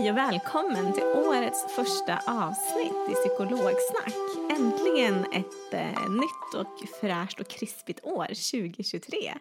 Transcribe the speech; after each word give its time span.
Hej 0.00 0.10
och 0.10 0.16
välkommen 0.16 0.92
till 0.92 1.02
årets 1.02 1.74
första 1.74 2.18
avsnitt 2.26 3.10
i 3.10 3.14
Psykologsnack. 3.14 4.14
Äntligen 4.50 5.24
ett 5.32 5.72
eh, 5.72 6.10
nytt 6.10 6.54
och 6.54 6.98
fräscht 7.00 7.40
och 7.40 7.48
krispigt 7.48 8.04
år 8.04 8.26
2023. 8.26 9.34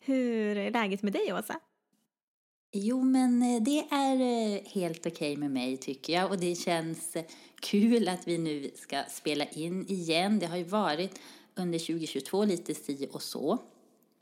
Hur 0.00 0.56
är 0.56 0.70
läget 0.70 1.02
med 1.02 1.12
dig, 1.12 1.34
Åsa? 1.34 1.60
Jo, 2.72 3.02
men 3.02 3.42
eh, 3.42 3.62
det 3.62 3.78
är 3.90 4.20
eh, 4.20 4.60
helt 4.66 5.06
okej 5.06 5.32
okay 5.32 5.36
med 5.36 5.50
mig 5.50 5.76
tycker 5.76 6.12
jag 6.12 6.30
och 6.30 6.38
det 6.38 6.54
känns 6.54 7.16
eh, 7.16 7.24
kul 7.60 8.08
att 8.08 8.28
vi 8.28 8.38
nu 8.38 8.70
ska 8.74 9.02
spela 9.08 9.44
in 9.44 9.86
igen. 9.88 10.38
Det 10.38 10.46
har 10.46 10.56
ju 10.56 10.64
varit 10.64 11.20
under 11.54 11.78
2022 11.78 12.44
lite 12.44 12.74
si 12.74 13.08
och 13.12 13.22
så 13.22 13.58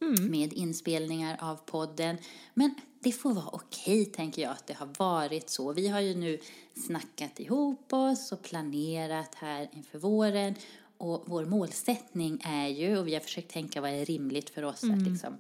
mm. 0.01 0.31
med 0.31 0.53
inspelningar 0.53 1.37
av 1.41 1.57
podden. 1.57 2.17
Men 2.55 2.75
det 3.01 3.13
får 3.13 3.35
vara 3.35 3.49
okej, 3.53 4.05
tänker 4.05 4.43
jag, 4.43 4.51
att 4.51 4.67
det 4.67 4.75
har 4.75 4.89
varit 4.99 5.51
så. 5.51 5.73
Vi 5.73 5.89
har 5.89 6.01
ju 6.01 6.15
nu 6.15 6.39
snackat 6.87 7.41
ihop 7.41 7.93
oss 7.93 8.33
och 8.33 8.43
planerat 8.43 9.35
här 9.35 9.69
inför 9.73 9.99
våren 9.99 10.55
och 10.99 11.25
vår 11.27 11.45
målsättning 11.45 12.41
är 12.45 12.69
ju, 12.69 12.99
och 12.99 13.07
vi 13.07 13.15
har 13.15 13.21
försökt 13.21 13.51
tänka 13.51 13.81
vad 13.81 13.91
är 13.91 14.05
rimligt 14.05 14.51
för 14.51 14.63
oss 14.63 14.83
mm. 14.83 14.99
att 14.99 15.11
liksom 15.11 15.37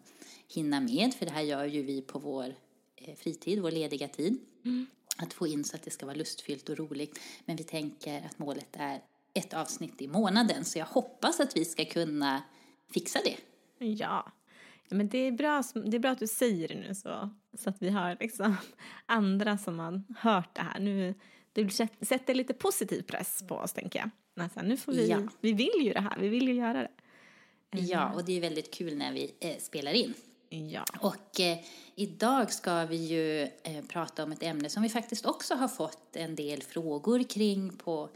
hinna 0.48 0.80
med, 0.80 1.14
för 1.14 1.26
det 1.26 1.32
här 1.32 1.42
gör 1.42 1.64
ju 1.64 1.82
vi 1.82 2.02
på 2.02 2.18
vår 2.18 2.54
Eh, 3.00 3.14
fritid, 3.14 3.62
vår 3.62 3.70
lediga 3.70 4.08
tid. 4.08 4.40
Mm. 4.64 4.86
Att 5.16 5.32
få 5.32 5.46
in 5.46 5.64
så 5.64 5.76
att 5.76 5.82
det 5.82 5.90
ska 5.90 6.06
vara 6.06 6.16
lustfyllt 6.16 6.68
och 6.68 6.78
roligt. 6.78 7.20
Men 7.44 7.56
vi 7.56 7.64
tänker 7.64 8.26
att 8.26 8.38
målet 8.38 8.68
är 8.72 9.02
ett 9.34 9.54
avsnitt 9.54 10.02
i 10.02 10.08
månaden. 10.08 10.64
Så 10.64 10.78
jag 10.78 10.86
hoppas 10.86 11.40
att 11.40 11.56
vi 11.56 11.64
ska 11.64 11.84
kunna 11.84 12.42
fixa 12.90 13.18
det. 13.24 13.36
Ja, 13.86 14.32
men 14.90 15.08
det 15.08 15.18
är 15.18 15.32
bra, 15.32 15.62
det 15.74 15.96
är 15.96 15.98
bra 15.98 16.10
att 16.10 16.18
du 16.18 16.26
säger 16.26 16.68
det 16.68 16.74
nu 16.74 16.94
så, 16.94 17.30
så 17.58 17.70
att 17.70 17.82
vi 17.82 17.88
har 17.88 18.16
liksom 18.20 18.56
andra 19.06 19.58
som 19.58 19.78
har 19.78 20.02
hört 20.18 20.54
det 20.54 20.62
här. 20.62 20.80
Nu, 20.80 21.14
det 21.52 21.70
sätter 22.06 22.34
lite 22.34 22.54
positiv 22.54 23.02
press 23.02 23.44
på 23.48 23.54
oss, 23.54 23.72
tänker 23.72 23.98
jag. 23.98 24.10
Alltså, 24.44 24.60
nu 24.62 24.76
får 24.76 24.92
vi, 24.92 25.08
ja. 25.08 25.18
vi 25.40 25.52
vill 25.52 25.80
ju 25.82 25.92
det 25.92 26.00
här, 26.00 26.18
vi 26.18 26.28
vill 26.28 26.48
ju 26.48 26.54
göra 26.54 26.82
det. 26.82 26.90
Ja, 27.70 28.12
och 28.12 28.24
det 28.24 28.36
är 28.36 28.40
väldigt 28.40 28.74
kul 28.74 28.96
när 28.96 29.12
vi 29.12 29.34
eh, 29.40 29.56
spelar 29.58 29.92
in. 29.92 30.14
Ja. 30.48 30.84
Och 31.00 31.40
eh, 31.40 31.58
idag 31.94 32.52
ska 32.52 32.84
vi 32.84 32.96
ju 32.96 33.42
eh, 33.42 33.84
prata 33.88 34.24
om 34.24 34.32
ett 34.32 34.42
ämne 34.42 34.68
som 34.70 34.82
vi 34.82 34.88
faktiskt 34.88 35.26
också 35.26 35.54
har 35.54 35.68
fått 35.68 36.16
en 36.16 36.34
del 36.34 36.62
frågor 36.62 37.22
kring 37.22 37.76
på 37.76 38.02
eh, 38.04 38.08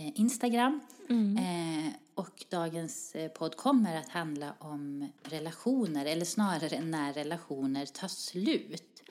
Instagram. 0.00 0.80
Mm. 1.08 1.36
Eh, 1.36 1.92
och 2.14 2.44
dagens 2.48 3.14
eh, 3.14 3.28
podd 3.28 3.56
kommer 3.56 3.96
att 3.96 4.08
handla 4.08 4.54
om 4.58 5.08
relationer, 5.22 6.06
eller 6.06 6.24
snarare 6.24 6.80
när 6.80 7.12
relationer 7.12 7.86
tar 7.86 8.08
slut. 8.08 9.02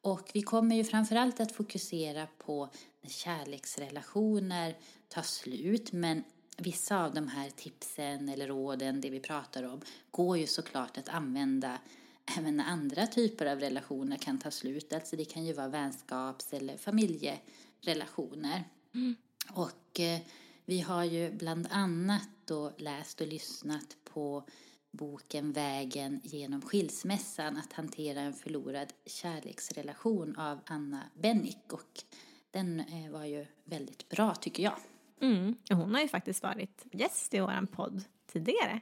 Och 0.00 0.30
vi 0.34 0.42
kommer 0.42 0.76
ju 0.76 0.84
framförallt 0.84 1.40
att 1.40 1.52
fokusera 1.52 2.26
på 2.38 2.68
när 3.02 3.10
kärleksrelationer 3.10 4.76
tar 5.08 5.22
slut, 5.22 5.92
men 5.92 6.24
vissa 6.58 7.04
av 7.04 7.14
de 7.14 7.28
här 7.28 7.50
tipsen 7.50 8.28
eller 8.28 8.46
råden, 8.46 9.00
det 9.00 9.10
vi 9.10 9.20
pratar 9.20 9.62
om, 9.62 9.80
går 10.10 10.38
ju 10.38 10.46
såklart 10.46 10.98
att 10.98 11.08
använda 11.08 11.78
även 12.38 12.60
andra 12.60 13.06
typer 13.06 13.46
av 13.46 13.60
relationer 13.60 14.16
kan 14.16 14.38
ta 14.38 14.50
slut. 14.50 14.92
Alltså 14.92 15.16
det 15.16 15.24
kan 15.24 15.44
ju 15.44 15.52
vara 15.52 15.68
vänskaps 15.68 16.52
eller 16.52 16.76
familjerelationer. 16.76 18.64
Mm. 18.94 19.16
Och 19.50 20.00
eh, 20.00 20.20
vi 20.64 20.80
har 20.80 21.04
ju 21.04 21.30
bland 21.30 21.68
annat 21.70 22.28
då 22.44 22.72
läst 22.76 23.20
och 23.20 23.26
lyssnat 23.26 23.96
på 24.04 24.44
boken 24.90 25.52
Vägen 25.52 26.20
genom 26.24 26.62
skilsmässan 26.62 27.56
att 27.56 27.72
hantera 27.72 28.20
en 28.20 28.32
förlorad 28.32 28.92
kärleksrelation 29.06 30.36
av 30.36 30.60
Anna 30.66 31.02
Bennick 31.14 31.72
och 31.72 32.02
den 32.50 32.80
eh, 32.80 33.10
var 33.10 33.24
ju 33.24 33.46
väldigt 33.64 34.08
bra 34.08 34.34
tycker 34.34 34.62
jag. 34.62 34.76
Mm. 35.20 35.56
Hon 35.70 35.94
har 35.94 36.02
ju 36.02 36.08
faktiskt 36.08 36.42
varit 36.42 36.86
gäst 36.92 37.34
i 37.34 37.40
vår 37.40 37.66
podd 37.66 38.04
tidigare. 38.26 38.80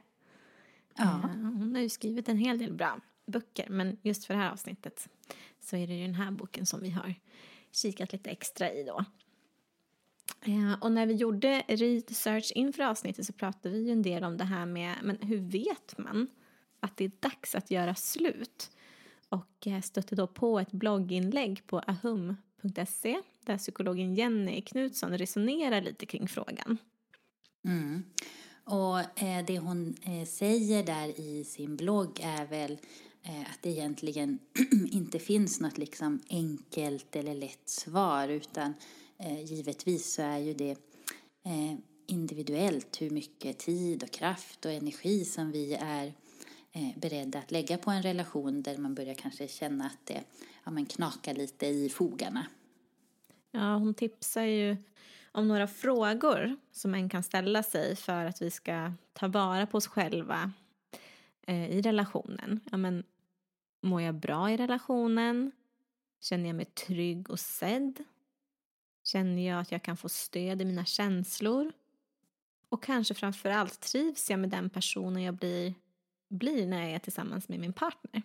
Ja. 0.95 1.03
Eh, 1.03 1.29
hon 1.29 1.75
har 1.75 1.81
ju 1.81 1.89
skrivit 1.89 2.29
en 2.29 2.37
hel 2.37 2.57
del 2.57 2.73
bra 2.73 2.99
böcker 3.25 3.69
men 3.69 3.97
just 4.01 4.25
för 4.25 4.33
det 4.33 4.39
här 4.39 4.51
avsnittet 4.51 5.09
så 5.59 5.75
är 5.75 5.87
det 5.87 5.93
ju 5.93 6.05
den 6.05 6.15
här 6.15 6.31
boken 6.31 6.65
som 6.65 6.81
vi 6.81 6.89
har 6.89 7.15
kikat 7.71 8.11
lite 8.11 8.29
extra 8.29 8.71
i 8.71 8.83
då. 8.83 9.05
Eh, 10.47 10.73
och 10.81 10.91
när 10.91 11.05
vi 11.05 11.13
gjorde 11.13 11.63
research 11.67 12.51
inför 12.55 12.83
avsnittet 12.83 13.25
så 13.25 13.33
pratade 13.33 13.75
vi 13.75 13.83
ju 13.83 13.91
en 13.91 14.01
del 14.01 14.23
om 14.23 14.37
det 14.37 14.43
här 14.43 14.65
med 14.65 14.95
men 15.03 15.17
hur 15.21 15.37
vet 15.37 15.97
man 15.97 16.27
att 16.79 16.97
det 16.97 17.05
är 17.05 17.11
dags 17.19 17.55
att 17.55 17.71
göra 17.71 17.95
slut? 17.95 18.71
Och 19.29 19.67
eh, 19.67 19.81
stötte 19.81 20.15
då 20.15 20.27
på 20.27 20.59
ett 20.59 20.71
blogginlägg 20.71 21.67
på 21.67 21.79
ahum.se 21.79 23.21
där 23.45 23.57
psykologen 23.57 24.15
Jenny 24.15 24.61
Knutsson 24.61 25.17
resonerar 25.17 25.81
lite 25.81 26.05
kring 26.05 26.27
frågan. 26.27 26.77
Mm. 27.65 28.03
Och 28.63 29.21
eh, 29.23 29.45
det 29.47 29.59
hon 29.59 29.95
säger 30.27 30.83
där 30.83 31.19
i 31.19 31.43
sin 31.43 31.75
blogg 31.75 32.19
är 32.23 32.45
väl 32.45 32.77
att 33.23 33.61
det 33.61 33.69
egentligen 33.69 34.39
inte 34.91 35.19
finns 35.19 35.59
något 35.59 35.77
liksom 35.77 36.19
enkelt 36.29 37.15
eller 37.15 37.35
lätt 37.35 37.69
svar 37.69 38.27
utan 38.27 38.73
eh, 39.17 39.41
givetvis 39.43 40.13
så 40.13 40.21
är 40.21 40.37
ju 40.37 40.53
det 40.53 40.71
eh, 41.43 41.75
individuellt 42.07 43.01
hur 43.01 43.09
mycket 43.09 43.57
tid 43.59 44.03
och 44.03 44.11
kraft 44.11 44.65
och 44.65 44.71
energi 44.71 45.25
som 45.25 45.51
vi 45.51 45.73
är 45.73 46.13
eh, 46.71 46.97
beredda 46.97 47.39
att 47.39 47.51
lägga 47.51 47.77
på 47.77 47.91
en 47.91 48.01
relation 48.01 48.61
där 48.61 48.77
man 48.77 48.95
börjar 48.95 49.13
kanske 49.13 49.47
känna 49.47 49.85
att 49.85 50.05
det 50.05 50.23
ja, 50.63 50.71
men 50.71 50.85
knakar 50.85 51.33
lite 51.33 51.65
i 51.65 51.89
fogarna. 51.89 52.45
Ja, 53.51 53.75
hon 53.75 53.93
tipsar 53.93 54.43
ju 54.43 54.77
om 55.31 55.47
några 55.47 55.67
frågor 55.67 56.55
som 56.71 56.93
en 56.93 57.09
kan 57.09 57.23
ställa 57.23 57.63
sig 57.63 57.95
för 57.95 58.25
att 58.25 58.41
vi 58.41 58.51
ska 58.51 58.93
ta 59.13 59.27
vara 59.27 59.65
på 59.65 59.77
oss 59.77 59.87
själva 59.87 60.51
eh, 61.47 61.69
i 61.69 61.81
relationen. 61.81 62.59
Ja, 62.71 62.77
men 62.77 63.03
Mår 63.85 64.01
jag 64.01 64.15
bra 64.15 64.51
i 64.51 64.57
relationen? 64.57 65.51
Känner 66.21 66.47
jag 66.47 66.55
mig 66.55 66.65
trygg 66.65 67.29
och 67.29 67.39
sedd? 67.39 68.03
Känner 69.05 69.47
jag 69.47 69.59
att 69.59 69.71
jag 69.71 69.83
kan 69.83 69.97
få 69.97 70.09
stöd 70.09 70.61
i 70.61 70.65
mina 70.65 70.85
känslor? 70.85 71.71
Och 72.69 72.83
kanske 72.83 73.13
framför 73.13 73.49
allt 73.49 73.79
trivs 73.79 74.29
jag 74.29 74.39
med 74.39 74.49
den 74.49 74.69
personen 74.69 75.23
jag 75.23 75.35
blir 75.35 75.73
blir 76.29 76.67
när 76.67 76.81
jag 76.83 76.91
är 76.91 76.99
tillsammans 76.99 77.49
med 77.49 77.59
min 77.59 77.73
partner. 77.73 78.21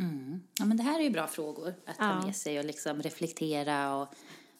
Mm. 0.00 0.40
Ja, 0.58 0.64
men 0.64 0.76
det 0.76 0.82
här 0.82 0.98
är 1.00 1.04
ju 1.04 1.10
bra 1.10 1.26
frågor 1.26 1.74
att 1.86 1.98
ta 1.98 2.04
Ja. 2.04 2.26
med 2.26 2.36
sig 2.36 2.58
och 2.58 2.64
liksom 2.64 3.02
reflektera 3.02 3.96
och, 3.96 4.08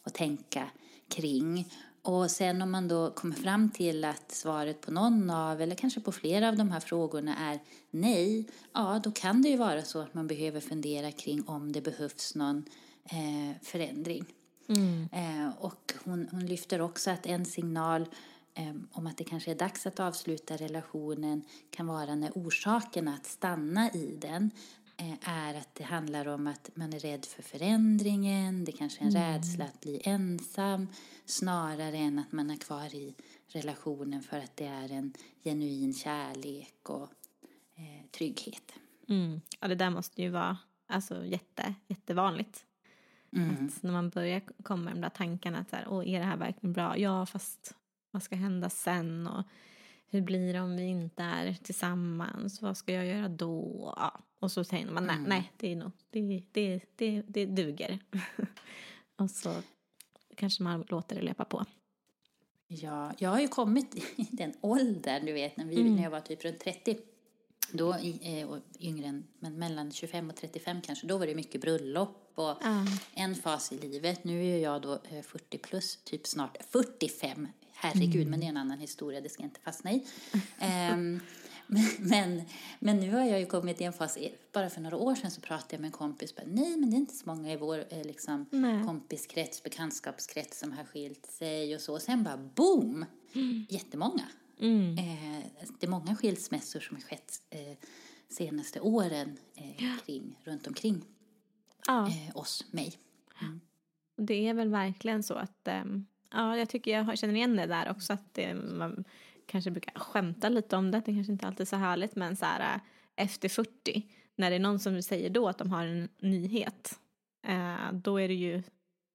och 0.03 0.13
tänka 0.13 0.69
kring. 1.09 1.73
Och 2.01 2.31
sen 2.31 2.61
om 2.61 2.71
man 2.71 2.87
då 2.87 3.11
kommer 3.11 3.35
fram 3.35 3.69
till 3.69 4.05
att 4.05 4.31
svaret 4.31 4.81
på 4.81 4.91
någon 4.91 5.29
av, 5.29 5.61
eller 5.61 5.75
kanske 5.75 6.01
på 6.01 6.11
flera 6.11 6.49
av 6.49 6.57
de 6.57 6.71
här 6.71 6.79
frågorna 6.79 7.37
är 7.37 7.59
nej, 7.91 8.47
ja 8.73 9.01
då 9.03 9.11
kan 9.11 9.41
det 9.41 9.49
ju 9.49 9.57
vara 9.57 9.83
så 9.83 9.99
att 9.99 10.13
man 10.13 10.27
behöver 10.27 10.59
fundera 10.59 11.11
kring 11.11 11.47
om 11.47 11.71
det 11.71 11.81
behövs 11.81 12.35
någon 12.35 12.65
eh, 13.03 13.61
förändring. 13.61 14.25
Eh, 15.11 15.49
och 15.57 15.93
hon, 16.03 16.27
hon 16.31 16.45
lyfter 16.45 16.81
också 16.81 17.11
att 17.11 17.25
en 17.25 17.45
signal 17.45 18.05
eh, 18.53 18.75
om 18.91 19.07
att 19.07 19.17
det 19.17 19.23
kanske 19.23 19.51
är 19.51 19.55
dags 19.55 19.87
att 19.87 19.99
avsluta 19.99 20.57
relationen 20.57 21.43
kan 21.69 21.87
vara 21.87 22.15
när 22.15 22.31
orsaken 22.35 23.07
att 23.07 23.25
stanna 23.25 23.91
i 23.91 24.17
den 24.21 24.51
eh, 24.97 25.29
är 25.29 25.55
att 25.55 25.75
det 25.75 25.83
handlar 25.83 26.27
om 26.27 26.47
att 26.47 26.69
man 26.73 26.93
är 26.93 26.99
rädd 26.99 27.25
för 27.25 27.43
förändringen, 27.43 28.65
det 28.65 28.71
kanske 28.71 29.01
är 29.01 29.05
en 29.05 29.11
rädsla 29.11 29.65
att 29.65 29.81
bli 29.81 30.01
ensam 30.03 30.87
snarare 31.25 31.97
än 31.97 32.19
att 32.19 32.31
man 32.31 32.49
är 32.49 32.57
kvar 32.57 32.95
i 32.95 33.15
relationen 33.47 34.21
för 34.21 34.37
att 34.37 34.55
det 34.57 34.65
är 34.65 34.91
en 34.91 35.13
genuin 35.43 35.93
kärlek 35.93 36.89
och 36.89 37.09
eh, 37.75 38.09
trygghet. 38.11 38.73
Mm. 39.09 39.41
Ja, 39.59 39.67
det 39.67 39.75
där 39.75 39.89
måste 39.89 40.21
ju 40.21 40.29
vara 40.29 40.57
alltså, 40.87 41.25
jätte, 41.25 41.73
jättevanligt. 41.87 42.65
Att 43.31 43.83
när 43.83 43.91
man 43.91 44.09
börjar 44.09 44.41
komma 44.63 44.83
med 44.83 44.93
de 44.93 45.01
där 45.01 45.09
tankarna 45.09 45.57
att 45.57 45.69
så 45.69 45.75
här, 45.75 45.85
Åh, 45.89 46.09
är 46.09 46.19
det 46.19 46.25
här 46.25 46.37
verkligen 46.37 46.73
bra? 46.73 46.97
Ja, 46.97 47.25
fast 47.25 47.75
vad 48.11 48.23
ska 48.23 48.35
hända 48.35 48.69
sen? 48.69 49.27
Och 49.27 49.43
hur 50.07 50.21
blir 50.21 50.53
det 50.53 50.59
om 50.59 50.75
vi 50.77 50.83
inte 50.83 51.23
är 51.23 51.53
tillsammans? 51.53 52.61
Vad 52.61 52.77
ska 52.77 52.93
jag 52.93 53.05
göra 53.05 53.27
då? 53.27 53.93
Ja. 53.97 54.19
Och 54.39 54.51
så 54.51 54.63
tänker 54.63 54.93
man, 54.93 55.05
nej, 55.05 55.17
nej 55.27 55.51
det, 55.57 55.71
är 55.71 55.75
nog, 55.75 55.91
det, 56.09 56.43
det, 56.51 56.81
det, 56.95 57.21
det 57.27 57.45
duger. 57.45 57.99
och 59.15 59.31
så 59.31 59.53
kanske 60.35 60.63
man 60.63 60.85
låter 60.87 61.15
det 61.15 61.21
löpa 61.21 61.45
på. 61.45 61.65
Ja, 62.67 63.13
jag 63.17 63.29
har 63.29 63.39
ju 63.39 63.47
kommit 63.47 63.95
i 63.95 64.27
den 64.31 64.53
åldern, 64.61 65.25
du 65.25 65.33
vet, 65.33 65.57
när, 65.57 65.65
vi, 65.65 65.89
när 65.89 66.03
jag 66.03 66.09
var 66.09 66.21
typ 66.21 66.45
runt 66.45 66.59
30. 66.59 66.97
Då, 67.71 67.93
eh, 67.93 68.47
yngre 68.79 69.05
än, 69.05 69.27
men 69.39 69.59
mellan 69.59 69.91
25 69.91 70.29
och 70.29 70.35
35 70.35 70.81
kanske, 70.81 71.07
då 71.07 71.17
var 71.17 71.27
det 71.27 71.35
mycket 71.35 71.61
bröllop 71.61 72.31
och 72.35 72.57
en 73.13 73.35
fas 73.35 73.71
i 73.71 73.77
livet. 73.77 74.23
Nu 74.23 74.45
är 74.45 74.57
jag 74.57 74.81
då 74.81 74.93
eh, 74.93 75.21
40 75.21 75.57
plus, 75.57 75.99
typ 76.03 76.27
snart 76.27 76.57
45. 76.69 77.47
Herregud, 77.73 78.27
men 78.27 78.39
det 78.39 78.45
är 78.45 78.49
en 78.49 78.57
annan 78.57 78.79
historia, 78.79 79.21
det 79.21 79.29
ska 79.29 79.43
jag 79.43 79.47
inte 79.47 79.59
fastna 79.59 79.91
i. 79.91 80.05
Ehm, 80.59 81.19
men, 81.99 82.41
men, 82.79 82.99
nu 82.99 83.11
har 83.11 83.25
jag 83.25 83.39
ju 83.39 83.45
kommit 83.45 83.81
i 83.81 83.83
en 83.83 83.93
fas, 83.93 84.17
bara 84.53 84.69
för 84.69 84.81
några 84.81 84.97
år 84.97 85.15
sedan 85.15 85.31
så 85.31 85.41
pratade 85.41 85.75
jag 85.75 85.79
med 85.79 85.87
en 85.87 85.91
kompis, 85.91 86.35
bara, 86.35 86.45
nej 86.47 86.77
men 86.77 86.89
det 86.89 86.95
är 86.95 86.99
inte 86.99 87.15
så 87.15 87.23
många 87.25 87.53
i 87.53 87.57
vår 87.57 87.85
eh, 87.89 88.03
liksom, 88.03 88.45
Nej. 88.51 88.83
kompiskrets, 88.85 89.63
bekantskapskrets 89.63 90.59
som 90.59 90.71
har 90.71 90.83
skilt 90.83 91.25
sig 91.25 91.75
och 91.75 91.81
så. 91.81 91.93
Och 91.93 92.01
sen 92.01 92.23
bara 92.23 92.37
boom! 92.37 93.05
Jättemånga. 93.69 94.25
Eh, 94.97 95.45
det 95.79 95.85
är 95.85 95.89
många 95.89 96.15
skilsmässor 96.15 96.79
som 96.79 96.95
har 96.97 97.01
skett 97.01 97.41
eh, 97.49 97.77
senaste 98.29 98.79
åren 98.79 99.37
eh, 99.55 99.97
kring, 100.05 100.39
runt 100.43 100.67
omkring 100.67 101.01
Ja. 101.87 102.07
eh, 102.07 102.37
oss, 102.37 102.65
mig. 102.71 102.93
Det 104.17 104.47
är 104.47 104.53
väl 104.53 104.69
verkligen 104.69 105.23
så 105.23 105.33
att, 105.33 105.67
ehm, 105.67 106.05
ja, 106.31 106.57
jag 106.57 106.69
tycker 106.69 106.91
jag 106.91 107.17
känner 107.17 107.33
igen 107.35 107.55
det 107.55 107.65
där 107.65 107.91
också 107.91 108.13
att 108.13 108.33
det, 108.33 108.53
man 108.55 109.03
kanske 109.45 109.71
brukar 109.71 109.99
skämta 109.99 110.49
lite 110.49 110.75
om 110.75 110.91
det, 110.91 110.97
det 111.05 111.13
kanske 111.13 111.31
inte 111.33 111.47
alltid 111.47 111.61
är 111.61 111.65
så 111.65 111.75
härligt, 111.75 112.15
men 112.15 112.35
så 112.35 112.45
här 112.45 112.79
efter 113.15 113.49
40, 113.49 114.07
när 114.35 114.49
det 114.49 114.55
är 114.55 114.59
någon 114.59 114.79
som 114.79 115.03
säger 115.03 115.29
då 115.29 115.47
att 115.47 115.57
de 115.57 115.71
har 115.71 115.85
en 115.85 116.09
nyhet, 116.19 116.99
då 117.93 118.17
är 118.19 118.27
det 118.27 118.33
ju 118.33 118.63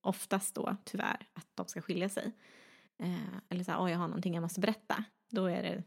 oftast 0.00 0.55
då 0.55 0.76
tyvärr 0.85 1.26
att 1.32 1.46
de 1.55 1.67
ska 1.67 1.81
skilja 1.81 2.08
sig. 2.08 2.32
Eh, 2.99 3.35
eller 3.49 3.64
så 3.64 3.70
här, 3.70 3.81
åh 3.81 3.91
jag 3.91 3.99
har 3.99 4.08
någonting 4.08 4.35
jag 4.35 4.43
måste 4.43 4.61
berätta. 4.61 5.05
Då 5.30 5.46
är 5.46 5.62
det, 5.62 5.82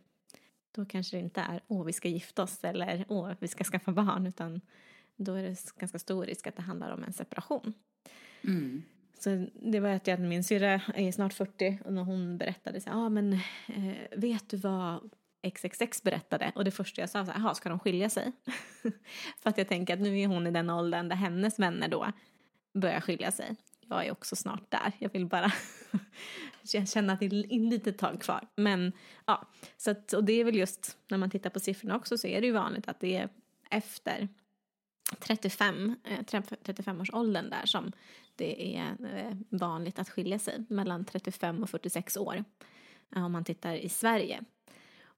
då 0.72 0.86
kanske 0.86 1.18
det 1.18 1.22
inte 1.22 1.42
är, 1.42 1.62
åh 1.68 1.86
vi 1.86 1.94
ska 1.94 2.08
gifta 2.10 2.44
oss 2.44 2.64
eller 2.64 3.06
åh 3.10 3.34
vi 3.40 3.48
ska 3.48 3.64
skaffa 3.64 3.92
barn, 3.92 4.28
utan 4.28 4.62
då 5.16 5.34
är 5.34 5.44
det 5.44 5.80
ganska 5.80 6.00
stor 6.00 6.26
risk 6.26 6.48
att 6.48 6.56
det 6.56 6.62
handlar 6.62 6.92
om 6.92 7.04
en 7.04 7.14
separation. 7.14 7.74
Mm. 8.42 8.84
Så 9.20 9.48
det 9.54 9.80
var 9.80 9.90
att 9.90 10.08
jag, 10.08 10.20
min 10.20 10.44
syrra 10.44 10.82
är 10.96 11.12
snart 11.12 11.34
40 11.34 11.80
och 11.86 11.94
när 11.94 12.04
hon 12.04 12.38
berättade 12.38 12.82
så 12.82 12.90
här, 12.90 12.98
ah, 12.98 13.10
men 13.10 13.34
eh, 13.68 14.18
vet 14.18 14.50
du 14.50 14.58
vad 14.58 15.10
XXX 15.42 16.04
berättade? 16.04 16.52
Och 16.56 16.66
det 16.66 16.72
första 16.72 17.02
jag 17.02 17.10
sa 17.10 17.26
så 17.26 17.32
här, 17.32 17.40
"Jaha, 17.40 17.56
ska 17.56 17.70
de 17.70 17.80
skilja 17.80 18.10
sig? 18.10 18.32
För 19.40 19.50
att 19.50 19.58
jag 19.58 19.68
tänker 19.68 19.94
att 19.94 20.00
nu 20.00 20.20
är 20.20 20.28
hon 20.28 20.48
i 20.48 20.52
den 20.52 20.70
åldern 20.70 21.10
där 21.10 21.16
hennes 21.16 21.60
vänner 21.60 21.88
då 21.88 22.12
börjar 22.74 23.02
skilja 23.02 23.32
sig. 23.32 23.56
Jag 23.82 24.06
är 24.06 24.12
också 24.12 24.36
snart 24.36 24.72
där. 24.72 24.92
Jag 25.00 25.14
vill 25.14 25.26
bara 25.26 25.52
jag 26.74 26.90
känner 26.90 27.14
att 27.14 27.20
det 27.20 27.26
är 27.26 27.40
ett 27.40 27.52
litet 27.52 27.98
tag 27.98 28.22
kvar. 28.22 28.48
Men 28.56 28.92
ja, 29.26 29.48
så 29.78 29.92
att, 29.92 30.14
och 30.14 30.24
det 30.24 30.34
är 30.34 30.44
väl 30.44 30.56
just 30.56 30.98
när 31.08 31.18
man 31.18 31.30
tittar 31.30 31.50
på 31.50 31.60
siffrorna 31.60 31.96
också 31.96 32.18
så 32.18 32.28
är 32.28 32.42
det 32.42 32.48
ju 32.48 32.54
vanligt 32.54 32.88
att 32.88 33.00
det 33.00 33.16
är 33.16 33.30
efter 33.70 34.28
35, 35.20 35.96
35-årsåldern 36.04 37.46
eh, 37.46 37.50
där 37.50 37.66
som 37.66 37.92
det 38.36 38.78
är 38.78 38.98
eh, 39.16 39.38
vanligt 39.50 40.00
att 40.00 40.10
skilja 40.10 40.40
sig 40.40 40.66
mellan 40.70 41.06
35 41.06 41.64
och 41.64 41.70
46 41.70 42.18
år 42.18 42.44
eh, 43.16 43.26
om 43.26 43.32
man 43.32 43.44
tittar 43.44 43.76
i 43.76 43.90
Sverige. 43.90 44.44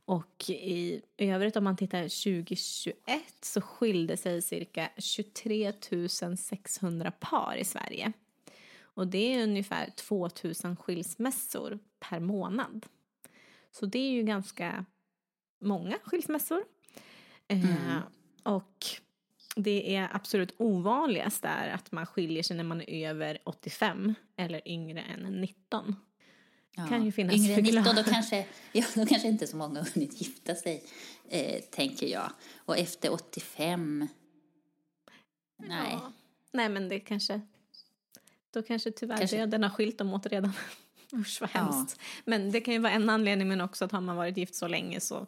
Och 0.06 0.50
i 0.50 1.02
övrigt 1.18 1.56
om 1.56 1.64
man 1.64 1.78
tittar 1.78 2.02
2021 2.02 2.96
så 3.42 3.62
skilde 3.62 4.18
sig 4.18 4.42
cirka 4.42 4.90
23 4.98 5.74
600 6.38 7.12
par 7.12 7.58
i 7.60 7.66
Sverige. 7.66 8.14
Och 9.00 9.08
det 9.08 9.34
är 9.34 9.44
ungefär 9.44 9.90
2 9.90 10.30
000 10.64 10.76
skilsmässor 10.76 11.80
per 12.00 12.20
månad. 12.20 12.86
Så 13.72 13.86
det 13.86 14.00
är 14.00 14.12
ju 14.12 14.24
ganska 14.24 14.86
många 15.60 15.98
skilsmässor. 16.04 16.64
Eh, 17.48 18.00
och 18.44 18.86
det 19.56 19.96
är 19.96 20.10
absolut 20.14 20.56
ovanligast 20.58 21.46
är 21.46 21.70
att 21.70 21.92
man 21.92 22.06
skiljer 22.06 22.44
sig 22.44 22.58
när 22.58 22.64
man 22.64 22.82
är 22.82 23.10
över 23.10 23.40
85 23.44 24.14
eller 24.36 24.68
yngre 24.68 25.02
än 25.02 25.42
19. 25.42 25.96
Ja. 26.76 26.88
Kan 26.88 27.06
ju 27.06 27.12
finnas 27.12 27.36
Yngre 27.36 27.54
än 27.54 27.64
19, 27.64 27.96
då 27.96 28.04
kanske, 28.04 28.46
ja, 28.72 28.86
då 28.96 29.06
kanske 29.06 29.28
inte 29.28 29.48
så 29.48 29.58
många 29.58 29.80
har 29.80 29.90
hunnit 29.94 30.22
gifta 30.22 30.56
sig, 30.56 30.84
eh, 31.30 31.62
tänker 31.62 32.08
jag. 32.08 32.32
Och 32.56 32.78
efter 32.78 33.14
85, 33.14 34.08
nej. 35.58 35.90
Ja. 35.92 36.12
Nej 36.52 36.70
men 36.70 36.90
det 36.90 37.00
kanske, 37.00 37.42
då 38.54 38.62
kanske 38.62 38.92
tyvärr 38.92 39.18
Kanske- 39.18 39.38
döden 39.38 39.64
har 39.64 39.70
skilt 39.70 39.98
dem 39.98 40.14
åt 40.14 40.26
redan. 40.26 40.54
Usch 41.14 41.38
vad 41.42 41.50
Ja. 41.54 41.60
hemskt. 41.60 42.00
Men 42.26 42.52
det 42.52 42.62
kan 42.62 42.74
ju 42.74 42.80
vara 42.80 42.94
en 42.94 43.10
anledning 43.10 43.48
men 43.48 43.62
också 43.62 43.86
att 43.86 43.92
har 43.92 44.02
man 44.02 44.16
varit 44.16 44.38
gift 44.38 44.56
så 44.56 44.68
länge 44.68 45.00
så 45.00 45.28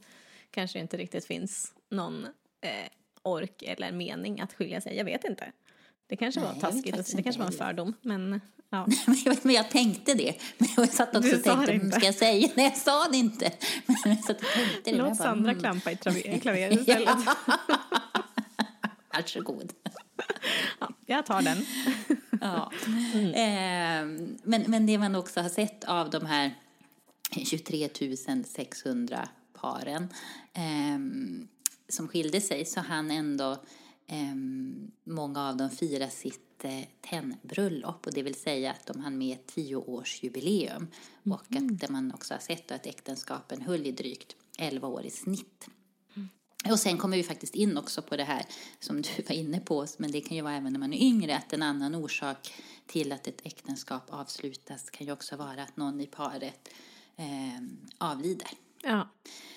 kanske 0.51 0.77
det 0.79 0.81
inte 0.81 0.97
riktigt 0.97 1.25
finns 1.25 1.73
någon 1.89 2.25
eh, 2.61 2.69
ork 3.23 3.61
eller 3.63 3.91
mening 3.91 4.41
att 4.41 4.53
skilja 4.53 4.81
sig. 4.81 4.95
Jag 4.97 5.05
vet 5.05 5.23
inte. 5.23 5.51
Det 6.07 6.15
kanske 6.15 6.39
Nej, 6.41 6.49
var 6.53 6.59
taskigt, 6.61 7.15
det 7.15 7.23
kanske 7.23 7.39
var 7.39 7.47
en 7.47 7.53
fördom. 7.53 7.93
Men 8.01 8.41
ja. 8.69 8.87
Men 9.43 9.53
jag, 9.53 9.69
tänkte 9.69 10.13
det. 10.13 10.35
Men 10.57 10.69
jag 10.77 10.89
satt 10.89 11.15
också 11.15 11.29
Du 11.29 11.37
och 11.37 11.43
tänkte, 11.43 11.71
"Mm, 11.71 11.85
inte." 11.85 11.97
ska 11.97 12.05
jag 12.05 12.15
säga? 12.15 12.49
Nej, 12.55 12.65
jag 12.65 12.77
sa 12.77 13.07
det 13.11 13.17
inte. 13.17 13.51
Men 13.85 13.95
jag 14.03 14.23
satt 14.23 14.37
och 14.41 14.47
tänkte 14.47 14.91
det. 14.91 14.97
Låt 14.97 15.07
jag 15.07 15.17
bara, 15.17 15.25
Sandra 15.25 15.51
mm. 15.51 15.61
klampa 15.61 15.91
i 15.91 16.39
klaveret 16.41 16.79
istället. 16.79 17.09
Varsågod. 19.21 19.73
Ja, 20.79 20.89
jag 21.05 21.25
tar 21.25 21.41
den. 21.41 21.57
Ja. 22.43 22.71
Ehm, 23.33 24.37
men, 24.43 24.63
men 24.67 24.85
det 24.85 24.97
man 24.97 25.15
också 25.15 25.41
har 25.41 25.49
sett 25.49 25.83
av 25.83 26.09
de 26.09 26.25
här 26.25 26.55
23 27.45 27.89
600 28.45 29.29
paren 29.53 30.07
ehm, 30.53 31.47
som 31.89 32.07
skilde 32.07 32.41
sig 32.41 32.65
så 32.65 32.79
han 32.79 33.11
ändå 33.11 33.63
ehm, 34.07 34.91
många 35.03 35.49
av 35.49 35.57
dem 35.57 35.69
fira 35.69 36.09
sitt 36.09 36.65
eh, 36.65 36.83
tennbröllop 37.01 38.07
och 38.07 38.13
det 38.13 38.23
vill 38.23 38.35
säga 38.35 38.71
att 38.71 38.85
de 38.85 38.99
hann 38.99 39.17
med 39.17 39.45
tioårsjubileum 39.45 40.87
och 41.23 41.45
att 41.81 41.89
man 41.89 42.11
också 42.13 42.33
har 42.33 42.41
sett 42.41 42.71
att 42.71 42.85
äktenskapen 42.85 43.61
höll 43.61 43.87
i 43.87 43.91
drygt 43.91 44.35
11 44.57 44.87
år 44.87 45.05
i 45.05 45.09
snitt. 45.09 45.69
Och 46.69 46.79
sen 46.79 46.97
kommer 46.97 47.17
vi 47.17 47.23
faktiskt 47.23 47.55
in 47.55 47.77
också 47.77 48.01
på 48.01 48.17
det 48.17 48.23
här 48.23 48.45
som 48.79 49.01
du 49.01 49.09
var 49.27 49.35
inne 49.35 49.59
på, 49.59 49.87
men 49.97 50.11
det 50.11 50.21
kan 50.21 50.37
ju 50.37 50.43
vara 50.43 50.55
även 50.55 50.73
när 50.73 50.79
man 50.79 50.93
är 50.93 51.01
yngre, 51.01 51.37
att 51.37 51.53
en 51.53 51.63
annan 51.63 51.95
orsak 51.95 52.53
till 52.85 53.11
att 53.11 53.27
ett 53.27 53.41
äktenskap 53.43 54.03
avslutas 54.09 54.89
kan 54.89 55.07
ju 55.07 55.13
också 55.13 55.35
vara 55.35 55.63
att 55.63 55.77
någon 55.77 56.01
i 56.01 56.07
paret 56.07 56.69
eh, 57.15 57.61
avlider. 57.97 58.49
Ja. 58.83 59.09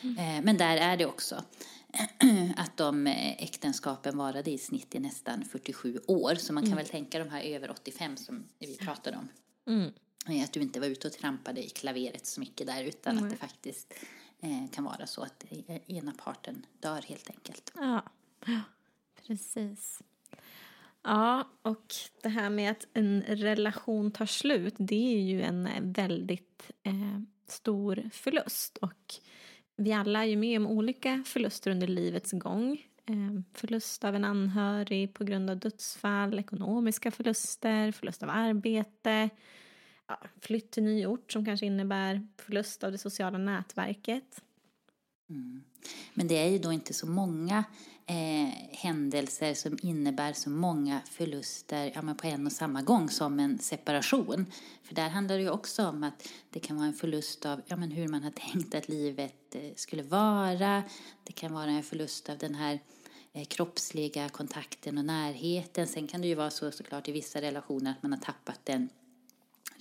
Eh, 0.03 0.45
men 0.45 0.57
där 0.57 0.77
är 0.77 0.97
det 0.97 1.07
också 1.07 1.35
att 2.57 2.77
de 2.77 3.07
eh, 3.07 3.43
äktenskapen 3.43 4.19
varade 4.19 4.51
i 4.51 4.59
snitt 4.59 4.95
i 4.95 4.99
nästan 4.99 5.45
47 5.45 6.01
år, 6.07 6.35
så 6.35 6.53
man 6.53 6.67
kan 6.67 6.77
väl 6.77 6.87
tänka 6.87 7.19
de 7.19 7.29
här 7.29 7.43
över 7.43 7.71
85 7.71 8.17
som 8.17 8.45
vi 8.59 8.77
pratade 8.77 9.17
om. 9.17 9.29
Mm. 9.67 9.93
Eh, 10.29 10.45
Att 10.45 10.53
du 10.53 10.61
inte 10.61 10.81
var 10.81 10.87
ute 10.87 11.07
och 11.09 11.13
trampade 11.13 11.67
i 11.67 11.69
klaveret 11.69 12.27
så 12.27 12.41
mycket 12.41 12.67
där 12.67 12.85
utan 12.85 13.19
att 13.19 13.31
det 13.31 13.37
faktiskt 13.37 13.95
Eh, 14.45 14.71
kan 14.71 14.85
vara 14.85 15.07
så 15.07 15.23
att 15.23 15.45
eh, 15.51 15.77
ena 15.87 16.13
parten 16.13 16.67
dör 16.81 17.03
helt 17.03 17.31
enkelt. 17.31 17.73
Ja, 17.75 18.03
precis. 19.27 20.01
Ja, 21.03 21.49
och 21.63 21.95
det 22.23 22.29
här 22.29 22.51
med 22.51 22.71
att 22.71 22.87
en 22.93 23.23
relation 23.23 24.11
tar 24.11 24.27
slut, 24.27 24.75
det 24.79 25.15
är 25.15 25.21
ju 25.21 25.43
en 25.43 25.67
eh, 25.67 25.83
väldigt 25.83 26.71
eh, 26.83 27.21
stor 27.47 28.11
förlust. 28.13 28.77
Och 28.77 29.15
vi 29.77 29.93
alla 29.93 30.25
är 30.25 30.29
ju 30.29 30.37
med 30.37 30.61
om 30.61 30.67
olika 30.67 31.23
förluster 31.27 31.71
under 31.71 31.87
livets 31.87 32.33
gång. 32.33 32.83
Eh, 33.07 33.41
förlust 33.53 34.05
av 34.05 34.15
en 34.15 34.25
anhörig 34.25 35.15
på 35.15 35.25
grund 35.25 35.51
av 35.51 35.59
dödsfall, 35.59 36.39
ekonomiska 36.39 37.11
förluster, 37.11 37.93
förlust 37.93 38.23
av 38.23 38.31
arbete, 38.31 39.31
ja, 40.09 40.19
flytt 40.41 40.71
till 40.71 40.83
ny 40.83 41.07
ort 41.07 41.33
som 41.33 41.45
kanske 41.45 41.67
innebär 41.67 42.27
förlust 42.39 42.85
av 42.85 42.93
det 42.93 42.99
sociala 42.99 43.39
nätverket. 43.39 44.43
Mm. 45.31 45.65
Men 46.15 46.29
det 46.29 46.35
är 46.35 46.49
ju 46.49 46.59
då 46.59 46.73
inte 46.73 46.95
så 46.95 47.07
många 47.07 47.65
eh, 48.07 48.49
händelser 48.71 49.55
som 49.55 49.79
innebär 49.83 50.33
så 50.33 50.51
många 50.51 51.01
förluster 51.11 51.93
ja, 51.95 52.15
på 52.15 52.27
en 52.27 52.47
och 52.47 52.53
samma 52.53 52.83
gång 52.83 53.09
som 53.09 53.41
en 53.41 53.59
separation. 53.59 54.47
För 54.83 54.95
där 54.95 55.09
handlar 55.09 55.37
det 55.37 55.43
ju 55.43 55.51
också 55.51 55.87
om 55.87 56.03
att 56.03 56.29
det 56.51 56.61
kan 56.61 56.77
vara 56.77 56.87
en 56.87 56.95
förlust 56.95 57.47
av 57.47 57.61
ja, 57.67 57.77
men 57.77 57.91
hur 57.91 58.09
man 58.09 58.23
har 58.23 58.31
tänkt 58.53 58.75
att 58.75 58.89
livet 58.89 59.55
eh, 59.55 59.75
skulle 59.77 60.03
vara. 60.03 60.83
Det 61.25 61.33
kan 61.33 61.53
vara 61.53 61.71
en 61.71 61.83
förlust 61.83 62.29
av 62.29 62.39
den 62.39 62.55
här 62.55 62.79
eh, 63.33 63.45
kroppsliga 63.45 64.29
kontakten 64.29 64.99
och 64.99 65.05
närheten. 65.05 65.87
Sen 65.87 66.07
kan 66.07 66.21
det 66.21 66.29
ju 66.29 66.35
vara 66.35 66.51
så 66.51 66.71
såklart 66.71 67.09
i 67.09 67.13
vissa 67.13 67.41
relationer 67.41 67.91
att 67.91 68.03
man 68.03 68.13
har 68.13 68.21
tappat 68.21 68.61
den 68.65 68.89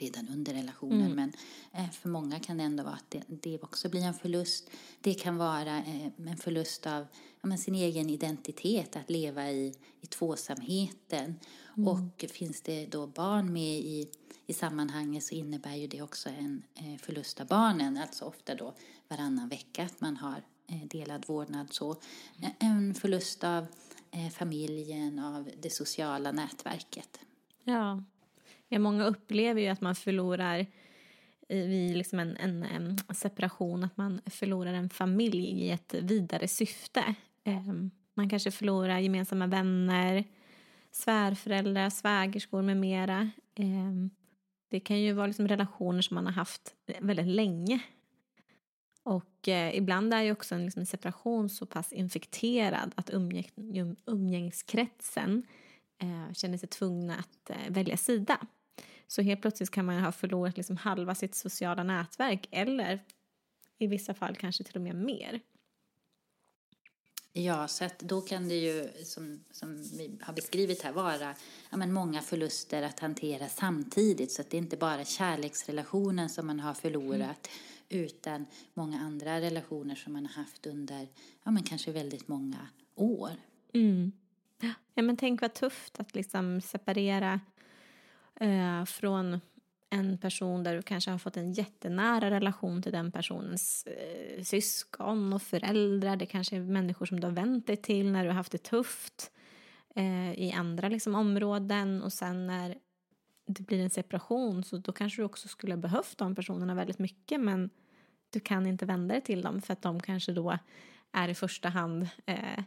redan 0.03 0.27
under 0.29 0.53
relationen. 0.53 1.11
Mm. 1.11 1.15
Men 1.15 1.33
eh, 1.71 1.91
för 1.91 2.09
många 2.09 2.39
kan 2.39 2.57
det 2.57 2.63
ändå 2.63 2.83
vara 2.83 2.93
att 2.93 3.11
det, 3.11 3.23
det 3.27 3.59
också 3.63 3.89
blir 3.89 4.01
en 4.01 4.13
förlust. 4.13 4.69
Det 5.01 5.13
kan 5.13 5.37
vara 5.37 5.77
eh, 5.77 6.05
en 6.27 6.37
förlust 6.37 6.87
av 6.87 7.07
ja, 7.41 7.57
sin 7.57 7.75
egen 7.75 8.09
identitet, 8.09 8.95
att 8.95 9.09
leva 9.09 9.51
i, 9.51 9.73
i 10.01 10.07
tvåsamheten. 10.07 11.39
Mm. 11.77 11.87
Och 11.87 12.25
finns 12.31 12.61
det 12.61 12.85
då 12.85 13.07
barn 13.07 13.53
med 13.53 13.79
i, 13.79 14.09
i 14.45 14.53
sammanhanget 14.53 15.23
så 15.23 15.35
innebär 15.35 15.75
ju 15.75 15.87
det 15.87 16.01
också 16.01 16.29
en 16.29 16.63
eh, 16.75 16.97
förlust 16.97 17.41
av 17.41 17.47
barnen, 17.47 17.97
alltså 17.97 18.25
ofta 18.25 18.55
då 18.55 18.73
varannan 19.07 19.49
vecka 19.49 19.83
att 19.83 20.01
man 20.01 20.17
har 20.17 20.41
delad 20.85 21.25
vårdnad. 21.27 21.73
Så 21.73 21.95
en 22.59 22.93
förlust 22.93 23.43
av 23.43 23.65
familjen, 24.31 25.19
av 25.19 25.49
det 25.61 25.69
sociala 25.69 26.31
nätverket. 26.31 27.19
Ja, 27.63 28.03
många 28.79 29.05
upplever 29.05 29.61
ju 29.61 29.67
att 29.67 29.81
man 29.81 29.95
förlorar 29.95 30.65
vid 31.47 31.97
liksom 31.97 32.19
en, 32.19 32.37
en, 32.37 32.63
en, 32.63 33.15
separation, 33.15 33.83
att 33.83 33.97
man 33.97 34.21
förlorar 34.25 34.73
en 34.73 34.89
familj 34.89 35.45
i 35.45 35.71
ett 35.71 35.93
vidare 35.93 36.47
syfte. 36.47 37.15
Man 38.13 38.29
kanske 38.29 38.51
förlorar 38.51 38.99
gemensamma 38.99 39.47
vänner, 39.47 40.23
svärföräldrar, 40.91 41.89
svägerskor 41.89 42.61
med 42.61 42.77
mera. 42.77 43.29
Det 44.69 44.79
kan 44.79 45.01
ju 45.01 45.13
vara 45.13 45.27
liksom 45.27 45.47
relationer 45.47 46.01
som 46.01 46.15
man 46.15 46.25
har 46.25 46.33
haft 46.33 46.75
väldigt 46.99 47.27
länge. 47.27 47.81
Och 49.03 49.47
eh, 49.47 49.77
ibland 49.77 50.13
är 50.13 50.21
ju 50.21 50.31
också 50.31 50.55
en 50.55 50.65
liksom 50.65 50.85
separation 50.85 51.49
så 51.49 51.65
pass 51.65 51.93
infekterad 51.93 52.93
att 52.95 53.09
umgäng, 53.09 53.95
umgängskretsen 54.05 55.43
eh, 55.97 56.33
känner 56.33 56.57
sig 56.57 56.69
tvungna 56.69 57.15
att 57.15 57.49
eh, 57.49 57.57
välja 57.69 57.97
sida. 57.97 58.37
Så 59.13 59.21
helt 59.21 59.41
plötsligt 59.41 59.71
kan 59.71 59.85
man 59.85 60.03
ha 60.03 60.11
förlorat 60.11 60.57
liksom 60.57 60.77
halva 60.77 61.15
sitt 61.15 61.35
sociala 61.35 61.83
nätverk 61.83 62.47
eller 62.51 63.03
i 63.77 63.87
vissa 63.87 64.13
fall 64.13 64.35
kanske 64.35 64.63
till 64.63 64.75
och 64.75 64.81
med 64.81 64.95
mer. 64.95 65.39
Ja, 67.33 67.67
så 67.67 67.85
att 67.85 67.99
då 67.99 68.21
kan 68.21 68.47
det 68.47 68.55
ju, 68.55 68.89
som, 69.03 69.43
som 69.51 69.77
vi 69.77 70.19
har 70.21 70.33
beskrivit 70.33 70.81
här, 70.81 70.91
vara 70.91 71.35
ja, 71.69 71.77
men 71.77 71.93
många 71.93 72.21
förluster 72.21 72.83
att 72.83 72.99
hantera 72.99 73.49
samtidigt. 73.49 74.31
Så 74.31 74.41
att 74.41 74.49
det 74.49 74.57
är 74.57 74.61
inte 74.61 74.77
bara 74.77 75.05
kärleksrelationen 75.05 76.29
som 76.29 76.47
man 76.47 76.59
har 76.59 76.73
förlorat, 76.73 77.49
mm. 77.89 78.05
utan 78.05 78.45
många 78.73 78.99
andra 78.99 79.41
relationer 79.41 79.95
som 79.95 80.13
man 80.13 80.25
har 80.25 80.33
haft 80.33 80.65
under, 80.65 81.07
ja 81.43 81.51
men 81.51 81.63
kanske 81.63 81.91
väldigt 81.91 82.27
många 82.27 82.67
år. 82.95 83.31
Mm. 83.73 84.11
Ja, 84.93 85.03
men 85.03 85.17
tänk 85.17 85.41
vad 85.41 85.53
tufft 85.53 85.99
att 85.99 86.15
liksom 86.15 86.61
separera 86.61 87.39
eh, 88.39 88.85
från 88.85 89.39
en 89.89 90.17
person 90.17 90.63
där 90.63 90.75
du 90.75 90.81
kanske 90.81 91.11
har 91.11 91.17
fått 91.17 91.37
en 91.37 91.53
jättenära 91.53 92.31
relation 92.31 92.81
till 92.81 92.91
den 92.91 93.11
personens 93.11 93.87
eh, 93.87 94.43
syskon 94.43 95.33
och 95.33 95.41
föräldrar. 95.41 96.15
Det 96.15 96.25
kanske 96.25 96.55
är 96.55 96.59
människor 96.59 97.05
som 97.05 97.19
du 97.19 97.27
har 97.27 97.33
vänt 97.33 97.67
dig 97.67 97.77
till 97.77 98.11
när 98.11 98.23
du 98.23 98.29
har 98.29 98.35
haft 98.35 98.51
det 98.51 98.63
tufft 98.63 99.31
eh, 99.95 100.33
i 100.33 100.51
andra 100.51 100.89
liksom, 100.89 101.15
områden. 101.15 102.01
Och 102.01 102.13
sen 102.13 102.47
när 102.47 102.75
det 103.47 103.61
blir 103.61 103.83
en 103.83 103.89
separation 103.89 104.63
så 104.63 104.77
då 104.77 104.91
kanske 104.91 105.21
du 105.21 105.25
också 105.25 105.47
skulle 105.47 105.73
ha 105.73 105.81
behövt 105.81 106.17
de 106.17 106.35
personerna 106.35 106.75
väldigt 106.75 106.99
mycket 106.99 107.41
men 107.41 107.69
du 108.29 108.39
kan 108.39 108.67
inte 108.67 108.85
vända 108.85 109.13
dig 109.13 109.23
till 109.23 109.41
dem 109.41 109.61
för 109.61 109.73
att 109.73 109.81
de 109.81 109.99
kanske 109.99 110.31
då 110.31 110.57
är 111.11 111.29
i 111.29 111.35
första 111.35 111.69
hand 111.69 112.07
eh, 112.25 112.63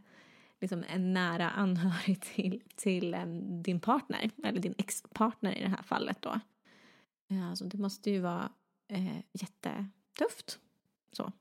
liksom 0.61 0.85
en 0.89 1.13
nära 1.13 1.51
anhörig 1.51 2.21
till, 2.35 2.63
till 2.77 3.15
en, 3.15 3.63
din 3.63 3.81
partner, 3.81 4.31
eller 4.45 4.61
din 4.61 4.75
ex-partner 4.79 5.59
i 5.59 5.63
det 5.63 5.69
här 5.69 5.83
fallet 5.83 6.23
då. 6.23 6.41
Ja, 7.29 7.57
så 7.57 7.65
det 7.65 7.79
måste 7.79 8.11
ju 8.11 8.21
vara 8.21 8.53
eh, 8.89 9.17
jättetufft. 9.33 10.59
Så. 11.13 11.33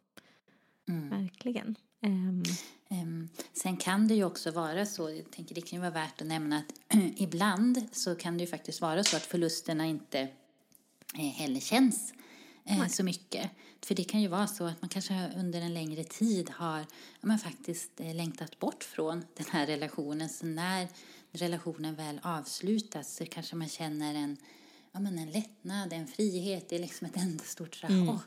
Mm. 0.88 1.10
Verkligen. 1.10 1.75
Um. 2.01 2.43
Um, 2.89 3.29
sen 3.53 3.77
kan 3.77 4.07
det 4.07 4.15
ju 4.15 4.24
också 4.24 4.51
vara 4.51 4.86
så, 4.86 5.10
jag 5.10 5.31
tänker 5.31 5.55
det 5.55 5.62
kan 5.62 5.77
ju 5.77 5.81
vara 5.81 5.91
värt 5.91 6.22
att 6.22 6.27
nämna 6.27 6.57
att 6.57 6.74
ibland 7.15 7.86
så 7.91 8.15
kan 8.15 8.38
det 8.38 8.43
ju 8.43 8.50
faktiskt 8.50 8.81
vara 8.81 9.03
så 9.03 9.17
att 9.17 9.24
förlusterna 9.24 9.86
inte 9.86 10.19
eh, 11.15 11.19
heller 11.19 11.60
känns 11.60 12.13
eh, 12.65 12.88
så 12.88 13.03
mycket. 13.03 13.51
För 13.86 13.95
det 13.95 14.03
kan 14.03 14.22
ju 14.22 14.27
vara 14.27 14.48
så 14.48 14.65
att 14.65 14.81
man 14.81 14.89
kanske 14.89 15.31
under 15.38 15.62
en 15.62 15.74
längre 15.74 16.03
tid 16.03 16.50
har 16.50 16.86
ja, 17.22 17.38
faktiskt 17.38 18.00
eh, 18.00 18.15
längtat 18.15 18.60
bort 18.60 18.84
från 18.84 19.25
den 19.38 19.45
här 19.51 19.67
relationen. 19.67 20.29
Så 20.29 20.45
när 20.45 20.88
relationen 21.31 21.95
väl 21.95 22.19
avslutas 22.24 23.15
så 23.15 23.25
kanske 23.25 23.55
man 23.55 23.69
känner 23.69 24.15
en, 24.15 24.38
ja, 24.91 25.00
men 25.00 25.17
en 25.17 25.31
lättnad, 25.31 25.93
en 25.93 26.07
frihet. 26.07 26.69
Det 26.69 26.75
är 26.75 26.79
liksom 26.79 27.07
ett 27.07 27.17
enda 27.17 27.43
stort 27.43 27.75
så 27.75 27.88
mm. 27.88 28.17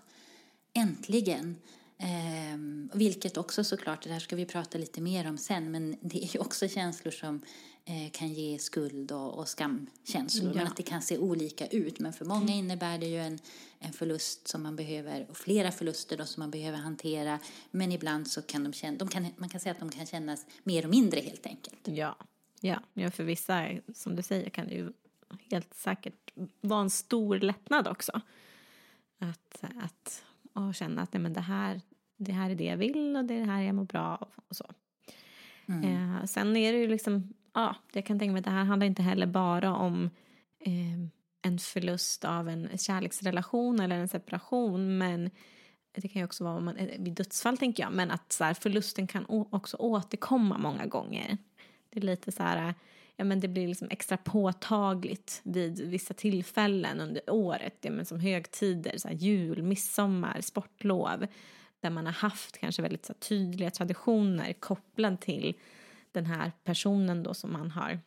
äntligen. 0.73 1.57
Eh, 1.99 2.59
vilket 2.93 3.37
också 3.37 3.65
såklart, 3.65 4.03
det 4.03 4.13
här 4.13 4.21
ska 4.21 4.37
vi 4.37 4.47
prata 4.47 4.79
lite 4.79 5.01
mer 5.01 5.29
om 5.29 5.39
sen, 5.39 5.71
men 5.71 5.97
det 6.01 6.25
är 6.25 6.35
ju 6.35 6.41
också 6.41 6.69
känslor 6.69 7.13
som 7.13 7.43
kan 8.13 8.29
ge 8.29 8.59
skuld 8.59 9.13
och, 9.13 9.39
och 9.39 9.49
skamkänslor. 9.49 10.51
Ja. 10.51 10.57
Men 10.57 10.67
att 10.67 10.77
det 10.77 10.83
kan 10.83 11.03
se 11.03 11.19
olika 11.19 11.67
ut. 11.67 11.99
Men 11.99 12.13
för 12.13 12.25
många 12.25 12.55
innebär 12.55 12.99
det 12.99 13.07
ju 13.07 13.19
en, 13.19 13.39
en 13.79 13.93
förlust 13.93 14.49
som 14.49 14.63
man 14.63 14.77
behöver, 14.77 15.27
och 15.31 15.37
flera 15.37 15.73
förluster 15.73 16.17
då 16.17 16.25
som 16.25 16.41
man 16.41 16.51
behöver 16.51 16.79
hantera. 16.79 17.39
Men 17.71 17.93
ibland 17.93 18.29
så 18.29 18.43
kan 18.43 18.65
de 18.65 18.73
känna, 18.73 18.99
de 18.99 19.09
kan, 19.09 19.27
man 19.37 19.49
kan 19.49 19.61
säga 19.61 19.73
att 19.73 19.81
de 19.81 19.91
kan 19.91 20.07
kännas 20.07 20.47
mer 20.63 20.85
och 20.85 20.91
mindre 20.91 21.21
helt 21.21 21.47
enkelt. 21.47 21.89
Ja, 21.89 22.17
ja. 22.61 22.83
ja 22.95 23.11
för 23.11 23.25
vissa, 23.25 23.69
som 23.95 24.17
du 24.17 24.23
säger, 24.23 24.51
kan 24.51 24.69
det 24.69 24.75
ju 24.75 24.93
helt 25.51 25.75
säkert 25.75 26.33
vara 26.61 26.81
en 26.81 26.91
stor 26.91 27.39
lättnad 27.39 27.89
också. 27.89 28.21
Att, 29.19 29.65
att 29.83 30.25
och 30.53 30.75
känna 30.75 31.03
att 31.03 31.13
nej, 31.13 31.23
men 31.23 31.33
det, 31.33 31.41
här, 31.41 31.81
det 32.17 32.33
här 32.33 32.51
är 32.51 32.55
det 32.55 32.65
jag 32.65 32.77
vill 32.77 33.17
och 33.17 33.25
det 33.25 33.35
är 33.35 33.39
det 33.39 33.53
här 33.53 33.63
jag 33.63 33.75
mår 33.75 33.85
bra 33.85 34.17
av 34.21 34.29
och 34.49 34.57
så. 34.57 34.65
Mm. 35.69 36.15
Eh, 36.15 36.25
sen 36.25 36.57
är 36.57 36.73
det 36.73 36.79
ju 36.79 36.89
liksom, 36.89 37.35
ja, 37.55 37.77
jag 37.93 38.07
kan 38.07 38.19
tänka 38.19 38.33
mig 38.33 38.39
att 38.39 38.45
det 38.45 38.51
här 38.51 38.65
handlar 38.65 38.87
inte 38.87 39.03
heller 39.03 39.27
bara 39.27 39.75
om 39.75 40.11
eh, 40.61 41.09
en 41.43 41.59
förlust 41.59 42.25
av 42.25 42.49
en 42.49 42.79
kärleksrelation 42.79 43.81
eller 43.81 43.97
en 43.97 44.09
separation 44.09 44.99
men 44.99 45.31
det 45.93 46.09
kan 46.09 46.21
ju 46.21 46.25
också 46.25 46.45
vara 46.45 46.61
man, 46.61 46.77
eh, 46.77 47.01
vid 47.01 47.13
dödsfall 47.13 47.59
tänker 47.59 47.83
jag 47.83 47.93
men 47.93 48.11
att 48.11 48.33
så 48.33 48.45
här, 48.45 48.55
förlusten 48.55 49.07
kan 49.07 49.25
också 49.29 49.77
återkomma 49.77 50.59
många 50.59 50.87
gånger. 50.87 51.39
Det 51.91 51.99
är 51.99 52.03
lite 52.03 52.33
så 52.33 52.43
här, 52.43 52.75
ja 53.17 53.25
men 53.25 53.41
det 53.41 53.49
blir 53.49 53.69
liksom 53.69 53.89
extra 53.91 54.17
påtagligt 54.17 55.41
vid 55.45 55.81
vissa 55.81 56.15
tillfällen 56.15 57.01
under 57.01 57.31
året, 57.31 57.77
ja, 57.81 57.91
men 57.91 58.07
som 58.07 58.21
högtider, 58.21 58.99
så 58.99 59.09
här, 59.09 59.15
jul, 59.15 59.63
midsommar, 59.63 60.41
sportlov 60.41 61.27
där 61.81 61.91
man 61.91 62.07
har 62.07 62.13
haft 62.13 62.59
kanske 62.59 62.83
väldigt 62.83 63.07
så 63.07 63.13
här, 63.13 63.21
tydliga 63.21 63.71
traditioner 63.71 64.53
kopplade 64.53 65.17
till 65.17 65.55
den 66.19 66.27
här 66.27 66.53
personen 66.65 67.23
då 67.23 67.35
som 67.35 67.53
man 67.53 67.71
har 67.71 68.01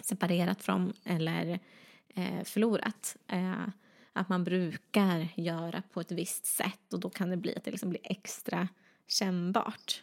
separerat 0.00 0.62
från 0.62 0.92
eller 1.04 1.60
eh, 2.08 2.44
förlorat. 2.44 3.16
Eh, 3.26 3.68
att 4.12 4.28
man 4.28 4.44
brukar 4.44 5.28
göra 5.34 5.82
på 5.92 6.00
ett 6.00 6.12
visst 6.12 6.46
sätt 6.46 6.92
och 6.92 7.00
då 7.00 7.10
kan 7.10 7.30
det 7.30 7.36
bli 7.36 7.56
att 7.56 7.64
det 7.64 7.70
liksom 7.70 7.90
blir 7.90 8.02
extra 8.04 8.68
kännbart. 9.06 10.02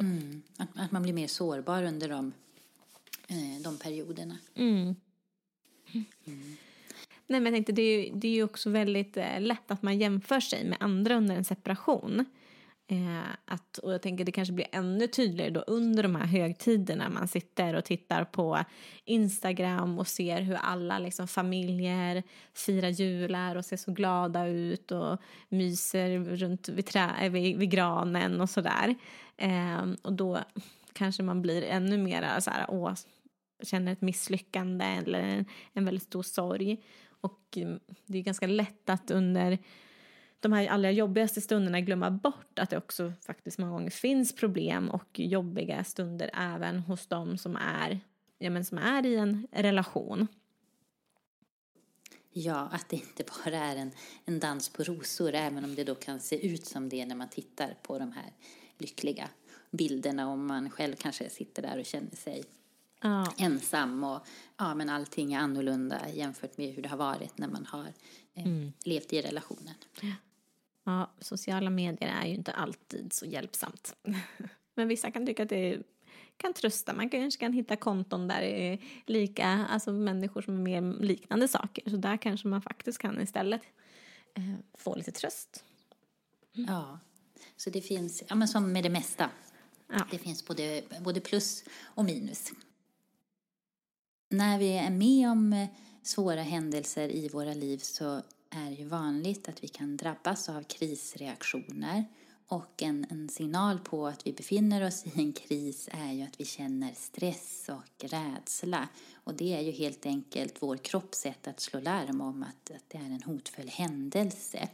Mm. 0.00 0.42
Att, 0.56 0.68
att, 0.74 0.92
man 0.92 1.02
blir 1.02 1.12
mer 1.12 1.26
sårbar 1.26 1.82
under 1.82 2.08
de, 2.08 2.32
eh, 3.28 3.62
de 3.64 3.78
perioderna. 3.78 4.38
Mm. 4.54 4.94
Mm. 6.24 6.56
Nej, 7.26 7.40
men 7.40 7.44
jag 7.44 7.52
tänkte, 7.52 7.72
det, 7.72 7.82
är 7.82 8.04
ju, 8.04 8.14
det 8.14 8.28
är 8.28 8.44
också 8.44 8.70
väldigt 8.70 9.16
eh, 9.16 9.40
lätt 9.40 9.70
att 9.70 9.82
man 9.82 9.98
jämför 9.98 10.40
sig 10.40 10.64
med 10.64 10.78
andra 10.80 11.16
under 11.16 11.36
en 11.36 11.44
separation. 11.44 12.24
Eh, 12.92 13.34
att, 13.44 13.78
och 13.78 13.92
jag 13.92 14.02
tänker 14.02 14.24
det 14.24 14.32
kanske 14.32 14.54
blir 14.54 14.66
ännu 14.72 15.06
tydligare 15.06 15.50
då 15.50 15.60
under 15.60 16.02
de 16.02 16.14
här 16.14 16.26
högtiderna 16.26 17.08
man 17.08 17.28
sitter 17.28 17.74
och 17.74 17.84
tittar 17.84 18.24
på 18.24 18.64
Instagram 19.04 19.98
och 19.98 20.08
ser 20.08 20.40
hur 20.40 20.54
alla 20.54 20.98
liksom, 20.98 21.28
familjer 21.28 22.22
firar 22.54 22.88
jular 22.88 23.56
och 23.56 23.64
ser 23.64 23.76
så 23.76 23.92
glada 23.92 24.46
ut 24.46 24.90
och 24.92 25.20
myser 25.48 26.18
runt 26.18 26.68
vid, 26.68 26.86
trä, 26.86 27.10
eh, 27.20 27.30
vid, 27.30 27.58
vid 27.58 27.70
granen 27.70 28.40
och 28.40 28.50
sådär. 28.50 28.94
Eh, 29.36 29.82
och 30.02 30.12
då 30.12 30.38
kanske 30.92 31.22
man 31.22 31.42
blir 31.42 31.62
ännu 31.62 31.98
mer 31.98 32.40
så 32.40 32.50
här, 32.50 32.66
åh, 32.68 32.94
känner 33.62 33.92
ett 33.92 34.00
misslyckande 34.00 34.84
eller 34.84 35.18
en, 35.18 35.44
en 35.72 35.84
väldigt 35.84 36.04
stor 36.04 36.22
sorg. 36.22 36.84
Och 37.20 37.56
mm, 37.56 37.80
det 38.06 38.18
är 38.18 38.22
ganska 38.22 38.46
lätt 38.46 38.90
att 38.90 39.10
under 39.10 39.58
de 40.42 40.52
här 40.52 40.66
allra 40.66 40.90
jobbigaste 40.90 41.40
stunderna 41.40 41.80
glömma 41.80 42.10
bort 42.10 42.58
att 42.58 42.70
det 42.70 42.76
också 42.76 43.12
faktiskt 43.26 43.58
många 43.58 43.72
gånger 43.72 43.90
finns 43.90 44.34
problem 44.34 44.90
och 44.90 45.20
jobbiga 45.20 45.84
stunder 45.84 46.30
även 46.34 46.78
hos 46.78 47.06
dem 47.06 47.38
som 47.38 47.56
är, 47.56 48.00
ja, 48.38 48.50
men 48.50 48.64
som 48.64 48.78
är 48.78 49.06
i 49.06 49.16
en 49.16 49.46
relation. 49.50 50.26
Ja, 52.32 52.68
att 52.72 52.88
det 52.88 52.96
inte 52.96 53.24
bara 53.24 53.56
är 53.56 53.76
en, 53.76 53.90
en 54.24 54.40
dans 54.40 54.68
på 54.68 54.82
rosor, 54.82 55.34
även 55.34 55.64
om 55.64 55.74
det 55.74 55.84
då 55.84 55.94
kan 55.94 56.20
se 56.20 56.46
ut 56.46 56.66
som 56.66 56.88
det 56.88 57.06
när 57.06 57.16
man 57.16 57.28
tittar 57.28 57.76
på 57.82 57.98
de 57.98 58.12
här 58.12 58.32
lyckliga 58.78 59.28
bilderna 59.70 60.30
och 60.30 60.38
man 60.38 60.70
själv 60.70 60.94
kanske 60.96 61.30
sitter 61.30 61.62
där 61.62 61.78
och 61.78 61.86
känner 61.86 62.16
sig 62.16 62.44
ja. 63.02 63.32
ensam 63.38 64.04
och 64.04 64.26
ja, 64.56 64.74
men 64.74 64.88
allting 64.88 65.32
är 65.32 65.38
annorlunda 65.38 66.08
jämfört 66.14 66.58
med 66.58 66.74
hur 66.74 66.82
det 66.82 66.88
har 66.88 66.96
varit 66.96 67.38
när 67.38 67.48
man 67.48 67.66
har 67.66 67.92
eh, 68.34 68.46
mm. 68.46 68.72
levt 68.84 69.12
i 69.12 69.22
relationen. 69.22 69.74
Ja, 70.84 71.12
sociala 71.20 71.70
medier 71.70 72.08
är 72.22 72.26
ju 72.26 72.34
inte 72.34 72.52
alltid 72.52 73.12
så 73.12 73.26
hjälpsamt. 73.26 73.96
Men 74.74 74.88
vissa 74.88 75.10
kan 75.10 75.26
tycka 75.26 75.42
att 75.42 75.48
det 75.48 75.82
kan 76.36 76.52
trösta. 76.52 76.94
Man 76.94 77.10
kanske 77.10 77.40
kan 77.40 77.52
hitta 77.52 77.76
konton 77.76 78.28
där 78.28 78.40
det 78.40 78.72
är 78.72 78.78
lika, 79.06 79.46
alltså 79.48 79.92
människor 79.92 80.42
som 80.42 80.66
är 80.66 80.80
mer 80.80 81.00
liknande 81.00 81.48
saker. 81.48 81.90
Så 81.90 81.96
där 81.96 82.16
kanske 82.16 82.48
man 82.48 82.62
faktiskt 82.62 82.98
kan 82.98 83.20
istället 83.20 83.62
eh, 84.34 84.54
få 84.74 84.94
lite 84.94 85.12
tröst. 85.12 85.64
Mm. 86.56 86.72
Ja, 86.72 86.98
så 87.56 87.70
det 87.70 87.80
finns, 87.80 88.22
ja 88.28 88.34
men 88.34 88.48
som 88.48 88.72
med 88.72 88.82
det 88.82 88.90
mesta. 88.90 89.30
Ja. 89.88 90.06
Det 90.10 90.18
finns 90.18 90.46
både, 90.46 90.82
både 91.00 91.20
plus 91.20 91.64
och 91.82 92.04
minus. 92.04 92.52
När 94.30 94.58
vi 94.58 94.72
är 94.78 94.90
med 94.90 95.30
om 95.30 95.52
eh, 95.52 95.68
svåra 96.02 96.42
händelser 96.42 97.08
i 97.08 97.28
våra 97.28 97.54
liv 97.54 97.78
så 97.78 98.22
är 98.52 98.70
ju 98.70 98.84
vanligt 98.84 99.48
att 99.48 99.64
vi 99.64 99.68
kan 99.68 99.96
drabbas 99.96 100.48
av 100.48 100.62
krisreaktioner 100.62 102.04
och 102.48 102.82
en, 102.82 103.06
en, 103.10 103.28
signal 103.28 103.78
på 103.78 104.06
att 104.06 104.26
vi 104.26 104.32
befinner 104.32 104.86
oss 104.86 105.06
i 105.06 105.20
en 105.20 105.32
kris 105.32 105.88
är 105.92 106.12
ju 106.12 106.22
att 106.22 106.40
vi 106.40 106.44
känner 106.44 106.92
stress 106.94 107.68
och 107.68 108.10
rädsla. 108.10 108.88
Och 109.14 109.34
det 109.34 109.54
är 109.54 109.60
ju 109.60 109.70
helt 109.70 110.06
enkelt 110.06 110.62
vår 110.62 110.76
kropps 110.76 111.18
sätt 111.18 111.48
att 111.48 111.60
slå 111.60 111.80
larm 111.80 112.20
om 112.20 112.42
att, 112.42 112.70
att 112.76 112.84
det 112.88 112.98
är 112.98 113.02
en 113.02 113.22
hotfull 113.22 113.68
händelse. 113.68 114.68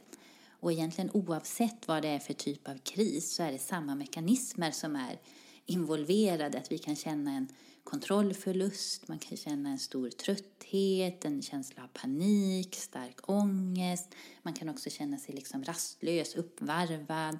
Och 0.50 0.73
egentligen 0.73 1.11
oavsett 1.14 1.88
vad 1.88 2.02
det 2.02 2.08
är 2.08 2.18
för 2.18 2.35
typ 2.35 2.68
av 2.68 2.78
kris 2.78 3.35
så 3.35 3.42
är 3.42 3.52
det 3.52 3.58
samma 3.58 3.94
mekanismer 3.94 4.70
som 4.70 4.97
är 4.97 5.18
involverade. 5.66 6.58
Att 6.58 6.73
vi 6.73 6.78
kan 6.78 6.97
känna 6.97 7.32
en 7.32 7.49
kontrollförlust, 7.90 9.09
man 9.09 9.18
kan 9.18 9.37
känna 9.37 9.71
en 9.71 9.78
stor 9.78 10.11
trötthet, 10.11 11.25
en 11.25 11.42
känsla 11.42 11.83
av 11.83 11.88
panik, 11.88 12.75
stark 12.75 13.28
ångest. 13.28 14.14
Man 14.42 14.54
kan 14.54 14.68
också 14.68 14.90
känna 14.90 15.18
sig 15.18 15.35
liksom 15.35 15.64
rastlös, 15.64 16.35
uppvarvad, 16.35 17.38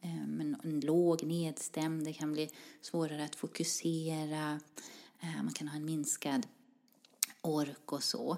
eh, 0.00 0.22
en 0.22 0.80
låg, 0.82 1.22
nedstämd. 1.22 2.04
Det 2.04 2.12
kan 2.12 2.32
bli 2.32 2.50
svårare 2.80 3.24
att 3.24 3.34
fokusera. 3.34 4.60
Eh, 5.20 5.42
man 5.42 5.52
kan 5.52 5.68
ha 5.68 5.76
en 5.76 5.84
minskad 5.84 6.46
ork 7.40 7.92
och 7.92 8.02
så. 8.02 8.36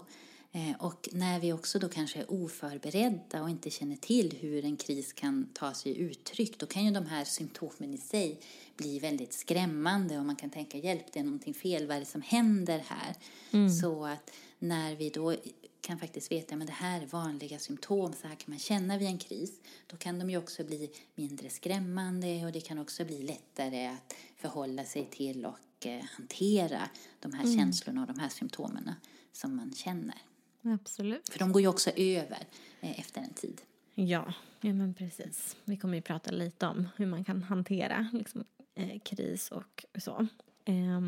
Eh, 0.53 0.77
och 0.79 1.09
när 1.13 1.41
vi 1.41 1.53
också 1.53 1.79
då 1.79 1.89
kanske 1.89 2.19
är 2.19 2.33
oförberedda 2.33 3.43
och 3.43 3.51
inte 3.51 3.71
känner 3.71 3.97
till 3.97 4.37
hur 4.41 4.65
en 4.65 4.77
kris 4.77 5.13
kan 5.13 5.49
ta 5.53 5.75
sig 5.75 5.99
uttryck, 5.99 6.59
då 6.59 6.67
kan 6.67 6.85
ju 6.85 6.91
de 6.91 7.07
här 7.07 7.25
symptomen 7.25 7.95
i 7.95 7.99
sig 7.99 8.41
bli 8.77 8.99
väldigt 8.99 9.33
skrämmande 9.33 10.19
och 10.19 10.25
man 10.25 10.37
kan 10.37 10.51
tänka 10.51 10.79
hjälp, 10.79 11.13
det 11.13 11.21
är 11.21 11.25
någonting 11.25 11.55
fel, 11.55 11.87
vad 11.87 11.97
är 11.97 12.01
det 12.01 12.07
som 12.07 12.23
händer 12.23 12.79
här? 12.87 13.15
Mm. 13.51 13.71
Så 13.71 14.05
att 14.05 14.31
när 14.59 14.97
vi 14.97 15.11
då 15.11 15.35
kan 15.81 15.99
faktiskt 15.99 16.33
veta 16.33 16.55
att 16.55 16.67
det 16.67 16.73
här 16.73 17.03
är 17.03 17.07
vanliga 17.07 17.59
symptom, 17.59 18.13
så 18.13 18.29
här 18.29 18.35
kan 18.35 18.51
man 18.51 18.59
känna 18.59 18.99
vid 18.99 19.09
en 19.09 19.19
kris, 19.19 19.61
då 19.87 19.97
kan 19.97 20.19
de 20.19 20.31
ju 20.31 20.37
också 20.37 20.65
bli 20.65 20.91
mindre 21.15 21.51
skrämmande 21.51 22.47
och 22.47 22.53
det 22.53 22.61
kan 22.61 22.79
också 22.79 23.05
bli 23.05 23.23
lättare 23.23 23.87
att 23.87 24.15
förhålla 24.37 24.85
sig 24.85 25.09
till 25.11 25.47
och 25.47 25.87
eh, 25.87 26.05
hantera 26.05 26.89
de 27.21 27.33
här 27.33 27.45
mm. 27.45 27.59
känslorna 27.59 28.01
och 28.01 28.07
de 28.07 28.19
här 28.19 28.29
symptomen 28.29 28.91
som 29.33 29.57
man 29.57 29.75
känner. 29.75 30.28
Absolut. 30.63 31.29
För 31.29 31.39
de 31.39 31.53
går 31.53 31.63
ju 31.63 31.69
också 31.69 31.91
över 31.97 32.39
eh, 32.81 33.01
efter 33.01 33.21
en 33.21 33.35
tid. 33.35 33.61
Ja, 33.95 34.35
ja 34.61 34.73
men 34.73 34.95
precis. 34.95 35.57
Vi 35.65 35.77
kommer 35.77 35.95
ju 35.95 36.03
prata 36.03 36.31
lite 36.31 36.67
om 36.67 36.89
hur 36.97 37.07
man 37.07 37.25
kan 37.25 37.43
hantera 37.43 38.09
liksom, 38.13 38.45
eh, 38.75 38.99
kris 39.01 39.51
och 39.51 39.85
så. 39.99 40.27
Eh, 40.65 41.01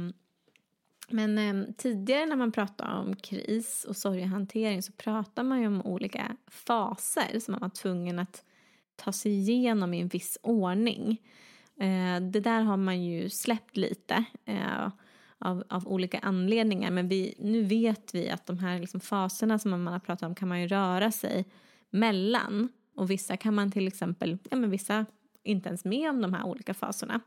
men 1.09 1.39
eh, 1.39 1.75
tidigare 1.77 2.27
när 2.27 2.37
man 2.37 2.53
pratade 2.53 2.99
om 2.99 3.17
kris 3.17 3.85
och 3.89 3.97
sorgehantering 3.97 4.83
så 4.83 4.93
pratade 4.93 5.49
man 5.49 5.61
ju 5.61 5.67
om 5.67 5.83
olika 5.83 6.37
faser 6.47 7.41
som 7.41 7.53
man 7.53 7.61
var 7.61 7.69
tvungen 7.69 8.19
att 8.19 8.45
ta 8.97 9.13
sig 9.13 9.33
igenom 9.33 9.95
i 9.95 10.01
en 10.01 10.09
viss 10.09 10.39
ordning. 10.43 11.23
Eh, 11.77 12.21
det 12.21 12.41
där 12.41 12.61
har 12.61 12.77
man 12.77 13.05
ju 13.05 13.31
släppt 13.31 13.77
lite. 13.77 14.25
Av, 15.43 15.65
av 15.69 15.89
olika 15.89 16.19
anledningar. 16.19 16.91
Men 16.91 17.09
vi, 17.09 17.35
nu 17.39 17.63
vet 17.63 18.15
vi 18.15 18.31
att 18.31 18.47
de 18.47 18.59
här 18.59 18.79
liksom 18.79 19.01
faserna 19.01 19.59
som 19.59 19.71
man 19.71 19.87
har 19.87 20.01
pratat 20.01 20.23
om 20.23 20.35
kan 20.35 20.49
man 20.49 20.61
ju 20.61 20.69
röra 20.69 21.11
sig 21.13 21.45
mellan. 21.91 22.69
Och 22.95 23.11
vissa 23.11 23.37
kan 23.37 23.55
man 23.55 23.71
till 23.71 23.89
exempel, 23.89 24.39
ja 24.51 24.57
men 24.57 24.71
vissa 24.71 25.07
inte 25.43 25.69
ens 25.69 25.85
med 25.85 26.11
om 26.11 26.23
de 26.23 26.35
här 26.35 26.45
olika 26.45 26.75
faserna. 26.75 27.21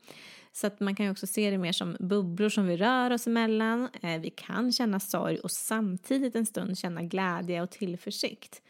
Så 0.52 0.67
att 0.67 0.80
man 0.80 0.95
kan 0.95 1.06
ju 1.06 1.12
också 1.12 1.28
se 1.28 1.52
det 1.52 1.58
mer 1.58 1.71
som 1.71 1.97
bubblor 1.99 2.49
som 2.49 2.67
vi 2.67 2.78
rör 2.78 3.12
oss 3.12 3.28
emellan. 3.28 3.89
Eh, 4.02 4.21
vi 4.21 4.30
kan 4.30 4.71
känna 4.71 4.99
sorg 4.99 5.38
och 5.38 5.52
samtidigt 5.52 6.36
en 6.36 6.45
stund 6.45 6.78
känna 6.78 7.04
glädje 7.04 7.62
och 7.62 7.69
tillförsikt. 7.69 8.62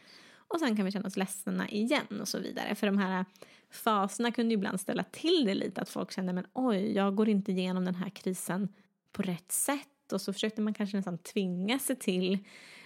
Och 0.48 0.60
sen 0.60 0.76
kan 0.76 0.84
vi 0.84 0.90
känna 0.90 1.06
oss 1.06 1.16
ledsna 1.16 1.68
igen 1.68 2.20
och 2.20 2.28
så 2.28 2.38
vidare. 2.38 2.74
För 2.74 2.86
de 2.86 2.98
här 2.98 3.24
faserna 3.70 4.32
kunde 4.32 4.54
ju 4.54 4.58
ibland 4.58 4.80
ställa 4.80 5.02
till 5.02 5.44
det 5.46 5.54
lite 5.54 5.80
att 5.80 5.88
folk 5.88 6.12
kände 6.12 6.32
men 6.32 6.46
oj, 6.52 6.92
jag 6.92 7.14
går 7.14 7.28
inte 7.28 7.52
igenom 7.52 7.84
den 7.84 7.94
här 7.94 8.10
krisen 8.10 8.68
på 9.14 9.22
rätt 9.22 9.52
sätt 9.52 10.12
och 10.12 10.20
så 10.20 10.32
försökte 10.32 10.60
man 10.60 10.74
kanske 10.74 10.96
nästan 10.96 11.18
tvinga 11.18 11.78
sig 11.78 11.96
till 11.96 12.38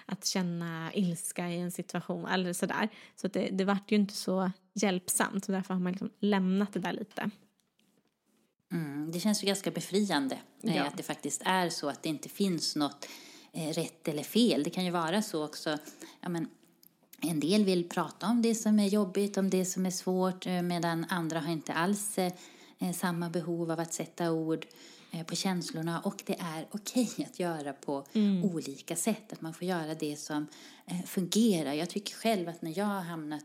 att 0.06 0.24
känna 0.24 0.90
ilska 0.94 1.48
i 1.48 1.60
en 1.60 1.70
situation 1.70 2.26
eller 2.26 2.52
sådär. 2.52 2.88
Så 3.16 3.28
det, 3.28 3.48
det 3.52 3.64
vart 3.64 3.92
ju 3.92 3.96
inte 3.96 4.14
så 4.14 4.50
hjälpsamt 4.74 5.46
och 5.46 5.52
därför 5.52 5.74
har 5.74 5.80
man 5.80 5.92
liksom 5.92 6.10
lämnat 6.20 6.72
det 6.72 6.80
där 6.80 6.92
lite. 6.92 7.30
Mm, 8.72 9.10
det 9.12 9.20
känns 9.20 9.42
ju 9.42 9.46
ganska 9.46 9.70
befriande 9.70 10.38
eh, 10.62 10.76
ja. 10.76 10.84
att 10.84 10.96
det 10.96 11.02
faktiskt 11.02 11.42
är 11.44 11.68
så 11.68 11.88
att 11.88 12.02
det 12.02 12.08
inte 12.08 12.28
finns 12.28 12.76
något 12.76 13.08
eh, 13.52 13.68
rätt 13.68 14.08
eller 14.08 14.22
fel. 14.22 14.62
Det 14.62 14.70
kan 14.70 14.84
ju 14.84 14.90
vara 14.90 15.22
så 15.22 15.44
också, 15.44 15.78
ja, 16.20 16.28
men, 16.28 16.48
en 17.20 17.40
del 17.40 17.64
vill 17.64 17.88
prata 17.88 18.26
om 18.26 18.42
det 18.42 18.54
som 18.54 18.80
är 18.80 18.86
jobbigt, 18.86 19.36
om 19.36 19.50
det 19.50 19.64
som 19.64 19.86
är 19.86 19.90
svårt, 19.90 20.46
eh, 20.46 20.62
medan 20.62 21.06
andra 21.08 21.40
har 21.40 21.52
inte 21.52 21.72
alls 21.72 22.18
eh, 22.18 22.32
samma 22.94 23.30
behov 23.30 23.70
av 23.70 23.80
att 23.80 23.92
sätta 23.92 24.32
ord 24.32 24.66
på 25.26 25.36
känslorna 25.36 26.00
och 26.00 26.22
det 26.26 26.36
är 26.40 26.66
okej 26.70 27.08
okay 27.12 27.24
att 27.24 27.40
göra 27.40 27.72
på 27.72 28.06
mm. 28.12 28.44
olika 28.44 28.96
sätt. 28.96 29.32
Att 29.32 29.40
man 29.40 29.54
får 29.54 29.68
göra 29.68 29.94
det 29.94 30.16
som 30.16 30.46
eh, 30.86 31.02
fungerar. 31.02 31.72
Jag 31.72 31.90
tycker 31.90 32.14
själv 32.14 32.48
att 32.48 32.62
när 32.62 32.78
jag 32.78 32.84
har 32.84 33.00
hamnat 33.00 33.44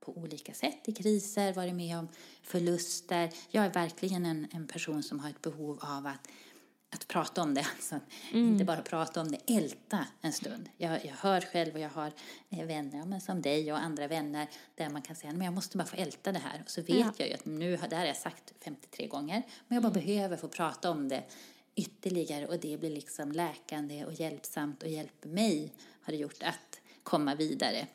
på 0.00 0.16
olika 0.16 0.54
sätt 0.54 0.88
i 0.88 0.92
kriser, 0.92 1.52
varit 1.52 1.74
med 1.74 1.98
om 1.98 2.08
förluster. 2.42 3.30
Jag 3.50 3.64
är 3.64 3.72
verkligen 3.72 4.26
en, 4.26 4.46
en 4.52 4.66
person 4.66 5.02
som 5.02 5.20
har 5.20 5.30
ett 5.30 5.42
behov 5.42 5.78
av 5.82 6.06
att 6.06 6.28
att 6.96 7.08
prata 7.08 7.42
om 7.42 7.54
det. 7.54 7.66
Alltså, 7.74 8.00
mm. 8.32 8.48
Inte 8.48 8.64
bara 8.64 8.82
prata 8.82 9.20
om 9.20 9.30
det, 9.30 9.38
älta 9.46 10.06
en 10.20 10.32
stund. 10.32 10.68
Jag, 10.76 11.04
jag 11.04 11.14
hör 11.14 11.40
själv 11.40 11.74
och 11.74 11.80
jag 11.80 11.88
har 11.88 12.12
eh, 12.50 12.64
vänner 12.64 13.06
men 13.06 13.20
som 13.20 13.42
dig 13.42 13.72
och 13.72 13.78
andra 13.78 14.08
vänner 14.08 14.46
där 14.74 14.90
man 14.90 15.02
kan 15.02 15.16
säga 15.16 15.32
men 15.32 15.44
jag 15.44 15.54
måste 15.54 15.76
bara 15.76 15.86
få 15.86 15.96
älta 15.96 16.32
det 16.32 16.38
här. 16.38 16.62
Och 16.64 16.70
så 16.70 16.82
vet 16.82 16.98
ja. 16.98 17.12
jag 17.16 17.28
ju 17.28 17.34
att 17.34 17.44
nu, 17.44 17.70
det 17.76 17.96
här 17.96 18.00
har 18.00 18.06
jag 18.06 18.16
sagt 18.16 18.52
53 18.64 19.06
gånger, 19.06 19.42
men 19.68 19.76
jag 19.76 19.82
bara 19.82 20.00
mm. 20.00 20.04
behöver 20.04 20.36
få 20.36 20.48
prata 20.48 20.90
om 20.90 21.08
det 21.08 21.24
ytterligare 21.74 22.46
och 22.46 22.58
det 22.60 22.80
blir 22.80 22.90
liksom 22.90 23.32
läkande 23.32 24.04
och 24.04 24.12
hjälpsamt 24.12 24.82
och 24.82 24.88
hjälper 24.88 25.28
mig 25.28 25.72
har 26.00 26.12
det 26.12 26.18
gjort 26.18 26.42
att 26.42 26.80
komma 27.02 27.34
vidare. 27.34 27.86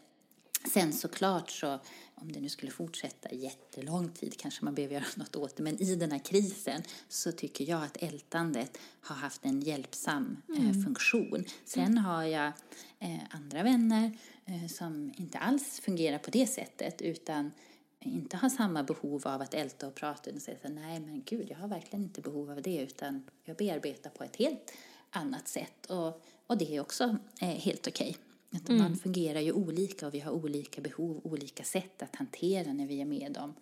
Sen 0.70 0.94
såklart 0.94 1.52
så, 1.52 1.80
om 2.16 2.32
det 2.32 2.40
nu 2.40 2.50
skulle 2.50 2.72
fortsätta 2.72 3.34
jättelång 3.34 4.10
tid 4.10 4.38
kanske 4.38 4.66
man 4.66 4.76
behöver 4.76 4.96
göra 4.96 5.06
något 5.16 5.36
åt 5.36 5.56
det, 5.56 5.64
men 5.64 5.82
i 5.82 5.96
den 5.96 6.12
här 6.12 6.20
krisen 6.20 6.82
så 7.10 7.32
tycker 7.32 7.70
jag 7.70 7.84
att 7.84 7.98
ältandet 7.98 8.78
har 9.02 9.16
haft 9.16 9.46
en 9.46 9.62
hjälpsam 9.62 10.42
eh, 10.50 10.64
mm. 10.64 10.84
funktion. 10.84 11.46
Sen 11.66 11.84
mm. 11.84 12.04
har 12.04 12.24
jag 12.24 12.52
eh, 13.00 13.20
andra 13.30 13.64
vänner 13.64 14.18
eh, 14.46 14.68
som 14.68 15.14
inte 15.18 15.38
alls 15.38 15.80
fungerar 15.80 16.18
på 16.18 16.32
det 16.32 16.48
sättet 16.48 17.02
utan 17.02 17.52
inte 18.00 18.38
har 18.38 18.50
samma 18.50 18.84
behov 18.84 19.28
av 19.28 19.42
att 19.42 19.54
älta 19.54 19.88
och 19.88 19.96
prata 19.96 20.30
utan 20.30 20.42
säger 20.42 20.60
så 20.62 20.68
här, 20.68 20.76
nej 20.76 21.00
men 21.00 21.24
gud, 21.26 21.48
jag 21.50 21.58
har 21.58 21.68
verkligen 21.68 22.04
inte 22.04 22.22
behov 22.22 22.52
av 22.52 22.62
det 22.62 22.82
utan 22.82 23.24
jag 23.44 23.58
bearbetar 23.58 24.10
på 24.10 24.24
ett 24.24 24.36
helt 24.36 24.74
annat 25.10 25.48
sätt 25.48 25.86
och, 25.86 26.22
och 26.48 26.58
det 26.58 26.76
är 26.76 26.82
också 26.82 27.18
helt 27.40 27.88
okej. 27.88 28.10
Okay. 28.10 28.31
Mm. 28.70 28.82
Man 28.82 28.96
fungerar 28.96 29.40
ju 29.40 29.52
olika 29.52 30.08
och 30.08 30.14
vi 30.14 30.20
har 30.20 30.32
olika 30.32 30.82
behov, 30.82 31.22
olika 31.24 31.64
sätt 31.64 32.04
att 32.04 32.16
hantera 32.16 32.74
när 32.74 32.88
vi 32.88 33.02
är 33.02 33.06
med 33.06 33.38
om, 33.38 33.54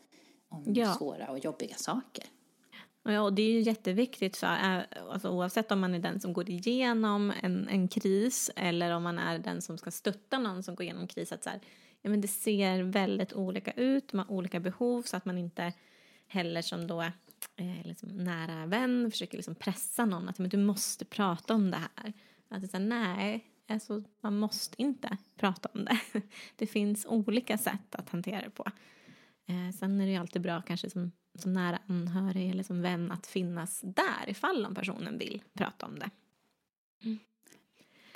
om 0.49 0.63
ja. 0.73 0.93
svåra 0.93 1.27
och 1.27 1.39
jobbiga 1.39 1.75
saker. 1.75 2.25
Ja, 3.03 3.21
och 3.21 3.33
det 3.33 3.41
är 3.41 3.51
ju 3.51 3.61
jätteviktigt 3.61 4.37
för, 4.37 4.47
eh, 4.47 4.81
alltså, 5.09 5.29
oavsett 5.29 5.71
om 5.71 5.79
man 5.79 5.95
är 5.95 5.99
den 5.99 6.19
som 6.19 6.33
går 6.33 6.49
igenom 6.49 7.33
en, 7.41 7.67
en 7.67 7.87
kris 7.87 8.51
eller 8.55 8.91
om 8.91 9.03
man 9.03 9.19
är 9.19 9.39
den 9.39 9.61
som 9.61 9.77
ska 9.77 9.91
stötta 9.91 10.39
någon 10.39 10.63
som 10.63 10.75
går 10.75 10.83
igenom 10.83 11.07
kris. 11.07 11.31
Att 11.31 11.43
så 11.43 11.49
här, 11.49 11.59
ja, 12.01 12.09
men 12.09 12.21
det 12.21 12.27
ser 12.27 12.83
väldigt 12.83 13.33
olika 13.33 13.71
ut, 13.71 14.13
man 14.13 14.25
har 14.25 14.35
olika 14.35 14.59
behov 14.59 15.01
så 15.01 15.17
att 15.17 15.25
man 15.25 15.37
inte 15.37 15.73
heller 16.27 16.61
som 16.61 16.87
då 16.87 17.01
eh, 17.01 17.83
liksom 17.83 18.09
nära 18.09 18.65
vän 18.65 19.11
försöker 19.11 19.37
liksom 19.37 19.55
pressa 19.55 20.05
någon 20.05 20.29
att 20.29 20.39
men 20.39 20.49
du 20.49 20.57
måste 20.57 21.05
prata 21.05 21.53
om 21.53 21.71
det 21.71 21.77
här. 21.77 22.13
Att 22.49 22.61
det 22.61 22.65
är 22.65 22.69
så 22.69 22.77
här, 22.77 22.85
nej, 22.85 23.48
alltså, 23.73 24.03
man 24.21 24.37
måste 24.37 24.81
inte 24.81 25.17
prata 25.35 25.69
om 25.73 25.85
det. 25.85 25.99
Det 26.55 26.67
finns 26.67 27.05
olika 27.05 27.57
sätt 27.57 27.95
att 27.95 28.09
hantera 28.09 28.41
det 28.41 28.49
på. 28.49 28.65
Eh, 29.45 29.75
sen 29.79 30.01
är 30.01 30.05
det 30.05 30.11
ju 30.11 30.17
alltid 30.17 30.41
bra 30.41 30.61
kanske 30.61 30.89
som, 30.89 31.11
som 31.35 31.53
nära 31.53 31.79
anhörig 31.87 32.49
eller 32.49 32.63
som 32.63 32.81
vän 32.81 33.11
att 33.11 33.27
finnas 33.27 33.81
där 33.83 34.29
ifall 34.29 34.65
om 34.65 34.75
personen 34.75 35.17
vill 35.17 35.43
prata 35.53 35.85
om 35.85 35.99
det. 35.99 36.09
Mm. 37.03 37.19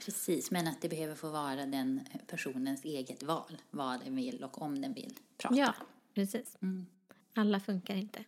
Precis, 0.06 0.52
men 0.52 0.68
att 0.68 0.82
det 0.82 0.90
behöver 0.90 1.16
få 1.16 1.30
vara 1.30 1.66
den 1.66 2.02
personens 2.28 2.86
eget 2.86 3.24
val 3.24 3.62
vad 3.72 4.00
den 4.04 4.16
vill 4.16 4.44
och 4.44 4.62
om 4.62 4.82
den 4.82 4.94
vill 4.94 5.14
prata. 5.38 5.56
Ja, 5.56 5.74
precis. 6.14 6.58
Mm. 6.62 6.86
Alla 7.34 7.60
funkar 7.60 7.96
inte. 7.96 8.24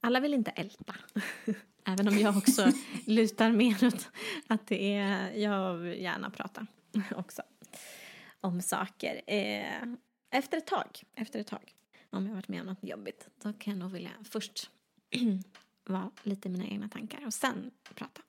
Alla 0.00 0.20
vill 0.20 0.34
inte 0.34 0.50
älta. 0.50 0.94
Även 1.86 2.08
om 2.08 2.18
jag 2.18 2.36
också 2.36 2.72
lutar 3.04 3.52
mer 3.52 3.86
åt 3.86 4.08
att 4.46 4.66
det 4.66 4.94
är, 4.94 5.32
jag 5.32 5.96
gärna 5.96 6.30
prata 6.30 6.66
också 7.16 7.42
om 8.40 8.62
saker. 8.62 9.20
Eh, 9.26 9.82
efter 10.30 10.58
ett 10.58 10.66
tag, 10.66 11.02
efter 11.14 11.40
ett 11.40 11.46
tag, 11.46 11.74
om 12.10 12.26
jag 12.26 12.34
varit 12.34 12.48
med 12.48 12.60
om 12.60 12.66
något 12.66 12.84
jobbigt, 12.84 13.28
då 13.42 13.52
kan 13.52 13.72
jag 13.72 13.80
nog 13.80 13.90
vilja 13.92 14.10
först 14.24 14.70
vara 15.84 16.10
lite 16.22 16.48
i 16.48 16.50
mina 16.50 16.66
egna 16.66 16.88
tankar 16.88 17.26
och 17.26 17.34
sen 17.34 17.70
prata. 17.94 18.22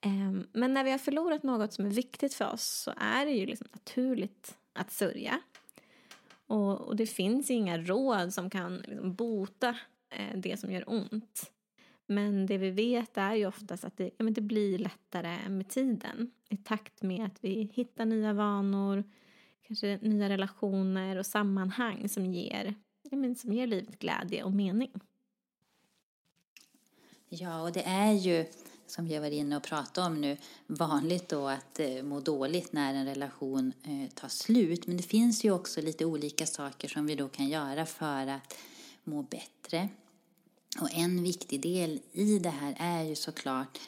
Ehm, 0.00 0.46
men 0.52 0.74
när 0.74 0.84
vi 0.84 0.90
har 0.90 0.98
förlorat 0.98 1.42
något 1.42 1.72
som 1.72 1.86
är 1.86 1.90
viktigt 1.90 2.34
för 2.34 2.52
oss 2.52 2.64
så 2.64 2.92
är 2.96 3.26
det 3.26 3.32
ju 3.32 3.46
liksom 3.46 3.68
naturligt 3.72 4.58
att 4.72 4.92
sörja. 4.92 5.40
Och, 6.46 6.80
och 6.80 6.96
det 6.96 7.06
finns 7.06 7.50
inga 7.50 7.78
råd 7.78 8.34
som 8.34 8.50
kan 8.50 8.76
liksom 8.76 9.14
bota 9.14 9.78
eh, 10.10 10.36
det 10.36 10.60
som 10.60 10.72
gör 10.72 10.84
ont. 10.86 11.52
Men 12.10 12.46
det 12.46 12.58
vi 12.58 12.70
vet 12.70 13.16
är 13.16 13.34
ju 13.34 13.46
oftast 13.46 13.84
att 13.84 13.96
det, 13.96 14.04
ja, 14.04 14.24
men 14.24 14.32
det 14.32 14.40
blir 14.40 14.78
lättare 14.78 15.48
med 15.48 15.68
tiden. 15.68 16.30
I 16.48 16.56
takt 16.56 17.02
med 17.02 17.26
att 17.26 17.44
vi 17.44 17.70
hittar 17.74 18.04
nya 18.04 18.32
vanor, 18.32 19.04
kanske 19.66 19.98
nya 20.02 20.28
relationer 20.28 21.16
och 21.16 21.26
sammanhang 21.26 22.08
som 22.08 22.26
ger, 22.26 22.74
ja, 23.10 23.16
men 23.16 23.36
som 23.36 23.52
ger 23.52 23.66
livet 23.66 23.98
glädje 23.98 24.42
och 24.42 24.52
mening. 24.52 24.90
Ja, 27.28 27.62
och 27.62 27.72
det 27.72 27.82
är 27.82 28.12
ju 28.12 28.46
som 28.86 29.06
vi 29.06 29.14
har 29.14 29.20
varit 29.20 29.32
inne 29.32 29.56
och 29.56 29.62
pratat 29.62 29.98
om 29.98 30.20
nu, 30.20 30.36
vanligt 30.66 31.28
då 31.28 31.48
att 31.48 31.80
eh, 31.80 32.02
må 32.02 32.20
dåligt 32.20 32.72
när 32.72 32.94
en 32.94 33.06
relation 33.06 33.72
eh, 33.82 34.14
tar 34.14 34.28
slut. 34.28 34.86
Men 34.86 34.96
det 34.96 35.02
finns 35.02 35.44
ju 35.44 35.50
också 35.50 35.80
lite 35.80 36.04
olika 36.04 36.46
saker 36.46 36.88
som 36.88 37.06
vi 37.06 37.14
då 37.14 37.28
kan 37.28 37.48
göra 37.48 37.86
för 37.86 38.26
att 38.26 38.58
må 39.04 39.22
bättre. 39.22 39.88
Och 40.78 40.94
en 40.94 41.22
viktig 41.22 41.60
del 41.60 42.00
i 42.12 42.38
det 42.38 42.50
här 42.50 42.76
är 42.78 43.02
ju 43.02 43.14
såklart 43.14 43.78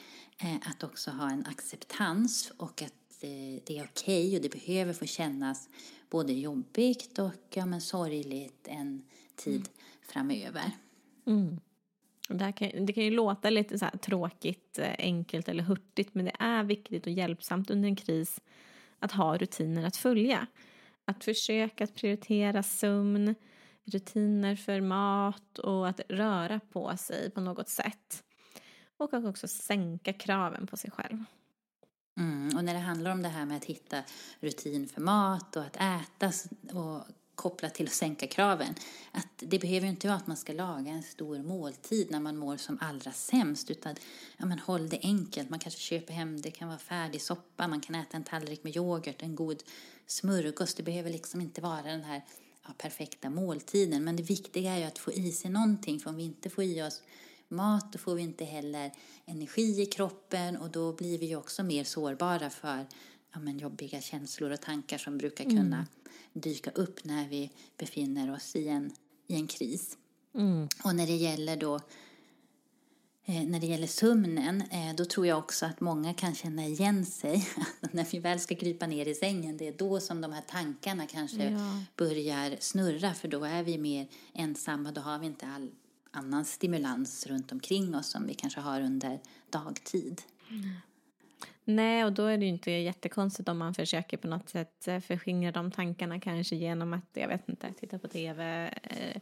eh, 0.41 0.55
att 0.69 0.83
också 0.83 1.11
ha 1.11 1.31
en 1.31 1.45
acceptans 1.45 2.51
och 2.57 2.81
att 2.81 2.93
det 3.19 3.77
är 3.77 3.83
okej 3.83 4.27
okay 4.27 4.35
och 4.35 4.41
det 4.41 4.51
behöver 4.51 4.93
få 4.93 5.05
kännas 5.05 5.69
både 6.09 6.33
jobbigt 6.33 7.19
och 7.19 7.31
ja, 7.53 7.65
men 7.65 7.81
sorgligt 7.81 8.67
en 8.67 9.03
tid 9.35 9.55
mm. 9.55 9.67
framöver. 10.01 10.71
Mm. 11.25 11.59
Det, 12.29 12.51
kan, 12.51 12.85
det 12.85 12.93
kan 12.93 13.03
ju 13.03 13.11
låta 13.11 13.49
lite 13.49 13.79
så 13.79 13.85
tråkigt, 14.01 14.79
eh, 14.79 14.95
enkelt 14.97 15.49
eller 15.49 15.63
hurtigt 15.63 16.15
men 16.15 16.25
det 16.25 16.35
är 16.39 16.63
viktigt 16.63 17.05
och 17.05 17.11
hjälpsamt 17.11 17.69
under 17.69 17.89
en 17.89 17.95
kris 17.95 18.39
att 18.99 19.11
ha 19.11 19.37
rutiner 19.37 19.85
att 19.85 19.97
följa. 19.97 20.47
Att 21.05 21.23
försöka 21.23 21.83
att 21.83 21.95
prioritera 21.95 22.63
sömn, 22.63 23.35
rutiner 23.85 24.55
för 24.55 24.81
mat 24.81 25.59
och 25.59 25.87
att 25.87 26.01
röra 26.09 26.59
på 26.59 26.97
sig 26.97 27.29
på 27.29 27.41
något 27.41 27.69
sätt. 27.69 28.23
Och 28.97 29.13
att 29.13 29.25
också 29.25 29.47
sänka 29.47 30.13
kraven 30.13 30.67
på 30.67 30.77
sig 30.77 30.91
själv. 30.91 31.23
Mm, 32.17 32.57
och 32.57 32.63
när 32.63 32.73
det 32.73 32.79
handlar 32.79 33.11
om 33.11 33.21
det 33.21 33.29
här 33.29 33.45
med 33.45 33.57
att 33.57 33.65
hitta 33.65 34.03
rutin 34.39 34.87
för 34.87 35.01
mat 35.01 35.55
och 35.55 35.63
att 35.63 35.75
äta 35.75 36.31
och 36.79 37.07
kopplat 37.35 37.75
till 37.75 37.85
att 37.85 37.93
sänka 37.93 38.27
kraven. 38.27 38.75
Att 39.11 39.27
det 39.37 39.59
behöver 39.59 39.85
ju 39.85 39.89
inte 39.89 40.07
vara 40.07 40.17
att 40.17 40.27
man 40.27 40.37
ska 40.37 40.53
laga 40.53 40.91
en 40.91 41.03
stor 41.03 41.37
måltid 41.37 42.11
när 42.11 42.19
man 42.19 42.37
mår 42.37 42.57
som 42.57 42.77
allra 42.81 43.11
sämst 43.11 43.71
utan 43.71 43.95
ja, 44.37 44.45
men 44.45 44.59
håll 44.59 44.89
det 44.89 44.99
enkelt. 45.01 45.49
Man 45.49 45.59
kanske 45.59 45.79
köper 45.79 46.13
hem, 46.13 46.41
det 46.41 46.51
kan 46.51 46.67
vara 46.67 46.79
färdig 46.79 47.21
soppa, 47.21 47.67
man 47.67 47.81
kan 47.81 47.95
äta 47.95 48.17
en 48.17 48.23
tallrik 48.23 48.63
med 48.63 48.75
yoghurt, 48.75 49.21
en 49.21 49.35
god 49.35 49.63
smörgås. 50.07 50.73
Det 50.73 50.83
behöver 50.83 51.09
liksom 51.09 51.41
inte 51.41 51.61
vara 51.61 51.81
den 51.81 52.03
här 52.03 52.21
ja, 52.63 52.73
perfekta 52.77 53.29
måltiden. 53.29 54.03
Men 54.03 54.15
det 54.15 54.23
viktiga 54.23 54.73
är 54.73 54.77
ju 54.77 54.83
att 54.83 54.97
få 54.97 55.11
i 55.11 55.31
sig 55.31 55.51
någonting 55.51 55.99
för 55.99 56.09
om 56.09 56.15
vi 56.15 56.23
inte 56.23 56.49
får 56.49 56.63
i 56.63 56.83
oss 56.83 57.01
mat 57.47 57.93
då 57.93 57.99
får 57.99 58.15
vi 58.15 58.21
inte 58.21 58.45
heller 58.45 58.91
energi 59.25 59.81
i 59.81 59.85
kroppen 59.85 60.57
och 60.57 60.69
då 60.69 60.93
blir 60.93 61.17
vi 61.17 61.25
ju 61.25 61.35
också 61.35 61.63
mer 61.63 61.83
sårbara 61.83 62.49
för 62.49 62.85
ja, 63.33 63.39
men 63.39 63.59
jobbiga 63.59 64.01
känslor 64.01 64.51
och 64.51 64.61
tankar 64.61 64.97
som 64.97 65.17
brukar 65.17 65.43
kunna 65.43 65.75
mm 65.75 65.85
dyka 66.33 66.71
upp 66.71 67.03
när 67.03 67.29
vi 67.29 67.51
befinner 67.77 68.33
oss 68.33 68.55
i 68.55 68.67
en, 68.67 68.91
i 69.27 69.35
en 69.35 69.47
kris. 69.47 69.97
Mm. 70.35 70.67
Och 70.83 70.95
när 70.95 71.07
det 71.07 71.15
gäller 71.15 71.57
då 71.57 71.79
när 73.25 73.59
det 73.59 73.67
gäller 73.67 73.87
sömnen, 73.87 74.61
eh, 74.61 74.95
då 74.95 75.05
tror 75.05 75.27
jag 75.27 75.37
också 75.37 75.65
att 75.65 75.79
många 75.79 76.13
kan 76.13 76.35
känna 76.35 76.65
igen 76.65 77.05
sig. 77.05 77.47
när 77.91 78.11
vi 78.11 78.19
väl 78.19 78.39
ska 78.39 78.55
krypa 78.55 78.87
ner 78.87 79.07
i 79.07 79.15
sängen, 79.15 79.57
det 79.57 79.67
är 79.67 79.73
då 79.77 79.99
som 79.99 80.21
de 80.21 80.33
här 80.33 80.43
tankarna 80.47 81.07
kanske 81.07 81.49
ja. 81.49 81.83
börjar 81.97 82.55
snurra, 82.59 83.13
för 83.13 83.27
då 83.27 83.43
är 83.43 83.63
vi 83.63 83.77
mer 83.77 84.07
ensamma, 84.33 84.91
då 84.91 85.01
har 85.01 85.19
vi 85.19 85.25
inte 85.25 85.47
all 85.47 85.71
annan 86.11 86.45
stimulans 86.45 87.27
runt 87.27 87.51
omkring 87.51 87.95
oss 87.95 88.07
som 88.07 88.27
vi 88.27 88.33
kanske 88.33 88.59
har 88.59 88.81
under 88.81 89.19
dagtid. 89.49 90.21
Mm. 90.49 90.69
Nej, 91.65 92.05
och 92.05 92.13
då 92.13 92.25
är 92.25 92.37
det 92.37 92.45
ju 92.45 92.49
inte 92.49 92.71
jättekonstigt 92.71 93.49
om 93.49 93.57
man 93.57 93.73
försöker 93.73 94.17
på 94.17 94.27
något 94.27 94.49
sätt 94.49 94.87
eh, 94.87 94.99
förskingra 94.99 95.51
de 95.51 95.71
tankarna 95.71 96.19
kanske 96.19 96.55
genom 96.55 96.93
att, 96.93 97.09
jag 97.13 97.27
vet 97.27 97.49
inte, 97.49 97.73
titta 97.79 97.99
på 97.99 98.07
tv, 98.07 98.67
eh, 98.83 99.21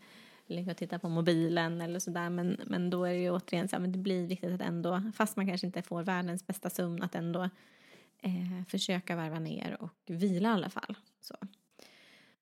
ligga 0.51 0.71
och 0.71 0.77
titta 0.77 0.99
på 0.99 1.09
mobilen 1.09 1.81
eller 1.81 1.99
sådär. 1.99 2.29
Men, 2.29 2.57
men 2.65 2.89
då 2.89 3.05
är 3.05 3.13
det 3.13 3.19
ju 3.19 3.31
återigen 3.31 3.67
så 3.67 3.75
här, 3.75 3.81
men 3.81 3.91
det 3.91 3.99
blir 3.99 4.27
viktigt 4.27 4.53
att 4.53 4.61
ändå, 4.61 5.01
fast 5.15 5.37
man 5.37 5.47
kanske 5.47 5.67
inte 5.67 5.81
får 5.81 6.03
världens 6.03 6.47
bästa 6.47 6.69
sömn, 6.69 7.01
att 7.01 7.15
ändå 7.15 7.49
eh, 8.21 8.65
försöka 8.67 9.15
varva 9.15 9.39
ner 9.39 9.77
och 9.79 9.93
vila 10.05 10.49
i 10.49 10.51
alla 10.51 10.69
fall. 10.69 10.95
Så. 11.21 11.35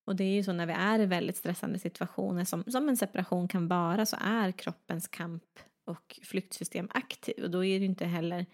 Och 0.06 0.16
det 0.16 0.24
är 0.24 0.34
ju 0.34 0.44
så 0.44 0.54
när 0.54 0.66
vi 0.66 0.74
är 0.74 1.00
i 1.00 1.06
väldigt 1.06 1.38
stressande 1.38 1.80
situationer 1.80 2.46
som, 2.46 2.64
som 2.64 2.90
en 2.90 2.98
separation 2.98 3.48
kan 3.48 3.68
vara 3.68 4.06
så 4.06 4.18
är 4.22 4.52
kroppens 4.52 5.08
kamp 5.08 5.44
och 5.86 6.20
flyktsystem 6.24 6.88
aktiv 6.92 7.44
och 7.44 7.52
då 7.52 7.66
är 7.66 7.74
det 7.74 7.80
ju 7.80 7.86
inte 7.86 8.06
heller 8.06 8.46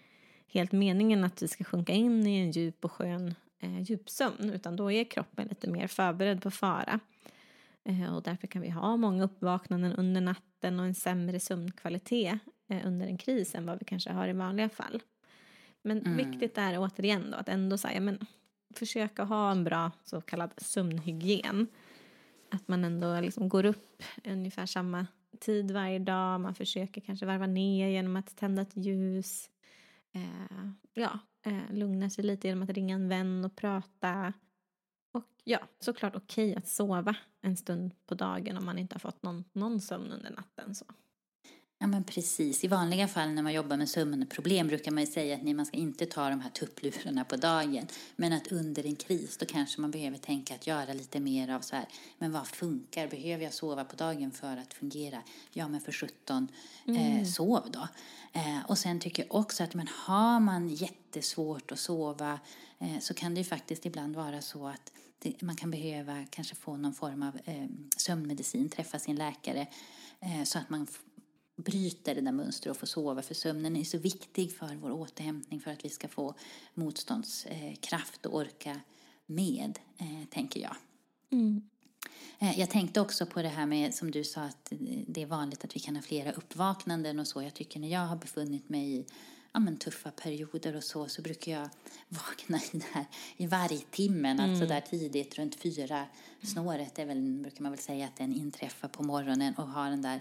helt 0.48 0.72
meningen 0.72 1.24
att 1.24 1.42
vi 1.42 1.48
ska 1.48 1.64
sjunka 1.64 1.92
in 1.92 2.26
i 2.26 2.38
en 2.38 2.50
djup 2.50 2.84
och 2.84 2.92
skön 2.92 3.34
eh, 3.58 3.82
djupsömn 3.82 4.50
utan 4.54 4.76
då 4.76 4.92
är 4.92 5.04
kroppen 5.04 5.48
lite 5.48 5.70
mer 5.70 5.86
förberedd 5.86 6.42
på 6.42 6.50
fara. 6.50 7.00
Eh, 7.86 8.14
och 8.14 8.22
därför 8.22 8.46
kan 8.46 8.62
vi 8.62 8.70
ha 8.70 8.96
många 8.96 9.24
uppvaknanden 9.24 9.92
under 9.92 10.20
natten 10.20 10.80
och 10.80 10.86
en 10.86 10.94
sämre 10.94 11.40
sömnkvalitet 11.40 12.38
eh, 12.68 12.86
under 12.86 13.06
en 13.06 13.18
kris 13.18 13.54
än 13.54 13.66
vad 13.66 13.78
vi 13.78 13.84
kanske 13.84 14.12
har 14.12 14.28
i 14.28 14.32
vanliga 14.32 14.68
fall. 14.68 15.02
Men 15.82 16.02
mm. 16.02 16.16
viktigt 16.16 16.58
är 16.58 16.78
återigen 16.78 17.30
då 17.30 17.36
att 17.36 17.48
ändå 17.48 17.78
säga 17.78 18.00
men 18.00 18.26
försöka 18.74 19.24
ha 19.24 19.50
en 19.50 19.64
bra 19.64 19.90
så 20.04 20.20
kallad 20.20 20.50
sömnhygien. 20.56 21.66
Att 22.50 22.68
man 22.68 22.84
ändå 22.84 23.20
liksom 23.20 23.48
går 23.48 23.64
upp 23.64 24.02
ungefär 24.24 24.66
samma 24.66 25.06
tid 25.40 25.70
varje 25.70 25.98
dag. 25.98 26.40
Man 26.40 26.54
försöker 26.54 27.00
kanske 27.00 27.26
varva 27.26 27.46
ner 27.46 27.88
genom 27.88 28.16
att 28.16 28.36
tända 28.36 28.62
ett 28.62 28.76
ljus 28.76 29.50
eh, 30.12 30.70
ja, 30.94 31.18
eh, 31.42 31.74
lugna 31.74 32.10
sig 32.10 32.24
lite 32.24 32.48
genom 32.48 32.62
att 32.62 32.70
ringa 32.70 32.94
en 32.94 33.08
vän 33.08 33.44
och 33.44 33.56
prata. 33.56 34.32
Och 35.16 35.24
ja, 35.44 35.58
såklart 35.80 36.16
okej 36.16 36.50
okay 36.50 36.58
att 36.58 36.68
sova 36.68 37.16
en 37.40 37.56
stund 37.56 37.92
på 38.06 38.14
dagen 38.14 38.56
om 38.56 38.64
man 38.64 38.78
inte 38.78 38.94
har 38.94 39.00
fått 39.00 39.22
någon, 39.22 39.44
någon 39.52 39.80
sömn 39.80 40.12
under 40.12 40.30
natten. 40.30 40.74
Så. 40.74 40.84
Ja 41.78 41.86
men 41.86 42.04
precis. 42.04 42.64
I 42.64 42.68
vanliga 42.68 43.08
fall 43.08 43.28
när 43.28 43.42
man 43.42 43.52
jobbar 43.52 43.76
med 43.76 43.88
sömnproblem 43.88 44.68
brukar 44.68 44.90
man 44.90 45.04
ju 45.04 45.06
säga 45.12 45.36
att 45.36 45.42
nej, 45.42 45.54
man 45.54 45.66
ska 45.66 45.76
inte 45.76 46.06
ta 46.06 46.30
de 46.30 46.40
här 46.40 46.50
tupplurarna 46.50 47.24
på 47.24 47.36
dagen. 47.36 47.86
Men 48.16 48.32
att 48.32 48.52
under 48.52 48.86
en 48.86 48.96
kris 48.96 49.36
då 49.36 49.46
kanske 49.46 49.80
man 49.80 49.90
behöver 49.90 50.18
tänka 50.18 50.54
att 50.54 50.66
göra 50.66 50.92
lite 50.92 51.20
mer 51.20 51.50
av 51.50 51.60
så 51.60 51.76
här, 51.76 51.86
men 52.18 52.32
vad 52.32 52.46
funkar? 52.46 53.08
Behöver 53.08 53.44
jag 53.44 53.54
sova 53.54 53.84
på 53.84 53.96
dagen 53.96 54.30
för 54.30 54.56
att 54.56 54.74
fungera? 54.74 55.22
Ja 55.52 55.68
men 55.68 55.80
för 55.80 55.92
17, 55.92 56.48
eh, 56.86 56.94
mm. 56.96 57.20
eh, 57.20 57.24
sov 57.24 57.70
då. 57.70 57.88
Eh, 58.32 58.66
och 58.68 58.78
sen 58.78 59.00
tycker 59.00 59.22
jag 59.22 59.34
också 59.34 59.64
att 59.64 59.74
men 59.74 59.88
har 59.88 60.40
man 60.40 60.68
jättesvårt 60.68 61.72
att 61.72 61.78
sova 61.78 62.40
eh, 62.78 62.98
så 63.00 63.14
kan 63.14 63.34
det 63.34 63.40
ju 63.40 63.44
faktiskt 63.44 63.86
ibland 63.86 64.16
vara 64.16 64.42
så 64.42 64.66
att 64.66 64.92
det, 65.18 65.42
man 65.42 65.56
kan 65.56 65.70
behöva 65.70 66.24
kanske 66.30 66.54
få 66.54 66.76
någon 66.76 66.94
form 66.94 67.22
av 67.22 67.38
eh, 67.44 67.66
sömnmedicin, 67.96 68.68
träffa 68.68 68.98
sin 68.98 69.16
läkare 69.16 69.66
eh, 70.20 70.44
så 70.44 70.58
att 70.58 70.70
man 70.70 70.86
bryter 71.56 72.14
det 72.14 72.20
där 72.20 72.32
mönstret 72.32 72.70
och 72.70 72.76
får 72.76 72.86
sova. 72.86 73.22
För 73.22 73.34
sömnen 73.34 73.76
är 73.76 73.84
så 73.84 73.98
viktig 73.98 74.56
för 74.56 74.74
vår 74.74 74.90
återhämtning 74.90 75.60
för 75.60 75.70
att 75.70 75.84
vi 75.84 75.88
ska 75.88 76.08
få 76.08 76.34
motståndskraft 76.74 78.26
och 78.26 78.34
orka 78.34 78.80
med, 79.26 79.78
eh, 79.98 80.28
tänker 80.30 80.60
jag. 80.60 80.76
Mm. 81.30 81.62
Eh, 82.38 82.60
jag 82.60 82.70
tänkte 82.70 83.00
också 83.00 83.26
på 83.26 83.42
det 83.42 83.48
här 83.48 83.66
med, 83.66 83.94
som 83.94 84.10
du 84.10 84.24
sa, 84.24 84.40
att 84.40 84.72
det 85.06 85.22
är 85.22 85.26
vanligt 85.26 85.64
att 85.64 85.76
vi 85.76 85.80
kan 85.80 85.96
ha 85.96 86.02
flera 86.02 86.32
uppvaknanden 86.32 87.18
och 87.18 87.26
så. 87.26 87.42
Jag 87.42 87.54
tycker 87.54 87.80
när 87.80 87.88
jag 87.88 88.00
har 88.00 88.16
befunnit 88.16 88.68
mig 88.68 88.96
i 88.98 89.06
ja, 89.56 89.60
men 89.60 89.76
tuffa 89.76 90.10
perioder 90.10 90.76
och 90.76 90.84
så, 90.84 91.08
så 91.08 91.22
brukar 91.22 91.52
jag 91.52 91.68
vakna 92.08 92.60
i, 92.72 92.78
det 92.78 92.86
här, 92.92 93.04
i 93.36 93.46
vargtimmen, 93.46 94.40
alltså 94.40 94.64
mm. 94.64 94.78
alltså 94.78 94.96
där 94.96 94.98
tidigt 94.98 95.38
runt 95.38 95.54
fyra 95.54 96.06
snåret, 96.42 96.98
är 96.98 97.06
väl, 97.06 97.22
brukar 97.22 97.62
man 97.62 97.72
väl 97.72 97.78
säga 97.78 98.06
att 98.06 98.16
den 98.16 98.34
inträffar 98.34 98.88
på 98.88 99.02
morgonen 99.02 99.54
och 99.54 99.68
har 99.68 99.90
den 99.90 100.02
där 100.02 100.20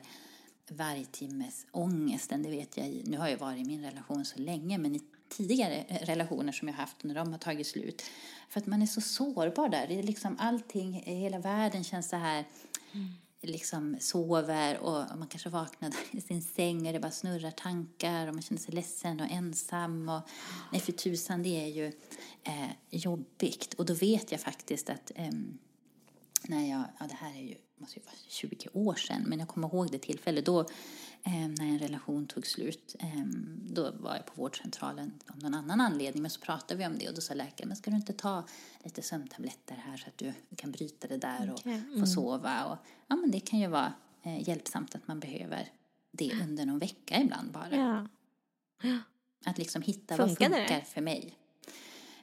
vargtimmes 0.70 1.66
ångesten, 1.72 2.44
det 2.44 2.50
vet 2.50 2.78
jag. 2.78 3.02
Nu 3.06 3.18
har 3.18 3.28
jag 3.28 3.38
varit 3.38 3.60
i 3.60 3.66
min 3.66 3.84
relation 3.84 4.26
så 4.26 4.40
länge, 4.40 4.78
men 4.78 4.96
i 4.96 5.02
tidigare 5.30 5.86
relationer 6.02 6.52
som 6.52 6.68
jag 6.68 6.76
haft 6.76 7.04
när 7.04 7.16
de 7.16 7.32
har 7.32 7.40
tagit 7.40 7.68
slut. 7.68 8.04
För 8.50 8.60
att 8.60 8.68
man 8.68 8.82
är 8.82 8.86
så 8.86 9.02
sårbar 9.02 9.70
där. 9.70 9.88
Det 9.88 10.00
är 10.00 10.04
liksom 10.04 10.36
allting, 10.40 10.94
hela 11.06 11.40
världen 11.40 11.84
känns 11.84 12.10
så 12.10 12.16
här, 12.16 12.46
mm. 12.92 13.12
Liksom 13.46 13.98
sover 14.00 14.78
och 14.78 15.18
man 15.18 15.28
kanske 15.28 15.50
vaknar 15.50 15.94
i 16.12 16.22
sin 16.22 16.42
säng 16.42 16.88
och 16.88 16.94
det 16.94 17.00
bara 17.00 17.12
snurrar 17.12 17.52
tankar 17.52 18.28
och 18.28 18.34
man 18.34 18.42
känner 18.42 18.62
sig 18.62 18.76
ledsen 18.76 19.20
och 19.20 19.32
ensam. 19.32 20.10
Och, 20.10 20.22
nej, 20.72 20.82
för 20.82 20.92
tusan, 20.92 21.44
det 21.44 21.64
är 21.64 21.68
ju 21.68 21.86
eh, 22.44 22.72
jobbigt. 22.90 23.74
Och 23.74 23.86
då 23.86 23.94
vet 23.94 24.32
jag 24.32 24.42
faktiskt 24.42 24.90
att 24.90 25.12
eh, 25.16 25.32
när 26.44 26.70
jag, 26.70 26.84
ja 27.00 27.08
det 27.08 27.16
här 27.16 27.36
är 27.36 27.44
ju 27.44 27.56
måste 27.78 28.00
ju 28.00 28.06
vara 28.06 28.16
20 28.28 28.70
år 28.74 28.96
sedan, 28.96 29.24
men 29.28 29.40
jag 29.40 29.48
kommer 29.48 29.68
ihåg 29.68 29.92
det 29.92 30.00
tillfälle 30.00 30.42
då 30.42 30.60
eh, 31.24 31.48
när 31.48 31.66
en 31.66 31.80
relation 31.80 32.28
tog 32.28 32.48
slut. 32.48 32.96
Eh, 33.00 33.26
då 33.70 33.92
var 33.92 34.16
jag 34.16 34.26
på 34.26 34.42
vårdcentralen 34.42 35.14
av 35.28 35.44
någon 35.44 35.54
annan 35.54 35.82
anledning, 35.82 36.22
men 36.22 36.32
så 36.32 36.40
pratade 36.40 36.76
vi 36.76 36.86
om 36.86 36.98
det 36.98 37.10
och 37.10 37.16
då 37.16 37.22
sa 37.22 37.34
läkaren, 37.34 37.68
men 37.68 37.78
ska 37.78 37.92
du 37.92 37.98
inte 37.98 38.14
ta 38.14 38.44
lite 38.84 39.02
sömntabletter 39.02 39.76
här 39.76 39.98
så 39.98 40.08
att 40.08 40.18
du 40.18 40.34
kan 40.56 40.72
bryta 40.72 41.08
det 41.08 41.18
där 41.18 41.52
och 41.52 41.60
okay. 41.60 41.74
mm. 41.74 42.00
få 42.00 42.06
sova? 42.06 42.66
Och, 42.66 42.78
ja, 43.08 43.16
men 43.16 43.32
det 43.32 43.40
kan 43.40 43.60
ju 43.60 43.68
vara 43.68 43.94
eh, 44.24 44.50
hjälpsamt 44.50 44.96
att 44.96 45.08
man 45.08 45.20
behöver 45.20 45.70
det 46.12 46.32
under 46.44 46.66
någon 46.66 46.80
vecka 46.80 47.22
ibland 47.22 47.52
bara. 47.52 47.76
Ja. 47.76 48.08
Att 49.46 49.58
liksom 49.58 49.82
hitta 49.82 50.16
funkar 50.18 50.50
vad 50.50 50.58
funkar 50.60 50.76
det? 50.76 50.86
för 50.86 51.02
mig. 51.02 51.34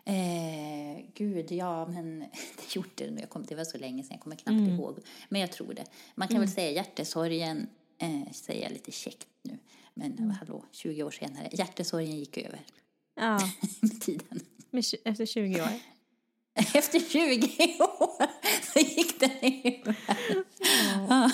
Eh, 0.04 1.04
gud, 1.14 1.52
ja, 1.52 1.86
men 1.86 2.18
det 2.56 2.76
gjorde 2.76 3.10
det. 3.10 3.26
Kom, 3.26 3.46
det 3.46 3.54
var 3.54 3.64
så 3.64 3.78
länge 3.78 4.02
sedan, 4.02 4.12
jag 4.14 4.20
kommer 4.20 4.36
knappt 4.36 4.58
mm. 4.58 4.74
ihåg. 4.74 4.98
Men 5.28 5.40
jag 5.40 5.52
tror 5.52 5.74
det. 5.74 5.84
Man 6.14 6.28
kan 6.28 6.36
mm. 6.36 6.46
väl 6.46 6.54
säga 6.54 6.70
hjärtesorgen, 6.70 7.66
eh, 7.98 8.32
säger 8.32 8.62
jag 8.62 8.72
lite 8.72 8.92
käckt 8.92 9.28
nu. 9.42 9.58
Men 9.94 10.12
mm. 10.12 10.30
hallå, 10.30 10.64
20 10.70 11.02
år 11.02 11.10
senare. 11.10 11.48
Hjärtesorgen 11.52 12.18
gick 12.18 12.38
över. 12.38 12.60
Ja. 13.14 13.40
med 13.80 14.00
tiden. 14.00 14.40
Med, 14.70 14.84
efter 15.04 15.26
20 15.26 15.60
år? 15.62 15.68
Efter 16.74 17.00
20 17.00 17.82
år 17.82 18.11
så 18.72 18.78
gick 18.96 19.20
den. 19.20 19.30
Ja. 21.08 21.30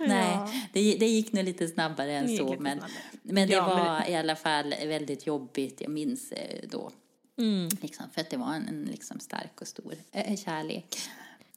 Nej, 0.00 0.38
det, 0.72 0.96
det 0.98 1.06
gick 1.06 1.32
nog 1.32 1.44
lite 1.44 1.68
snabbare 1.68 2.12
än 2.12 2.36
så. 2.36 2.56
Men, 2.58 2.80
men 3.22 3.48
det 3.48 3.54
ja, 3.54 3.68
var 3.68 3.84
men... 3.84 4.12
i 4.12 4.16
alla 4.16 4.36
fall 4.36 4.70
väldigt 4.70 5.26
jobbigt. 5.26 5.80
Jag 5.80 5.90
minns 5.90 6.32
eh, 6.32 6.68
då 6.68 6.90
Mm. 7.38 7.68
Liksom, 7.80 8.10
för 8.10 8.20
att 8.20 8.30
det 8.30 8.36
var 8.36 8.54
en, 8.54 8.68
en 8.68 8.84
liksom 8.84 9.20
stark 9.20 9.60
och 9.60 9.68
stor 9.68 9.94
äh, 10.12 10.36
kärlek. 10.36 10.96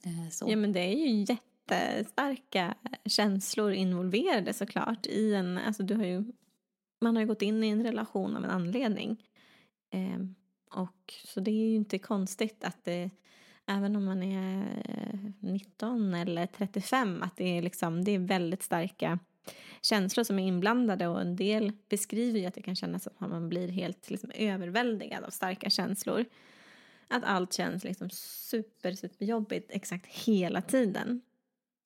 Äh, 0.04 0.30
så. 0.32 0.50
Ja 0.50 0.56
men 0.56 0.74
det 0.74 0.80
är 0.80 0.96
ju 0.96 1.26
jättestarka 1.28 2.76
känslor 3.06 3.72
involverade 3.72 4.54
såklart 4.54 5.06
i 5.06 5.34
en, 5.34 5.58
alltså 5.58 5.84
du 5.84 5.96
har 5.96 6.06
ju, 6.06 6.24
man 7.02 7.16
har 7.16 7.22
ju 7.22 7.28
gått 7.28 7.42
in 7.42 7.64
i 7.64 7.70
en 7.70 7.84
relation 7.84 8.36
av 8.36 8.44
en 8.44 8.50
anledning. 8.50 9.24
Eh, 9.90 10.20
och 10.72 11.14
så 11.26 11.40
det 11.40 11.52
är 11.52 11.70
ju 11.70 11.76
inte 11.76 12.00
konstigt 12.00 12.64
att 12.64 12.86
det, 12.86 13.10
även 13.68 13.96
om 13.96 14.06
man 14.06 14.24
är 14.24 14.82
eh, 14.86 15.30
19 15.40 16.14
eller 16.14 16.46
35, 16.46 17.24
att 17.24 17.38
det 17.38 17.58
är 17.58 17.62
liksom, 17.62 18.04
det 18.04 18.12
är 18.12 18.20
väldigt 18.20 18.64
starka 18.64 19.20
känslor 19.82 20.24
som 20.24 20.40
är 20.40 20.48
inblandade 20.48 21.08
och 21.08 21.22
en 21.22 21.36
del 21.36 21.72
beskriver 21.90 22.40
ju 22.40 22.46
att 22.46 22.54
det 22.54 22.62
kan 22.62 22.76
kännas 22.76 23.04
som 23.04 23.14
att 23.18 23.30
man 23.30 23.50
blir 23.50 23.68
helt 23.68 24.10
liksom 24.10 24.32
överväldigad 24.36 25.24
av 25.24 25.30
starka 25.30 25.70
känslor. 25.70 26.26
Att 27.08 27.24
allt 27.24 27.54
känns 27.54 27.84
liksom 27.84 28.10
super, 28.10 28.94
superjobbigt 28.94 29.72
exakt 29.72 30.06
hela 30.06 30.62
tiden. 30.62 31.22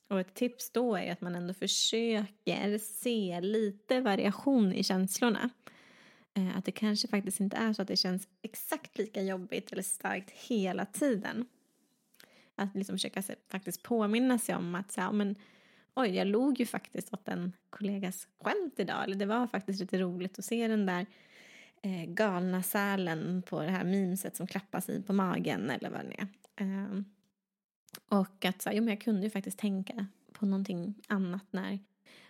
Och 0.09 0.19
ett 0.19 0.33
tips 0.33 0.71
då 0.71 0.95
är 0.95 1.11
att 1.11 1.21
man 1.21 1.35
ändå 1.35 1.53
försöker 1.53 2.77
se 2.77 3.41
lite 3.41 4.01
variation 4.01 4.73
i 4.73 4.83
känslorna. 4.83 5.49
Eh, 6.33 6.57
att 6.57 6.65
det 6.65 6.71
kanske 6.71 7.07
faktiskt 7.07 7.39
inte 7.39 7.57
är 7.57 7.73
så 7.73 7.81
att 7.81 7.87
det 7.87 7.97
känns 7.97 8.27
exakt 8.41 8.97
lika 8.97 9.21
jobbigt 9.21 9.71
eller 9.71 9.83
starkt 9.83 10.31
hela 10.31 10.85
tiden. 10.85 11.45
Att 12.59 12.75
liksom 12.75 12.95
försöka 12.95 13.23
faktiskt 13.49 13.83
påminna 13.83 14.37
sig 14.37 14.55
om 14.55 14.75
att 14.75 14.91
så 14.91 15.01
här, 15.01 15.11
men 15.11 15.35
oj, 15.95 16.15
jag 16.15 16.27
log 16.27 16.59
ju 16.59 16.65
faktiskt 16.65 17.13
åt 17.13 17.27
en 17.27 17.53
kollegas 17.69 18.27
skämt 18.41 18.73
idag. 18.77 19.03
Eller 19.03 19.15
det 19.15 19.25
var 19.25 19.47
faktiskt 19.47 19.79
lite 19.79 19.97
roligt 19.97 20.39
att 20.39 20.45
se 20.45 20.67
den 20.67 20.85
där 20.85 21.05
eh, 21.83 22.05
galna 22.05 22.63
sälen 22.63 23.41
på 23.41 23.61
det 23.61 23.71
här 23.71 23.83
mimset 23.83 24.35
som 24.35 24.47
klappas 24.47 24.89
i 24.89 25.01
på 25.01 25.13
magen 25.13 25.69
eller 25.69 25.89
vad 25.89 26.05
det 26.05 26.19
är. 26.19 26.27
Eh, 26.55 27.01
och 28.09 28.45
att 28.45 28.61
så, 28.61 28.69
jo, 28.73 28.83
men 28.83 28.87
jag 28.87 29.01
kunde 29.01 29.21
ju 29.21 29.29
faktiskt 29.29 29.59
tänka 29.59 30.05
på 30.31 30.45
någonting 30.45 30.95
annat 31.07 31.45
när 31.51 31.79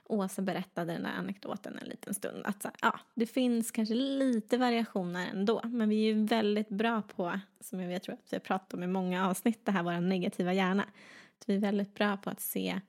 Åsa 0.10 0.42
berättade 0.42 0.94
den 0.94 1.04
där 1.04 1.10
anekdoten 1.10 1.78
en 1.82 1.90
liten 1.90 2.14
stund. 2.14 2.46
Att 2.46 2.62
så, 2.62 2.70
ja, 2.82 3.00
det 3.14 3.26
finns 3.26 3.72
kanske 3.72 3.96
lite 3.96 4.58
variationer 4.58 5.28
ändå, 5.28 5.62
men 5.64 5.90
vi 5.90 5.96
är 5.96 6.14
ju 6.14 6.26
väldigt 6.26 6.70
bra 6.70 7.02
på, 7.02 7.40
som 7.60 7.80
jag 7.92 8.04
tror 8.04 8.14
att 8.14 8.34
vi 8.34 8.36
har 8.36 8.40
pratat 8.40 8.74
om 8.74 8.84
i 8.84 8.88
många 8.88 9.30
avsnitt, 9.30 9.66
det 9.66 9.72
här 9.72 9.84
vår 9.84 10.00
negativa 10.00 10.54
hjärna. 10.54 10.84
Att 11.40 11.50
vi 11.50 11.56
är 11.56 11.60
väldigt 11.60 11.94
bra 11.94 12.18
på 12.18 12.30
att 12.30 12.42
se 12.42 12.82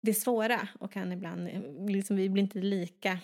det 0.00 0.14
svåra 0.14 0.68
och 0.78 0.92
kan 0.92 1.12
ibland, 1.12 1.48
liksom, 1.90 2.16
vi 2.16 2.28
blir 2.28 2.42
inte 2.42 2.58
lika, 2.58 3.18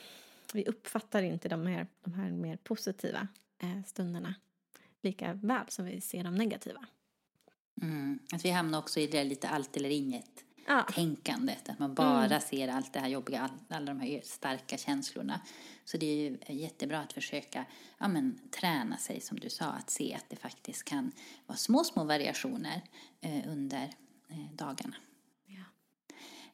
vi 0.53 0.65
uppfattar 0.65 1.23
inte 1.23 1.49
de 1.49 1.67
här, 1.67 1.87
de 2.05 2.15
här 2.15 2.31
mer 2.31 2.57
positiva 2.57 3.29
eh, 3.63 3.83
stunderna 3.87 4.35
lika 5.03 5.33
väl 5.33 5.65
som 5.69 5.85
vi 5.85 6.01
ser 6.01 6.25
de 6.25 6.35
negativa. 6.35 6.87
Mm. 7.83 8.19
Att 8.33 8.45
vi 8.45 8.51
hamnar 8.51 8.79
också 8.79 9.01
i 9.01 9.07
det 9.07 9.25
lite 9.25 9.49
allt 9.49 9.77
eller 9.77 9.91
inget 9.91 10.45
ja. 10.67 10.87
tänkandet, 10.95 11.69
att 11.69 11.79
man 11.79 11.95
bara 11.95 12.25
mm. 12.25 12.41
ser 12.41 12.69
allt 12.69 12.93
det 12.93 13.01
här 13.01 13.09
jobbiga, 13.09 13.41
all, 13.41 13.77
alla 13.77 13.87
de 13.87 14.01
här 14.01 14.21
starka 14.25 14.79
känslorna. 14.79 15.41
Så 15.85 15.97
det 15.97 16.07
är 16.07 16.17
ju 16.17 16.39
jättebra 16.49 16.99
att 17.01 17.13
försöka 17.13 17.65
ja, 17.99 18.09
men, 18.09 18.39
träna 18.61 18.97
sig, 18.97 19.21
som 19.21 19.41
du 19.41 19.51
sa, 19.51 19.67
att 19.67 19.91
se 19.91 20.15
att 20.15 20.25
det 20.29 20.37
faktiskt 20.37 20.85
kan 20.85 21.13
vara 21.47 21.59
små, 21.59 21.85
små 21.85 22.05
variationer 22.05 22.83
eh, 23.21 23.49
under 23.49 23.91
eh, 24.29 24.53
dagarna. 24.55 24.95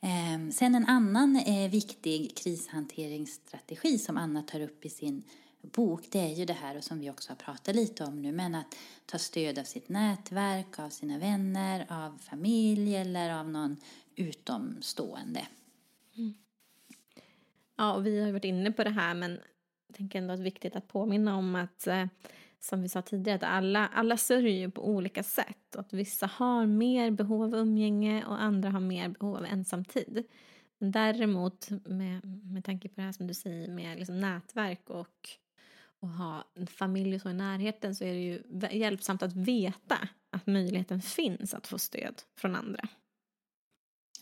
Ehm, 0.01 0.53
sen 0.53 0.75
en 0.75 0.87
annan 0.87 1.37
eh, 1.37 1.71
viktig 1.71 2.37
krishanteringsstrategi 2.37 3.99
som 3.99 4.17
Anna 4.17 4.43
tar 4.43 4.61
upp 4.61 4.85
i 4.85 4.91
sin 4.91 5.23
bok, 5.63 6.07
det 6.11 6.19
är 6.19 6.35
ju 6.35 6.45
det 6.45 6.53
här 6.53 6.77
och 6.77 6.85
som 6.85 7.01
vi 7.01 7.11
också 7.11 7.31
har 7.31 7.37
pratat 7.37 7.75
lite 7.75 8.05
om 8.05 8.23
nu, 8.23 8.33
men 8.33 8.55
att 8.55 8.77
ta 9.07 9.19
stöd 9.19 9.59
av 9.59 9.65
sitt 9.65 9.89
nätverk, 9.89 10.79
av 10.79 10.91
sina 10.91 11.19
vänner, 11.19 11.87
av 11.89 12.19
familj 12.19 12.97
eller 12.97 13.41
av 13.41 13.51
någon 13.51 13.77
utomstående. 14.17 15.47
Mm. 16.17 16.35
Ja, 17.77 17.95
och 17.95 18.07
vi 18.07 18.21
har 18.21 18.33
varit 18.33 18.45
inne 18.45 18.73
på 18.73 18.85
det 18.85 18.91
här, 18.91 19.15
men 19.15 19.41
jag 19.87 19.97
tänker 19.97 20.19
ändå 20.19 20.33
att 20.33 20.39
det 20.39 20.43
är 20.43 20.45
viktigt 20.45 20.77
att 20.77 20.89
påminna 20.89 21.37
om 21.37 21.55
att 21.55 21.87
eh, 21.87 22.07
som 22.61 22.83
vi 22.83 22.89
sa 22.89 23.03
tidigare, 23.03 23.37
att 23.37 23.43
alla, 23.43 23.87
alla 23.87 24.17
sörjer 24.17 24.69
på 24.69 24.89
olika 24.89 25.23
sätt. 25.23 25.75
Och 25.75 25.81
att 25.81 25.93
vissa 25.93 26.27
har 26.27 26.67
mer 26.67 27.11
behov 27.11 27.43
av 27.43 27.55
umgänge 27.55 28.25
och 28.25 28.43
andra 28.43 28.71
har 28.71 28.81
mer 28.81 29.09
behov 29.09 29.37
av 29.37 29.45
ensamtid. 29.45 30.27
Men 30.79 30.91
däremot, 30.91 31.71
med, 31.71 32.25
med 32.25 32.65
tanke 32.65 32.89
på 32.89 32.95
det 32.95 33.03
här 33.03 33.13
som 33.13 33.27
du 33.27 33.35
säger 33.35 33.69
med 33.69 33.99
liksom 33.99 34.21
nätverk 34.21 34.91
och, 34.91 35.29
och 36.01 36.09
ha 36.09 36.45
en 36.55 36.67
familj 36.67 37.15
och 37.15 37.21
så 37.21 37.31
i 37.31 37.35
närheten 37.35 37.95
så 37.95 38.05
är 38.05 38.13
det 38.13 38.21
ju 38.21 38.43
hjälpsamt 38.79 39.23
att 39.23 39.37
veta 39.37 40.09
att 40.31 40.47
möjligheten 40.47 41.03
finns 41.03 41.55
att 41.55 41.67
få 41.67 41.79
stöd 41.79 42.23
från 42.37 42.57
andra. 42.57 42.89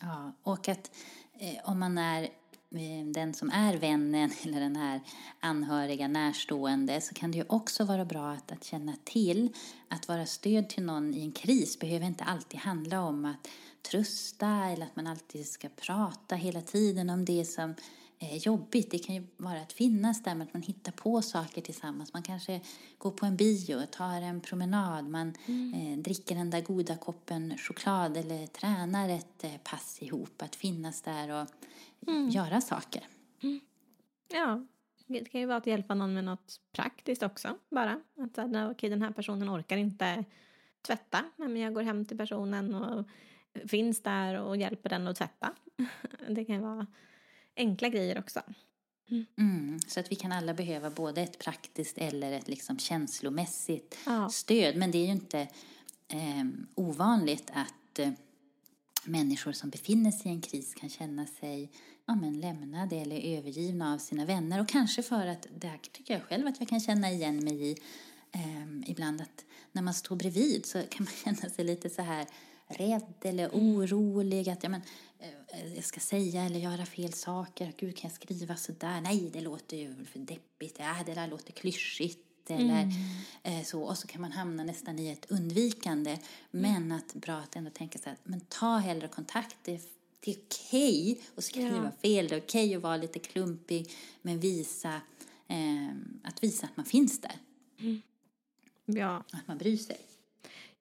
Ja, 0.01 0.31
och 0.43 0.67
att 0.67 0.91
eh, 1.39 1.69
om 1.69 1.79
man 1.79 1.97
är 1.97 2.23
eh, 2.71 3.05
den 3.13 3.33
som 3.33 3.49
är 3.49 3.77
vännen 3.77 4.31
eller 4.43 4.59
den 4.59 4.75
här 4.75 5.01
anhöriga 5.39 6.07
närstående 6.07 7.01
så 7.01 7.13
kan 7.13 7.31
det 7.31 7.37
ju 7.37 7.45
också 7.49 7.83
vara 7.83 8.05
bra 8.05 8.31
att, 8.31 8.51
att 8.51 8.63
känna 8.63 8.95
till 9.03 9.49
att 9.87 10.07
vara 10.07 10.25
stöd 10.25 10.69
till 10.69 10.83
någon 10.83 11.13
i 11.13 11.21
en 11.21 11.31
kris 11.31 11.79
behöver 11.79 12.05
inte 12.05 12.23
alltid 12.23 12.59
handla 12.59 13.01
om 13.01 13.25
att 13.25 13.47
trösta 13.91 14.47
eller 14.47 14.85
att 14.85 14.95
man 14.95 15.07
alltid 15.07 15.47
ska 15.47 15.69
prata 15.69 16.35
hela 16.35 16.61
tiden 16.61 17.09
om 17.09 17.25
det 17.25 17.45
som 17.45 17.75
jobbigt. 18.19 18.91
Det 18.91 18.99
kan 18.99 19.15
ju 19.15 19.23
vara 19.37 19.61
att 19.61 19.73
finnas 19.73 20.23
där 20.23 20.35
med 20.35 20.47
att 20.47 20.53
man 20.53 20.61
hittar 20.61 20.91
på 20.91 21.21
saker 21.21 21.61
tillsammans. 21.61 22.13
Man 22.13 22.23
kanske 22.23 22.61
går 22.97 23.11
på 23.11 23.25
en 23.25 23.37
bio, 23.37 23.85
tar 23.91 24.21
en 24.21 24.41
promenad, 24.41 25.09
man 25.09 25.33
mm. 25.45 25.73
eh, 25.73 25.97
dricker 25.97 26.35
den 26.35 26.49
där 26.49 26.61
goda 26.61 26.97
koppen 26.97 27.57
choklad 27.57 28.17
eller 28.17 28.47
tränar 28.47 29.09
ett 29.09 29.43
eh, 29.43 29.57
pass 29.63 29.97
ihop. 30.01 30.41
Att 30.41 30.55
finnas 30.55 31.01
där 31.01 31.41
och 31.41 31.47
mm. 32.07 32.29
göra 32.29 32.61
saker. 32.61 33.07
Mm. 33.43 33.59
Ja, 34.33 34.65
det 35.07 35.25
kan 35.25 35.41
ju 35.41 35.47
vara 35.47 35.57
att 35.57 35.67
hjälpa 35.67 35.95
någon 35.95 36.13
med 36.13 36.23
något 36.23 36.59
praktiskt 36.71 37.23
också 37.23 37.57
bara. 37.69 38.01
Att 38.17 38.37
okej, 38.37 38.67
okay, 38.67 38.89
den 38.89 39.01
här 39.01 39.11
personen 39.11 39.49
orkar 39.49 39.77
inte 39.77 40.23
tvätta. 40.81 41.25
Men 41.35 41.57
jag 41.57 41.73
går 41.73 41.81
hem 41.81 42.05
till 42.05 42.17
personen 42.17 42.75
och 42.75 43.05
finns 43.67 44.03
där 44.03 44.41
och 44.41 44.57
hjälper 44.57 44.89
den 44.89 45.07
att 45.07 45.17
tvätta. 45.17 45.53
Det 46.29 46.45
kan 46.45 46.61
vara 46.61 46.87
enkla 47.57 47.89
grejer 47.89 48.19
också. 48.19 48.41
Mm. 49.11 49.25
Mm, 49.37 49.79
så 49.79 49.99
att 49.99 50.11
vi 50.11 50.15
kan 50.15 50.31
alla 50.31 50.53
behöva 50.53 50.89
både 50.89 51.21
ett 51.21 51.39
praktiskt 51.39 51.97
eller 51.97 52.31
ett 52.31 52.47
liksom 52.47 52.79
känslomässigt 52.79 53.97
ja. 54.05 54.29
stöd. 54.29 54.75
Men 54.75 54.91
det 54.91 54.97
är 54.97 55.05
ju 55.05 55.11
inte 55.11 55.39
eh, 56.07 56.45
ovanligt 56.75 57.51
att 57.53 57.99
eh, 57.99 58.11
människor 59.03 59.51
som 59.51 59.69
befinner 59.69 60.11
sig 60.11 60.31
i 60.31 60.35
en 60.35 60.41
kris 60.41 60.73
kan 60.73 60.89
känna 60.89 61.25
sig 61.25 61.71
ja, 62.05 62.15
men 62.15 62.39
lämnade 62.39 62.95
eller 62.95 63.37
övergivna 63.37 63.93
av 63.93 63.97
sina 63.97 64.25
vänner. 64.25 64.61
Och 64.61 64.67
kanske 64.67 65.03
för 65.03 65.27
att, 65.27 65.47
det 65.57 65.67
här 65.67 65.77
tycker 65.77 66.13
jag 66.13 66.23
själv 66.23 66.47
att 66.47 66.59
jag 66.59 66.69
kan 66.69 66.79
känna 66.79 67.11
igen 67.11 67.43
mig 67.43 67.71
i 67.71 67.77
eh, 68.31 68.89
ibland, 68.89 69.21
att 69.21 69.45
när 69.71 69.81
man 69.81 69.93
står 69.93 70.15
bredvid 70.15 70.65
så 70.65 70.83
kan 70.89 71.03
man 71.05 71.13
känna 71.35 71.53
sig 71.53 71.65
lite 71.65 71.89
så 71.89 72.01
här 72.01 72.27
rädd 72.67 73.13
eller 73.21 73.49
orolig. 73.49 74.49
Att 74.49 74.63
ja, 74.63 74.69
men, 74.69 74.81
eh, 75.19 75.75
jag 75.75 75.83
ska 75.83 75.99
säga 75.99 76.43
eller 76.43 76.59
göra 76.59 76.85
fel 76.85 77.13
saker. 77.13 77.73
Gud, 77.77 77.97
kan 77.97 78.09
jag 78.09 78.15
skriva 78.15 78.55
så 78.55 78.71
där? 78.71 79.01
Nej, 79.01 79.29
det 79.33 79.41
låter 79.41 79.77
ju 79.77 80.05
för 80.05 80.19
deppigt. 80.19 80.75
Ja, 80.79 80.95
det 81.05 81.13
där 81.13 81.27
låter 81.27 81.51
klyschigt. 81.51 82.19
Eller 82.49 82.81
mm. 82.81 82.93
Eh, 83.43 83.63
så. 83.63 83.81
Och 83.81 83.97
så 83.97 84.07
kan 84.07 84.21
man 84.21 84.31
hamna 84.31 84.63
nästan 84.63 84.99
i 84.99 85.09
ett 85.09 85.31
undvikande. 85.31 86.11
Mm. 86.11 86.21
Men 86.51 86.91
att 86.91 87.13
bra 87.13 87.35
att 87.35 87.55
ändå 87.55 87.69
tänka 87.69 87.99
så 87.99 88.09
här, 88.09 88.17
men 88.23 88.41
ta 88.41 88.77
hellre 88.77 89.07
kontakt. 89.07 89.55
Det, 89.63 89.81
det 90.19 90.31
är 90.31 90.37
okej 90.37 91.11
okay 91.11 91.23
att 91.35 91.43
skriva 91.43 91.75
ja. 91.75 91.91
fel. 92.01 92.27
Det 92.27 92.35
är 92.35 92.39
okej 92.39 92.65
okay 92.65 92.75
att 92.75 92.81
vara 92.81 92.97
lite 92.97 93.19
klumpig. 93.19 93.91
Men 94.21 94.39
visa, 94.39 95.01
eh, 95.47 95.89
att 96.23 96.43
visa 96.43 96.65
att 96.65 96.77
man 96.77 96.85
finns 96.85 97.21
där. 97.21 97.35
Mm. 97.79 98.01
Ja. 98.85 99.23
Att 99.31 99.47
man 99.47 99.57
bryr 99.57 99.77
sig. 99.77 99.99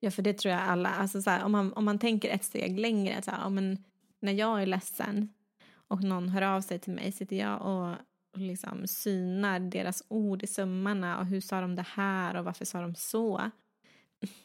Ja, 0.00 0.10
för 0.10 0.22
det 0.22 0.32
tror 0.32 0.54
jag 0.54 0.62
alla, 0.62 0.88
alltså 0.88 1.22
så 1.22 1.30
här, 1.30 1.44
om, 1.44 1.52
man, 1.52 1.72
om 1.72 1.84
man 1.84 1.98
tänker 1.98 2.30
ett 2.30 2.44
steg 2.44 2.78
längre, 2.78 3.22
så 3.22 3.30
här, 3.30 3.50
men 3.50 3.84
när 4.20 4.32
jag 4.32 4.62
är 4.62 4.66
ledsen 4.66 5.28
och 5.72 6.02
någon 6.02 6.28
hör 6.28 6.42
av 6.42 6.60
sig 6.60 6.78
till 6.78 6.92
mig, 6.92 7.12
sitter 7.12 7.36
jag 7.36 7.62
och 7.62 7.96
liksom 8.40 8.86
synar 8.86 9.60
deras 9.60 10.02
ord 10.08 10.42
i 10.42 10.46
sömmarna 10.46 11.18
och 11.18 11.26
hur 11.26 11.40
sa 11.40 11.60
de 11.60 11.74
det 11.74 11.86
här 11.88 12.36
och 12.36 12.44
varför 12.44 12.64
sa 12.64 12.80
de 12.80 12.94
så? 12.94 13.50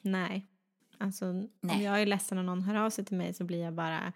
Nej. 0.02 0.48
Alltså, 0.98 1.26
Nej. 1.32 1.76
om 1.76 1.82
jag 1.82 2.02
är 2.02 2.06
ledsen 2.06 2.38
och 2.38 2.46
någon 2.46 2.62
hör 2.62 2.76
av 2.76 2.90
sig 2.90 3.06
till 3.06 3.18
mig 3.18 3.34
så 3.34 3.44
blir 3.44 3.64
jag 3.64 3.74
bara, 3.74 4.14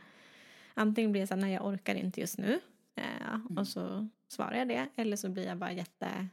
antingen 0.73 1.11
blir 1.11 1.21
jag 1.21 1.27
så 1.27 1.33
här, 1.33 1.41
nej 1.41 1.53
jag 1.53 1.65
orkar 1.65 1.95
inte 1.95 2.21
just 2.21 2.37
nu, 2.37 2.59
eh, 2.95 3.33
mm. 3.33 3.57
och 3.57 3.67
så 3.67 4.09
svarar 4.27 4.55
jag 4.55 4.67
det, 4.67 4.89
eller 4.95 5.17
så 5.17 5.29
blir 5.29 5.45
jag 5.45 5.57
bara 5.57 5.71
jätte 5.71 6.27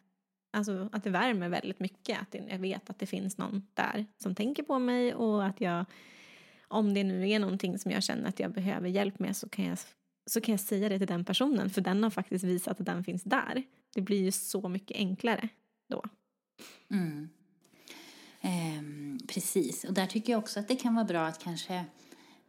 Alltså 0.54 0.88
att 0.92 1.04
det 1.04 1.10
värmer 1.10 1.48
väldigt 1.48 1.80
mycket. 1.80 2.20
Att 2.20 2.34
jag 2.48 2.58
vet 2.58 2.90
att 2.90 2.98
det 2.98 3.06
finns 3.06 3.38
någon 3.38 3.66
där 3.74 4.06
som 4.18 4.34
tänker 4.34 4.62
på 4.62 4.78
mig 4.78 5.14
och 5.14 5.46
att 5.46 5.60
jag, 5.60 5.84
om 6.68 6.94
det 6.94 7.04
nu 7.04 7.30
är 7.30 7.38
någonting 7.38 7.78
som 7.78 7.90
jag 7.90 8.02
känner 8.02 8.28
att 8.28 8.40
jag 8.40 8.52
behöver 8.52 8.88
hjälp 8.88 9.18
med 9.18 9.36
så 9.36 9.48
kan 9.48 9.64
jag, 9.64 9.78
så 10.26 10.40
kan 10.40 10.52
jag 10.52 10.60
säga 10.60 10.88
det 10.88 10.98
till 10.98 11.06
den 11.06 11.24
personen 11.24 11.70
för 11.70 11.80
den 11.80 12.02
har 12.02 12.10
faktiskt 12.10 12.44
visat 12.44 12.80
att 12.80 12.86
den 12.86 13.04
finns 13.04 13.22
där. 13.22 13.62
Det 13.94 14.00
blir 14.00 14.22
ju 14.22 14.32
så 14.32 14.68
mycket 14.68 14.96
enklare 14.96 15.48
då. 15.88 16.04
Mm. 16.90 17.28
Eh, 18.40 18.82
precis, 19.28 19.84
och 19.84 19.94
där 19.94 20.06
tycker 20.06 20.32
jag 20.32 20.38
också 20.38 20.60
att 20.60 20.68
det 20.68 20.76
kan 20.76 20.94
vara 20.94 21.04
bra 21.04 21.26
att 21.26 21.42
kanske 21.42 21.84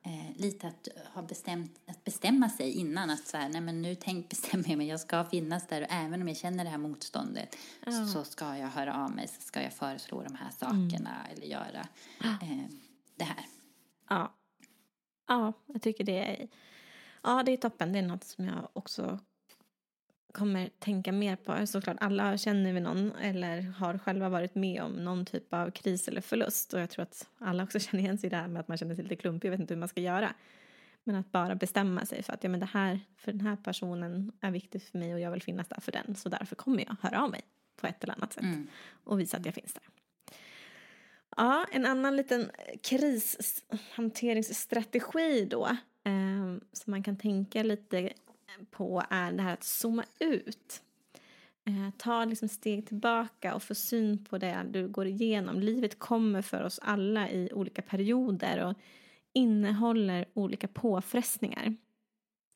eh, 0.04 0.38
lite 0.38 0.68
att 0.68 0.88
ha 1.14 1.22
bestämt, 1.22 1.80
att 1.86 2.04
bestämma 2.04 2.50
sig 2.50 2.72
innan 2.72 3.10
att 3.10 3.28
så 3.28 3.38
här, 3.38 3.50
nej 3.50 3.62
men 3.62 3.82
nu 3.82 3.96
tänk, 3.96 4.30
bestämmer 4.30 4.70
jag 4.70 4.78
mig, 4.78 4.88
jag 4.88 5.00
ska 5.00 5.26
finnas 5.26 5.68
där 5.68 5.82
och 5.82 5.88
även 5.90 6.22
om 6.22 6.28
jag 6.28 6.38
känner 6.38 6.64
det 6.64 6.70
här 6.70 6.78
motståndet 6.78 7.58
ja. 7.86 8.06
så 8.06 8.24
ska 8.24 8.58
jag 8.58 8.68
höra 8.68 9.04
av 9.04 9.12
mig, 9.12 9.28
så 9.28 9.42
ska 9.42 9.62
jag 9.62 9.74
föreslå 9.74 10.24
de 10.24 10.36
här 10.36 10.52
sakerna 10.52 11.26
mm. 11.26 11.32
eller 11.32 11.48
göra 11.48 11.88
eh, 12.24 12.66
det 13.16 13.24
här. 13.24 13.46
Ja. 14.10 14.34
ja, 15.28 15.54
jag 15.66 15.82
tycker 15.82 16.04
det 16.04 16.20
är, 16.20 16.48
ja 17.24 17.44
det 17.44 17.52
är 17.52 17.58
toppen, 17.58 17.94
det 17.94 18.00
är 18.00 18.04
något 18.08 18.24
som 18.24 18.46
jag 18.46 18.70
också 18.74 19.20
kommer 20.34 20.70
tänka 20.80 21.12
mer 21.12 21.36
på. 21.36 21.68
Såklart, 21.68 21.98
alla 22.00 22.38
känner 22.38 22.74
vi 22.74 22.80
någon 22.80 23.12
eller 23.12 23.62
har 23.62 23.98
själva 23.98 24.30
varit 24.30 24.56
med 24.56 24.82
om 24.82 24.92
någon 24.92 25.26
typ 25.26 25.54
av 25.54 25.72
kris 25.72 26.08
eller 26.08 26.22
förlust. 26.22 26.74
Och 26.74 26.80
jag 26.80 26.90
tror 26.90 27.04
att 27.04 27.28
alla 27.38 27.64
också 27.64 27.80
känner 27.80 28.04
igen 28.04 28.18
sig 28.18 28.28
i 28.28 28.30
det 28.30 28.36
här 28.36 28.48
med 28.48 28.60
att 28.60 28.68
man 28.68 28.78
känner 28.78 28.96
sig 28.96 29.04
lite 29.04 29.16
klumpig 29.16 29.50
och 29.50 29.54
vet 29.54 29.60
inte 29.60 29.74
hur 29.74 29.80
man 29.80 29.90
ska 29.90 30.02
göra. 30.02 30.34
Men 31.04 31.16
att 31.16 31.32
bara 31.32 31.56
bestämma 31.56 32.06
sig 32.06 32.24
för 32.24 32.34
att 32.34 32.44
ja, 32.44 32.50
men 32.50 32.60
det 32.60 32.70
här, 32.74 33.00
för 33.18 33.32
den 33.32 33.42
här 33.42 33.56
personen 33.56 34.32
är 34.40 34.52
viktigt 34.52 34.84
för 34.84 34.98
mig 34.98 35.14
och 35.14 35.20
jag 35.20 35.32
vill 35.32 35.44
finnas 35.44 35.68
där 35.68 35.82
för 35.82 35.92
den. 35.92 36.16
Så 36.16 36.30
därför 36.30 36.56
kommer 36.56 36.86
jag 36.88 36.96
höra 37.02 37.24
av 37.24 37.32
mig 37.32 37.42
på 37.76 37.88
ett 37.88 38.04
eller 38.04 38.14
annat 38.14 38.34
sätt 38.34 38.44
mm. 38.44 38.68
och 39.04 39.20
visa 39.20 39.38
att 39.38 39.46
jag 39.46 39.56
finns 39.56 39.74
där. 39.74 39.84
Ja, 41.38 41.66
en 41.72 41.86
annan 41.86 42.16
liten 42.16 42.52
krishanteringsstrategi 42.84 45.46
då 45.46 45.66
eh, 46.04 46.56
som 46.72 46.92
man 46.92 47.04
kan 47.04 47.18
tänka 47.18 47.64
lite 47.64 48.14
på 48.72 49.04
är 49.10 49.32
det 49.32 49.44
här 49.44 49.54
att 49.54 49.64
zooma 49.64 50.04
ut. 50.20 50.82
Eh, 51.66 51.90
ta 51.98 52.26
liksom 52.26 52.48
steg 52.50 52.88
tillbaka 52.88 53.56
och 53.56 53.64
få 53.64 53.76
syn 53.76 54.26
på 54.26 54.38
det 54.38 54.66
du 54.72 54.88
går 54.88 55.08
igenom. 55.08 55.60
Livet 55.60 56.00
kommer 56.00 56.42
för 56.42 56.64
oss 56.64 56.80
alla 56.84 57.30
i 57.30 57.50
olika 57.54 57.82
perioder 57.82 58.66
och 58.66 58.78
innehåller 59.34 60.26
olika 60.34 60.68
påfrestningar. 60.68 61.76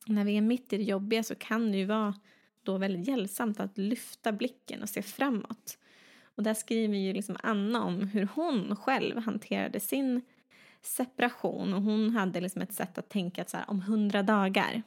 När 0.05 0.25
vi 0.25 0.37
är 0.37 0.41
mitt 0.41 0.73
i 0.73 0.77
det 0.77 0.83
jobbiga 0.83 1.23
så 1.23 1.35
kan 1.35 1.71
det 1.71 1.77
ju 1.77 1.85
vara 1.85 2.15
då 2.63 2.77
väldigt 2.77 3.07
hjälpsamt 3.07 3.59
att 3.59 3.77
lyfta 3.77 4.31
blicken 4.31 4.81
och 4.81 4.89
se 4.89 5.01
framåt. 5.01 5.77
Och 6.23 6.43
där 6.43 6.53
skriver 6.53 6.97
ju 6.97 7.13
liksom 7.13 7.37
Anna 7.43 7.83
om 7.83 8.01
hur 8.01 8.27
hon 8.35 8.75
själv 8.75 9.17
hanterade 9.17 9.79
sin 9.79 10.21
separation 10.81 11.73
och 11.73 11.81
hon 11.81 12.09
hade 12.09 12.41
liksom 12.41 12.61
ett 12.61 12.73
sätt 12.73 12.97
att 12.97 13.09
tänka 13.09 13.41
att 13.41 13.49
så 13.49 13.57
här, 13.57 13.69
om 13.69 13.81
hundra 13.81 14.23
dagar 14.23 14.83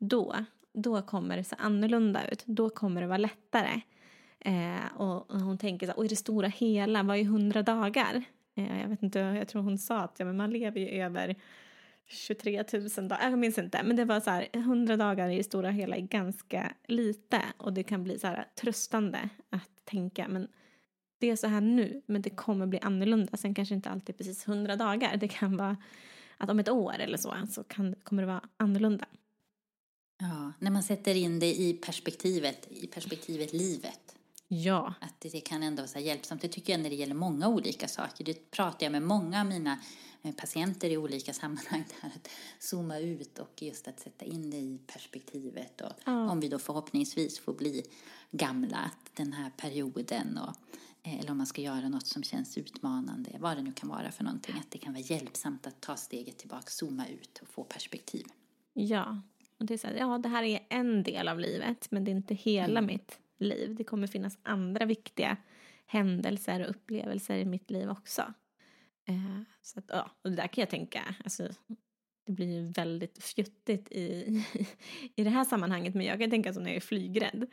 då, 0.00 0.34
då 0.72 1.02
kommer 1.02 1.36
det 1.36 1.44
se 1.44 1.56
annorlunda 1.58 2.28
ut. 2.28 2.42
Då 2.46 2.70
kommer 2.70 3.00
det 3.00 3.06
vara 3.06 3.18
lättare. 3.18 3.80
Eh, 4.40 4.96
och, 4.96 5.30
och, 5.30 5.40
hon 5.40 5.58
tänker 5.58 5.86
så 5.86 5.92
här, 5.92 6.04
I 6.04 6.08
det 6.08 6.16
stora 6.16 6.48
hela, 6.48 7.02
vad 7.02 7.16
är 7.16 7.24
hundra 7.24 7.62
dagar? 7.62 8.24
Eh, 8.54 8.80
jag 8.80 8.88
vet 8.88 9.02
inte, 9.02 9.18
jag 9.18 9.48
tror 9.48 9.62
hon 9.62 9.78
sa 9.78 9.98
att 9.98 10.14
ja, 10.18 10.24
men 10.24 10.36
man 10.36 10.50
lever 10.50 10.80
ju 10.80 10.88
över 10.88 11.36
23 12.06 12.64
000 12.72 13.08
dagar, 13.08 13.30
jag 13.30 13.38
minns 13.38 13.58
inte, 13.58 13.82
men 13.82 13.96
det 13.96 14.04
var 14.04 14.20
så 14.20 14.30
här, 14.30 14.48
100 14.52 14.96
dagar 14.96 15.28
i 15.28 15.36
det 15.36 15.44
stora 15.44 15.70
hela 15.70 15.96
är 15.96 16.00
ganska 16.00 16.72
lite 16.86 17.42
och 17.56 17.72
det 17.72 17.82
kan 17.82 18.04
bli 18.04 18.18
så 18.18 18.26
här 18.26 18.46
tröstande 18.60 19.28
att 19.50 19.84
tänka, 19.84 20.28
men 20.28 20.48
det 21.18 21.30
är 21.30 21.36
så 21.36 21.46
här 21.46 21.60
nu, 21.60 22.02
men 22.06 22.22
det 22.22 22.30
kommer 22.30 22.66
bli 22.66 22.78
annorlunda. 22.82 23.36
Sen 23.36 23.54
kanske 23.54 23.74
inte 23.74 23.90
alltid 23.90 24.18
precis 24.18 24.48
100 24.48 24.76
dagar, 24.76 25.16
det 25.16 25.28
kan 25.28 25.56
vara 25.56 25.76
att 26.36 26.50
om 26.50 26.58
ett 26.58 26.68
år 26.68 26.94
eller 26.98 27.18
så, 27.18 27.34
så 27.50 27.64
kan, 27.64 27.94
kommer 28.02 28.22
det 28.22 28.26
vara 28.26 28.48
annorlunda. 28.56 29.06
Ja, 30.20 30.52
när 30.58 30.70
man 30.70 30.82
sätter 30.82 31.14
in 31.14 31.38
det 31.38 31.54
i 31.54 31.72
perspektivet, 31.72 32.68
i 32.70 32.86
perspektivet 32.86 33.52
livet. 33.52 34.16
Ja. 34.48 34.94
Att 35.00 35.20
det 35.20 35.40
kan 35.40 35.62
ändå 35.62 35.82
vara 35.82 36.00
hjälpsamt. 36.00 36.42
Det 36.42 36.48
tycker 36.48 36.72
jag 36.72 36.80
när 36.80 36.90
det 36.90 36.96
gäller 36.96 37.14
många 37.14 37.48
olika 37.48 37.88
saker. 37.88 38.24
Det 38.24 38.50
pratar 38.50 38.86
jag 38.86 38.92
med 38.92 39.02
många 39.02 39.40
av 39.40 39.46
mina 39.46 39.78
eh, 40.22 40.34
patienter 40.34 40.90
i 40.90 40.96
olika 40.96 41.32
sammanhang. 41.40 41.84
Där 42.00 42.08
att 42.08 42.28
zooma 42.58 42.98
ut 42.98 43.38
och 43.38 43.62
just 43.62 43.88
att 43.88 44.00
sätta 44.00 44.24
in 44.24 44.50
det 44.50 44.56
i 44.56 44.78
perspektivet. 44.86 45.80
Och 45.80 45.92
ja. 46.04 46.30
Om 46.30 46.40
vi 46.40 46.48
då 46.48 46.58
förhoppningsvis 46.58 47.38
får 47.38 47.52
bli 47.52 47.82
gamla, 48.30 48.90
den 49.14 49.32
här 49.32 49.50
perioden 49.56 50.38
och 50.38 50.56
eh, 51.02 51.20
eller 51.20 51.30
om 51.30 51.36
man 51.38 51.46
ska 51.46 51.62
göra 51.62 51.88
något 51.88 52.06
som 52.06 52.22
känns 52.22 52.58
utmanande, 52.58 53.30
vad 53.38 53.56
det 53.56 53.62
nu 53.62 53.72
kan 53.72 53.88
vara 53.88 54.12
för 54.12 54.24
någonting, 54.24 54.54
att 54.58 54.70
det 54.70 54.78
kan 54.78 54.92
vara 54.92 55.02
hjälpsamt 55.02 55.66
att 55.66 55.80
ta 55.80 55.96
steget 55.96 56.38
tillbaka, 56.38 56.70
zooma 56.70 57.06
ut 57.06 57.38
och 57.42 57.48
få 57.48 57.64
perspektiv. 57.64 58.26
Ja, 58.72 59.20
och 59.60 59.66
det 59.66 59.74
är 59.74 59.78
så 59.78 59.86
här, 59.86 59.94
ja, 59.94 60.18
det 60.18 60.28
här 60.28 60.42
är 60.42 60.60
en 60.68 61.02
del 61.02 61.28
av 61.28 61.40
livet, 61.40 61.90
men 61.90 62.04
det 62.04 62.10
är 62.10 62.12
inte 62.12 62.34
hela 62.34 62.78
mm. 62.78 62.86
mitt 62.86 63.18
liv. 63.38 63.74
Det 63.74 63.84
kommer 63.84 64.06
finnas 64.06 64.38
andra 64.42 64.84
viktiga 64.84 65.36
händelser 65.86 66.60
och 66.64 66.70
upplevelser 66.70 67.38
i 67.38 67.44
mitt 67.44 67.70
liv 67.70 67.90
också. 67.90 68.22
Eh, 69.08 69.42
så 69.62 69.78
att, 69.78 69.84
ja, 69.88 70.10
och 70.24 70.30
det 70.30 70.36
där 70.36 70.46
kan 70.46 70.62
jag 70.62 70.70
tänka, 70.70 71.14
alltså, 71.24 71.48
det 72.26 72.32
blir 72.32 72.60
ju 72.60 72.66
väldigt 72.66 73.22
fjuttigt 73.22 73.92
i, 73.92 74.44
i 75.16 75.24
det 75.24 75.30
här 75.30 75.44
sammanhanget. 75.44 75.94
Men 75.94 76.06
jag 76.06 76.20
kan 76.20 76.30
tänka 76.30 76.52
så 76.52 76.60
när 76.60 76.66
jag 76.66 76.76
är 76.76 76.80
flygrädd. 76.80 77.46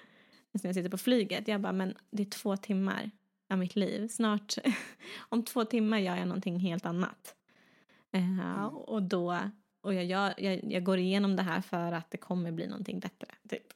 När 0.51 0.65
jag 0.65 0.75
sitter 0.75 0.89
på 0.89 0.97
flyget. 0.97 1.47
Jag 1.47 1.61
bara, 1.61 1.73
men 1.73 1.93
det 2.11 2.23
är 2.23 2.29
två 2.29 2.57
timmar 2.57 3.11
av 3.49 3.57
mitt 3.57 3.75
liv. 3.75 4.07
Snart, 4.07 4.53
om 5.29 5.43
två 5.43 5.65
timmar 5.65 5.97
gör 5.97 6.15
jag 6.15 6.27
någonting 6.27 6.59
helt 6.59 6.85
annat. 6.85 7.35
Uh, 8.15 8.39
mm. 8.39 8.67
Och 8.67 9.03
då, 9.03 9.39
och 9.87 9.93
jag, 9.93 10.05
gör, 10.05 10.33
jag, 10.37 10.71
jag, 10.71 10.83
går 10.83 10.97
igenom 10.97 11.35
det 11.35 11.43
här 11.43 11.61
för 11.61 11.91
att 11.91 12.11
det 12.11 12.17
kommer 12.17 12.51
bli 12.51 12.67
någonting 12.67 12.99
bättre. 12.99 13.27
Typ. 13.49 13.73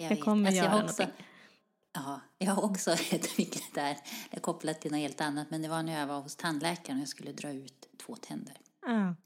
Jag, 0.00 0.12
jag 0.12 0.20
kommer 0.20 0.46
alltså, 0.46 0.64
göra 0.64 0.76
jag 0.76 0.84
också, 0.84 1.02
någonting. 1.02 1.26
Ja, 1.92 2.20
jag 2.38 2.52
har 2.52 2.64
också 2.64 2.90
ett 3.10 3.38
mycket 3.38 3.74
där, 3.74 3.96
det 4.30 4.36
är 4.36 4.40
kopplat 4.40 4.80
till 4.80 4.90
något 4.90 5.00
helt 5.00 5.20
annat, 5.20 5.50
men 5.50 5.62
det 5.62 5.68
var 5.68 5.82
när 5.82 6.00
jag 6.00 6.06
var 6.06 6.20
hos 6.20 6.36
tandläkaren 6.36 6.98
och 6.98 7.02
jag 7.02 7.08
skulle 7.08 7.32
dra 7.32 7.52
ut 7.52 7.88
två 7.96 8.16
tänder. 8.16 8.54
Mm. 8.86 9.16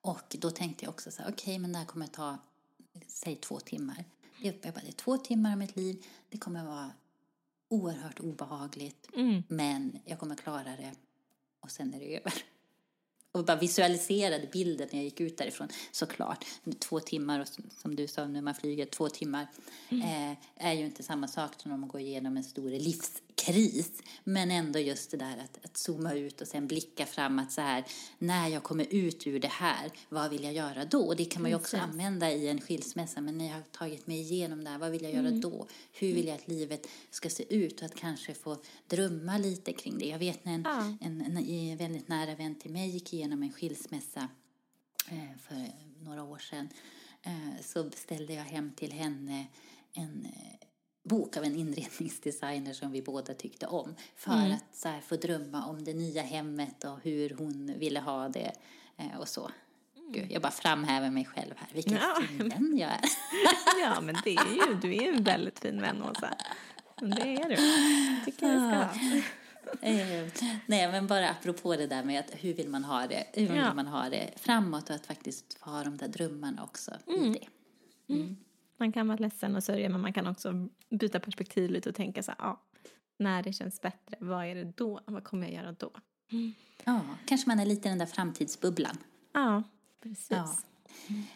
Och 0.00 0.36
då 0.40 0.50
tänkte 0.50 0.84
jag 0.84 0.90
också 0.90 1.10
så 1.10 1.22
här, 1.22 1.30
okej, 1.30 1.42
okay, 1.42 1.58
men 1.58 1.72
det 1.72 1.78
här 1.78 1.86
kommer 1.86 2.06
ta, 2.06 2.38
säg 3.06 3.36
två 3.36 3.60
timmar. 3.60 4.04
Jag 4.38 4.54
bara, 4.54 4.80
det 4.80 4.88
är 4.88 4.92
två 4.92 5.16
timmar 5.16 5.52
av 5.52 5.58
mitt 5.58 5.76
liv, 5.76 6.04
det 6.28 6.38
kommer 6.38 6.64
vara 6.64 6.90
oerhört 7.68 8.20
obehagligt, 8.20 9.08
mm. 9.14 9.42
men 9.48 9.98
jag 10.04 10.18
kommer 10.18 10.34
klara 10.34 10.64
det 10.76 10.92
och 11.60 11.70
sen 11.70 11.94
är 11.94 11.98
det 11.98 12.16
över 12.16 12.32
och 13.38 13.44
bara 13.44 13.56
visualiserade 13.56 14.46
bilden 14.52 14.88
när 14.90 14.98
jag 14.98 15.04
gick 15.04 15.20
ut 15.20 15.38
därifrån. 15.38 15.68
Såklart, 15.92 16.44
två 16.78 17.00
timmar, 17.00 17.40
och 17.40 17.48
som 17.82 17.96
du 17.96 18.06
sa 18.06 18.26
när 18.26 18.42
man 18.42 18.54
flyger, 18.54 18.86
två 18.86 19.08
timmar 19.08 19.46
mm. 19.88 20.32
eh, 20.32 20.36
är 20.56 20.72
ju 20.72 20.84
inte 20.84 21.02
samma 21.02 21.28
sak 21.28 21.50
som 21.56 21.72
om 21.72 21.80
man 21.80 21.88
går 21.88 22.00
igenom 22.00 22.36
en 22.36 22.44
stor 22.44 22.70
livs 22.70 23.22
kris. 23.36 24.02
Men 24.24 24.50
ändå 24.50 24.78
just 24.78 25.10
det 25.10 25.16
där 25.16 25.36
att, 25.44 25.64
att 25.64 25.76
zooma 25.76 26.14
ut 26.14 26.40
och 26.40 26.48
sen 26.48 26.66
blicka 26.66 27.06
framåt 27.06 27.52
så 27.52 27.60
här. 27.60 27.84
När 28.18 28.48
jag 28.48 28.62
kommer 28.62 28.86
ut 28.90 29.26
ur 29.26 29.40
det 29.40 29.48
här, 29.48 29.90
vad 30.08 30.30
vill 30.30 30.44
jag 30.44 30.52
göra 30.52 30.84
då? 30.84 31.06
Och 31.06 31.16
det 31.16 31.24
kan 31.24 31.42
man 31.42 31.50
ju 31.50 31.56
också 31.56 31.76
använda 31.76 32.32
i 32.32 32.48
en 32.48 32.60
skilsmässa. 32.60 33.20
Men 33.20 33.38
när 33.38 33.46
jag 33.46 33.54
har 33.54 33.62
tagit 33.62 34.06
mig 34.06 34.20
igenom 34.20 34.64
det 34.64 34.70
här, 34.70 34.78
vad 34.78 34.90
vill 34.90 35.02
jag 35.02 35.12
göra 35.12 35.28
mm. 35.28 35.40
då? 35.40 35.66
Hur 35.92 36.14
vill 36.14 36.26
jag 36.26 36.34
att 36.34 36.48
livet 36.48 36.86
ska 37.10 37.30
se 37.30 37.54
ut? 37.54 37.80
Och 37.80 37.86
att 37.86 37.94
kanske 37.94 38.34
få 38.34 38.56
drömma 38.86 39.38
lite 39.38 39.72
kring 39.72 39.98
det. 39.98 40.06
Jag 40.06 40.18
vet 40.18 40.44
när 40.44 40.54
en, 40.54 40.62
ja. 40.64 40.96
en, 41.00 41.20
en, 41.20 41.36
en 41.36 41.76
väldigt 41.76 42.08
nära 42.08 42.34
vän 42.34 42.54
till 42.54 42.70
mig 42.70 42.88
gick 42.88 43.12
igenom 43.12 43.42
en 43.42 43.52
skilsmässa 43.52 44.28
eh, 45.08 45.38
för 45.48 45.66
några 46.04 46.22
år 46.22 46.38
sedan. 46.38 46.68
Eh, 47.22 47.62
så 47.62 47.84
beställde 47.84 48.34
jag 48.34 48.44
hem 48.44 48.72
till 48.76 48.92
henne 48.92 49.46
en 49.92 50.28
bok 51.08 51.36
av 51.36 51.44
en 51.44 51.56
inredningsdesigner 51.56 52.72
som 52.72 52.92
vi 52.92 53.02
båda 53.02 53.34
tyckte 53.34 53.66
om 53.66 53.94
för 54.16 54.32
mm. 54.32 54.52
att 54.52 54.76
så 54.76 54.88
här, 54.88 55.00
få 55.00 55.16
drömma 55.16 55.66
om 55.66 55.84
det 55.84 55.94
nya 55.94 56.22
hemmet 56.22 56.84
och 56.84 56.98
hur 57.02 57.36
hon 57.38 57.74
ville 57.78 58.00
ha 58.00 58.28
det 58.28 58.52
eh, 58.96 59.20
och 59.20 59.28
så. 59.28 59.50
Mm. 59.96 60.12
Gud, 60.12 60.32
jag 60.32 60.42
bara 60.42 60.52
framhäver 60.52 61.10
mig 61.10 61.24
själv 61.24 61.54
här. 61.56 61.68
Vilken 61.74 61.94
ja. 61.94 62.22
fin 62.28 62.48
vän 62.48 62.78
jag 62.78 62.90
är. 62.90 63.00
ja, 63.80 64.00
men 64.00 64.16
det 64.24 64.36
är 64.36 64.68
ju, 64.68 64.74
du 64.74 64.94
är 64.94 65.12
en 65.12 65.24
väldigt 65.24 65.58
fin 65.58 65.80
vän, 65.80 66.02
Åsa. 66.02 66.34
Det 67.00 67.34
är 67.34 67.48
du. 67.48 67.56
tycker 68.24 68.46
jag 68.46 68.56
ska 68.56 68.76
ha. 68.76 69.22
Eh, 69.82 70.28
nej, 70.66 70.92
men 70.92 71.06
bara 71.06 71.30
apropå 71.30 71.76
det 71.76 71.86
där 71.86 72.04
med 72.04 72.20
att 72.20 72.30
hur 72.32 72.54
vill 72.54 72.68
man 72.68 72.84
ha 72.84 73.06
det, 73.06 73.26
hur 73.32 73.46
vill 73.46 73.74
man 73.74 73.86
ha 73.86 74.08
det 74.08 74.30
framåt 74.36 74.90
och 74.90 74.96
att 74.96 75.06
faktiskt 75.06 75.58
få 75.58 75.70
ha 75.70 75.84
de 75.84 75.96
där 75.96 76.08
drömmarna 76.08 76.64
också 76.64 76.90
mm. 77.06 77.24
i 77.24 77.38
det. 77.38 78.14
Mm. 78.14 78.36
Man 78.76 78.92
kan 78.92 79.08
vara 79.08 79.18
ledsen 79.18 79.56
och 79.56 79.64
sörja 79.64 79.88
men 79.88 80.00
man 80.00 80.12
kan 80.12 80.26
också 80.26 80.68
byta 80.90 81.20
perspektiv 81.20 81.70
lite 81.70 81.88
och 81.88 81.94
tänka 81.94 82.22
så 82.22 82.30
här, 82.30 82.38
ja, 82.38 82.62
när 83.18 83.42
det 83.42 83.52
känns 83.52 83.80
bättre, 83.80 84.16
vad 84.20 84.46
är 84.46 84.54
det 84.54 84.72
då? 84.76 85.00
Vad 85.06 85.24
kommer 85.24 85.46
jag 85.46 85.54
göra 85.54 85.72
då? 85.72 85.90
Mm. 86.32 86.54
Ja, 86.84 87.00
kanske 87.26 87.48
man 87.48 87.60
är 87.60 87.66
lite 87.66 87.88
i 87.88 87.90
den 87.90 87.98
där 87.98 88.06
framtidsbubblan. 88.06 88.98
Ja, 89.32 89.62
precis. 90.02 90.28
Ja. 90.30 90.56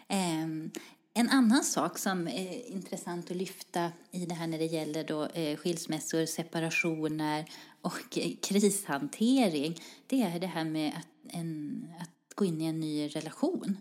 Mm. 0.08 0.70
En 1.14 1.28
annan 1.28 1.64
sak 1.64 1.98
som 1.98 2.28
är 2.28 2.70
intressant 2.70 3.30
att 3.30 3.36
lyfta 3.36 3.92
i 4.10 4.26
det 4.26 4.34
här 4.34 4.46
när 4.46 4.58
det 4.58 4.64
gäller 4.64 5.04
då, 5.04 5.26
eh, 5.26 5.56
skilsmässor, 5.56 6.26
separationer 6.26 7.44
och 7.80 8.18
eh, 8.18 8.30
krishantering, 8.42 9.80
det 10.06 10.22
är 10.22 10.40
det 10.40 10.46
här 10.46 10.64
med 10.64 10.92
att, 10.96 11.34
en, 11.34 11.86
att 12.00 12.34
gå 12.34 12.44
in 12.44 12.60
i 12.60 12.64
en 12.64 12.80
ny 12.80 13.08
relation. 13.08 13.76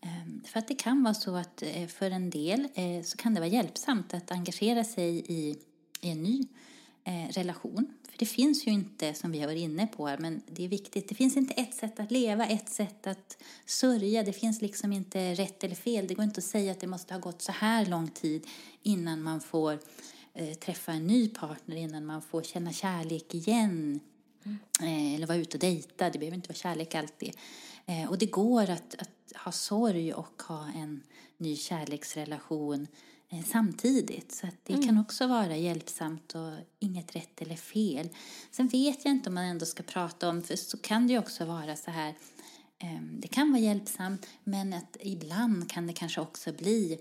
Ehm, 0.00 0.42
för 0.44 0.58
att 0.58 0.68
det 0.68 0.74
kan 0.74 1.02
vara 1.02 1.14
så 1.14 1.36
att 1.36 1.62
eh, 1.62 1.86
för 1.86 2.10
en 2.10 2.30
del 2.30 2.68
eh, 2.74 3.02
så 3.02 3.16
kan 3.16 3.34
det 3.34 3.40
vara 3.40 3.50
hjälpsamt 3.50 4.14
att 4.14 4.30
engagera 4.30 4.84
sig 4.84 5.18
i, 5.18 5.58
i 6.00 6.10
en 6.10 6.22
ny 6.22 6.46
eh, 7.04 7.28
relation. 7.30 7.86
För 8.10 8.18
det 8.18 8.26
finns 8.26 8.66
ju 8.66 8.70
inte, 8.70 9.14
som 9.14 9.32
vi 9.32 9.40
har 9.40 9.46
varit 9.46 9.60
inne 9.60 9.86
på 9.86 10.06
här, 10.06 10.18
men 10.18 10.42
det 10.46 10.64
är 10.64 10.68
viktigt, 10.68 11.08
det 11.08 11.14
finns 11.14 11.36
inte 11.36 11.54
ett 11.54 11.74
sätt 11.74 12.00
att 12.00 12.10
leva, 12.10 12.46
ett 12.46 12.68
sätt 12.68 13.06
att 13.06 13.42
sörja. 13.66 14.22
Det 14.22 14.32
finns 14.32 14.62
liksom 14.62 14.92
inte 14.92 15.34
rätt 15.34 15.64
eller 15.64 15.74
fel. 15.74 16.06
Det 16.06 16.14
går 16.14 16.24
inte 16.24 16.38
att 16.38 16.44
säga 16.44 16.72
att 16.72 16.80
det 16.80 16.86
måste 16.86 17.14
ha 17.14 17.20
gått 17.20 17.42
så 17.42 17.52
här 17.52 17.86
lång 17.86 18.08
tid 18.08 18.46
innan 18.82 19.22
man 19.22 19.40
får 19.40 19.78
träffa 20.60 20.92
en 20.92 21.06
ny 21.06 21.28
partner, 21.28 21.76
innan 21.76 22.06
man 22.06 22.22
får 22.22 22.42
känna 22.42 22.72
kärlek 22.72 23.34
igen. 23.34 24.00
Mm. 24.44 25.14
eller 25.14 25.26
vara 25.26 25.38
ute 25.38 25.56
och 25.56 25.60
dejta, 25.60 26.10
det 26.10 26.18
behöver 26.18 26.36
inte 26.36 26.48
vara 26.48 26.56
kärlek 26.56 26.94
alltid. 26.94 27.36
och 28.08 28.18
det 28.18 28.26
går 28.26 28.70
att, 28.70 28.94
att 28.98 29.15
ha 29.34 29.52
sorg 29.52 30.14
och 30.14 30.42
ha 30.42 30.68
en 30.74 31.02
ny 31.36 31.56
kärleksrelation 31.56 32.86
eh, 33.28 33.44
samtidigt. 33.44 34.32
Så 34.32 34.46
det 34.62 34.72
mm. 34.72 34.86
kan 34.86 34.98
också 34.98 35.26
vara 35.26 35.56
hjälpsamt 35.56 36.34
och 36.34 36.52
inget 36.78 37.16
rätt 37.16 37.42
eller 37.42 37.56
fel. 37.56 38.08
Sen 38.50 38.68
vet 38.68 39.04
jag 39.04 39.12
inte 39.12 39.28
om 39.28 39.34
man 39.34 39.44
ändå 39.44 39.66
ska 39.66 39.82
prata 39.82 40.28
om, 40.28 40.42
för 40.42 40.56
så 40.56 40.78
kan 40.78 41.06
det 41.06 41.12
ju 41.12 41.18
också 41.18 41.44
vara 41.44 41.76
så 41.76 41.90
här, 41.90 42.14
ehm, 42.78 43.20
det 43.20 43.28
kan 43.28 43.52
vara 43.52 43.62
hjälpsamt 43.62 44.26
men 44.44 44.72
att 44.72 44.96
ibland 45.00 45.70
kan 45.70 45.86
det 45.86 45.92
kanske 45.92 46.20
också 46.20 46.52
bli 46.52 46.98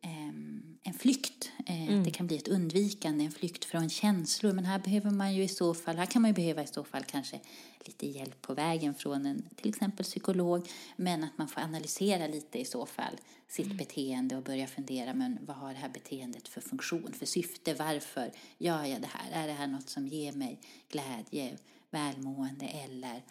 ehm, 0.00 0.73
en 0.86 0.94
flykt. 0.94 1.52
Eh, 1.66 1.88
mm. 1.88 2.04
Det 2.04 2.10
kan 2.10 2.26
bli 2.26 2.36
ett 2.36 2.48
undvikande, 2.48 3.24
en 3.24 3.30
flykt 3.30 3.64
från 3.64 3.90
känslor. 3.90 4.52
Men 4.52 4.64
här 4.64 4.78
behöver 4.78 5.10
man 5.10 5.34
ju 5.34 5.42
i 5.42 5.48
så 5.48 5.74
fall, 5.74 5.96
här 5.96 6.06
kan 6.06 6.22
man 6.22 6.30
ju 6.30 6.34
behöva 6.34 6.62
i 6.62 6.66
så 6.66 6.84
fall 6.84 7.04
kanske 7.04 7.40
lite 7.80 8.06
hjälp 8.06 8.42
på 8.42 8.54
vägen 8.54 8.94
från 8.94 9.26
en 9.26 9.42
till 9.56 9.68
exempel 9.68 10.04
psykolog. 10.04 10.68
Men 10.96 11.24
att 11.24 11.38
man 11.38 11.48
får 11.48 11.60
analysera 11.60 12.26
lite 12.26 12.58
i 12.58 12.64
så 12.64 12.86
fall 12.86 13.16
sitt 13.48 13.66
mm. 13.66 13.76
beteende 13.76 14.36
och 14.36 14.42
börja 14.42 14.66
fundera, 14.66 15.14
men 15.14 15.38
vad 15.42 15.56
har 15.56 15.72
det 15.72 15.78
här 15.78 15.88
beteendet 15.88 16.48
för 16.48 16.60
funktion, 16.60 17.12
för 17.12 17.26
syfte, 17.26 17.74
varför 17.74 18.30
gör 18.58 18.84
jag 18.84 19.00
det 19.00 19.10
här? 19.12 19.42
Är 19.42 19.46
det 19.46 19.52
här 19.52 19.66
något 19.66 19.88
som 19.88 20.08
ger 20.08 20.32
mig 20.32 20.60
glädje, 20.88 21.58
välmående 21.90 22.66
eller 22.66 23.22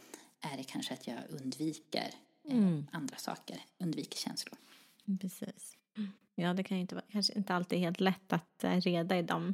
är 0.41 0.57
det 0.57 0.63
kanske 0.63 0.93
att 0.93 1.07
jag 1.07 1.17
undviker 1.29 2.13
eh, 2.43 2.57
mm. 2.57 2.87
andra 2.91 3.17
saker, 3.17 3.65
undviker 3.77 4.17
känslor? 4.17 4.57
Precis. 5.21 5.77
Ja, 6.35 6.53
det 6.53 6.63
kan 6.63 6.77
ju 6.77 6.81
inte 6.81 6.95
vara, 6.95 7.05
kanske 7.11 7.33
inte 7.33 7.55
alltid 7.55 7.79
helt 7.79 7.99
lätt 7.99 8.33
att 8.33 8.63
eh, 8.63 8.81
reda 8.81 9.17
i 9.17 9.21
dem 9.21 9.53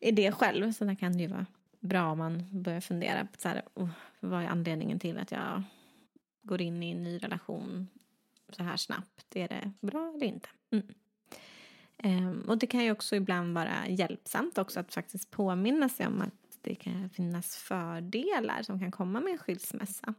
i 0.00 0.10
det 0.10 0.32
själv, 0.32 0.72
så 0.72 0.84
det 0.84 0.96
kan 0.96 1.12
det 1.12 1.22
ju 1.22 1.28
vara 1.28 1.46
bra 1.80 2.12
om 2.12 2.18
man 2.18 2.62
börjar 2.62 2.80
fundera 2.80 3.24
på 3.24 3.40
så 3.40 3.48
här, 3.48 3.62
oh, 3.74 3.88
vad 4.20 4.42
är 4.42 4.46
anledningen 4.46 4.98
till 4.98 5.18
att 5.18 5.32
jag 5.32 5.62
går 6.42 6.60
in 6.60 6.82
i 6.82 6.90
en 6.90 7.02
ny 7.02 7.18
relation 7.18 7.88
så 8.48 8.62
här 8.62 8.76
snabbt. 8.76 9.36
Är 9.36 9.48
det 9.48 9.72
bra 9.80 10.12
eller 10.14 10.26
inte? 10.26 10.48
Mm. 10.70 10.86
Um, 12.04 12.40
och 12.48 12.58
det 12.58 12.66
kan 12.66 12.84
ju 12.84 12.92
också 12.92 13.16
ibland 13.16 13.54
vara 13.54 13.88
hjälpsamt 13.88 14.58
också 14.58 14.80
att 14.80 14.94
faktiskt 14.94 15.30
påminna 15.30 15.88
sig 15.88 16.06
om 16.06 16.20
att 16.20 16.58
det 16.62 16.74
kan 16.74 17.10
finnas 17.10 17.56
fördelar 17.56 18.62
som 18.62 18.78
kan 18.80 18.90
komma 18.90 19.20
med 19.20 19.32
en 19.32 19.38
skilsmässa. 19.38 20.14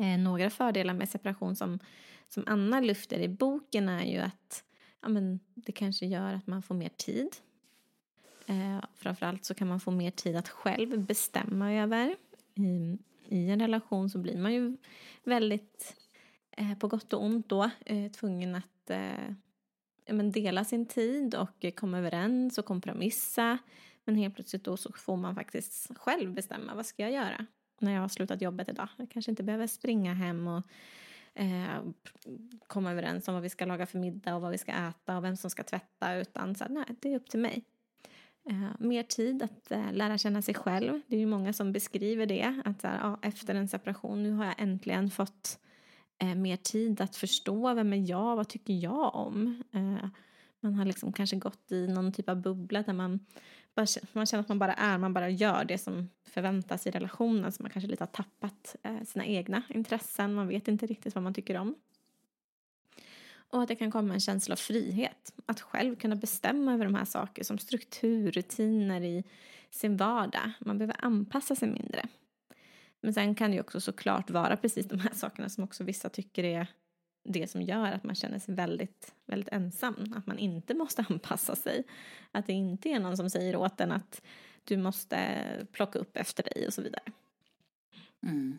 Eh, 0.00 0.18
några 0.18 0.50
fördelar 0.50 0.94
med 0.94 1.08
separation 1.08 1.56
som, 1.56 1.78
som 2.28 2.44
Anna 2.46 2.80
lyfter 2.80 3.18
i 3.18 3.28
boken 3.28 3.88
är 3.88 4.04
ju 4.04 4.18
att 4.18 4.64
ja, 5.00 5.08
men 5.08 5.40
det 5.54 5.72
kanske 5.72 6.06
gör 6.06 6.34
att 6.34 6.46
man 6.46 6.62
får 6.62 6.74
mer 6.74 6.88
tid 6.88 7.36
Eh, 8.46 8.80
framförallt 8.94 9.44
så 9.44 9.54
kan 9.54 9.68
man 9.68 9.80
få 9.80 9.90
mer 9.90 10.10
tid 10.10 10.36
att 10.36 10.48
själv 10.48 11.06
bestämma 11.06 11.72
över. 11.72 12.16
I, 12.54 12.98
i 13.28 13.50
en 13.50 13.60
relation 13.60 14.10
så 14.10 14.18
blir 14.18 14.38
man 14.38 14.54
ju 14.54 14.76
väldigt, 15.24 15.96
eh, 16.50 16.78
på 16.78 16.88
gott 16.88 17.12
och 17.12 17.24
ont 17.24 17.48
då, 17.48 17.70
eh, 17.86 18.12
tvungen 18.12 18.54
att 18.54 18.90
eh, 18.90 19.34
men 20.06 20.32
dela 20.32 20.64
sin 20.64 20.86
tid 20.86 21.34
och 21.34 21.64
komma 21.76 21.98
överens 21.98 22.58
och 22.58 22.64
kompromissa. 22.64 23.58
Men 24.04 24.16
helt 24.16 24.34
plötsligt 24.34 24.64
då 24.64 24.76
så 24.76 24.92
får 24.92 25.16
man 25.16 25.34
faktiskt 25.34 25.98
själv 25.98 26.34
bestämma 26.34 26.74
vad 26.74 26.86
ska 26.86 27.02
jag 27.02 27.12
göra 27.12 27.46
när 27.80 27.92
jag 27.92 28.00
har 28.00 28.08
slutat 28.08 28.42
jobbet 28.42 28.68
idag. 28.68 28.88
Jag 28.96 29.10
kanske 29.10 29.30
inte 29.30 29.42
behöver 29.42 29.66
springa 29.66 30.14
hem 30.14 30.48
och 30.48 30.62
eh, 31.34 31.82
komma 32.66 32.92
överens 32.92 33.28
om 33.28 33.34
vad 33.34 33.42
vi 33.42 33.50
ska 33.50 33.64
laga 33.64 33.86
för 33.86 33.98
middag 33.98 34.34
och 34.34 34.42
vad 34.42 34.50
vi 34.50 34.58
ska 34.58 34.72
äta 34.72 35.16
och 35.16 35.24
vem 35.24 35.36
som 35.36 35.50
ska 35.50 35.62
tvätta 35.62 36.14
utan 36.14 36.54
så 36.54 36.64
här, 36.64 36.70
nej, 36.70 36.84
det 37.00 37.12
är 37.12 37.16
upp 37.16 37.30
till 37.30 37.40
mig. 37.40 37.64
Eh, 38.50 38.70
mer 38.78 39.02
tid 39.02 39.42
att 39.42 39.70
eh, 39.70 39.92
lära 39.92 40.18
känna 40.18 40.42
sig 40.42 40.54
själv. 40.54 41.00
Det 41.06 41.16
är 41.16 41.20
ju 41.20 41.26
många 41.26 41.52
som 41.52 41.72
beskriver 41.72 42.26
det. 42.26 42.62
Att 42.64 42.80
så 42.80 42.88
här, 42.88 42.98
ja, 42.98 43.18
efter 43.22 43.54
en 43.54 43.68
separation, 43.68 44.22
nu 44.22 44.32
har 44.32 44.44
jag 44.44 44.54
äntligen 44.58 45.10
fått 45.10 45.58
eh, 46.18 46.34
mer 46.34 46.56
tid 46.56 47.00
att 47.00 47.16
förstå 47.16 47.74
vem 47.74 47.92
är 47.92 48.10
jag, 48.10 48.36
vad 48.36 48.48
tycker 48.48 48.74
jag 48.74 49.14
om? 49.14 49.62
Eh, 49.72 50.08
Man 50.60 50.74
har 50.74 50.84
liksom 50.84 51.12
kanske 51.12 51.36
gått 51.36 51.72
i 51.72 51.86
någon 51.86 52.12
typ 52.12 52.28
av 52.28 52.40
bubbla 52.42 52.82
där 52.82 52.92
man, 52.92 53.20
man 54.12 54.26
känner 54.26 54.40
att 54.40 54.48
man 54.48 54.58
bara 54.58 54.74
är, 54.74 54.98
man 54.98 55.14
bara 55.14 55.28
gör 55.28 55.64
det 55.64 55.78
som 55.78 56.10
förväntas 56.24 56.86
i 56.86 56.90
relationen. 56.90 57.52
Så 57.52 57.62
man 57.62 57.70
kanske 57.70 57.90
lite 57.90 58.02
har 58.02 58.08
tappat 58.08 58.76
eh, 58.82 59.02
sina 59.02 59.26
egna 59.26 59.62
intressen, 59.68 60.34
man 60.34 60.48
vet 60.48 60.68
inte 60.68 60.86
riktigt 60.86 61.14
vad 61.14 61.24
man 61.24 61.34
tycker 61.34 61.56
om. 61.56 61.74
Och 63.36 63.62
att 63.62 63.68
det 63.68 63.76
kan 63.76 63.90
komma 63.90 64.14
en 64.14 64.20
känsla 64.20 64.52
av 64.52 64.56
frihet. 64.56 65.34
Att 65.46 65.60
själv 65.60 65.96
kunna 65.96 66.16
bestämma 66.16 66.74
över 66.74 66.84
de 66.84 66.94
här 66.94 67.04
sakerna 67.04 67.44
som 67.44 67.58
struktur, 67.58 68.30
rutiner 68.30 69.00
i 69.00 69.24
sin 69.70 69.96
vardag. 69.96 70.50
Man 70.60 70.78
behöver 70.78 71.04
anpassa 71.04 71.54
sig 71.54 71.68
mindre. 71.68 72.06
Men 73.00 73.14
sen 73.14 73.34
kan 73.34 73.50
det 73.50 73.54
ju 73.54 73.60
också 73.60 73.80
såklart 73.80 74.30
vara 74.30 74.56
precis 74.56 74.88
de 74.88 75.00
här 75.00 75.14
sakerna 75.14 75.48
som 75.48 75.64
också 75.64 75.84
vissa 75.84 76.08
tycker 76.08 76.44
är 76.44 76.66
det 77.24 77.50
som 77.50 77.62
gör 77.62 77.92
att 77.92 78.04
man 78.04 78.14
känner 78.14 78.38
sig 78.38 78.54
väldigt, 78.54 79.14
väldigt 79.26 79.48
ensam. 79.52 80.14
Att 80.16 80.26
man 80.26 80.38
inte 80.38 80.74
måste 80.82 81.04
anpassa 81.08 81.56
sig. 81.56 81.84
Att 82.32 82.46
det 82.46 82.52
inte 82.52 82.88
är 82.88 83.00
någon 83.00 83.16
som 83.16 83.30
säger 83.30 83.56
åt 83.56 83.80
en 83.80 83.92
att 83.92 84.22
du 84.64 84.76
måste 84.76 85.44
plocka 85.72 85.98
upp 85.98 86.16
efter 86.16 86.42
dig 86.42 86.66
och 86.66 86.74
så 86.74 86.82
vidare. 86.82 87.02
Mm. 88.22 88.58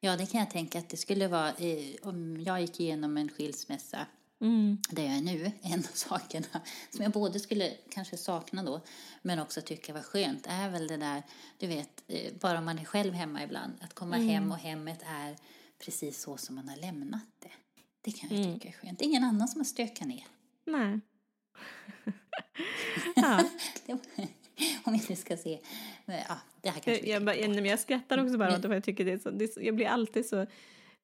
Ja, 0.00 0.16
det 0.16 0.26
kan 0.26 0.40
jag 0.40 0.50
tänka 0.50 0.78
att 0.78 0.88
det 0.88 0.96
skulle 0.96 1.28
vara 1.28 1.48
eh, 1.48 1.94
om 2.02 2.40
jag 2.40 2.60
gick 2.60 2.80
igenom 2.80 3.16
en 3.16 3.28
skilsmässa 3.28 4.06
Mm. 4.40 4.78
där 4.90 5.02
jag 5.02 5.16
är 5.16 5.20
nu, 5.20 5.52
en 5.62 5.78
av 5.78 5.94
sakerna 5.94 6.46
som 6.90 7.02
jag 7.02 7.12
både 7.12 7.40
skulle 7.40 7.70
kanske 7.90 8.16
sakna 8.16 8.62
då 8.62 8.80
men 9.22 9.38
också 9.38 9.60
tycka 9.60 9.92
var 9.92 10.00
skönt 10.00 10.46
är 10.48 10.70
väl 10.70 10.86
det 10.86 10.96
där, 10.96 11.22
du 11.58 11.66
vet, 11.66 12.02
eh, 12.08 12.32
bara 12.40 12.60
man 12.60 12.78
är 12.78 12.84
själv 12.84 13.14
hemma 13.14 13.42
ibland, 13.42 13.72
att 13.80 13.94
komma 13.94 14.16
mm. 14.16 14.28
hem 14.28 14.52
och 14.52 14.58
hemmet 14.58 15.00
är 15.06 15.36
precis 15.78 16.20
så 16.20 16.36
som 16.36 16.54
man 16.54 16.68
har 16.68 16.76
lämnat 16.76 17.26
det. 17.38 17.50
Det 18.00 18.10
kan 18.10 18.28
jag 18.30 18.38
mm. 18.38 18.54
tycka 18.54 18.68
är 18.68 18.72
skönt. 18.72 19.00
Ingen 19.00 19.24
annan 19.24 19.48
som 19.48 19.60
har 19.60 19.64
stökat 19.64 20.08
ner. 20.08 20.26
Nej. 20.64 21.00
ja. 23.16 23.44
om 24.84 24.92
vi 24.92 25.02
nu 25.08 25.16
ska 25.16 25.36
se. 25.36 25.60
Ja, 26.06 26.38
det 26.60 26.68
här 26.68 26.80
kanske 26.80 27.06
jag, 27.06 27.36
jag, 27.36 27.66
jag 27.66 27.80
skrattar 27.80 28.24
också 28.24 28.38
bara 28.38 28.56
åt 28.56 28.62
det, 28.62 28.74
jag 28.74 28.84
tycker 28.84 29.04
det 29.04 29.12
är 29.12 29.18
så, 29.18 29.30
det 29.30 29.56
jag 29.56 29.74
blir 29.74 29.86
alltid 29.86 30.26
så 30.26 30.46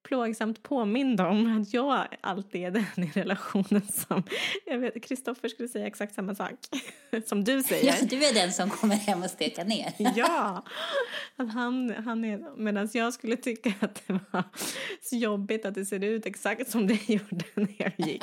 plågsamt 0.05 0.63
påmind 0.63 1.21
om 1.21 1.61
att 1.61 1.75
jag 1.75 2.07
alltid 2.21 2.65
är 2.65 2.71
den 2.71 3.05
i 3.05 3.11
relationen 3.15 3.83
som... 3.89 4.23
Jag 4.67 4.79
vet, 4.79 5.05
Kristoffer 5.05 5.49
skulle 5.49 5.69
säga 5.69 5.87
exakt 5.87 6.15
samma 6.15 6.35
sak 6.35 6.53
som 7.27 7.45
du 7.45 7.63
säger. 7.63 7.87
Ja, 7.87 7.95
du 8.11 8.25
är 8.25 8.35
den 8.35 8.53
som 8.53 8.71
kommer 8.71 8.97
hem 8.97 9.23
och 9.23 9.31
stekar 9.31 9.65
ner. 9.65 9.93
ja, 10.17 10.65
att 11.37 11.53
han, 11.53 11.95
han 12.05 12.25
är... 12.25 12.57
Medan 12.57 12.89
jag 12.93 13.15
skulle 13.15 13.37
tycka 13.37 13.73
att 13.81 14.03
det 14.07 14.21
var 14.31 14.45
så 15.03 15.17
jobbigt 15.17 15.65
att 15.65 15.75
det 15.75 15.85
ser 15.85 16.05
ut 16.05 16.27
exakt 16.27 16.71
som 16.71 16.87
det 16.87 17.09
gjorde 17.09 17.45
när 17.55 17.75
jag 17.77 17.93
gick. 17.97 18.23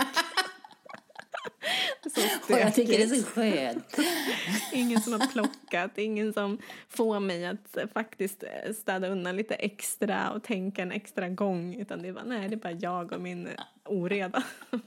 och 2.50 2.60
jag 2.60 2.76
tycker 2.76 2.98
det 2.98 3.04
är 3.04 3.08
så 3.08 3.26
skönt. 3.26 3.98
ingen 4.74 5.02
som 5.02 5.14
har 5.14 5.28
plockat, 5.28 5.98
ingen 5.98 6.34
som 6.34 6.58
får 6.90 7.20
mig 7.20 7.46
att 7.46 7.78
faktiskt 7.94 8.44
eh, 8.44 8.74
städa 8.74 9.08
undan 9.08 9.36
lite 9.36 9.56
extra 9.56 10.32
och 10.32 10.44
tänka 10.44 10.82
en 10.82 10.92
extra 10.92 11.30
gång. 11.30 11.76
Utan 11.76 12.02
det 12.02 12.08
är 12.08 12.14
bara, 12.14 12.24
nej, 12.24 12.50
det 12.50 12.56
är 12.56 12.58
bara 12.58 12.72
jag 12.72 13.12
och 13.12 13.22
min 13.22 13.50
oreda. 13.86 14.44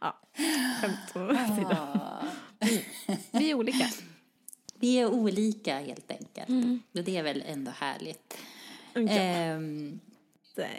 ja, 0.00 0.20
skämt 0.80 1.30
åsido. 1.30 1.76
Mm. 2.60 2.82
Vi 3.30 3.50
är 3.50 3.54
olika. 3.54 3.86
Vi 4.74 5.00
är 5.00 5.06
olika 5.06 5.78
helt 5.78 6.10
enkelt. 6.10 6.48
Mm. 6.48 6.82
Och 6.94 7.04
det 7.04 7.16
är 7.16 7.22
väl 7.22 7.42
ändå 7.46 7.70
härligt. 7.70 8.38
Ja. 8.94 9.54
Um, 9.54 10.00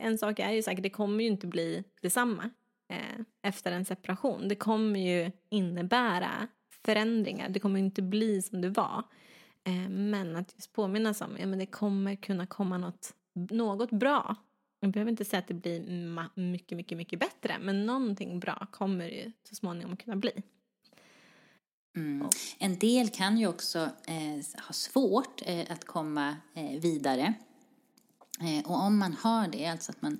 en 0.02 0.18
sak 0.18 0.40
är 0.40 0.52
ju 0.52 0.64
säkert, 0.64 0.84
det 0.84 0.90
kommer 0.90 1.24
ju 1.24 1.30
inte 1.30 1.48
bli 1.48 1.84
detsamma 2.02 2.50
eh, 2.90 3.22
efter 3.42 3.72
en 3.72 3.86
separation. 3.86 4.48
Det 4.48 4.56
kommer 4.56 5.00
ju 5.00 5.32
innebära 5.50 6.48
förändringar. 6.86 7.50
Det 7.50 7.60
kommer 7.60 7.80
inte 7.80 8.02
bli 8.02 8.42
som 8.42 8.62
det 8.62 8.70
var. 8.70 9.04
Eh, 9.64 9.90
men 9.90 10.36
att 10.36 10.54
just 10.56 10.74
påminnas 10.74 11.22
om 11.22 11.38
ja, 11.40 11.46
men 11.46 11.60
det 11.60 11.66
kommer 11.66 12.16
kunna 12.16 12.48
komma 12.48 12.78
något, 12.78 13.14
något 13.34 13.92
bra. 13.92 14.36
Jag 14.80 14.92
behöver 14.92 15.12
inte 15.12 15.26
säga 15.26 15.40
att 15.40 15.48
det 15.48 15.54
blir 15.54 15.82
mycket, 16.36 16.78
mycket, 16.78 16.98
mycket 16.98 17.20
bättre. 17.20 17.58
Men 17.62 17.86
någonting 17.86 18.40
bra 18.40 18.68
kommer 18.72 19.10
ju 19.10 19.32
så 19.50 19.56
småningom 19.56 19.98
kunna 19.98 20.16
bli. 20.16 20.32
Mm. 21.96 22.30
En 22.60 22.80
del 22.80 23.10
kan 23.10 23.38
ju 23.38 23.48
också 23.48 23.80
eh, 24.08 24.62
ha 24.68 24.74
svårt 24.74 25.42
eh, 25.46 25.72
att 25.72 25.86
komma 25.86 26.36
eh, 26.54 26.80
vidare. 26.80 27.34
Eh, 28.42 28.72
och 28.72 28.84
om 28.84 28.98
man 28.98 29.14
har 29.14 29.48
det, 29.48 29.66
alltså 29.66 29.92
att 29.92 30.02
man 30.02 30.20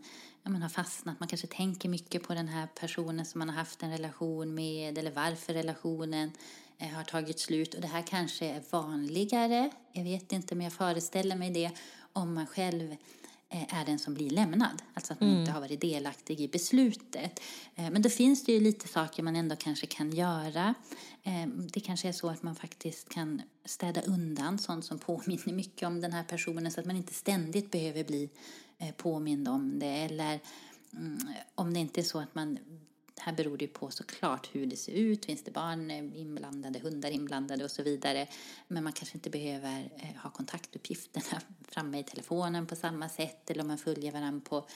man 0.50 0.62
har 0.62 0.70
fastnat, 0.70 1.20
man 1.20 1.30
kanske 1.30 1.48
tänker 1.48 1.90
mycket 1.90 2.24
på 2.24 2.34
den 2.34 2.48
här 2.48 2.68
personen 2.80 3.26
som 3.26 3.40
man 3.40 3.50
har 3.50 3.56
haft 3.56 3.84
en 3.84 3.92
relation 3.92 4.56
med 4.56 4.98
eller 4.98 5.12
varför 5.12 5.54
relationen 5.54 6.32
eh, 6.78 6.88
har 6.88 7.04
tagit 7.04 7.40
slut. 7.40 7.74
Och 7.74 7.82
det 7.82 7.88
här 7.88 8.02
kanske 8.02 8.46
är 8.46 8.64
vanligare, 8.70 9.70
jag 9.92 10.04
vet 10.04 10.32
inte 10.32 10.56
men 10.56 10.64
jag 10.64 10.74
föreställer 10.74 11.36
mig 11.36 11.52
det, 11.52 11.72
om 12.14 12.34
man 12.34 12.48
själv 12.48 12.92
eh, 12.92 12.98
är 13.50 13.86
den 13.86 14.00
som 14.00 14.14
blir 14.14 14.30
lämnad. 14.30 14.82
Alltså 14.94 15.14
att 15.14 15.20
man 15.20 15.30
mm. 15.30 15.40
inte 15.40 15.52
har 15.52 15.62
varit 15.62 15.82
delaktig 15.82 16.42
i 16.42 16.48
beslutet. 16.48 17.40
Eh, 17.76 17.90
men 17.92 18.02
då 18.02 18.10
finns 18.10 18.46
det 18.46 18.52
ju 18.52 18.60
lite 18.60 18.88
saker 18.88 19.24
man 19.24 19.36
ändå 19.36 19.56
kanske 19.56 19.86
kan 19.88 20.12
göra. 20.12 20.74
Det 21.74 21.80
kanske 21.80 22.08
är 22.08 22.12
så 22.12 22.30
att 22.30 22.44
man 22.44 22.56
faktiskt 22.56 23.10
kan 23.10 23.42
städa 23.66 24.02
undan 24.02 24.60
sånt 24.60 24.86
som 24.86 25.00
påminner 25.00 25.54
mycket 25.54 25.88
om 25.88 26.02
den 26.02 26.14
här 26.14 26.24
personen 26.24 26.72
så 26.72 26.80
att 26.80 26.86
man 26.86 26.96
inte 26.96 27.14
ständigt 27.14 27.72
behöver 27.72 28.04
bli 28.04 28.30
Eh, 28.80 28.92
påmind 28.92 29.48
om 29.48 29.80
det 29.80 29.86
eller 29.86 30.40
mm, 30.94 31.18
om 31.56 31.74
det 31.74 31.80
inte 31.80 32.02
är 32.02 32.04
så 32.04 32.20
att 32.20 32.36
man 32.36 32.60
här 33.20 33.34
beror 33.34 33.58
det 33.58 33.66
ju 33.66 33.72
på 33.72 33.92
såklart 33.92 34.50
hur 34.52 34.66
det 34.66 34.78
ser 34.78 34.92
ut. 34.92 35.26
Finns 35.26 35.44
det 35.44 35.52
barn 35.52 35.92
inblandade, 35.92 36.80
hundar 36.80 37.10
inblandade 37.10 37.64
och 37.64 37.72
så 37.72 37.84
vidare. 37.84 38.28
Men 38.68 38.84
man 38.84 38.94
kanske 38.94 39.18
inte 39.18 39.30
behöver 39.30 39.90
eh, 39.96 40.22
ha 40.24 40.30
kontaktuppgifterna 40.30 41.42
framme 41.68 42.00
i 42.00 42.04
telefonen 42.04 42.68
på 42.68 42.76
samma 42.76 43.10
sätt. 43.10 43.50
Eller 43.50 43.62
om 43.62 43.68
man 43.68 43.78
följer 43.78 44.12
varandra 44.12 44.42
på 44.50 44.68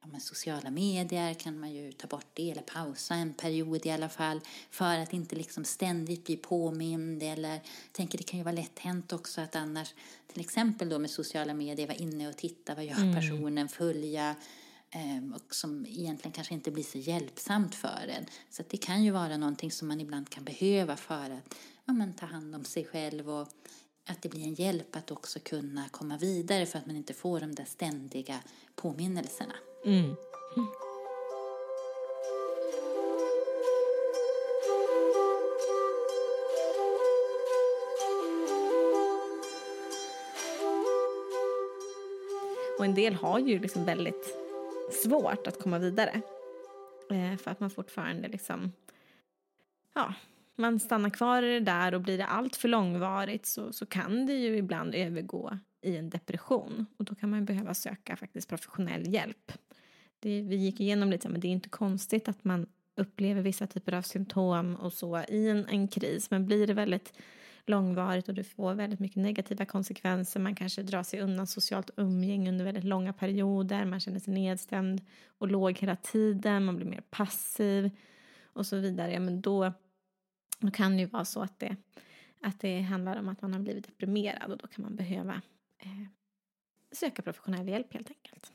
ja, 0.00 0.20
sociala 0.20 0.70
medier 0.70 1.34
kan 1.34 1.60
man 1.60 1.72
ju 1.72 1.92
ta 1.92 2.06
bort 2.06 2.26
det 2.34 2.50
eller 2.50 2.62
pausa 2.62 3.14
en 3.14 3.34
period 3.34 3.86
i 3.86 3.90
alla 3.90 4.08
fall. 4.08 4.40
För 4.70 4.98
att 4.98 5.12
inte 5.12 5.36
liksom 5.36 5.64
ständigt 5.64 6.24
bli 6.24 6.36
påmind. 6.36 7.22
Eller 7.22 7.60
tänker 7.92 8.18
det 8.18 8.24
kan 8.24 8.38
ju 8.38 8.44
vara 8.44 8.54
lätt 8.54 8.78
hänt 8.78 9.12
också 9.12 9.40
att 9.40 9.56
annars 9.56 9.94
till 10.26 10.40
exempel 10.40 10.88
då 10.88 10.98
med 10.98 11.10
sociala 11.10 11.54
medier 11.54 11.86
vara 11.86 11.96
inne 11.96 12.28
och 12.28 12.36
titta 12.36 12.74
vad 12.74 12.84
gör 12.84 12.96
mm. 12.96 13.14
personen, 13.14 13.68
följa 13.68 14.28
ehm, 14.28 14.36
Ehm, 14.90 15.32
och 15.32 15.54
som 15.54 15.86
egentligen 15.86 16.32
kanske 16.32 16.54
inte 16.54 16.70
blir 16.70 16.84
så 16.84 16.98
hjälpsamt 16.98 17.74
för 17.74 18.08
en. 18.08 18.26
Så 18.50 18.62
det 18.68 18.76
kan 18.76 19.04
ju 19.04 19.10
vara 19.10 19.36
någonting 19.36 19.70
som 19.70 19.88
man 19.88 20.00
ibland 20.00 20.30
kan 20.30 20.44
behöva 20.44 20.96
för 20.96 21.30
att 21.30 21.54
ja, 21.84 21.92
men, 21.92 22.14
ta 22.14 22.26
hand 22.26 22.54
om 22.54 22.64
sig 22.64 22.84
själv 22.84 23.30
och 23.30 23.48
att 24.06 24.22
det 24.22 24.28
blir 24.28 24.42
en 24.42 24.54
hjälp 24.54 24.96
att 24.96 25.10
också 25.10 25.38
kunna 25.38 25.88
komma 25.88 26.16
vidare 26.16 26.66
för 26.66 26.78
att 26.78 26.86
man 26.86 26.96
inte 26.96 27.14
får 27.14 27.40
de 27.40 27.54
där 27.54 27.64
ständiga 27.64 28.40
påminnelserna. 28.74 29.54
Mm. 29.84 30.16
Och 42.78 42.84
en 42.84 42.94
del 42.94 43.14
har 43.14 43.38
ju 43.38 43.58
liksom 43.58 43.84
väldigt 43.84 44.47
svårt 44.90 45.46
att 45.46 45.62
komma 45.62 45.78
vidare. 45.78 46.20
Eh, 47.10 47.36
för 47.36 47.50
att 47.50 47.60
man 47.60 47.70
fortfarande 47.70 48.28
liksom, 48.28 48.72
ja, 49.94 50.14
man 50.56 50.80
stannar 50.80 51.10
kvar 51.10 51.42
i 51.42 51.54
det 51.54 51.60
där 51.60 51.94
och 51.94 52.00
blir 52.00 52.18
det 52.18 52.26
allt 52.26 52.56
för 52.56 52.68
långvarigt 52.68 53.46
så, 53.46 53.72
så 53.72 53.86
kan 53.86 54.26
det 54.26 54.32
ju 54.32 54.56
ibland 54.56 54.94
övergå 54.94 55.58
i 55.82 55.96
en 55.96 56.10
depression. 56.10 56.86
Och 56.96 57.04
då 57.04 57.14
kan 57.14 57.30
man 57.30 57.44
behöva 57.44 57.74
söka 57.74 58.16
faktiskt 58.16 58.48
professionell 58.48 59.14
hjälp. 59.14 59.52
Det, 60.20 60.42
vi 60.42 60.56
gick 60.56 60.80
igenom 60.80 61.10
lite, 61.10 61.28
men 61.28 61.40
det 61.40 61.48
är 61.48 61.52
inte 61.52 61.68
konstigt 61.68 62.28
att 62.28 62.44
man 62.44 62.66
upplever 62.96 63.42
vissa 63.42 63.66
typer 63.66 63.92
av 63.92 64.02
symptom 64.02 64.76
och 64.76 64.92
så 64.92 65.24
i 65.28 65.48
en, 65.48 65.66
en 65.68 65.88
kris. 65.88 66.30
Men 66.30 66.46
blir 66.46 66.66
det 66.66 66.74
väldigt 66.74 67.12
långvarigt 67.68 68.28
och 68.28 68.34
du 68.34 68.44
får 68.44 68.74
väldigt 68.74 69.00
mycket 69.00 69.16
negativa 69.16 69.64
konsekvenser. 69.64 70.40
Man 70.40 70.54
kanske 70.54 70.82
drar 70.82 71.02
sig 71.02 71.20
undan 71.20 71.46
socialt 71.46 71.90
umgänge 71.96 72.50
under 72.50 72.64
väldigt 72.64 72.84
långa 72.84 73.12
perioder. 73.12 73.84
Man 73.84 74.00
känner 74.00 74.18
sig 74.18 74.34
nedstämd 74.34 75.00
och 75.26 75.48
låg 75.48 75.78
hela 75.78 75.96
tiden. 75.96 76.64
Man 76.64 76.76
blir 76.76 76.86
mer 76.86 77.02
passiv 77.10 77.90
och 78.42 78.66
så 78.66 78.76
vidare. 78.76 79.12
Ja, 79.12 79.20
men 79.20 79.40
då, 79.40 79.72
då 80.58 80.70
kan 80.70 80.92
det 80.92 80.98
ju 80.98 81.06
vara 81.06 81.24
så 81.24 81.40
att 81.40 81.58
det, 81.58 81.76
att 82.42 82.60
det 82.60 82.80
handlar 82.80 83.18
om 83.18 83.28
att 83.28 83.42
man 83.42 83.52
har 83.52 83.60
blivit 83.60 83.86
deprimerad 83.86 84.52
och 84.52 84.58
då 84.58 84.66
kan 84.66 84.84
man 84.84 84.96
behöva 84.96 85.42
eh, 85.78 86.06
söka 86.92 87.22
professionell 87.22 87.68
hjälp 87.68 87.94
helt 87.94 88.08
enkelt. 88.08 88.52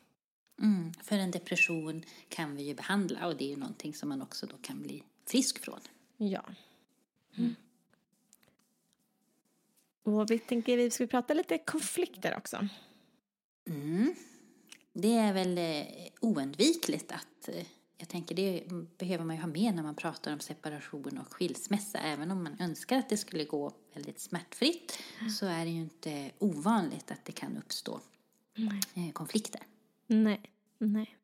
Mm, 0.61 0.93
för 0.93 1.17
en 1.17 1.31
depression 1.31 2.03
kan 2.29 2.55
vi 2.55 2.63
ju 2.63 2.75
behandla 2.75 3.27
och 3.27 3.37
det 3.37 3.45
är 3.45 3.49
ju 3.49 3.57
någonting 3.57 3.93
som 3.93 4.09
man 4.09 4.21
också 4.21 4.45
då 4.45 4.57
kan 4.61 4.81
bli 4.81 5.03
frisk 5.25 5.59
från. 5.59 5.79
Ja. 6.17 6.43
Mm. 7.37 7.55
Och 10.03 10.31
vi 10.31 10.39
tänker 10.39 10.77
vi 10.77 10.91
ska 10.91 11.07
prata 11.07 11.33
lite 11.33 11.57
konflikter 11.57 12.37
också. 12.37 12.67
Mm. 13.69 14.15
Det 14.93 15.17
är 15.17 15.33
väl 15.33 15.57
eh, 15.57 15.85
oundvikligt 16.21 17.11
att 17.11 17.47
eh, 17.47 17.65
jag 17.97 18.09
tänker 18.09 18.35
det 18.35 18.63
behöver 18.97 19.25
man 19.25 19.35
ju 19.35 19.41
ha 19.41 19.49
med 19.49 19.75
när 19.75 19.83
man 19.83 19.95
pratar 19.95 20.33
om 20.33 20.39
separation 20.39 21.17
och 21.17 21.33
skilsmässa. 21.33 21.99
Även 21.99 22.31
om 22.31 22.43
man 22.43 22.55
önskar 22.59 22.97
att 22.97 23.09
det 23.09 23.17
skulle 23.17 23.45
gå 23.45 23.73
väldigt 23.93 24.19
smärtfritt 24.19 24.99
så 25.39 25.45
är 25.45 25.65
det 25.65 25.71
ju 25.71 25.79
inte 25.79 26.31
ovanligt 26.39 27.11
att 27.11 27.25
det 27.25 27.31
kan 27.31 27.57
uppstå 27.57 27.99
Nej. 28.55 29.11
konflikter. 29.13 29.61
Nej, 30.07 30.41
nej. 30.77 31.17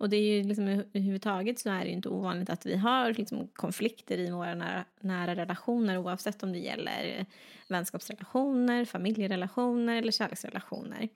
Och 0.00 0.08
det 0.10 0.16
är 0.16 0.36
ju 0.36 0.42
liksom 0.42 0.68
överhuvudtaget 0.68 1.58
så 1.58 1.70
är 1.70 1.80
det 1.80 1.86
ju 1.86 1.92
inte 1.92 2.08
ovanligt 2.08 2.50
att 2.50 2.66
vi 2.66 2.76
har 2.76 3.14
liksom 3.14 3.48
konflikter 3.48 4.18
i 4.18 4.30
våra 4.30 4.54
nära, 4.54 4.84
nära 5.00 5.34
relationer 5.34 5.98
oavsett 5.98 6.42
om 6.42 6.52
det 6.52 6.58
gäller 6.58 7.26
vänskapsrelationer, 7.68 8.84
familjerelationer 8.84 9.96
eller 9.96 10.12
kärleksrelationer. 10.12 11.08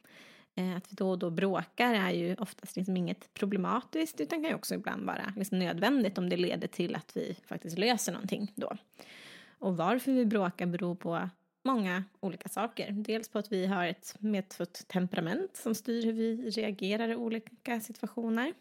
Eh, 0.55 0.77
att 0.77 0.93
vi 0.93 0.95
då 0.95 1.11
och 1.11 1.19
då 1.19 1.31
bråkar 1.31 1.95
är 1.95 2.11
ju 2.11 2.35
oftast 2.35 2.77
liksom 2.77 2.97
inget 2.97 3.35
problematiskt 3.35 4.21
utan 4.21 4.43
kan 4.43 4.51
ju 4.51 4.57
också 4.57 4.75
ibland 4.75 5.07
vara 5.07 5.33
liksom 5.37 5.59
nödvändigt 5.59 6.19
om 6.19 6.29
det 6.29 6.37
leder 6.37 6.69
till 6.69 6.95
att 6.95 7.17
vi 7.17 7.37
faktiskt 7.47 7.79
löser 7.79 8.13
någonting 8.13 8.53
då. 8.55 8.77
Och 9.59 9.77
varför 9.77 10.13
vi 10.13 10.25
bråkar 10.25 10.67
beror 10.67 10.95
på 10.95 11.29
många 11.63 12.05
olika 12.21 12.49
saker. 12.49 12.93
Dels 12.93 13.29
på 13.29 13.39
att 13.39 13.53
vi 13.53 13.67
har 13.67 13.87
ett 13.87 14.17
medfött 14.19 14.89
temperament 14.89 15.57
som 15.57 15.75
styr 15.75 16.05
hur 16.05 16.13
vi 16.13 16.51
reagerar 16.51 17.09
i 17.09 17.17
olika 17.17 17.81
situationer. 17.81 18.53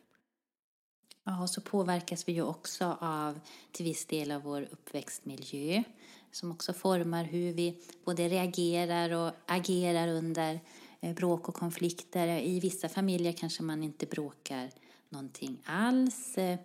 Ja, 1.23 1.41
och 1.41 1.49
så 1.49 1.61
påverkas 1.61 2.27
vi 2.27 2.33
ju 2.33 2.41
också 2.41 2.97
av 3.01 3.39
till 3.71 3.85
viss 3.85 4.05
del 4.05 4.31
av 4.31 4.41
vår 4.41 4.67
uppväxtmiljö 4.71 5.83
som 6.31 6.51
också 6.51 6.73
formar 6.73 7.23
hur 7.23 7.53
vi 7.53 7.83
både 8.05 8.29
reagerar 8.29 9.11
och 9.11 9.31
agerar 9.45 10.07
under 10.07 10.59
eh, 11.01 11.15
bråk 11.15 11.49
och 11.49 11.55
konflikter. 11.55 12.27
I 12.27 12.59
vissa 12.59 12.89
familjer 12.89 13.31
kanske 13.31 13.63
man 13.63 13.83
inte 13.83 14.05
bråkar 14.05 14.71
någonting 15.09 15.61
alls 15.65 16.37
eh, 16.37 16.59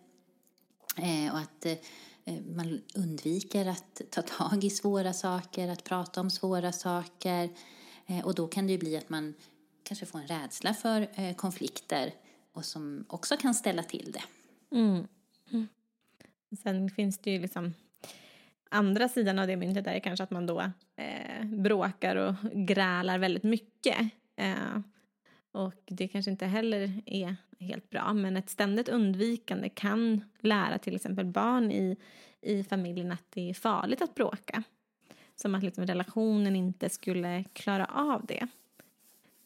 eh, 0.96 1.32
och 1.32 1.38
att 1.38 1.66
man 2.56 2.80
undviker 2.94 3.66
att 3.66 4.00
ta 4.10 4.22
tag 4.22 4.64
i 4.64 4.70
svåra 4.70 5.12
saker, 5.12 5.68
att 5.68 5.84
prata 5.84 6.20
om 6.20 6.30
svåra 6.30 6.72
saker 6.72 7.50
och 8.24 8.34
då 8.34 8.48
kan 8.48 8.66
det 8.66 8.72
ju 8.72 8.78
bli 8.78 8.96
att 8.96 9.08
man 9.08 9.34
kanske 9.82 10.06
får 10.06 10.18
en 10.18 10.26
rädsla 10.26 10.74
för 10.74 11.34
konflikter 11.34 12.14
och 12.52 12.64
som 12.64 13.04
också 13.08 13.36
kan 13.36 13.54
ställa 13.54 13.82
till 13.82 14.12
det. 14.12 14.22
Mm. 14.72 15.06
Mm. 15.50 15.68
Sen 16.62 16.90
finns 16.90 17.18
det 17.18 17.30
ju 17.30 17.38
liksom 17.38 17.74
andra 18.70 19.08
sidan 19.08 19.38
av 19.38 19.46
det 19.46 19.56
myntet 19.56 19.86
är 19.86 19.98
kanske 19.98 20.24
att 20.24 20.30
man 20.30 20.46
då 20.46 20.60
eh, 20.96 21.44
bråkar 21.44 22.16
och 22.16 22.34
grälar 22.52 23.18
väldigt 23.18 23.42
mycket. 23.42 23.96
Eh, 24.36 24.80
och 25.52 25.82
det 25.86 26.08
kanske 26.08 26.30
inte 26.30 26.46
heller 26.46 27.02
är 27.06 27.36
helt 27.60 27.90
bra, 27.90 28.12
men 28.12 28.36
ett 28.36 28.50
ständigt 28.50 28.88
undvikande 28.88 29.68
kan 29.68 30.24
lära 30.40 30.78
till 30.78 30.96
exempel 30.96 31.26
barn 31.26 31.72
i, 31.72 31.96
i 32.40 32.64
familjen 32.64 33.12
att 33.12 33.24
det 33.30 33.50
är 33.50 33.54
farligt 33.54 34.02
att 34.02 34.14
bråka. 34.14 34.62
Som 35.34 35.54
att 35.54 35.62
liksom 35.62 35.86
relationen 35.86 36.56
inte 36.56 36.88
skulle 36.88 37.44
klara 37.52 37.84
av 37.84 38.26
det. 38.26 38.48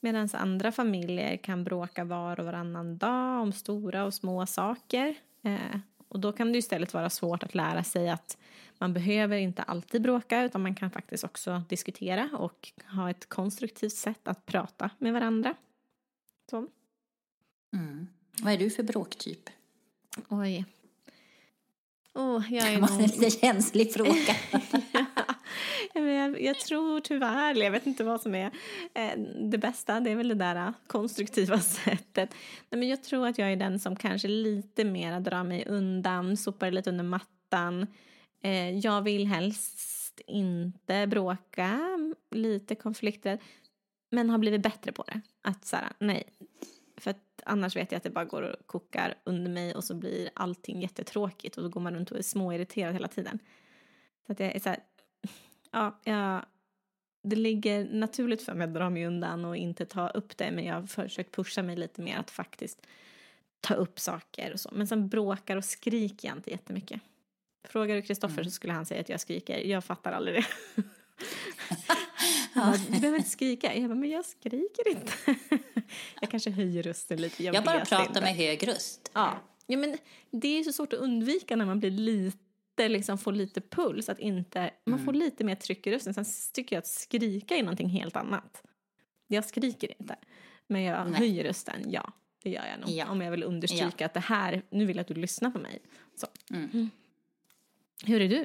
Medan 0.04 0.28
andra 0.32 0.72
familjer 0.72 1.36
kan 1.36 1.64
bråka 1.64 2.04
var 2.04 2.40
och 2.40 2.46
varannan 2.46 2.98
dag 2.98 3.42
om 3.42 3.52
stora 3.52 4.04
och 4.04 4.14
små 4.14 4.46
saker. 4.46 5.14
Eh, 5.42 5.78
och 6.08 6.20
då 6.20 6.32
kan 6.32 6.52
det 6.52 6.58
istället 6.58 6.94
vara 6.94 7.10
svårt 7.10 7.42
att 7.42 7.54
lära 7.54 7.84
sig 7.84 8.10
att 8.10 8.38
man 8.78 8.92
behöver 8.92 9.36
inte 9.36 9.62
alltid 9.62 10.02
bråka 10.02 10.42
utan 10.42 10.62
man 10.62 10.74
kan 10.74 10.90
faktiskt 10.90 11.24
också 11.24 11.62
diskutera 11.68 12.30
och 12.32 12.72
ha 12.96 13.10
ett 13.10 13.28
konstruktivt 13.28 13.92
sätt 13.92 14.28
att 14.28 14.46
prata 14.46 14.90
med 14.98 15.12
varandra. 15.12 15.54
Så. 16.50 16.66
Mm. 17.72 18.08
Vad 18.42 18.52
är 18.52 18.58
du 18.58 18.70
för 18.70 18.82
bråktyp? 18.82 19.50
Oj. 20.28 20.64
Oh, 22.14 22.54
jag 22.54 22.68
är 22.68 22.74
det 22.74 22.80
var 22.80 22.88
en 22.88 22.98
lite 22.98 23.30
känslig 23.30 23.94
fråga. 23.94 24.36
jag, 26.44 26.58
tror 26.58 27.00
tyvärr, 27.00 27.54
jag 27.54 27.70
vet 27.70 27.86
inte 27.86 28.04
vad 28.04 28.20
som 28.20 28.34
är 28.34 28.50
eh, 28.94 29.18
det 29.50 29.58
bästa, 29.58 30.00
det 30.00 30.10
är 30.10 30.16
väl 30.16 30.28
det 30.28 30.34
där 30.34 30.56
eh, 30.56 30.72
konstruktiva 30.86 31.58
sättet. 31.60 32.34
Nej, 32.70 32.78
men 32.78 32.88
jag 32.88 33.04
tror 33.04 33.26
att 33.26 33.38
jag 33.38 33.52
är 33.52 33.56
den 33.56 33.78
som 33.78 33.96
kanske 33.96 34.28
lite 34.28 34.84
mer 34.84 35.20
drar 35.20 35.44
mig 35.44 35.64
undan, 35.66 36.36
sopar 36.36 36.70
lite 36.70 36.90
under 36.90 37.04
mattan. 37.04 37.86
Eh, 38.42 38.78
jag 38.78 39.02
vill 39.02 39.26
helst 39.26 40.20
inte 40.26 41.06
bråka, 41.06 41.64
mm, 41.64 42.14
lite 42.30 42.74
konflikter, 42.74 43.38
men 44.10 44.30
har 44.30 44.38
blivit 44.38 44.62
bättre 44.62 44.92
på 44.92 45.02
det. 45.02 45.20
Att 45.42 45.64
så 45.64 45.76
här, 45.76 45.92
nej, 45.98 46.24
för 46.96 47.10
att 47.10 47.42
annars 47.44 47.76
vet 47.76 47.92
jag 47.92 47.96
att 47.96 48.02
det 48.02 48.10
bara 48.10 48.24
går 48.24 48.42
och 48.42 48.66
kokar 48.66 49.14
under 49.24 49.50
mig 49.50 49.74
och 49.74 49.84
så 49.84 49.94
blir 49.94 50.30
allting 50.34 50.80
jättetråkigt 50.80 51.56
och 51.56 51.62
då 51.62 51.68
går 51.68 51.80
man 51.80 51.94
runt 51.94 52.10
och 52.10 52.18
är 52.18 52.22
småirriterad 52.22 52.94
hela 52.94 53.08
tiden. 53.08 53.38
Så 54.26 54.32
att 54.32 54.40
jag 54.40 54.56
är 54.56 54.60
så 54.60 54.68
här, 54.68 54.78
ja, 55.72 56.00
jag, 56.04 56.44
det 57.22 57.36
ligger 57.36 57.84
naturligt 57.84 58.42
för 58.42 58.54
mig 58.54 58.64
att 58.64 58.74
dra 58.74 58.90
mig 58.90 59.06
undan 59.06 59.44
och 59.44 59.56
inte 59.56 59.86
ta 59.86 60.08
upp 60.08 60.36
det 60.36 60.50
men 60.50 60.64
jag 60.64 60.74
har 60.74 60.86
försökt 60.86 61.34
pusha 61.34 61.62
mig 61.62 61.76
lite 61.76 62.02
mer 62.02 62.18
att 62.18 62.30
faktiskt 62.30 62.86
ta 63.60 63.74
upp 63.74 64.00
saker 64.00 64.52
och 64.52 64.60
så. 64.60 64.70
Men 64.72 64.86
sen 64.86 65.08
bråkar 65.08 65.56
och 65.56 65.64
skriker 65.64 66.28
jag 66.28 66.36
inte 66.36 66.50
jättemycket. 66.50 67.00
Frågar 67.68 67.96
du 67.96 68.02
Kristoffer 68.02 68.34
mm. 68.34 68.44
så 68.44 68.50
skulle 68.50 68.72
han 68.72 68.86
säga 68.86 69.00
att 69.00 69.08
jag 69.08 69.20
skriker. 69.20 69.58
Jag 69.58 69.84
fattar 69.84 70.12
aldrig 70.12 70.34
det. 70.36 70.46
ja. 72.54 72.74
du 72.88 73.00
behöver 73.00 73.18
inte 73.18 73.30
skrika. 73.30 73.74
Jag 73.74 73.88
bara, 73.88 73.94
men 73.94 74.10
jag 74.10 74.24
skriker 74.24 74.88
inte. 74.88 75.12
jag 76.20 76.30
kanske 76.30 76.50
höjer 76.50 76.82
rösten 76.82 77.20
lite. 77.20 77.44
Jag, 77.44 77.54
jag 77.54 77.64
bara 77.64 77.84
pratar 77.84 78.06
inte. 78.06 78.20
med 78.20 78.36
hög 78.36 78.68
röst. 78.68 79.10
Ja. 79.12 79.40
ja, 79.66 79.76
men 79.76 79.98
det 80.30 80.58
är 80.58 80.64
så 80.64 80.72
svårt 80.72 80.92
att 80.92 80.98
undvika 80.98 81.56
när 81.56 81.66
man 81.66 81.78
blir 81.80 81.90
lite 81.90 82.41
liksom 82.76 83.18
får 83.18 83.32
lite 83.32 83.60
puls, 83.60 84.08
att 84.08 84.18
inte, 84.18 84.70
man 84.84 84.98
får 84.98 85.12
mm. 85.12 85.20
lite 85.24 85.44
mer 85.44 85.54
tryck 85.54 85.86
i 85.86 85.90
rösten. 85.90 86.14
Sen 86.14 86.24
tycker 86.52 86.76
jag 86.76 86.80
att 86.80 86.86
skrika 86.86 87.56
är 87.56 87.62
någonting 87.62 87.88
helt 87.88 88.16
annat. 88.16 88.62
Jag 89.26 89.44
skriker 89.44 89.94
inte, 90.00 90.16
men 90.66 90.82
jag 90.82 91.10
Nej. 91.10 91.18
höjer 91.18 91.44
rösten, 91.44 91.90
ja. 91.90 92.12
Det 92.42 92.50
gör 92.50 92.66
jag 92.66 92.80
nog. 92.80 92.90
Ja. 92.90 93.10
Om 93.10 93.20
jag 93.20 93.30
vill 93.30 93.42
understryka 93.42 93.94
ja. 93.98 94.06
att 94.06 94.14
det 94.14 94.20
här, 94.20 94.62
nu 94.70 94.86
vill 94.86 94.96
jag 94.96 95.00
att 95.00 95.08
du 95.08 95.14
lyssnar 95.14 95.50
på 95.50 95.58
mig. 95.58 95.78
Så. 96.14 96.26
Mm. 96.50 96.70
mm. 96.72 96.90
Hur 98.04 98.20
är 98.20 98.28
du? 98.28 98.42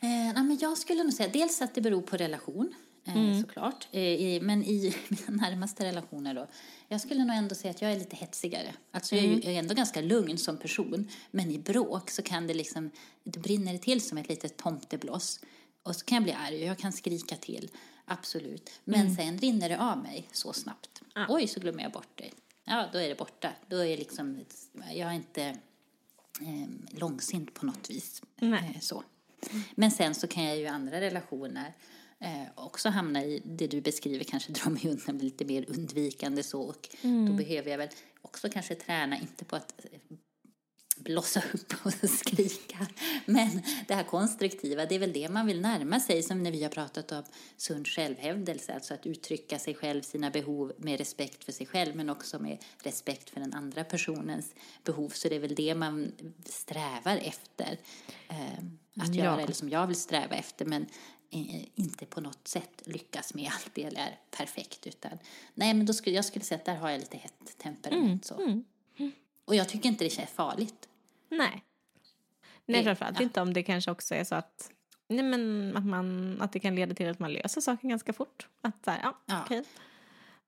Eh, 0.00 0.34
men 0.34 0.58
jag 0.60 0.78
skulle 0.78 1.02
nog 1.02 1.12
säga 1.12 1.28
dels 1.32 1.62
att 1.62 1.74
det 1.74 1.80
beror 1.80 2.02
på 2.02 2.16
relation. 2.16 2.74
Eh, 3.10 3.16
mm. 3.16 3.40
såklart. 3.40 3.88
Eh, 3.92 4.42
men 4.42 4.64
i 4.64 4.94
mina 5.08 5.42
närmaste 5.42 5.84
relationer 5.84 6.34
då. 6.34 6.46
Jag 6.88 7.00
skulle 7.00 7.24
nog 7.24 7.36
ändå 7.36 7.54
säga 7.54 7.70
att 7.70 7.82
jag 7.82 7.92
är 7.92 7.98
lite 7.98 8.16
hetsigare. 8.16 8.74
Alltså 8.90 9.14
mm. 9.14 9.40
jag 9.44 9.54
är 9.54 9.58
ändå 9.58 9.74
ganska 9.74 10.00
lugn 10.00 10.38
som 10.38 10.56
person. 10.56 11.08
Men 11.30 11.50
i 11.50 11.58
bråk 11.58 12.10
så 12.10 12.22
kan 12.22 12.46
det 12.46 12.54
liksom, 12.54 12.90
det 13.24 13.38
brinner 13.38 13.72
det 13.72 13.78
till 13.78 14.00
som 14.00 14.18
ett 14.18 14.28
litet 14.28 14.56
tomtebloss. 14.56 15.40
Och 15.82 15.96
så 15.96 16.04
kan 16.04 16.16
jag 16.16 16.22
bli 16.22 16.32
arg 16.32 16.62
och 16.62 16.68
jag 16.68 16.78
kan 16.78 16.92
skrika 16.92 17.36
till. 17.36 17.70
Absolut. 18.04 18.70
Men 18.84 19.00
mm. 19.00 19.16
sen 19.16 19.38
rinner 19.38 19.68
det 19.68 19.80
av 19.80 19.98
mig 19.98 20.28
så 20.32 20.52
snabbt. 20.52 21.02
Ah. 21.14 21.26
Oj, 21.28 21.46
så 21.46 21.60
glömmer 21.60 21.82
jag 21.82 21.92
bort 21.92 22.12
det. 22.14 22.30
Ja, 22.64 22.88
då 22.92 22.98
är 22.98 23.08
det 23.08 23.14
borta. 23.14 23.52
Då 23.68 23.84
är 23.84 23.96
liksom, 23.96 24.44
jag 24.72 25.10
är 25.10 25.12
inte 25.12 25.42
eh, 26.40 26.98
långsint 26.98 27.54
på 27.54 27.66
något 27.66 27.90
vis. 27.90 28.22
Eh, 28.40 28.80
så. 28.80 29.04
Men 29.74 29.90
sen 29.90 30.14
så 30.14 30.26
kan 30.26 30.44
jag 30.44 30.56
ju 30.56 30.62
i 30.62 30.66
andra 30.66 31.00
relationer 31.00 31.74
eh, 32.20 32.48
också 32.54 32.88
hamna 32.88 33.24
i 33.24 33.42
det 33.44 33.66
du 33.66 33.80
beskriver, 33.80 34.24
kanske 34.24 34.52
dra 34.52 34.70
mig 34.70 34.88
undan 34.88 35.18
lite 35.18 35.44
mer 35.44 35.64
undvikande 35.70 36.42
så. 36.42 36.60
Och 36.60 36.88
mm. 37.02 37.26
Då 37.26 37.32
behöver 37.32 37.70
jag 37.70 37.78
väl 37.78 37.88
också 38.22 38.48
kanske 38.48 38.74
träna, 38.74 39.18
inte 39.18 39.44
på 39.44 39.56
att 39.56 39.84
eh, 39.84 40.16
blossa 40.96 41.42
upp 41.52 41.74
och 41.82 41.92
skrika. 42.10 42.86
Men 43.26 43.62
det 43.88 43.94
här 43.94 44.04
konstruktiva, 44.04 44.86
det 44.86 44.94
är 44.94 44.98
väl 44.98 45.12
det 45.12 45.28
man 45.28 45.46
vill 45.46 45.60
närma 45.60 46.00
sig 46.00 46.22
som 46.22 46.42
när 46.42 46.50
vi 46.50 46.62
har 46.62 46.70
pratat 46.70 47.12
om 47.12 47.22
sund 47.56 47.88
självhävdelse, 47.88 48.74
alltså 48.74 48.94
att 48.94 49.06
uttrycka 49.06 49.58
sig 49.58 49.74
själv, 49.74 50.02
sina 50.02 50.30
behov 50.30 50.72
med 50.76 50.98
respekt 50.98 51.44
för 51.44 51.52
sig 51.52 51.66
själv 51.66 51.96
men 51.96 52.10
också 52.10 52.38
med 52.38 52.58
respekt 52.82 53.30
för 53.30 53.40
den 53.40 53.54
andra 53.54 53.84
personens 53.84 54.54
behov. 54.84 55.08
Så 55.08 55.28
det 55.28 55.36
är 55.36 55.40
väl 55.40 55.54
det 55.54 55.74
man 55.74 56.12
strävar 56.44 57.16
efter 57.16 57.78
eh, 58.28 58.64
att 58.96 59.14
ja. 59.14 59.24
göra, 59.24 59.40
eller 59.40 59.54
som 59.54 59.68
jag 59.68 59.86
vill 59.86 59.96
sträva 59.96 60.36
efter. 60.36 60.64
Men 60.64 60.86
inte 61.74 62.06
på 62.06 62.20
något 62.20 62.48
sätt 62.48 62.82
lyckas 62.84 63.34
med 63.34 63.50
allt 63.54 63.70
det 63.74 63.84
är 63.84 64.18
perfekt. 64.30 64.86
Utan, 64.86 65.18
nej, 65.54 65.74
men 65.74 65.86
då 65.86 65.92
skulle, 65.92 66.16
jag 66.16 66.24
skulle 66.24 66.44
säga 66.44 66.58
att 66.58 66.64
där 66.64 66.76
har 66.76 66.90
jag 66.90 67.00
lite 67.00 67.16
hett 67.16 67.58
temperament. 67.58 68.30
Mm, 68.30 68.42
mm, 68.44 68.64
mm. 68.96 69.12
Och 69.44 69.54
jag 69.54 69.68
tycker 69.68 69.88
inte 69.88 70.04
det 70.04 70.10
känns 70.10 70.30
farligt. 70.30 70.88
Nej. 71.28 71.64
Nej, 72.66 72.84
framförallt 72.84 73.18
ja. 73.18 73.22
inte 73.22 73.40
om 73.40 73.52
det 73.52 73.62
kanske 73.62 73.90
också 73.90 74.14
är 74.14 74.24
så 74.24 74.34
att, 74.34 74.70
nej, 75.08 75.24
men 75.24 75.76
att, 75.76 75.86
man, 75.86 76.36
att 76.40 76.52
det 76.52 76.60
kan 76.60 76.74
leda 76.74 76.94
till 76.94 77.08
att 77.08 77.18
man 77.18 77.32
löser 77.32 77.60
saker 77.60 77.88
ganska 77.88 78.12
fort. 78.12 78.48
Att 78.60 78.84
så 78.84 78.90
här, 78.90 79.00
ja, 79.02 79.18
ja. 79.26 79.42
okej. 79.44 79.64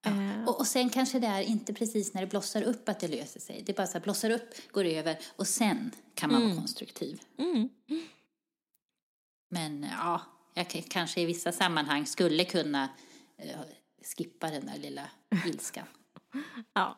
Ja. 0.03 0.11
Uh. 0.11 0.49
Och, 0.49 0.61
och 0.61 0.67
sen 0.67 0.91
kanske 0.91 1.19
det 1.19 1.27
är 1.27 1.43
inte 1.43 1.75
precis 1.75 2.15
när 2.15 2.21
det 2.21 2.27
blossar 2.27 2.63
upp 2.63 2.89
att 2.89 3.01
det 3.01 3.09
löser 3.09 3.41
sig. 3.41 3.63
Det 3.67 3.73
är 3.73 3.77
bara 3.77 3.87
så 3.87 3.93
här, 3.93 4.01
blossar 4.01 4.31
upp, 4.31 4.73
går 4.73 4.85
över 4.85 5.19
och 5.37 5.47
sen 5.47 5.91
kan 6.15 6.33
man 6.33 6.41
vara 6.41 6.51
mm. 6.51 6.63
konstruktiv. 6.63 7.21
Mm. 7.39 7.69
Men 9.49 9.83
ja, 9.83 10.21
jag 10.55 10.85
kanske 10.89 11.21
i 11.21 11.27
vissa 11.27 11.53
sammanhang 11.53 12.07
skulle 12.07 12.45
kunna 12.45 12.89
eh, 13.37 13.61
skippa 14.17 14.51
den 14.51 14.67
där 14.67 14.79
lilla 14.79 15.09
ilskan. 15.47 15.87
ja, 16.75 16.97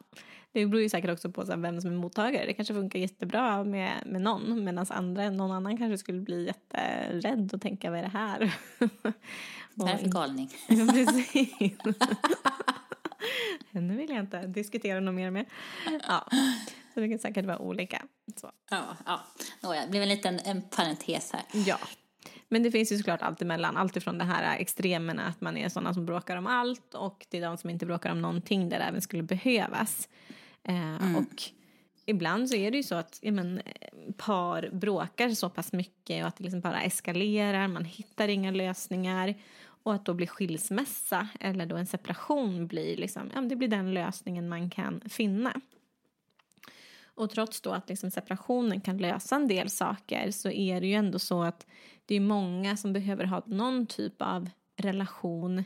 det 0.53 0.67
beror 0.67 0.83
ju 0.83 0.89
säkert 0.89 1.11
också 1.11 1.31
på 1.31 1.47
så 1.47 1.57
vem 1.57 1.81
som 1.81 1.93
är 1.93 1.97
mottagare. 1.97 2.47
Det 2.47 2.53
kanske 2.53 2.75
funkar 2.75 2.99
jättebra 2.99 3.65
med, 3.65 4.03
med 4.07 4.23
någon 4.23 4.65
medan 4.65 4.87
andra, 4.91 5.31
någon 5.31 5.51
annan 5.51 5.79
kanske 5.79 5.99
skulle 5.99 6.21
bli 6.21 6.47
jätterädd 6.47 7.55
och 7.55 7.61
tänka 7.61 7.91
vad 7.91 7.99
är 7.99 8.03
det 8.03 8.09
här? 8.09 8.55
Vad 9.77 9.89
är 9.89 9.93
det 9.93 9.99
för 9.99 10.09
galning? 10.09 10.51
Ja, 10.69 10.87
precis. 10.93 11.53
Henne 13.73 13.97
vill 13.97 14.11
jag 14.11 14.21
inte 14.21 14.47
diskutera 14.47 15.01
något 15.01 15.15
mer 15.15 15.31
med. 15.31 15.47
Ja, 16.09 16.27
så 16.95 17.01
det 17.01 17.09
kan 17.09 17.19
säkert 17.19 17.45
vara 17.45 17.59
olika. 17.59 18.03
Så. 18.37 18.51
Ja, 18.71 18.97
ja. 19.07 19.21
Nåja, 19.61 19.83
det 19.83 19.91
blev 19.91 20.03
en 20.03 20.09
liten 20.09 20.41
en 20.45 20.63
parentes 20.63 21.33
här. 21.33 21.43
Ja. 21.67 21.79
Men 22.49 22.63
det 22.63 22.71
finns 22.71 22.93
ju 22.93 22.99
såklart 22.99 23.23
allt 23.23 23.43
emellan. 23.43 23.77
Allt 23.77 23.97
ifrån 23.97 24.19
det 24.19 24.25
här 24.25 24.59
extremerna 24.59 25.27
att 25.27 25.41
man 25.41 25.57
är 25.57 25.69
sådana 25.69 25.95
som 25.95 26.07
bråkar 26.07 26.37
om 26.37 26.47
allt 26.47 26.95
och 26.95 27.27
till 27.31 27.43
de 27.43 27.57
som 27.59 27.71
inte 27.71 27.87
bråkar 27.87 28.11
om 28.11 28.23
någonting 28.23 28.69
där 28.69 28.79
det 28.79 28.85
även 28.85 29.03
skulle 29.03 29.23
behövas. 29.23 30.09
Eh, 30.63 31.17
Och 31.17 31.43
ibland 32.07 32.49
så 32.49 32.57
är 32.57 32.71
det 32.71 32.77
ju 32.77 32.83
så 32.83 32.95
att 32.95 33.19
ja, 33.23 33.33
men, 33.33 33.63
par 34.17 34.71
bråkar 34.73 35.31
så 35.31 35.51
pass 35.51 35.73
mycket 35.73 36.23
och 36.23 36.29
att 36.29 36.37
det 36.37 36.45
liksom 36.45 36.61
bara 36.61 36.83
eskalerar, 36.83 37.69
man 37.69 37.85
hittar 37.85 38.29
inga 38.29 38.51
lösningar 38.51 39.35
och 39.85 39.95
att 39.95 40.05
då 40.05 40.15
blir 40.15 40.27
skilsmässa 40.27 41.29
eller 41.41 41.67
då 41.67 41.77
en 41.77 41.87
separation 41.87 42.67
blir, 42.67 42.97
liksom, 42.97 43.31
ja, 43.35 43.41
det 43.41 43.57
blir 43.57 43.69
den 43.69 43.95
lösningen 43.95 44.49
man 44.49 44.71
kan 44.71 45.01
finna. 45.01 45.61
Och 47.17 47.31
trots 47.31 47.61
då 47.61 47.71
att 47.71 47.89
liksom 47.89 48.11
separationen 48.11 48.81
kan 48.81 48.99
lösa 48.99 49.37
en 49.37 49.49
del 49.49 49.71
saker 49.71 50.31
så 50.31 50.51
är 50.51 50.81
det 50.81 50.87
ju 50.87 50.95
ändå 50.95 51.19
så 51.19 51.43
att 51.43 51.67
det 52.07 52.15
är 52.15 52.21
många 52.21 52.77
som 52.77 52.93
behöver 52.93 53.25
ha 53.25 53.43
någon 53.47 53.87
typ 53.87 54.23
av 54.23 54.51
relation 54.77 55.65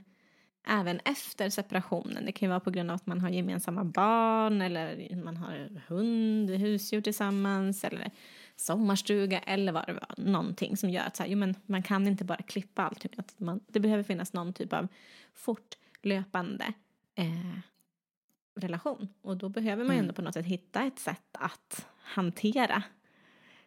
även 0.69 1.01
efter 1.05 1.51
separationen. 1.51 2.25
Det 2.25 2.33
kan 2.33 2.47
ju 2.47 2.51
vara 2.51 2.61
på 2.61 2.71
grund 2.71 2.91
av 2.91 2.95
att 2.95 3.07
man 3.07 3.21
har 3.21 3.29
gemensamma 3.29 3.85
barn 3.85 4.63
eller 4.63 5.17
man 5.25 5.37
har 5.37 5.83
hund, 5.89 6.51
husdjur 6.51 7.01
tillsammans 7.01 7.85
eller 7.85 8.11
sommarstuga 8.57 9.39
eller 9.39 9.73
vad 9.73 9.87
det 9.87 9.93
var. 9.93 10.15
Någonting 10.17 10.77
som 10.77 10.91
gör 10.91 11.03
att 11.03 11.17
så 11.17 11.23
här, 11.23 11.31
jo, 11.31 11.39
men 11.39 11.55
man 11.67 11.83
kan 11.83 12.07
inte 12.07 12.25
bara 12.25 12.43
klippa 12.43 12.83
allt. 12.83 13.19
Att 13.19 13.41
man, 13.41 13.61
det 13.67 13.81
behöver 13.81 14.03
finnas 14.03 14.33
någon 14.33 14.53
typ 14.53 14.73
av 14.73 14.89
fortlöpande 15.35 16.73
eh, 17.15 17.59
relation. 18.55 19.09
Och 19.23 19.37
då 19.37 19.49
behöver 19.49 19.85
man 19.85 19.97
ju 19.97 20.01
ändå 20.01 20.13
på 20.13 20.23
något 20.23 20.35
sätt 20.35 20.47
hitta 20.47 20.83
ett 20.83 20.99
sätt 20.99 21.29
att 21.33 21.87
hantera 21.99 22.83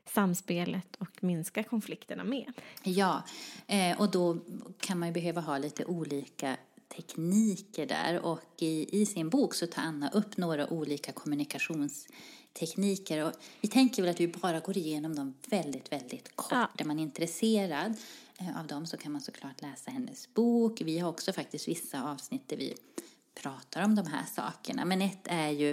samspelet 0.05 0.95
och 0.95 1.23
minska 1.23 1.63
konflikterna 1.63 2.23
med. 2.23 2.53
Ja, 2.83 3.23
eh, 3.67 4.01
och 4.01 4.11
då 4.11 4.37
kan 4.79 4.99
man 4.99 5.07
ju 5.07 5.13
behöva 5.13 5.41
ha 5.41 5.57
lite 5.57 5.85
olika 5.85 6.57
tekniker 6.95 7.85
där 7.85 8.19
och 8.19 8.39
i, 8.57 9.01
i 9.01 9.05
sin 9.05 9.29
bok 9.29 9.53
så 9.53 9.67
tar 9.67 9.81
Anna 9.81 10.09
upp 10.09 10.37
några 10.37 10.67
olika 10.67 11.11
kommunikationstekniker 11.11 13.25
och 13.25 13.33
vi 13.61 13.67
tänker 13.67 14.01
väl 14.01 14.11
att 14.11 14.19
vi 14.19 14.27
bara 14.27 14.59
går 14.59 14.77
igenom 14.77 15.15
dem 15.15 15.33
väldigt, 15.47 15.91
väldigt 15.91 16.35
kort. 16.35 16.51
Ja. 16.51 16.69
Är 16.77 16.85
man 16.85 16.99
intresserad 16.99 17.95
eh, 18.37 18.59
av 18.59 18.67
dem 18.67 18.87
så 18.87 18.97
kan 18.97 19.11
man 19.11 19.21
såklart 19.21 19.61
läsa 19.61 19.91
hennes 19.91 20.33
bok. 20.33 20.81
Vi 20.81 20.99
har 20.99 21.09
också 21.09 21.33
faktiskt 21.33 21.67
vissa 21.67 22.03
avsnitt 22.03 22.49
där 22.49 22.57
vi 22.57 22.75
pratar 23.41 23.85
om 23.85 23.95
de 23.95 24.07
här 24.07 24.25
sakerna. 24.35 24.85
Men 24.85 25.01
ett 25.01 25.23
är 25.23 25.49
ju 25.49 25.71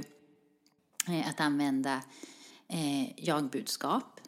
eh, 1.09 1.29
att 1.29 1.41
använda 1.41 2.03
eh, 2.69 3.25
jagbudskap. 3.25 4.21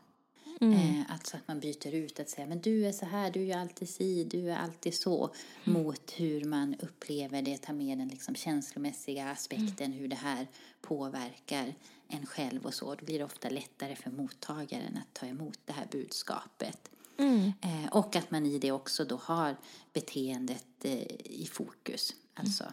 Mm. 0.61 0.74
Eh, 0.74 1.12
alltså 1.12 1.36
att 1.36 1.49
man 1.49 1.61
byter 1.61 1.95
ut 1.95 2.20
att 2.20 2.30
säga 2.30 2.47
men 2.47 2.61
du 2.61 2.86
är 2.86 2.93
så 2.93 3.07
här, 3.07 3.30
du 3.30 3.51
är 3.51 3.57
alltid 3.57 3.88
si, 3.88 4.24
du 4.24 4.51
är 4.51 4.57
alltid 4.57 4.95
så. 4.95 5.30
Mm. 5.64 5.82
Mot 5.82 6.12
hur 6.16 6.45
man 6.45 6.74
upplever 6.74 7.43
det, 7.43 7.59
ta 7.59 7.72
med 7.72 7.99
den 7.99 8.09
liksom 8.09 8.34
känslomässiga 8.34 9.30
aspekten, 9.30 9.86
mm. 9.86 9.99
hur 9.99 10.09
det 10.09 10.16
här 10.16 10.47
påverkar 10.80 11.74
en 12.09 12.26
själv 12.26 12.66
och 12.66 12.74
så. 12.74 12.95
Då 12.95 13.05
blir 13.05 13.18
det 13.18 13.24
ofta 13.24 13.49
lättare 13.49 13.97
för 13.97 14.11
mottagaren 14.11 14.97
att 14.97 15.14
ta 15.14 15.26
emot 15.26 15.59
det 15.64 15.72
här 15.72 15.88
budskapet. 15.91 16.91
Mm. 17.18 17.53
Eh, 17.61 17.93
och 17.93 18.16
att 18.16 18.30
man 18.30 18.47
i 18.47 18.59
det 18.59 18.72
också 18.72 19.05
då 19.05 19.16
har 19.16 19.57
beteendet 19.93 20.84
eh, 20.84 21.03
i 21.24 21.49
fokus. 21.53 22.14
Alltså 22.34 22.64
Eh, 22.64 22.72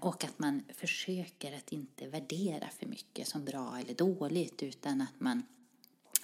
och 0.00 0.24
att 0.24 0.38
man 0.38 0.62
försöker 0.74 1.56
att 1.56 1.72
inte 1.72 2.06
värdera 2.06 2.68
för 2.68 2.86
mycket 2.86 3.28
som 3.28 3.44
bra 3.44 3.78
eller 3.78 3.94
dåligt 3.94 4.62
utan 4.62 5.00
att 5.00 5.20
man 5.20 5.42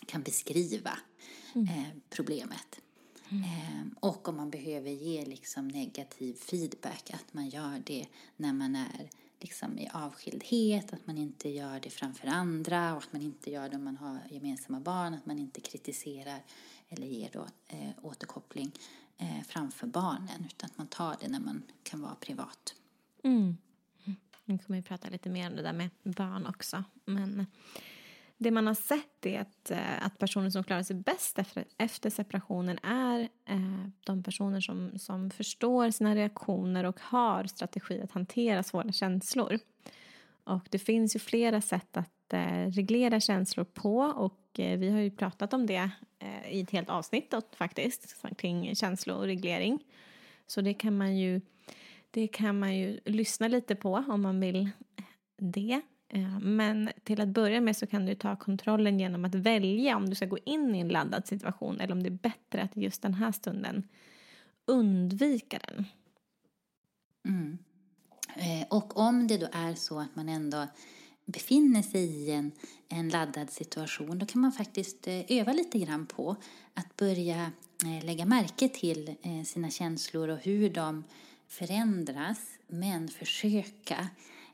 kan 0.06 0.22
beskriva 0.22 0.98
mm. 1.54 1.68
eh, 1.68 1.88
problemet. 2.10 2.80
Mm. 3.28 3.44
Eh, 3.44 3.86
och 4.00 4.28
om 4.28 4.36
man 4.36 4.50
behöver 4.50 4.90
ge 4.90 5.24
liksom 5.24 5.68
negativ 5.68 6.34
feedback, 6.34 7.10
att 7.14 7.34
man 7.34 7.48
gör 7.48 7.82
det 7.86 8.06
när 8.36 8.52
man 8.52 8.76
är 8.76 9.10
liksom 9.40 9.78
i 9.78 9.88
avskildhet, 9.92 10.92
att 10.92 11.06
man 11.06 11.18
inte 11.18 11.48
gör 11.48 11.80
det 11.80 11.90
framför 11.90 12.28
andra 12.28 12.92
och 12.92 13.02
att 13.02 13.12
man 13.12 13.22
inte 13.22 13.50
gör 13.50 13.68
det 13.68 13.76
om 13.76 13.84
man 13.84 13.96
har 13.96 14.18
gemensamma 14.30 14.80
barn, 14.80 15.14
att 15.14 15.26
man 15.26 15.38
inte 15.38 15.60
kritiserar 15.60 16.42
eller 16.88 17.06
ger 17.06 17.30
då, 17.32 17.46
eh, 17.66 17.90
återkoppling 18.02 18.72
eh, 19.18 19.42
framför 19.48 19.86
barnen 19.86 20.44
utan 20.46 20.70
att 20.70 20.78
man 20.78 20.86
tar 20.86 21.16
det 21.20 21.28
när 21.28 21.40
man 21.40 21.62
kan 21.82 22.00
vara 22.00 22.14
privat. 22.14 22.74
Mm. 23.26 23.56
Nu 24.44 24.58
kommer 24.58 24.78
vi 24.78 24.82
prata 24.82 25.08
lite 25.08 25.28
mer 25.28 25.50
om 25.50 25.56
det 25.56 25.62
där 25.62 25.72
med 25.72 25.90
barn 26.02 26.46
också. 26.46 26.84
Men 27.04 27.46
det 28.36 28.50
man 28.50 28.66
har 28.66 28.74
sett 28.74 29.26
är 29.26 29.40
att, 29.40 29.70
eh, 29.70 30.06
att 30.06 30.18
personer 30.18 30.50
som 30.50 30.64
klarar 30.64 30.82
sig 30.82 30.96
bäst 30.96 31.38
efter, 31.38 31.64
efter 31.78 32.10
separationen 32.10 32.78
är 32.82 33.20
eh, 33.44 33.86
de 34.06 34.22
personer 34.22 34.60
som, 34.60 34.98
som 34.98 35.30
förstår 35.30 35.90
sina 35.90 36.14
reaktioner 36.14 36.84
och 36.84 37.00
har 37.00 37.44
strategi 37.44 38.02
att 38.02 38.12
hantera 38.12 38.62
svåra 38.62 38.92
känslor. 38.92 39.58
Och 40.44 40.68
det 40.70 40.78
finns 40.78 41.16
ju 41.16 41.20
flera 41.20 41.60
sätt 41.60 41.96
att 41.96 42.32
eh, 42.32 42.66
reglera 42.70 43.20
känslor 43.20 43.64
på 43.64 43.98
och 43.98 44.60
eh, 44.60 44.78
vi 44.78 44.90
har 44.90 45.00
ju 45.00 45.10
pratat 45.10 45.52
om 45.52 45.66
det 45.66 45.90
eh, 46.18 46.50
i 46.50 46.60
ett 46.60 46.70
helt 46.70 46.90
avsnitt 46.90 47.30
då, 47.30 47.42
faktiskt 47.56 48.24
kring 48.38 48.74
känsloreglering. 48.74 49.84
Så 50.46 50.60
det 50.60 50.74
kan 50.74 50.96
man 50.96 51.16
ju 51.16 51.40
det 52.16 52.28
kan 52.28 52.58
man 52.58 52.76
ju 52.76 53.00
lyssna 53.04 53.48
lite 53.48 53.74
på 53.74 54.04
om 54.08 54.22
man 54.22 54.40
vill 54.40 54.70
det. 55.38 55.80
Eh, 56.08 56.38
men 56.40 56.90
till 57.04 57.20
att 57.20 57.28
börja 57.28 57.60
med 57.60 57.76
så 57.76 57.86
kan 57.86 58.06
du 58.06 58.14
ta 58.14 58.36
kontrollen 58.36 59.00
genom 59.00 59.24
att 59.24 59.34
välja 59.34 59.96
om 59.96 60.08
du 60.08 60.14
ska 60.14 60.26
gå 60.26 60.38
in 60.44 60.74
i 60.74 60.80
en 60.80 60.88
laddad 60.88 61.26
situation 61.26 61.80
eller 61.80 61.92
om 61.92 62.02
det 62.02 62.08
är 62.08 62.18
bättre 62.30 62.62
att 62.62 62.76
just 62.76 63.02
den 63.02 63.14
här 63.14 63.32
stunden 63.32 63.88
undvika 64.66 65.58
den. 65.58 65.84
Mm. 67.28 67.58
Eh, 68.36 68.66
och 68.70 68.96
om 68.96 69.26
det 69.26 69.38
då 69.38 69.48
är 69.52 69.74
så 69.74 70.00
att 70.00 70.16
man 70.16 70.28
ändå 70.28 70.66
befinner 71.26 71.82
sig 71.82 72.04
i 72.04 72.30
en, 72.30 72.52
en 72.88 73.08
laddad 73.08 73.50
situation 73.50 74.18
då 74.18 74.26
kan 74.26 74.40
man 74.40 74.52
faktiskt 74.52 75.06
eh, 75.06 75.24
öva 75.28 75.52
lite 75.52 75.78
grann 75.78 76.06
på 76.06 76.36
att 76.74 76.96
börja 76.96 77.52
lägga 78.02 78.26
märke 78.26 78.68
till 78.68 79.14
sina 79.46 79.70
känslor 79.70 80.28
och 80.28 80.38
hur 80.38 80.70
de 80.70 81.04
förändras 81.48 82.38
men 82.66 83.08
försöka 83.08 84.08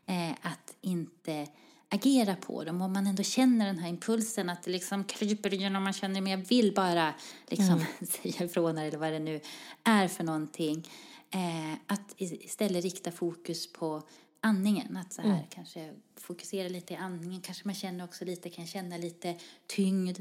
eh, 0.06 0.30
att 0.42 0.76
inte 0.80 1.46
agera 1.88 2.36
på 2.36 2.64
dem. 2.64 2.82
Om 2.82 2.92
man 2.92 3.06
ändå 3.06 3.22
känner 3.22 3.66
den 3.66 3.78
här 3.78 3.88
impulsen 3.88 4.48
att 4.48 4.62
det 4.62 4.70
liksom 4.70 5.04
kryper 5.04 5.54
igenom, 5.54 5.82
man 5.82 5.92
känner 5.92 6.20
men 6.20 6.32
jag 6.32 6.48
vill 6.48 6.74
bara 6.74 7.14
liksom 7.46 7.74
mm. 7.74 7.86
säga 8.06 8.44
ifrån 8.44 8.78
eller 8.78 8.98
vad 8.98 9.12
det 9.12 9.18
nu 9.18 9.40
är 9.84 10.08
för 10.08 10.24
någonting. 10.24 10.88
Eh, 11.30 11.72
att 11.86 12.14
istället 12.18 12.84
rikta 12.84 13.12
fokus 13.12 13.72
på 13.72 14.02
andningen. 14.40 14.96
Att 14.96 15.12
så 15.12 15.22
här 15.22 15.30
mm. 15.30 15.44
kanske 15.50 15.92
fokusera 16.16 16.68
lite 16.68 16.94
i 16.94 16.96
andningen. 16.96 17.40
Kanske 17.40 17.68
man 17.68 17.74
känner 17.74 18.04
också 18.04 18.24
lite, 18.24 18.50
kan 18.50 18.66
känna 18.66 18.96
lite 18.96 19.36
tyngd 19.66 20.18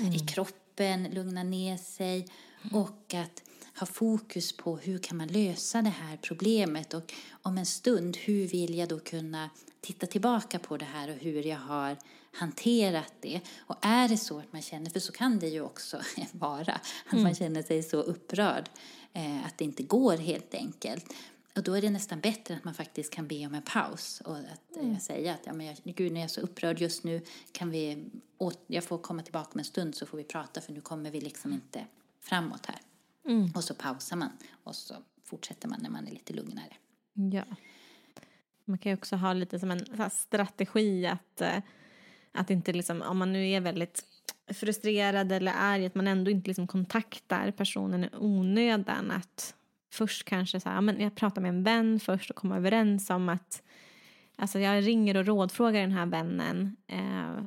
mm. 0.00 0.12
i 0.12 0.18
kroppen, 0.18 1.04
lugna 1.04 1.42
ner 1.42 1.76
sig. 1.76 2.26
Och 2.72 3.14
att 3.14 3.42
ha 3.78 3.86
fokus 3.86 4.56
på 4.56 4.76
hur 4.76 4.98
kan 4.98 5.16
man 5.16 5.28
lösa 5.28 5.82
det 5.82 5.90
här 5.90 6.16
problemet 6.22 6.94
och 6.94 7.12
om 7.42 7.58
en 7.58 7.66
stund 7.66 8.16
hur 8.16 8.46
vill 8.46 8.78
jag 8.78 8.88
då 8.88 8.98
kunna 8.98 9.50
titta 9.80 10.06
tillbaka 10.06 10.58
på 10.58 10.76
det 10.76 10.84
här 10.84 11.10
och 11.10 11.16
hur 11.16 11.46
jag 11.46 11.58
har 11.58 11.96
hanterat 12.32 13.12
det. 13.20 13.40
Och 13.58 13.76
är 13.80 14.08
det 14.08 14.16
så 14.16 14.38
att 14.38 14.52
man 14.52 14.62
känner, 14.62 14.90
för 14.90 15.00
så 15.00 15.12
kan 15.12 15.38
det 15.38 15.48
ju 15.48 15.60
också 15.60 16.00
vara, 16.32 16.72
att 17.06 17.12
mm. 17.12 17.24
man 17.24 17.34
känner 17.34 17.62
sig 17.62 17.82
så 17.82 17.96
upprörd 17.96 18.68
eh, 19.12 19.46
att 19.46 19.58
det 19.58 19.64
inte 19.64 19.82
går 19.82 20.16
helt 20.16 20.54
enkelt. 20.54 21.14
Och 21.56 21.62
då 21.62 21.74
är 21.74 21.82
det 21.82 21.90
nästan 21.90 22.20
bättre 22.20 22.56
att 22.56 22.64
man 22.64 22.74
faktiskt 22.74 23.12
kan 23.12 23.26
be 23.26 23.46
om 23.46 23.54
en 23.54 23.62
paus 23.62 24.22
och 24.24 24.36
att 24.36 24.76
eh, 24.76 24.82
mm. 24.82 25.00
säga 25.00 25.34
att 25.34 25.40
ja, 25.44 25.52
men 25.52 25.66
jag, 25.66 25.76
gud, 25.84 26.12
när 26.12 26.20
jag 26.20 26.24
är 26.24 26.28
så 26.28 26.40
upprörd 26.40 26.80
just 26.80 27.04
nu 27.04 27.20
kan 27.52 27.70
vi, 27.70 28.04
jag 28.66 28.84
får 28.84 28.98
komma 28.98 29.22
tillbaka 29.22 29.50
om 29.52 29.58
en 29.58 29.64
stund 29.64 29.94
så 29.94 30.06
får 30.06 30.18
vi 30.18 30.24
prata 30.24 30.60
för 30.60 30.72
nu 30.72 30.80
kommer 30.80 31.10
vi 31.10 31.20
liksom 31.20 31.52
inte 31.52 31.86
framåt 32.20 32.66
här. 32.66 32.80
Mm. 33.26 33.50
Och 33.54 33.64
så 33.64 33.74
pausar 33.74 34.16
man 34.16 34.30
och 34.64 34.74
så 34.74 34.94
fortsätter 35.24 35.68
man 35.68 35.78
när 35.82 35.90
man 35.90 36.06
är 36.06 36.10
lite 36.10 36.32
lugnare. 36.32 36.76
Ja. 37.32 37.44
Man 38.64 38.78
kan 38.78 38.90
ju 38.90 38.96
också 38.96 39.16
ha 39.16 39.32
lite 39.32 39.58
som 39.58 39.70
en 39.70 40.10
strategi 40.10 41.06
att, 41.06 41.40
eh, 41.40 41.58
att 42.32 42.50
inte 42.50 42.72
liksom, 42.72 43.02
om 43.02 43.18
man 43.18 43.32
nu 43.32 43.50
är 43.50 43.60
väldigt 43.60 44.04
frustrerad 44.54 45.32
eller 45.32 45.52
arg, 45.56 45.86
att 45.86 45.94
man 45.94 46.08
ändå 46.08 46.30
inte 46.30 46.48
liksom 46.48 46.66
kontaktar 46.66 47.50
personen 47.50 48.04
i 48.04 48.08
onödan. 48.18 49.10
Att 49.10 49.54
först 49.92 50.24
kanske 50.24 50.60
så 50.60 50.68
här, 50.68 50.80
men 50.80 51.00
jag 51.00 51.14
pratar 51.14 51.42
med 51.42 51.48
en 51.48 51.62
vän 51.62 52.00
först 52.00 52.30
och 52.30 52.36
kommer 52.36 52.56
överens 52.56 53.10
om 53.10 53.28
att 53.28 53.62
Alltså 54.38 54.58
jag 54.58 54.86
ringer 54.86 55.16
och 55.16 55.26
rådfrågar 55.26 55.80
den 55.80 55.92
här 55.92 56.06
vännen 56.06 56.76
eh, 56.86 57.44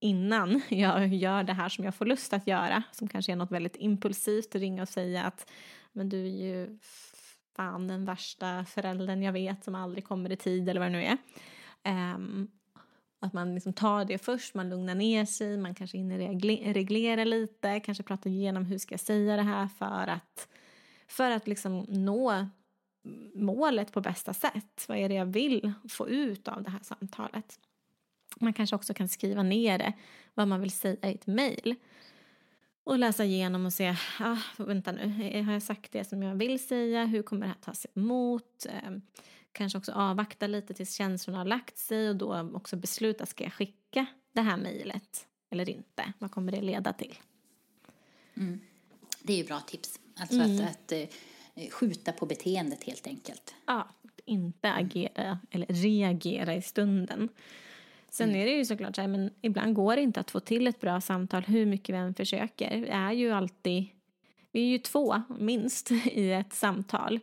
innan 0.00 0.62
jag 0.68 1.14
gör 1.14 1.42
det 1.42 1.52
här 1.52 1.68
som 1.68 1.84
jag 1.84 1.94
får 1.94 2.06
lust 2.06 2.32
att 2.32 2.46
göra. 2.46 2.82
Som 2.92 3.08
kanske 3.08 3.32
är 3.32 3.36
något 3.36 3.52
väldigt 3.52 3.76
impulsivt 3.76 4.54
att 4.54 4.60
ringa 4.60 4.82
och 4.82 4.88
säga 4.88 5.24
att 5.24 5.50
men 5.92 6.08
du 6.08 6.26
är 6.26 6.46
ju 6.46 6.78
fan 7.56 7.88
den 7.88 8.04
värsta 8.04 8.64
föräldern 8.64 9.22
jag 9.22 9.32
vet 9.32 9.64
som 9.64 9.74
aldrig 9.74 10.04
kommer 10.04 10.32
i 10.32 10.36
tid 10.36 10.68
eller 10.68 10.80
vad 10.80 10.92
det 10.92 10.98
nu 10.98 11.04
är. 11.04 11.18
Um, 12.14 12.50
att 13.20 13.32
man 13.32 13.54
liksom 13.54 13.72
tar 13.72 14.04
det 14.04 14.18
först, 14.18 14.54
man 14.54 14.68
lugnar 14.68 14.94
ner 14.94 15.24
sig, 15.24 15.56
man 15.56 15.74
kanske 15.74 15.98
hinner 15.98 16.72
reglera 16.74 17.24
lite, 17.24 17.80
kanske 17.80 18.02
prata 18.02 18.28
igenom 18.28 18.64
hur 18.64 18.78
ska 18.78 18.92
jag 18.92 19.00
säga 19.00 19.36
det 19.36 19.42
här 19.42 19.68
för 19.68 20.06
att, 20.06 20.48
för 21.08 21.30
att 21.30 21.46
liksom 21.46 21.86
nå 21.88 22.46
målet 23.34 23.92
på 23.92 24.00
bästa 24.00 24.34
sätt. 24.34 24.84
Vad 24.88 24.98
är 24.98 25.08
det 25.08 25.14
jag 25.14 25.26
vill 25.26 25.72
få 25.88 26.08
ut 26.08 26.48
av 26.48 26.62
det 26.62 26.70
här 26.70 26.82
samtalet? 26.82 27.58
Man 28.36 28.52
kanske 28.52 28.76
också 28.76 28.94
kan 28.94 29.08
skriva 29.08 29.42
ner 29.42 29.78
det, 29.78 29.92
vad 30.34 30.48
man 30.48 30.60
vill 30.60 30.70
säga 30.70 31.10
i 31.10 31.14
ett 31.14 31.26
mejl. 31.26 31.74
Och 32.84 32.98
läsa 32.98 33.24
igenom 33.24 33.66
och 33.66 33.72
se, 33.72 33.96
ah, 34.20 34.36
vänta 34.56 34.92
nu, 34.92 35.42
har 35.42 35.52
jag 35.52 35.62
sagt 35.62 35.92
det 35.92 36.04
som 36.04 36.22
jag 36.22 36.34
vill 36.34 36.66
säga? 36.66 37.04
Hur 37.04 37.22
kommer 37.22 37.46
det 37.46 37.52
här 37.52 37.60
tas 37.60 37.86
emot? 37.94 38.66
Eh, 38.66 38.90
kanske 39.52 39.78
också 39.78 39.92
avvakta 39.92 40.46
lite 40.46 40.74
tills 40.74 40.94
känslorna 40.94 41.38
har 41.38 41.44
lagt 41.44 41.78
sig 41.78 42.08
och 42.08 42.16
då 42.16 42.50
också 42.54 42.76
besluta, 42.76 43.26
ska 43.26 43.44
jag 43.44 43.52
skicka 43.52 44.06
det 44.32 44.40
här 44.40 44.56
mejlet 44.56 45.26
eller 45.50 45.68
inte? 45.68 46.12
Vad 46.18 46.30
kommer 46.30 46.52
det 46.52 46.60
leda 46.60 46.92
till? 46.92 47.18
Mm. 48.36 48.60
Det 49.22 49.32
är 49.32 49.36
ju 49.36 49.44
bra 49.44 49.60
tips. 49.60 50.00
Alltså 50.16 50.36
mm. 50.36 50.64
att, 50.64 50.70
att 50.70 50.92
uh, 50.92 51.70
skjuta 51.70 52.12
på 52.12 52.26
beteendet 52.26 52.84
helt 52.84 53.06
enkelt. 53.06 53.54
Ja, 53.66 53.88
inte 54.24 54.72
agera 54.72 55.38
eller 55.50 55.66
reagera 55.66 56.54
i 56.54 56.62
stunden. 56.62 57.28
Sen 58.16 58.28
mm. 58.28 58.40
är 58.40 58.46
det 58.46 58.52
ju 58.52 58.64
såklart 58.64 58.94
så 58.96 59.00
här, 59.00 59.08
men 59.08 59.30
ibland 59.42 59.74
går 59.74 59.96
det 59.96 60.02
inte 60.02 60.20
att 60.20 60.30
få 60.30 60.40
till 60.40 60.66
ett 60.66 60.80
bra 60.80 61.00
samtal 61.00 61.42
hur 61.42 61.66
mycket 61.66 61.94
vi 61.94 61.98
än 61.98 62.14
försöker. 62.14 62.80
Vi 62.80 62.88
är 62.88 63.12
ju 63.12 63.32
alltid, 63.32 63.86
vi 64.52 64.60
är 64.60 64.66
ju 64.66 64.78
två 64.78 65.22
minst 65.38 65.90
i 66.12 66.32
ett 66.32 66.52
samtal. 66.52 67.20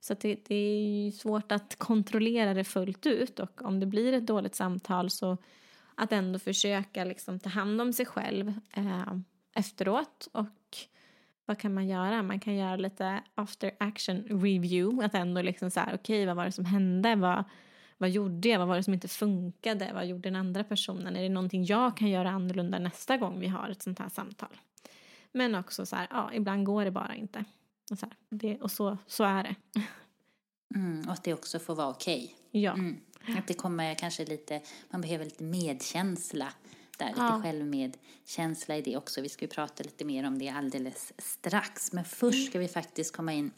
Så 0.00 0.14
det, 0.14 0.40
det, 0.48 0.54
är 0.54 1.10
svårt 1.10 1.52
att 1.52 1.76
kontrollera 1.78 2.54
det 2.54 2.64
fullt 2.64 3.06
ut 3.06 3.40
och 3.40 3.62
om 3.62 3.80
det 3.80 3.86
blir 3.86 4.12
ett 4.12 4.26
dåligt 4.26 4.54
samtal 4.54 5.10
så 5.10 5.36
att 5.94 6.12
ändå 6.12 6.38
försöka 6.38 7.04
liksom 7.04 7.40
ta 7.40 7.48
hand 7.48 7.80
om 7.80 7.92
sig 7.92 8.06
själv 8.06 8.48
eh, 8.74 9.14
efteråt 9.54 10.28
och 10.32 10.76
vad 11.46 11.58
kan 11.58 11.74
man 11.74 11.88
göra? 11.88 12.22
Man 12.22 12.40
kan 12.40 12.56
göra 12.56 12.76
lite 12.76 13.22
after 13.34 13.70
action 13.78 14.22
review, 14.22 15.06
att 15.06 15.14
ändå 15.14 15.42
liksom 15.42 15.70
så 15.70 15.80
här, 15.80 15.94
okej, 15.94 16.16
okay, 16.16 16.26
vad 16.26 16.36
var 16.36 16.44
det 16.44 16.52
som 16.52 16.64
hände? 16.64 17.14
Vad, 17.14 17.44
vad 17.98 18.10
gjorde 18.10 18.48
jag? 18.48 18.58
Vad 18.58 18.68
var 18.68 18.76
det 18.76 18.82
som 18.82 18.94
inte 18.94 19.08
funkade? 19.08 19.90
Vad 19.94 20.06
gjorde 20.06 20.28
den 20.28 20.36
andra 20.36 20.64
personen? 20.64 21.16
Är 21.16 21.22
det 21.22 21.28
någonting 21.28 21.64
jag 21.64 21.96
kan 21.96 22.08
göra 22.08 22.30
annorlunda 22.30 22.78
nästa 22.78 23.16
gång 23.16 23.40
vi 23.40 23.46
har 23.46 23.70
ett 23.70 23.82
sånt 23.82 23.98
här 23.98 24.08
samtal? 24.08 24.60
Men 25.32 25.54
också 25.54 25.86
så 25.86 25.96
här, 25.96 26.06
ja, 26.10 26.30
ibland 26.32 26.66
går 26.66 26.84
det 26.84 26.90
bara 26.90 27.14
inte. 27.14 27.44
Och 27.90 27.98
så, 27.98 28.06
här, 28.06 28.16
det, 28.28 28.60
och 28.60 28.70
så, 28.70 28.98
så 29.06 29.24
är 29.24 29.42
det. 29.42 29.54
Mm, 30.74 31.06
och 31.06 31.12
att 31.12 31.24
det 31.24 31.34
också 31.34 31.58
får 31.58 31.74
vara 31.74 31.88
okej. 31.88 32.34
Okay. 32.48 32.60
Ja. 32.60 32.72
Mm. 32.72 33.00
Att 33.38 33.46
det 33.46 33.54
kommer 33.54 33.94
kanske 33.94 34.24
lite, 34.24 34.60
man 34.90 35.00
behöver 35.00 35.24
lite 35.24 35.44
medkänsla 35.44 36.52
där, 36.98 37.08
lite 37.08 37.20
ja. 37.20 37.40
självmedkänsla 37.42 38.76
i 38.76 38.82
det 38.82 38.96
också. 38.96 39.20
Vi 39.20 39.28
ska 39.28 39.44
ju 39.44 39.48
prata 39.48 39.82
lite 39.82 40.04
mer 40.04 40.26
om 40.26 40.38
det 40.38 40.48
alldeles 40.48 41.12
strax. 41.18 41.92
Men 41.92 42.04
först 42.04 42.50
ska 42.50 42.58
vi 42.58 42.68
faktiskt 42.68 43.16
komma 43.16 43.32
in 43.32 43.50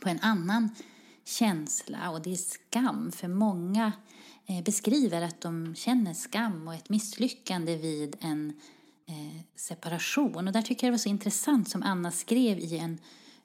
på 0.00 0.08
en 0.08 0.20
annan 0.20 0.70
känsla 1.28 2.10
och 2.10 2.22
det 2.22 2.32
är 2.32 2.36
skam. 2.36 3.12
För 3.12 3.28
många 3.28 3.92
eh, 4.46 4.64
beskriver 4.64 5.22
att 5.22 5.40
de 5.40 5.74
känner 5.74 6.14
skam 6.14 6.68
och 6.68 6.74
ett 6.74 6.88
misslyckande 6.88 7.76
vid 7.76 8.16
en 8.20 8.52
eh, 9.06 9.40
separation. 9.56 10.48
Och 10.48 10.52
där 10.52 10.62
tycker 10.62 10.86
jag 10.86 10.92
det 10.92 10.94
var 10.94 10.98
så 10.98 11.08
intressant 11.08 11.68
som 11.68 11.82
Anna 11.82 12.10
skrev 12.10 12.58
i 12.58 12.78
en 12.78 12.98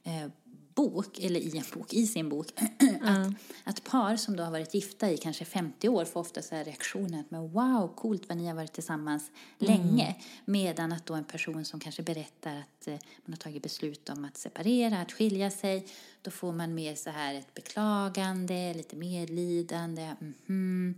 eh, 0.04 0.32
bok, 0.76 1.20
eller 1.20 1.40
i 1.40 1.58
en 1.58 1.64
bok, 1.74 1.94
i 1.94 2.08
sin 2.08 2.30
bok, 2.30 2.48
att, 3.02 3.34
att 3.64 3.84
par 3.84 4.16
som 4.16 4.36
då 4.36 4.44
har 4.44 4.52
varit 4.52 4.74
gifta 4.74 5.12
i 5.12 5.18
kanske 5.18 5.46
50 5.46 5.90
år 5.90 6.06
får 6.06 6.20
ofta 6.20 6.42
så 6.42 6.56
här 6.56 6.64
reaktioner 6.64 7.20
att 7.20 7.32
men 7.32 7.52
wow, 7.52 7.94
coolt 7.96 8.30
vad 8.30 8.38
ni 8.38 8.48
har 8.48 8.56
varit 8.56 8.74
tillsammans 8.74 9.32
mm. 9.60 9.74
länge. 9.74 10.16
Medan 10.46 10.92
att 10.92 11.06
då 11.06 11.14
en 11.14 11.24
person 11.24 11.66
som 11.66 11.80
kanske 11.80 12.04
berättar 12.04 12.56
att 12.56 12.88
eh, 12.88 12.94
man 13.26 13.34
har 13.34 13.38
tagit 13.38 13.64
beslut 13.64 14.10
om 14.10 14.26
att 14.26 14.38
separera, 14.38 15.02
att 15.02 15.12
skilja 15.12 15.52
sig, 15.52 15.86
då 16.22 16.32
får 16.32 16.52
man 16.52 16.76
mer 16.76 16.96
så 16.96 17.10
här 17.10 17.36
ett 17.36 17.54
beklagande, 17.54 18.74
lite 18.74 18.96
medlidande, 18.96 20.02
mm 20.02 20.34
-hmm. 20.48 20.94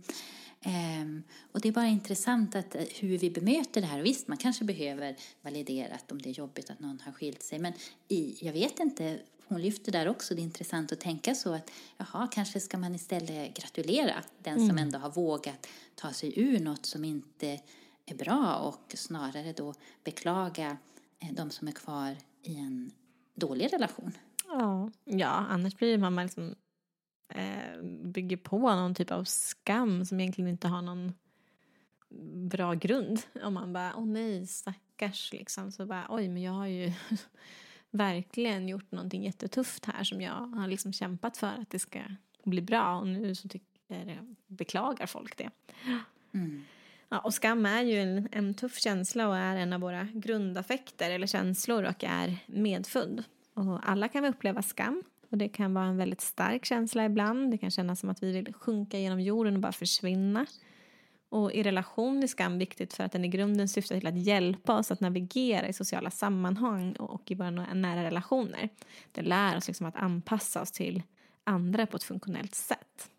Um, 0.66 1.22
och 1.52 1.60
det 1.60 1.68
är 1.68 1.72
bara 1.72 1.86
intressant 1.86 2.56
att, 2.56 2.74
eh, 2.74 2.84
hur 3.00 3.18
vi 3.18 3.30
bemöter 3.30 3.80
det 3.80 3.86
här. 3.86 3.98
Och 3.98 4.06
visst, 4.06 4.28
man 4.28 4.38
kanske 4.38 4.64
behöver 4.64 5.16
validera 5.42 5.94
att 5.94 6.12
om 6.12 6.22
det 6.22 6.28
är 6.28 6.32
jobbigt 6.32 6.70
att 6.70 6.80
någon 6.80 7.00
har 7.04 7.12
skilt 7.12 7.42
sig. 7.42 7.58
Men 7.58 7.72
i, 8.08 8.36
jag 8.40 8.52
vet 8.52 8.80
inte, 8.80 9.18
hon 9.48 9.60
lyfter 9.60 9.92
där 9.92 10.08
också, 10.08 10.34
det 10.34 10.40
är 10.40 10.44
intressant 10.44 10.92
att 10.92 11.00
tänka 11.00 11.34
så 11.34 11.54
att 11.54 11.70
jaha, 11.96 12.28
kanske 12.32 12.60
ska 12.60 12.78
man 12.78 12.94
istället 12.94 13.56
gratulera 13.56 14.14
den 14.42 14.56
mm. 14.56 14.68
som 14.68 14.78
ändå 14.78 14.98
har 14.98 15.10
vågat 15.10 15.66
ta 15.94 16.12
sig 16.12 16.40
ur 16.40 16.60
något 16.60 16.86
som 16.86 17.04
inte 17.04 17.60
är 18.06 18.14
bra 18.14 18.56
och 18.56 18.94
snarare 18.96 19.52
då 19.52 19.74
beklaga 20.04 20.76
eh, 21.18 21.32
de 21.32 21.50
som 21.50 21.68
är 21.68 21.72
kvar 21.72 22.16
i 22.42 22.56
en 22.56 22.90
dålig 23.34 23.72
relation. 23.72 24.12
Ja, 24.48 24.90
ja 25.04 25.28
annars 25.28 25.76
blir 25.76 25.98
man 25.98 26.16
liksom 26.16 26.54
eh, 27.34 27.82
bygger 28.04 28.36
på 28.36 28.58
någon 28.58 28.94
typ 28.94 29.10
av 29.10 29.24
skam 29.24 30.04
som 30.04 30.20
egentligen 30.20 30.50
inte 30.50 30.68
har 30.68 30.82
någon 30.82 31.12
bra 32.48 32.74
grund. 32.74 33.22
Om 33.42 33.54
man 33.54 33.72
bara, 33.72 33.96
åh 33.96 34.06
nej, 34.06 34.46
stackars 34.46 35.32
liksom. 35.32 35.72
Så 35.72 35.86
bara, 35.86 36.06
oj, 36.08 36.28
men 36.28 36.42
jag 36.42 36.52
har 36.52 36.66
ju 36.66 36.92
verkligen 37.96 38.68
gjort 38.68 38.92
någonting 38.92 39.24
jättetufft 39.24 39.84
här 39.84 40.04
som 40.04 40.20
jag 40.20 40.32
har 40.32 40.68
liksom 40.68 40.92
kämpat 40.92 41.36
för 41.36 41.46
att 41.46 41.70
det 41.70 41.78
ska 41.78 42.00
bli 42.44 42.62
bra 42.62 42.96
och 42.96 43.06
nu 43.06 43.34
så 43.34 43.48
tycker, 43.48 44.22
beklagar 44.46 45.06
folk 45.06 45.36
det. 45.36 45.50
Mm. 46.34 46.64
Ja, 47.08 47.18
och 47.18 47.34
skam 47.34 47.66
är 47.66 47.82
ju 47.82 47.98
en, 48.00 48.28
en 48.32 48.54
tuff 48.54 48.78
känsla 48.78 49.28
och 49.28 49.36
är 49.36 49.56
en 49.56 49.72
av 49.72 49.80
våra 49.80 50.04
grundaffekter 50.04 51.10
eller 51.10 51.26
känslor 51.26 51.84
och 51.84 52.04
är 52.04 52.38
medfödd. 52.46 53.24
Och 53.54 53.88
alla 53.90 54.08
kan 54.08 54.22
vi 54.22 54.28
uppleva 54.28 54.62
skam 54.62 55.02
och 55.30 55.38
det 55.38 55.48
kan 55.48 55.74
vara 55.74 55.84
en 55.84 55.96
väldigt 55.96 56.20
stark 56.20 56.64
känsla 56.64 57.04
ibland. 57.04 57.50
Det 57.50 57.58
kan 57.58 57.70
kännas 57.70 58.00
som 58.00 58.10
att 58.10 58.22
vi 58.22 58.32
vill 58.32 58.54
sjunka 58.54 58.98
genom 58.98 59.20
jorden 59.20 59.54
och 59.54 59.60
bara 59.60 59.72
försvinna. 59.72 60.46
Och 61.28 61.52
i 61.52 61.62
relation 61.62 62.22
är 62.22 62.26
skam 62.26 62.58
viktigt 62.58 62.94
för 62.94 63.04
att 63.04 63.12
den 63.12 63.24
i 63.24 63.28
grunden 63.28 63.68
syftar 63.68 63.98
till 63.98 64.06
att 64.06 64.18
hjälpa 64.18 64.78
oss 64.78 64.90
att 64.90 65.00
navigera 65.00 65.68
i 65.68 65.72
sociala 65.72 66.10
sammanhang 66.10 66.92
och 66.92 67.30
i 67.30 67.34
våra 67.34 67.50
nära 67.50 68.04
relationer. 68.04 68.68
Det 69.12 69.22
lär 69.22 69.56
oss 69.56 69.66
liksom 69.66 69.86
att 69.86 69.96
anpassa 69.96 70.62
oss 70.62 70.72
till 70.72 71.02
andra 71.44 71.86
på 71.86 71.96
ett 71.96 72.02
funktionellt 72.02 72.54
sätt. 72.54 73.10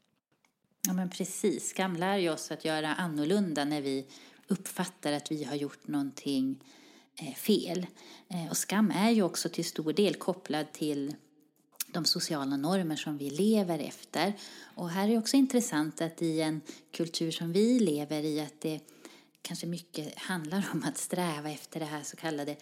Ja 0.87 0.93
men 0.93 1.09
precis, 1.09 1.69
skam 1.69 1.95
lär 1.95 2.17
ju 2.17 2.29
oss 2.29 2.51
att 2.51 2.65
göra 2.65 2.95
annorlunda 2.95 3.65
när 3.65 3.81
vi 3.81 4.05
uppfattar 4.47 5.13
att 5.13 5.31
vi 5.31 5.43
har 5.43 5.55
gjort 5.55 5.87
någonting 5.87 6.63
eh, 7.21 7.33
fel. 7.33 7.87
Eh, 8.27 8.49
och 8.49 8.57
skam 8.57 8.91
är 8.95 9.09
ju 9.09 9.23
också 9.23 9.49
till 9.49 9.65
stor 9.65 9.93
del 9.93 10.15
kopplad 10.15 10.71
till 10.71 11.15
de 11.91 12.05
sociala 12.05 12.57
normer 12.57 12.95
som 12.95 13.17
vi 13.17 13.29
lever 13.29 13.79
efter. 13.79 14.33
Och 14.75 14.89
här 14.89 15.09
är 15.09 15.17
också 15.17 15.37
intressant 15.37 16.01
att 16.01 16.21
i 16.21 16.41
en 16.41 16.61
kultur 16.91 17.31
som 17.31 17.51
vi 17.53 17.79
lever 17.79 18.23
i 18.23 18.39
att 18.39 18.61
det 18.61 18.79
kanske 19.41 19.67
mycket 19.67 20.17
handlar 20.17 20.69
om 20.73 20.83
att 20.83 20.97
sträva 20.97 21.51
efter 21.51 21.79
det 21.79 21.85
här 21.85 22.03
så 22.03 22.17
kallade 22.17 22.55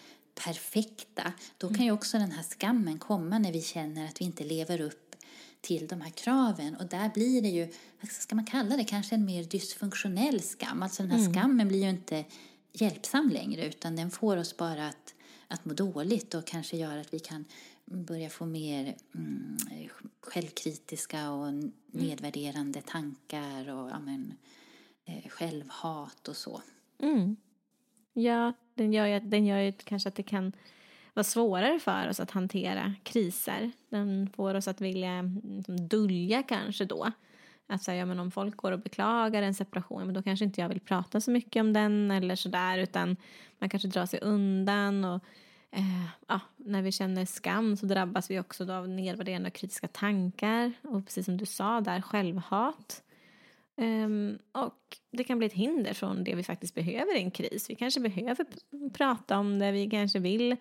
perfekta. 0.44 1.34
Då 1.58 1.68
kan 1.68 1.80
ju 1.80 1.84
mm. 1.84 1.96
också 1.96 2.18
den 2.18 2.32
här 2.32 2.44
skammen 2.44 3.00
komma 3.00 3.40
när 3.40 3.52
vi 3.52 3.62
känner 3.62 4.06
att 4.06 4.22
vi 4.22 4.26
inte 4.26 4.44
lever 4.44 4.82
upp 4.82 5.16
till 5.62 5.88
de 5.88 6.02
här 6.02 6.10
kraven. 6.10 6.76
Och 6.76 6.86
där 6.86 7.10
blir 7.14 7.42
det 7.42 7.50
ju, 7.50 7.68
vad 8.02 8.12
ska 8.12 8.36
man 8.36 8.46
kalla 8.46 8.78
det, 8.78 8.84
kanske 8.84 9.16
en 9.16 9.26
mer 9.26 9.44
dysfunktionell 9.44 10.42
skam. 10.42 10.84
Alltså 10.84 11.04
den 11.04 11.12
här 11.12 11.20
mm. 11.20 11.34
skammen 11.34 11.68
blir 11.68 11.84
ju 11.84 11.90
inte 11.90 12.26
hjälpsam 12.74 13.30
längre 13.30 13.68
utan 13.68 13.96
den 13.96 14.12
får 14.12 14.38
oss 14.38 14.58
bara 14.58 14.88
att, 14.88 15.14
att 15.48 15.66
må 15.66 15.74
dåligt 15.74 16.34
och 16.34 16.48
kanske 16.48 16.78
gör 16.78 16.98
att 16.98 17.14
vi 17.14 17.20
kan 17.20 17.46
börja 17.86 18.30
få 18.30 18.46
mer 18.46 18.96
mm, 19.16 19.58
självkritiska 20.22 21.32
och 21.32 21.54
nedvärderande 21.88 22.82
tankar 22.82 23.70
och 23.70 23.90
ja, 23.90 24.00
men, 24.00 24.34
eh, 25.06 25.30
självhat 25.30 26.28
och 26.28 26.38
så. 26.38 26.62
Mm. 27.00 27.36
Ja, 28.14 28.54
den 28.74 28.94
gör, 28.94 29.06
ju, 29.06 29.20
den 29.20 29.46
gör 29.46 29.60
ju 29.60 29.72
kanske 29.72 30.10
att 30.10 30.16
det 30.16 30.24
kan 30.24 30.54
vara 31.14 31.24
svårare 31.24 31.80
för 31.80 32.10
oss 32.10 32.20
att 32.20 32.32
hantera 32.32 32.96
kriser. 33.04 33.72
Den 33.90 34.30
får 34.36 34.56
oss 34.56 34.68
att 34.68 34.82
vilja 34.82 35.22
liksom, 35.44 35.88
dölja 35.88 36.44
kanske 36.44 36.86
då. 36.86 37.12
Att 37.68 37.84
säga, 37.84 38.00
ja, 38.00 38.06
men 38.06 38.20
om 38.20 38.32
folk 38.32 38.58
går 38.58 38.72
och 38.72 38.80
beklagar 38.80 39.42
en 39.42 39.54
separation, 39.54 40.06
men 40.06 40.14
då 40.14 40.24
kanske 40.24 40.46
inte 40.46 40.62
jag 40.62 40.70
vill 40.70 40.80
prata 40.80 41.22
så 41.22 41.32
mycket 41.32 41.62
om 41.62 41.74
den 41.74 42.12
eller 42.12 42.36
sådär, 42.36 42.78
utan 42.78 43.18
man 43.60 43.70
kanske 43.70 43.88
drar 43.88 44.06
sig 44.06 44.20
undan 44.22 45.06
och 45.06 45.24
eh, 45.72 46.06
ja, 46.28 46.40
när 46.58 46.82
vi 46.82 46.92
känner 46.92 47.26
skam 47.26 47.78
så 47.78 47.86
drabbas 47.86 48.32
vi 48.32 48.40
också 48.40 48.72
av 48.72 48.90
nedvärderande 48.90 49.48
och 49.48 49.54
kritiska 49.54 49.88
tankar 49.88 50.74
och 50.82 51.06
precis 51.06 51.26
som 51.26 51.38
du 51.38 51.46
sa 51.46 51.82
där, 51.82 52.02
självhat. 52.02 53.02
Um, 53.78 54.38
och 54.52 54.98
det 55.12 55.24
kan 55.24 55.38
bli 55.38 55.48
ett 55.48 55.54
hinder 55.54 55.94
från 55.94 56.24
det 56.24 56.36
vi 56.36 56.44
faktiskt 56.44 56.76
behöver 56.76 57.18
i 57.18 57.20
en 57.20 57.32
kris. 57.32 57.70
Vi 57.70 57.76
kanske 57.76 58.00
behöver 58.00 58.46
prata 58.94 59.38
om 59.38 59.60
det, 59.60 59.72
vi 59.72 59.90
kanske 59.90 60.20
vill 60.20 60.52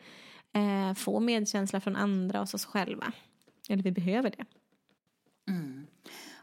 eh, 0.53 0.95
få 0.95 1.21
medkänsla 1.21 1.81
från 1.81 1.97
andra 1.97 2.41
och 2.41 2.55
oss 2.55 2.65
själva. 2.65 3.13
Eller 3.69 3.83
vi 3.83 3.91
behöver 3.91 4.31
det. 4.31 4.45
Mm. 5.53 5.74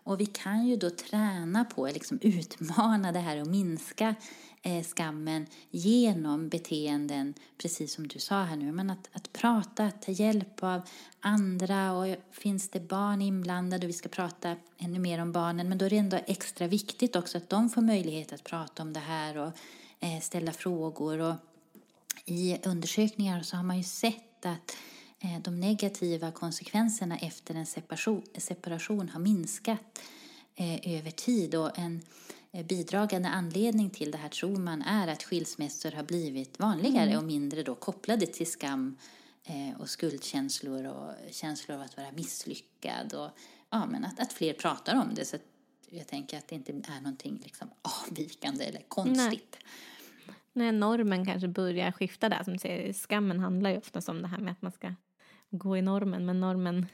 Och 0.03 0.19
vi 0.19 0.25
kan 0.25 0.67
ju 0.67 0.77
då 0.77 0.89
träna 0.89 1.65
på, 1.65 1.87
liksom 1.87 2.19
utmana 2.21 3.11
det 3.11 3.19
här 3.19 3.41
och 3.41 3.47
minska 3.47 4.15
eh, 4.61 4.83
skammen 4.83 5.47
genom 5.69 6.49
beteenden, 6.49 7.33
precis 7.57 7.93
som 7.93 8.07
du 8.07 8.19
sa 8.19 8.43
här 8.43 8.55
nu, 8.55 8.71
men 8.71 8.89
att, 8.89 9.09
att 9.11 9.33
prata, 9.33 9.85
att 9.85 10.01
ta 10.01 10.11
hjälp 10.11 10.63
av 10.63 10.81
andra 11.19 11.91
och 11.93 12.15
finns 12.31 12.69
det 12.69 12.79
barn 12.79 13.21
inblandade 13.21 13.85
och 13.85 13.89
vi 13.89 13.93
ska 13.93 14.09
prata 14.09 14.55
ännu 14.77 14.99
mer 14.99 15.21
om 15.21 15.31
barnen, 15.31 15.69
men 15.69 15.77
då 15.77 15.85
är 15.85 15.89
det 15.89 15.97
ändå 15.97 16.19
extra 16.25 16.67
viktigt 16.67 17.15
också 17.15 17.37
att 17.37 17.49
de 17.49 17.69
får 17.69 17.81
möjlighet 17.81 18.33
att 18.33 18.43
prata 18.43 18.83
om 18.83 18.93
det 18.93 18.99
här 18.99 19.37
och 19.37 19.51
eh, 19.99 20.19
ställa 20.21 20.51
frågor. 20.51 21.19
Och 21.19 21.35
i 22.25 22.57
undersökningar 22.65 23.43
så 23.43 23.55
har 23.55 23.63
man 23.63 23.77
ju 23.77 23.83
sett 23.83 24.45
att 24.45 24.45
eh, 24.45 24.55
de 25.41 25.59
negativa 25.59 26.31
konsekvenserna 26.31 27.17
efter 27.17 27.55
en 27.55 27.65
separation, 27.65 28.23
separation 28.37 29.09
har 29.09 29.19
minskat 29.19 30.01
eh, 30.55 30.97
över 30.97 31.11
tid 31.11 31.55
och 31.55 31.79
en 31.79 32.01
Eh, 32.53 32.65
bidragande 32.65 33.29
anledning 33.29 33.89
till 33.89 34.11
det 34.11 34.17
här 34.17 34.29
tror 34.29 34.57
man 34.57 34.81
är 34.81 35.07
att 35.07 35.23
skilsmässor 35.23 35.91
har 35.91 36.03
blivit 36.03 36.59
vanligare 36.59 37.09
mm. 37.09 37.17
och 37.17 37.23
mindre 37.23 37.63
då 37.63 37.75
kopplade 37.75 38.25
till 38.25 38.51
skam 38.51 38.97
eh, 39.43 39.81
och 39.81 39.89
skuldkänslor 39.89 40.85
och 40.85 41.11
känslor 41.31 41.77
av 41.77 41.83
att 41.83 41.97
vara 41.97 42.11
misslyckad 42.11 43.13
och 43.13 43.29
ja, 43.69 43.85
men 43.85 44.05
att, 44.05 44.19
att 44.19 44.33
fler 44.33 44.53
pratar 44.53 45.01
om 45.01 45.15
det 45.15 45.25
så 45.25 45.35
att 45.35 45.41
jag 45.89 46.07
tänker 46.07 46.37
att 46.37 46.47
det 46.47 46.55
inte 46.55 46.71
är 46.71 47.01
någonting 47.01 47.39
liksom 47.43 47.69
avvikande 47.81 48.65
eller 48.65 48.81
konstigt. 48.87 49.57
Nej. 49.63 50.35
Nej, 50.53 50.71
normen 50.71 51.25
kanske 51.25 51.47
börjar 51.47 51.91
skifta 51.91 52.29
där. 52.29 52.43
Som 52.43 52.53
du 52.53 52.59
säger, 52.59 52.93
skammen 52.93 53.39
handlar 53.39 53.69
ju 53.69 53.77
oftast 53.77 54.09
om 54.09 54.21
det 54.21 54.27
här 54.27 54.37
med 54.37 54.51
att 54.51 54.61
man 54.61 54.71
ska 54.71 54.93
gå 55.51 55.77
i 55.77 55.81
normen 55.81 56.25
men 56.25 56.39
normen 56.39 56.85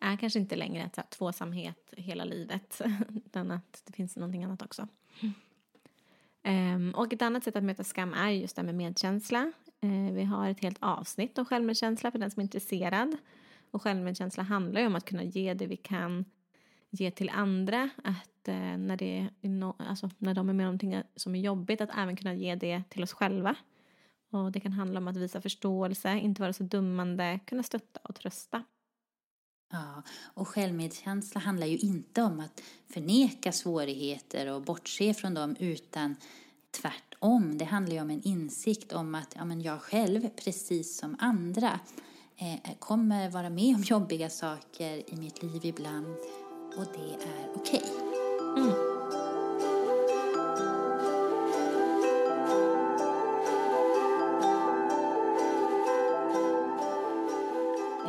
är 0.00 0.16
kanske 0.16 0.38
inte 0.38 0.56
längre 0.56 0.90
att 0.94 1.10
tvåsamhet 1.10 1.94
hela 1.96 2.24
livet 2.24 2.80
utan 3.26 3.50
att 3.50 3.82
det 3.86 3.92
finns 3.92 4.16
någonting 4.16 4.44
annat 4.44 4.62
också. 4.62 4.88
Um, 6.48 6.90
och 6.90 7.12
ett 7.12 7.22
annat 7.22 7.44
sätt 7.44 7.56
att 7.56 7.64
möta 7.64 7.84
skam 7.84 8.14
är 8.14 8.30
just 8.30 8.56
det 8.56 8.62
med 8.62 8.74
medkänsla. 8.74 9.52
Uh, 9.84 10.12
vi 10.12 10.24
har 10.24 10.50
ett 10.50 10.60
helt 10.60 10.78
avsnitt 10.80 11.38
om 11.38 11.44
självmedkänsla 11.44 12.10
för 12.10 12.18
den 12.18 12.30
som 12.30 12.40
är 12.40 12.44
intresserad. 12.44 13.16
Och 13.70 13.82
självmedkänsla 13.82 14.42
handlar 14.42 14.80
ju 14.80 14.86
om 14.86 14.96
att 14.96 15.04
kunna 15.04 15.22
ge 15.22 15.54
det 15.54 15.66
vi 15.66 15.76
kan 15.76 16.24
ge 16.90 17.10
till 17.10 17.30
andra. 17.30 17.90
Att 18.04 18.48
uh, 18.48 18.78
när, 18.78 18.96
det 18.96 19.28
no 19.40 19.76
alltså, 19.78 20.10
när 20.18 20.34
de 20.34 20.48
är 20.48 20.52
med 20.52 20.68
om 20.68 20.78
någonting 20.78 21.02
som 21.16 21.34
är 21.34 21.40
jobbigt 21.40 21.80
att 21.80 21.90
även 21.96 22.16
kunna 22.16 22.34
ge 22.34 22.54
det 22.54 22.82
till 22.88 23.02
oss 23.02 23.12
själva. 23.12 23.54
Och 24.30 24.52
det 24.52 24.60
kan 24.60 24.72
handla 24.72 25.00
om 25.00 25.08
att 25.08 25.16
visa 25.16 25.40
förståelse, 25.40 26.18
inte 26.18 26.42
vara 26.42 26.52
så 26.52 26.62
dummande, 26.62 27.40
kunna 27.46 27.62
stötta 27.62 28.00
och 28.02 28.14
trösta. 28.14 28.64
Ja, 29.72 30.02
och 30.34 30.48
självmedkänsla 30.48 31.40
handlar 31.40 31.66
ju 31.66 31.78
inte 31.78 32.22
om 32.22 32.40
att 32.40 32.62
förneka 32.92 33.52
svårigheter 33.52 34.52
och 34.52 34.62
bortse 34.62 35.14
från 35.14 35.34
dem 35.34 35.56
utan 35.58 36.16
tvärtom. 36.70 37.58
Det 37.58 37.64
handlar 37.64 37.94
ju 37.94 38.02
om 38.02 38.10
en 38.10 38.22
insikt 38.22 38.92
om 38.92 39.14
att 39.14 39.34
ja, 39.36 39.44
men 39.44 39.62
jag 39.62 39.82
själv, 39.82 40.28
precis 40.28 40.98
som 40.98 41.16
andra, 41.18 41.80
eh, 42.36 42.74
kommer 42.78 43.30
vara 43.30 43.50
med 43.50 43.74
om 43.74 43.82
jobbiga 43.82 44.30
saker 44.30 45.12
i 45.12 45.16
mitt 45.16 45.42
liv 45.42 45.64
ibland 45.64 46.16
och 46.76 46.86
det 46.94 47.24
är 47.24 47.48
okej. 47.54 47.82
Okay. 47.82 48.62
Mm. 48.62 48.87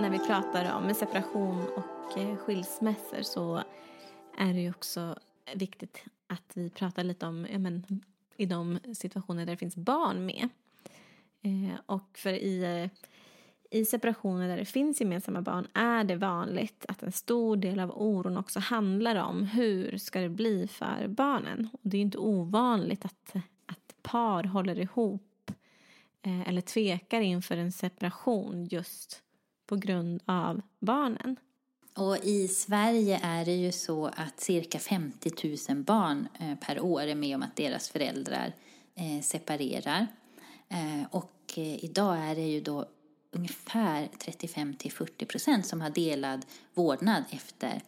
När 0.10 0.20
vi 0.20 0.28
pratar 0.28 0.76
om 0.76 0.93
separation 0.93 1.68
och 1.76 2.18
eh, 2.18 2.36
skilsmässor 2.36 3.22
så 3.22 3.64
är 4.38 4.53
det 4.53 4.60
ju 4.60 4.70
också 4.70 5.16
viktigt 5.55 6.03
att 6.28 6.51
vi 6.53 6.70
pratar 6.70 7.03
lite 7.03 7.26
om 7.26 7.47
ja, 7.51 7.60
men, 7.60 8.03
i 8.38 8.45
de 8.45 8.80
situationer 8.93 9.45
där 9.45 9.53
det 9.53 9.57
finns 9.57 9.76
barn 9.76 10.26
med. 10.26 10.49
Eh, 11.41 11.80
och 11.86 12.18
för 12.18 12.30
i, 12.30 12.64
eh, 12.64 13.07
i 13.80 13.86
separationer 13.86 14.47
där 14.47 14.57
det 14.57 14.66
finns 14.66 15.01
gemensamma 15.01 15.41
barn 15.41 15.68
är 15.74 16.03
det 16.03 16.16
vanligt 16.16 16.86
att 16.88 17.03
en 17.03 17.12
stor 17.12 17.57
del 17.57 17.80
av 17.80 17.91
oron 17.91 18.38
också 18.38 18.60
handlar 18.60 19.16
om 19.16 19.43
hur 19.43 19.97
ska 19.97 20.20
det 20.20 20.30
bli 20.30 20.68
för 20.68 21.07
barnen. 21.07 21.70
Och 21.74 21.80
det 21.82 21.97
är 21.97 22.01
inte 22.01 22.18
ovanligt 22.18 23.05
att, 23.05 23.36
att 23.66 23.95
par 24.01 24.43
håller 24.43 24.80
ihop 24.80 25.51
eh, 26.22 26.49
eller 26.49 26.62
tvekar 26.62 27.22
inför 27.22 27.57
en 27.57 27.72
separation 27.72 28.66
just 28.66 29.24
på 29.70 29.76
grund 29.76 30.22
av 30.26 30.61
barnen. 30.80 31.36
Och 31.93 32.17
i 32.17 32.47
Sverige 32.47 33.20
är 33.24 33.45
det 33.45 33.55
ju 33.55 33.72
så 33.72 34.05
att 34.05 34.39
cirka 34.39 34.80
50 34.80 35.32
000 35.70 35.84
barn 35.84 36.28
eh, 36.39 36.55
per 36.55 36.80
år 36.80 37.01
är 37.01 37.15
med 37.15 37.36
om 37.36 37.43
att 37.43 37.55
deras 37.55 37.89
föräldrar 37.89 38.53
eh, 38.95 39.22
separerar. 39.22 40.07
Eh, 40.70 41.03
och 41.11 41.57
idag 41.57 42.17
är 42.17 42.36
det 42.36 42.47
ju 42.47 42.61
då 42.61 42.86
ungefär 43.32 44.09
35 44.20 44.76
40 44.91 45.26
procent 45.26 45.65
som 45.65 45.82
har 45.82 45.89
delad 45.89 46.45
vårdnad 46.74 47.24
efter 47.30 47.82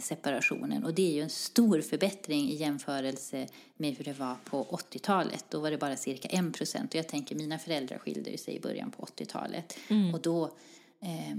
separationen. 0.00 0.84
Och 0.84 0.94
det 0.94 1.10
är 1.10 1.14
ju 1.14 1.22
en 1.22 1.30
stor 1.30 1.80
förbättring 1.80 2.48
i 2.48 2.54
jämförelse 2.54 3.46
med 3.76 3.96
hur 3.96 4.04
det 4.04 4.12
var 4.12 4.36
på 4.44 4.64
80-talet. 4.64 5.44
Då 5.48 5.60
var 5.60 5.70
det 5.70 5.78
bara 5.78 5.96
cirka 5.96 6.28
1 6.28 6.52
procent. 6.52 6.90
Och 6.90 6.98
jag 6.98 7.08
tänker 7.08 7.34
mina 7.34 7.58
föräldrar 7.58 7.98
skilde 7.98 8.38
sig 8.38 8.56
i 8.56 8.60
början 8.60 8.90
på 8.90 9.02
80-talet. 9.02 9.78
Mm. 9.88 10.14
Och 10.14 10.20
då 10.20 10.50
eh, 11.00 11.36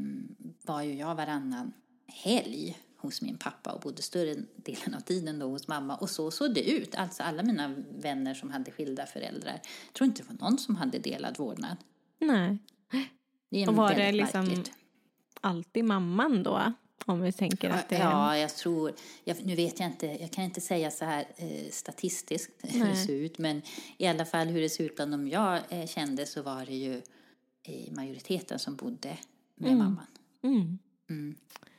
var 0.61 0.81
ju 0.81 0.93
jag 0.93 1.15
varannan 1.15 1.73
helg 2.07 2.77
hos 3.01 3.21
min 3.21 3.37
pappa 3.37 3.71
och 3.71 3.81
bodde 3.81 4.01
större 4.01 4.35
delen 4.55 4.95
av 4.95 4.99
tiden 4.99 5.39
då 5.39 5.47
hos 5.47 5.67
mamma. 5.67 5.95
Och 5.95 6.09
så 6.09 6.31
såg 6.31 6.53
det 6.53 6.71
ut. 6.71 6.95
Alltså 6.95 7.23
alla 7.23 7.43
mina 7.43 7.75
vänner 7.89 8.33
som 8.33 8.51
hade 8.51 8.71
skilda 8.71 9.05
föräldrar. 9.05 9.59
Jag 9.85 9.93
tror 9.93 10.07
inte 10.07 10.21
det 10.21 10.27
var 10.27 10.49
någon 10.49 10.57
som 10.57 10.75
hade 10.75 10.99
delad 10.99 11.37
vårdnad. 11.37 11.77
Nej. 12.19 12.57
Det 13.49 13.67
och 13.67 13.75
var 13.75 13.95
det 13.95 14.11
liksom 14.11 14.45
märkligt. 14.45 14.71
alltid 15.41 15.85
mamman 15.85 16.43
då? 16.43 16.73
Om 17.05 17.21
vi 17.21 17.31
tänker 17.31 17.69
att 17.69 17.89
det 17.89 17.95
är... 17.95 17.99
Ja, 17.99 18.37
jag 18.37 18.55
tror, 18.55 18.93
jag, 19.23 19.45
nu 19.45 19.55
vet 19.55 19.79
jag 19.79 19.89
inte, 19.89 20.07
jag 20.07 20.31
kan 20.31 20.43
inte 20.43 20.61
säga 20.61 20.91
så 20.91 21.05
här 21.05 21.25
eh, 21.37 21.71
statistiskt 21.71 22.51
hur 22.63 22.85
det 22.85 22.95
ser 22.95 23.13
ut, 23.13 23.37
men 23.37 23.61
i 23.97 24.07
alla 24.07 24.25
fall 24.25 24.47
hur 24.47 24.61
det 24.61 24.69
ser 24.69 24.83
ut 24.83 24.95
bland 24.95 25.11
de 25.11 25.27
jag 25.27 25.59
eh, 25.69 25.87
kände 25.87 26.25
så 26.25 26.41
var 26.41 26.65
det 26.65 26.75
ju 26.75 27.01
i 27.63 27.91
majoriteten 27.91 28.59
som 28.59 28.75
bodde 28.75 29.17
med 29.61 29.71
mm. 29.71 29.83
mamman. 29.83 30.05
Mm. 30.41 30.79
Mm. 31.09 31.35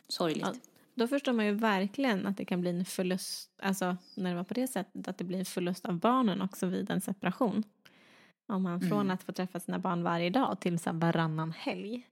Sorgligt. 0.09 0.47
Ja, 0.47 0.55
då 0.95 1.09
förstår 1.09 1.33
man 1.33 1.47
ju 1.47 1.53
verkligen 1.53 2.27
att 2.27 2.37
det 2.37 2.45
kan 2.45 2.61
bli 2.61 2.71
en 2.71 2.85
förlust, 2.85 3.51
alltså 3.63 3.97
när 4.15 4.31
det 4.31 4.37
var 4.37 4.45
på 4.45 4.55
det 4.55 4.69
sättet, 4.69 5.09
att 5.09 5.19
det 5.19 5.25
blir 5.25 5.39
en 5.39 5.45
förlust 5.45 5.87
av 5.87 5.99
barnen 5.99 6.43
också 6.43 6.67
vid 6.67 6.91
en 6.91 7.01
separation. 7.01 7.65
Om 8.47 8.63
man 8.63 8.81
från 8.81 9.01
mm. 9.01 9.11
att 9.11 9.23
få 9.23 9.33
träffa 9.33 9.61
sina 9.61 9.79
barn 9.79 10.03
varje 10.03 10.31
dag 10.31 10.61
till 10.61 10.79
så 10.79 10.93
varannan 10.93 11.53
helg. 11.53 12.09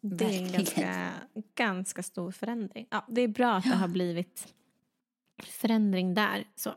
Det 0.00 0.24
är 0.24 0.42
en 0.42 0.52
ganska, 0.52 1.12
ganska 1.54 2.02
stor 2.02 2.32
förändring. 2.32 2.86
Ja, 2.90 3.04
det 3.08 3.20
är 3.20 3.28
bra 3.28 3.52
att 3.54 3.64
det 3.64 3.76
har 3.76 3.88
blivit 3.88 4.54
förändring 5.42 6.14
där. 6.14 6.44
Så. 6.56 6.74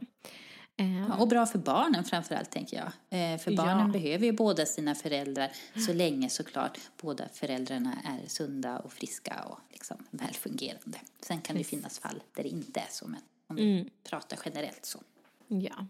Ja, 0.79 1.15
och 1.15 1.27
bra 1.27 1.45
för 1.45 1.59
barnen 1.59 2.03
framförallt 2.03 2.51
tänker 2.51 2.77
jag. 2.77 2.87
Eh, 3.19 3.37
för 3.37 3.55
barnen 3.55 3.87
ja. 3.87 3.93
behöver 3.93 4.25
ju 4.25 4.31
båda 4.31 4.65
sina 4.65 4.95
föräldrar 4.95 5.51
så 5.85 5.93
länge 5.93 6.29
såklart 6.29 6.79
båda 7.01 7.23
föräldrarna 7.33 7.97
är 8.03 8.29
sunda 8.29 8.79
och 8.79 8.93
friska 8.93 9.43
och 9.49 9.59
liksom 9.69 9.97
välfungerande. 10.11 10.97
Sen 11.21 11.41
kan 11.41 11.57
det 11.57 11.63
finnas 11.63 11.99
fall 11.99 12.23
där 12.35 12.43
det 12.43 12.49
inte 12.49 12.79
är 12.79 12.87
så, 12.89 13.07
men 13.07 13.21
om 13.47 13.55
vi 13.55 13.71
mm. 13.71 13.89
pratar 14.03 14.39
generellt 14.45 14.85
så. 14.85 14.99
Ja. 15.47 15.85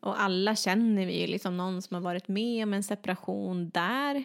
Och 0.00 0.22
alla 0.22 0.56
känner 0.56 1.06
vi 1.06 1.20
ju 1.20 1.26
liksom 1.26 1.56
någon 1.56 1.82
som 1.82 1.94
har 1.94 2.00
varit 2.00 2.28
med 2.28 2.62
om 2.62 2.74
en 2.74 2.82
separation 2.82 3.70
där 3.70 4.24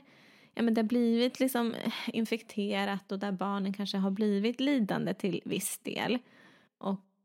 ja, 0.58 0.64
men 0.64 0.74
det 0.74 0.82
har 0.82 0.88
blivit 0.88 1.40
liksom 1.40 1.76
infekterat 2.08 3.12
och 3.12 3.20
där 3.20 3.32
barnen 3.32 3.74
kanske 3.74 3.98
har 3.98 4.12
blivit 4.12 4.60
lidande 4.60 5.14
till 5.14 5.42
viss 5.46 5.78
del. 5.78 6.20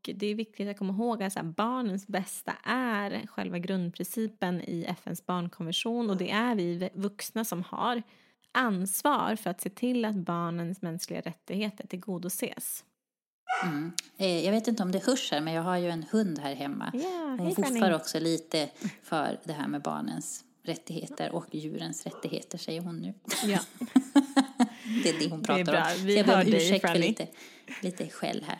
Och 0.07 0.09
det 0.15 0.27
är 0.27 0.35
viktigt 0.35 0.69
att 0.69 0.77
komma 0.77 0.93
ihåg 0.93 1.23
att 1.23 1.41
barnens 1.41 2.07
bästa 2.07 2.53
är 2.63 3.27
själva 3.27 3.57
grundprincipen 3.57 4.61
i 4.61 4.85
FNs 4.87 5.25
barnkonvention 5.25 6.09
och 6.09 6.17
det 6.17 6.31
är 6.31 6.55
vi 6.55 6.89
vuxna 6.93 7.45
som 7.45 7.63
har 7.63 8.03
ansvar 8.51 9.35
för 9.35 9.49
att 9.49 9.61
se 9.61 9.69
till 9.69 10.05
att 10.05 10.15
barnens 10.15 10.81
mänskliga 10.81 11.21
rättigheter 11.21 11.87
tillgodoses. 11.87 12.83
Mm. 13.63 13.91
Eh, 14.17 14.45
jag 14.45 14.51
vet 14.51 14.67
inte 14.67 14.83
om 14.83 14.91
det 14.91 15.05
hörs 15.05 15.31
här, 15.31 15.41
men 15.41 15.53
jag 15.53 15.63
har 15.63 15.77
ju 15.77 15.89
en 15.89 16.05
hund 16.11 16.39
här 16.39 16.55
hemma. 16.55 16.91
Yeah, 16.93 17.37
Hon 17.37 17.53
voffar 17.53 17.91
också 17.91 18.19
lite 18.19 18.69
för 19.03 19.39
det 19.43 19.53
här 19.53 19.67
med 19.67 19.81
barnens 19.81 20.43
rättigheter 20.63 21.31
och 21.31 21.45
djurens 21.51 22.05
rättigheter, 22.05 22.57
säger 22.57 22.81
hon 22.81 22.97
nu. 22.97 23.13
Ja. 23.45 23.59
det 25.03 25.09
är 25.09 25.19
det 25.19 25.29
hon 25.29 25.43
pratar 25.43 25.73
det 25.73 25.79
om. 25.79 26.05
Vi 26.05 26.13
Så 26.13 26.19
jag 26.19 26.25
ber 26.25 26.41
om 26.41 26.47
ursäkt 26.47 26.87
för 26.87 26.95
lite, 26.95 27.27
lite 27.81 28.09
skäll 28.09 28.45
här. 28.47 28.59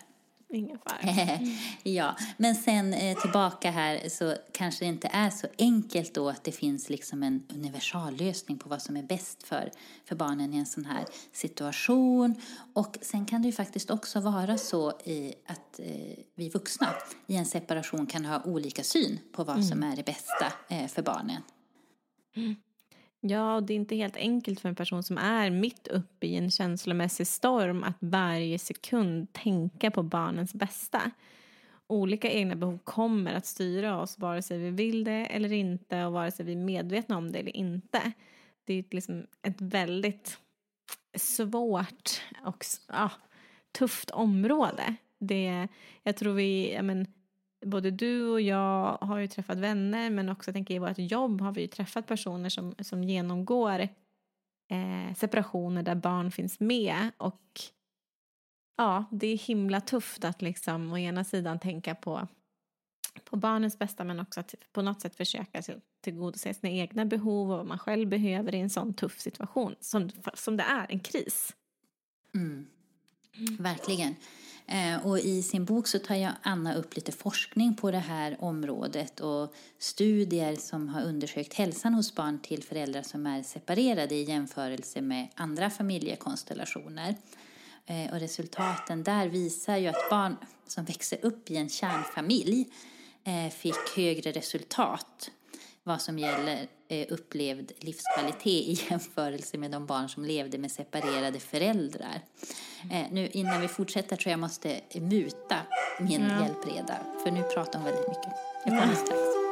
Ingen 0.57 0.79
fara. 0.79 1.39
ja, 1.83 2.15
men 2.37 2.55
sen 2.55 2.93
eh, 2.93 3.17
tillbaka 3.17 3.71
här 3.71 4.09
så 4.09 4.35
kanske 4.51 4.85
det 4.85 4.89
inte 4.89 5.07
är 5.07 5.29
så 5.29 5.47
enkelt 5.57 6.13
då 6.13 6.29
att 6.29 6.43
det 6.43 6.51
finns 6.51 6.89
liksom 6.89 7.23
en 7.23 7.43
universallösning 7.53 8.57
på 8.57 8.69
vad 8.69 8.81
som 8.81 8.97
är 8.97 9.03
bäst 9.03 9.43
för, 9.43 9.71
för 10.05 10.15
barnen 10.15 10.53
i 10.53 10.57
en 10.57 10.65
sån 10.65 10.85
här 10.85 11.05
situation. 11.31 12.35
Och 12.73 12.97
sen 13.01 13.25
kan 13.25 13.41
det 13.41 13.45
ju 13.45 13.53
faktiskt 13.53 13.89
också 13.91 14.19
vara 14.19 14.57
så 14.57 14.91
i 14.91 15.33
att 15.45 15.79
eh, 15.79 16.23
vi 16.35 16.49
vuxna 16.49 16.87
i 17.27 17.35
en 17.35 17.45
separation 17.45 18.05
kan 18.05 18.25
ha 18.25 18.43
olika 18.43 18.83
syn 18.83 19.19
på 19.31 19.43
vad 19.43 19.55
mm. 19.55 19.67
som 19.67 19.83
är 19.83 19.95
det 19.95 20.05
bästa 20.05 20.53
eh, 20.69 20.87
för 20.87 21.01
barnen. 21.01 21.41
Mm. 22.35 22.55
Ja, 23.25 23.55
och 23.55 23.63
det 23.63 23.73
är 23.73 23.75
inte 23.75 23.95
helt 23.95 24.17
enkelt 24.17 24.59
för 24.59 24.69
en 24.69 24.75
person 24.75 25.03
som 25.03 25.17
är 25.17 25.49
mitt 25.49 25.87
uppe 25.87 26.27
i 26.27 26.35
en 26.35 26.51
känslomässig 26.51 27.27
storm 27.27 27.83
att 27.83 27.97
varje 27.99 28.59
sekund 28.59 29.33
tänka 29.33 29.91
på 29.91 30.03
barnens 30.03 30.53
bästa. 30.53 31.11
Olika 31.87 32.31
egna 32.31 32.55
behov 32.55 32.79
kommer 32.83 33.33
att 33.33 33.45
styra 33.45 34.01
oss 34.01 34.19
vare 34.19 34.41
sig 34.41 34.57
vi 34.57 34.69
vill 34.69 35.03
det 35.03 35.25
eller 35.25 35.53
inte 35.53 36.05
och 36.05 36.13
vare 36.13 36.31
sig 36.31 36.45
vi 36.45 36.51
är 36.51 36.57
medvetna 36.57 37.17
om 37.17 37.31
det 37.31 37.39
eller 37.39 37.55
inte. 37.55 38.11
Det 38.65 38.73
är 38.73 38.85
liksom 38.91 39.27
ett 39.41 39.61
väldigt 39.61 40.37
svårt 41.17 42.21
och 42.45 42.65
ja, 42.87 43.11
tufft 43.71 44.11
område. 44.11 44.95
Det, 45.19 45.67
jag 46.03 46.15
tror 46.15 46.33
vi, 46.33 46.73
jag 46.73 46.85
men, 46.85 47.07
både 47.65 47.91
du 47.91 48.29
och 48.29 48.41
jag 48.41 48.97
har 49.01 49.17
ju 49.17 49.27
träffat 49.27 49.57
vänner 49.57 50.09
men 50.09 50.29
också 50.29 50.53
tänker 50.53 50.75
i 50.75 50.79
vårt 50.79 50.97
jobb 50.97 51.41
har 51.41 51.51
vi 51.51 51.61
ju 51.61 51.67
träffat 51.67 52.07
personer 52.07 52.49
som, 52.49 52.75
som 52.79 53.03
genomgår 53.03 53.79
eh, 54.69 55.15
separationer 55.15 55.83
där 55.83 55.95
barn 55.95 56.31
finns 56.31 56.59
med 56.59 57.11
och 57.17 57.61
ja, 58.77 59.05
det 59.11 59.27
är 59.27 59.37
himla 59.37 59.81
tufft 59.81 60.23
att 60.25 60.41
liksom 60.41 60.93
å 60.93 60.97
ena 60.97 61.23
sidan 61.23 61.59
tänka 61.59 61.95
på, 61.95 62.27
på 63.23 63.35
barnens 63.35 63.79
bästa 63.79 64.03
men 64.03 64.19
också 64.19 64.39
att 64.39 64.55
på 64.71 64.81
något 64.81 65.01
sätt 65.01 65.15
försöka 65.15 65.61
tillgodose 66.01 66.53
sina 66.53 66.73
egna 66.73 67.05
behov 67.05 67.51
och 67.51 67.57
vad 67.57 67.65
man 67.65 67.79
själv 67.79 68.09
behöver 68.09 68.55
i 68.55 68.59
en 68.59 68.69
sån 68.69 68.93
tuff 68.93 69.19
situation 69.19 69.75
som, 69.79 70.09
som 70.33 70.57
det 70.57 70.63
är, 70.63 70.85
en 70.89 70.99
kris. 70.99 71.55
Mm. 72.35 72.67
Verkligen. 73.59 74.15
Eh, 74.67 75.05
och 75.05 75.19
I 75.19 75.43
sin 75.43 75.65
bok 75.65 75.87
så 75.87 75.99
tar 75.99 76.15
jag 76.15 76.31
Anna 76.41 76.75
upp 76.75 76.95
lite 76.95 77.11
forskning 77.11 77.75
på 77.75 77.91
det 77.91 77.97
här 77.97 78.37
området 78.39 79.19
och 79.19 79.53
studier 79.79 80.55
som 80.55 80.89
har 80.89 81.01
undersökt 81.01 81.53
hälsan 81.53 81.93
hos 81.93 82.15
barn 82.15 82.39
till 82.39 82.63
föräldrar 82.63 83.01
som 83.01 83.27
är 83.27 83.43
separerade 83.43 84.15
i 84.15 84.23
jämförelse 84.23 85.01
med 85.01 85.27
andra 85.35 85.69
familjekonstellationer. 85.69 87.15
Eh, 87.85 88.13
och 88.13 88.19
resultaten 88.19 89.03
där 89.03 89.27
visar 89.27 89.77
ju 89.77 89.87
att 89.87 90.09
barn 90.09 90.35
som 90.67 90.85
växer 90.85 91.25
upp 91.25 91.51
i 91.51 91.57
en 91.57 91.69
kärnfamilj 91.69 92.67
eh, 93.23 93.49
fick 93.49 93.95
högre 93.95 94.31
resultat 94.31 95.31
vad 95.83 96.01
som 96.01 96.19
gäller 96.19 96.67
upplevd 97.01 97.71
livskvalitet 97.79 98.45
i 98.45 98.79
jämförelse 98.89 99.57
med 99.57 99.71
de 99.71 99.85
barn 99.85 100.09
som 100.09 100.25
levde 100.25 100.57
med 100.57 100.71
separerade 100.71 101.39
föräldrar. 101.39 102.21
Eh, 102.91 103.05
nu 103.11 103.27
innan 103.27 103.61
vi 103.61 103.67
fortsätter 103.67 104.15
tror 104.15 104.31
jag 104.31 104.39
måste 104.39 104.81
muta 104.93 105.57
min 105.99 106.21
ja. 106.21 106.45
hjälpreda, 106.45 106.97
för 107.23 107.31
nu 107.31 107.43
pratar 107.43 107.79
hon 107.79 107.85
väldigt 107.85 108.07
mycket. 108.07 108.33
Jag 108.65 108.79
kommer 108.79 108.95
strax. 108.95 109.42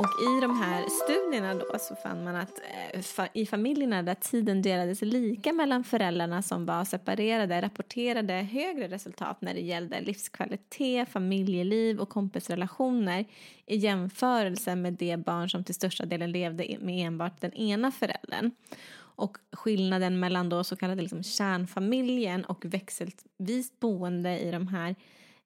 Och 0.00 0.22
i 0.22 0.40
de 0.40 0.56
här 0.56 0.86
studierna 0.88 1.54
då 1.54 1.78
så 1.78 1.94
fann 1.96 2.24
man 2.24 2.36
att 2.36 2.60
eh, 2.94 3.26
i 3.32 3.46
familjerna 3.46 4.02
där 4.02 4.14
tiden 4.14 4.62
delades 4.62 5.02
lika 5.02 5.52
mellan 5.52 5.84
föräldrarna 5.84 6.42
som 6.42 6.66
var 6.66 6.84
separerade 6.84 7.62
rapporterade 7.62 8.32
högre 8.32 8.88
resultat 8.88 9.40
när 9.40 9.54
det 9.54 9.60
gällde 9.60 10.00
livskvalitet, 10.00 11.08
familjeliv 11.08 12.00
och 12.00 12.08
kompisrelationer 12.08 13.24
i 13.66 13.76
jämförelse 13.76 14.76
med 14.76 14.92
de 14.92 15.16
barn 15.16 15.50
som 15.50 15.64
till 15.64 15.74
största 15.74 16.06
delen 16.06 16.32
levde 16.32 16.76
med 16.80 17.06
enbart 17.06 17.40
den 17.40 17.54
ena 17.54 17.90
föräldern. 17.90 18.50
Och 18.96 19.38
skillnaden 19.52 20.20
mellan 20.20 20.48
då 20.48 20.64
så 20.64 20.76
kallade 20.76 21.02
liksom 21.02 21.22
kärnfamiljen 21.22 22.44
och 22.44 22.64
växelvis 22.64 23.80
boende 23.80 24.38
i 24.38 24.50
de 24.50 24.68
här 24.68 24.94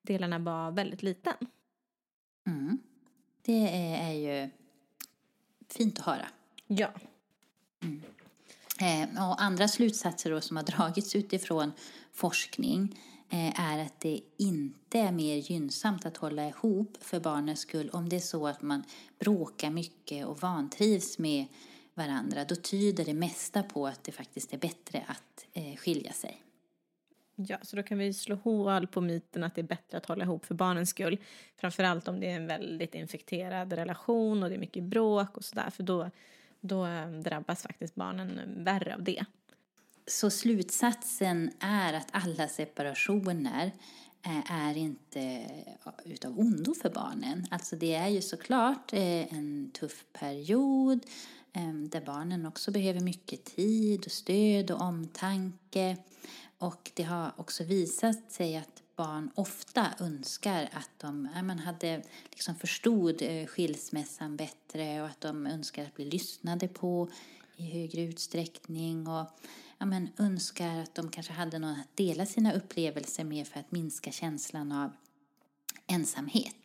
delarna 0.02 0.38
var 0.38 0.70
väldigt 0.70 1.02
liten. 1.02 1.34
Mm. 2.46 2.78
Det 3.46 3.68
är 3.96 4.12
ju 4.12 4.50
fint 5.68 5.98
att 5.98 6.04
höra. 6.04 6.28
Ja. 6.66 6.90
Mm. 7.82 8.02
Eh, 8.80 9.30
och 9.30 9.42
andra 9.42 9.68
slutsatser 9.68 10.30
då 10.30 10.40
som 10.40 10.56
har 10.56 10.64
dragits 10.76 11.16
utifrån 11.16 11.72
forskning 12.12 13.00
eh, 13.30 13.60
är 13.60 13.78
att 13.78 14.00
det 14.00 14.20
inte 14.36 14.98
är 14.98 15.12
mer 15.12 15.36
gynnsamt 15.36 16.06
att 16.06 16.16
hålla 16.16 16.48
ihop 16.48 16.96
för 17.00 17.20
barnens 17.20 17.60
skull 17.60 17.90
om 17.90 18.08
det 18.08 18.16
är 18.16 18.20
så 18.20 18.46
att 18.46 18.62
man 18.62 18.82
bråkar 19.18 19.70
mycket 19.70 20.26
och 20.26 20.40
vantrivs 20.40 21.18
med 21.18 21.46
varandra. 21.94 22.44
Då 22.44 22.56
tyder 22.56 23.04
det 23.04 23.14
mesta 23.14 23.62
på 23.62 23.86
att 23.86 24.04
det 24.04 24.12
faktiskt 24.12 24.54
är 24.54 24.58
bättre 24.58 25.04
att 25.06 25.46
eh, 25.52 25.76
skilja 25.76 26.12
sig. 26.12 26.43
Ja, 27.36 27.58
så 27.62 27.76
då 27.76 27.82
kan 27.82 27.98
vi 27.98 28.12
slå 28.12 28.36
hål 28.36 28.86
på 28.86 29.00
myten 29.00 29.44
att 29.44 29.54
det 29.54 29.60
är 29.60 29.66
bättre 29.66 29.98
att 29.98 30.06
hålla 30.06 30.24
ihop 30.24 30.44
för 30.44 30.54
barnens 30.54 30.90
skull. 30.90 31.18
Framförallt 31.56 32.08
om 32.08 32.20
det 32.20 32.30
är 32.30 32.36
en 32.36 32.46
väldigt 32.46 32.94
infekterad 32.94 33.72
relation 33.72 34.42
och 34.42 34.48
det 34.48 34.54
är 34.54 34.58
mycket 34.58 34.82
bråk 34.82 35.36
och 35.36 35.44
sådär. 35.44 35.70
För 35.70 35.82
då, 35.82 36.10
då 36.60 36.86
eh, 36.86 37.08
drabbas 37.08 37.62
faktiskt 37.62 37.94
barnen 37.94 38.40
värre 38.64 38.94
av 38.94 39.02
det. 39.02 39.24
Så 40.06 40.30
slutsatsen 40.30 41.50
är 41.60 41.92
att 41.92 42.08
alla 42.10 42.48
separationer 42.48 43.72
eh, 44.22 44.52
är 44.52 44.76
inte 44.76 45.20
eh, 45.20 45.92
utav 46.04 46.38
ondo 46.38 46.74
för 46.74 46.90
barnen. 46.90 47.46
Alltså 47.50 47.76
det 47.76 47.94
är 47.94 48.08
ju 48.08 48.22
såklart 48.22 48.92
en 48.92 49.70
tuff 49.74 50.04
period 50.12 51.06
där 51.88 52.00
barnen 52.00 52.46
också 52.46 52.70
behöver 52.70 53.00
mycket 53.00 53.44
tid 53.44 54.04
och 54.04 54.12
stöd 54.12 54.70
och 54.70 54.80
omtanke. 54.80 55.96
Och 56.64 56.90
det 56.94 57.02
har 57.02 57.32
också 57.36 57.64
visat 57.64 58.32
sig 58.32 58.56
att 58.56 58.82
barn 58.96 59.30
ofta 59.34 59.86
önskar 60.00 60.68
att 60.72 60.90
de 60.98 61.28
ja, 61.34 61.42
man 61.42 61.58
hade 61.58 62.02
liksom 62.30 62.54
förstod 62.54 63.22
eh, 63.22 63.46
skilsmässan 63.46 64.36
bättre 64.36 65.02
och 65.02 65.08
att 65.08 65.20
de 65.20 65.46
önskar 65.46 65.84
att 65.84 65.94
bli 65.94 66.04
lyssnade 66.04 66.68
på 66.68 67.08
i 67.56 67.64
högre 67.64 68.02
utsträckning 68.02 69.06
och 69.08 69.26
ja, 69.78 69.86
men 69.86 70.08
önskar 70.18 70.78
att 70.78 70.94
de 70.94 71.10
kanske 71.10 71.32
hade 71.32 71.58
någon 71.58 71.80
att 71.80 71.96
dela 71.96 72.26
sina 72.26 72.52
upplevelser 72.52 73.24
med 73.24 73.46
för 73.46 73.60
att 73.60 73.72
minska 73.72 74.12
känslan 74.12 74.72
av 74.72 74.90
ensamhet. 75.86 76.63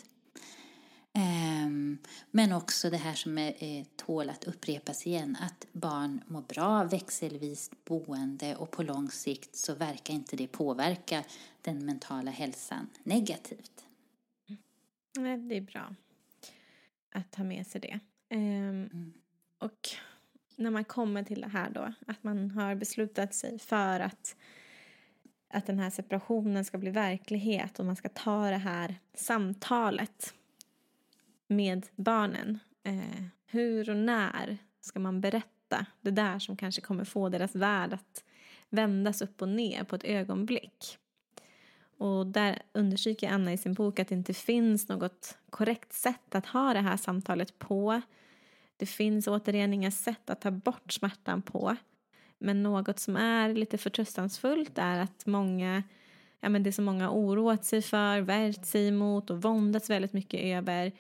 Ehm, 1.14 1.98
men 2.32 2.54
också 2.54 2.90
det 2.90 2.98
här 2.98 3.14
som 3.14 3.38
är, 3.38 3.86
tål 3.96 4.30
att 4.30 4.44
upprepas 4.44 5.08
igen, 5.08 5.38
att 5.42 5.66
barn 5.72 6.22
mår 6.28 6.42
bra 6.42 6.84
växelvis 6.84 7.72
boende 7.86 8.56
och 8.56 8.72
på 8.72 8.84
lång 8.84 9.12
sikt 9.12 9.56
så 9.56 9.76
verkar 9.76 10.14
inte 10.14 10.36
det 10.36 10.48
påverka 10.48 11.24
den 11.62 11.86
mentala 11.86 12.32
hälsan 12.32 12.90
negativt. 13.04 13.86
Nej, 15.18 15.38
det 15.38 15.58
är 15.58 15.62
bra 15.62 15.96
att 17.12 17.32
ta 17.32 17.44
med 17.44 17.68
sig 17.68 17.82
det. 17.82 18.00
Ehm, 18.30 18.90
mm. 18.94 19.14
Och 19.58 19.90
när 20.56 20.72
man 20.72 20.86
kommer 20.86 21.24
till 21.24 21.42
det 21.42 21.48
här 21.48 21.70
då, 21.70 21.94
att 22.08 22.24
man 22.24 22.52
har 22.52 22.76
beslutat 22.76 23.34
sig 23.34 23.60
för 23.60 24.00
att 24.00 24.36
att 25.50 25.66
den 25.66 25.80
här 25.80 25.90
separationen 25.90 26.66
ska 26.66 26.78
bli 26.78 26.92
verklighet 26.92 27.80
och 27.80 27.86
man 27.86 27.96
ska 27.96 28.10
ta 28.10 28.50
det 28.50 28.58
här 28.58 28.96
samtalet 29.14 30.34
med 31.50 31.86
barnen. 31.96 32.60
Eh, 32.84 33.24
hur 33.46 33.90
och 33.90 33.98
när 33.98 34.58
ska 34.82 35.00
man 35.00 35.22
berätta 35.22 35.86
det 36.02 36.12
där 36.12 36.40
som 36.40 36.58
kanske 36.58 36.82
kommer 36.82 37.04
få 37.04 37.30
deras 37.30 37.56
värld 37.56 37.94
att 37.94 38.24
vändas 38.70 39.22
upp 39.22 39.42
och 39.42 39.50
ner 39.50 39.84
på 39.84 39.96
ett 39.96 40.04
ögonblick? 40.04 40.98
Och 41.98 42.28
där 42.28 42.62
understryker 42.74 43.30
Anna 43.30 43.54
i 43.54 43.58
sin 43.58 43.74
bok 43.74 44.00
att 44.00 44.08
det 44.08 44.16
inte 44.16 44.34
finns 44.34 44.88
något 44.90 45.38
korrekt 45.50 45.94
sätt 45.94 46.36
att 46.36 46.46
ha 46.46 46.74
det 46.74 46.80
här 46.80 46.98
samtalet 46.98 47.60
på. 47.60 48.02
Det 48.78 48.86
finns 48.86 49.28
återigen 49.28 49.74
inga 49.74 49.92
sätt 49.92 50.30
att 50.30 50.42
ta 50.42 50.52
bort 50.52 50.94
smärtan 50.94 51.42
på. 51.42 51.76
Men 52.38 52.64
något 52.64 53.00
som 53.00 53.16
är 53.16 53.54
lite 53.54 53.78
förtröstansfullt 53.78 54.78
är 54.78 55.00
att 55.00 55.26
många, 55.26 55.84
ja 56.40 56.50
men 56.50 56.64
det 56.64 56.72
som 56.72 56.86
många 56.86 57.12
oroat 57.12 57.66
sig 57.66 57.82
för, 57.82 58.22
värjt 58.22 58.66
sig 58.66 58.88
emot 58.88 59.30
och 59.30 59.42
våndats 59.42 59.90
väldigt 59.90 60.14
mycket 60.14 60.40
över 60.40 60.92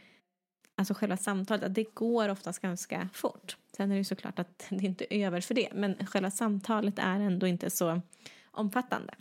alltså 0.79 0.93
själva 0.93 1.17
samtalet, 1.17 1.63
att 1.63 1.75
det 1.75 1.95
går 1.95 2.29
oftast 2.29 2.59
ganska 2.59 3.09
fort. 3.13 3.57
Sen 3.77 3.91
är 3.91 3.95
det 3.95 3.97
ju 3.97 4.03
såklart 4.03 4.39
att 4.39 4.65
det 4.69 4.85
inte 4.85 5.15
är 5.15 5.27
över 5.27 5.41
för 5.41 5.53
det, 5.53 5.69
men 5.73 6.05
själva 6.05 6.31
samtalet 6.31 6.99
är 6.99 7.19
ändå 7.19 7.47
inte 7.47 7.69
så 7.69 8.01
omfattande. 8.51 9.13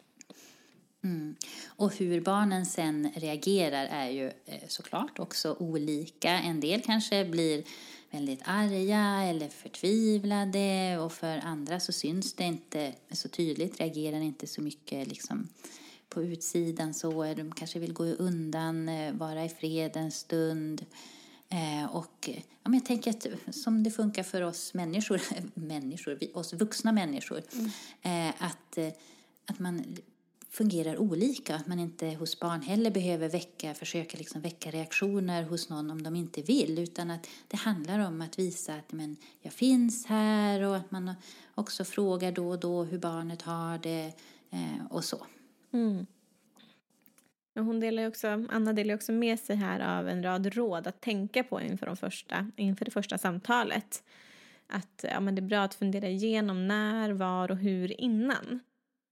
Mm. 1.04 1.36
Och 1.66 1.94
hur 1.94 2.20
barnen 2.20 2.66
sen 2.66 3.12
reagerar 3.16 3.86
är 3.86 4.10
ju 4.10 4.26
eh, 4.26 4.68
såklart 4.68 5.18
också 5.18 5.56
olika. 5.58 6.30
En 6.30 6.60
del 6.60 6.82
kanske 6.82 7.24
blir 7.24 7.64
väldigt 8.10 8.40
arga 8.44 9.22
eller 9.24 9.48
förtvivlade 9.48 10.98
och 10.98 11.12
för 11.12 11.38
andra 11.38 11.80
så 11.80 11.92
syns 11.92 12.34
det 12.34 12.44
inte 12.44 12.92
så 13.10 13.28
tydligt, 13.28 13.80
reagerar 13.80 14.20
inte 14.20 14.46
så 14.46 14.62
mycket 14.62 15.08
liksom 15.08 15.48
på 16.08 16.22
utsidan 16.22 16.94
så. 16.94 17.34
De 17.34 17.52
kanske 17.52 17.78
vill 17.78 17.92
gå 17.92 18.04
undan, 18.04 18.88
eh, 18.88 19.12
vara 19.12 19.44
i 19.44 19.48
fred 19.48 19.96
en 19.96 20.10
stund. 20.10 20.86
Eh, 21.50 21.96
och 21.96 22.28
ja, 22.62 22.70
men 22.70 22.74
jag 22.74 22.84
tänker 22.84 23.10
att 23.10 23.54
som 23.54 23.82
det 23.82 23.90
funkar 23.90 24.22
för 24.22 24.42
oss 24.42 24.74
människor, 24.74 25.20
människor 25.54 26.18
vi, 26.20 26.32
oss 26.34 26.52
vuxna 26.52 26.92
människor, 26.92 27.42
mm. 27.52 27.70
eh, 28.28 28.34
att, 28.38 28.78
eh, 28.78 28.88
att 29.46 29.58
man 29.58 29.96
fungerar 30.50 30.98
olika. 30.98 31.56
Att 31.56 31.66
man 31.66 31.78
inte 31.78 32.06
hos 32.06 32.40
barn 32.40 32.62
heller 32.62 32.90
behöver 32.90 33.28
väcka, 33.28 33.74
försöka 33.74 34.18
liksom 34.18 34.40
väcka 34.40 34.70
reaktioner 34.70 35.42
hos 35.42 35.68
någon 35.68 35.90
om 35.90 36.02
de 36.02 36.16
inte 36.16 36.42
vill. 36.42 36.78
Utan 36.78 37.10
att 37.10 37.26
det 37.48 37.56
handlar 37.56 37.98
om 37.98 38.20
att 38.20 38.38
visa 38.38 38.74
att 38.74 38.92
men, 38.92 39.16
jag 39.40 39.52
finns 39.52 40.06
här 40.06 40.62
och 40.62 40.76
att 40.76 40.90
man 40.90 41.14
också 41.54 41.84
frågar 41.84 42.32
då 42.32 42.48
och 42.48 42.60
då 42.60 42.84
hur 42.84 42.98
barnet 42.98 43.42
har 43.42 43.78
det 43.78 44.12
och 44.90 45.04
så. 45.04 45.26
Mm 45.72 46.06
hon 47.54 47.80
delar 47.80 48.08
också, 48.08 48.46
Anna 48.48 48.72
delar 48.72 48.94
också 48.94 49.12
med 49.12 49.40
sig 49.40 49.56
här 49.56 49.98
av 49.98 50.08
en 50.08 50.22
rad 50.22 50.54
råd 50.54 50.86
att 50.86 51.00
tänka 51.00 51.44
på 51.44 51.60
inför, 51.60 51.86
de 51.86 51.96
första, 51.96 52.50
inför 52.56 52.84
det 52.84 52.90
första 52.90 53.18
samtalet. 53.18 54.02
Att 54.66 55.04
ja, 55.10 55.20
men 55.20 55.34
det 55.34 55.40
är 55.40 55.46
bra 55.46 55.60
att 55.60 55.74
fundera 55.74 56.08
igenom 56.08 56.68
när, 56.68 57.10
var 57.10 57.50
och 57.50 57.56
hur 57.56 58.00
innan. 58.00 58.60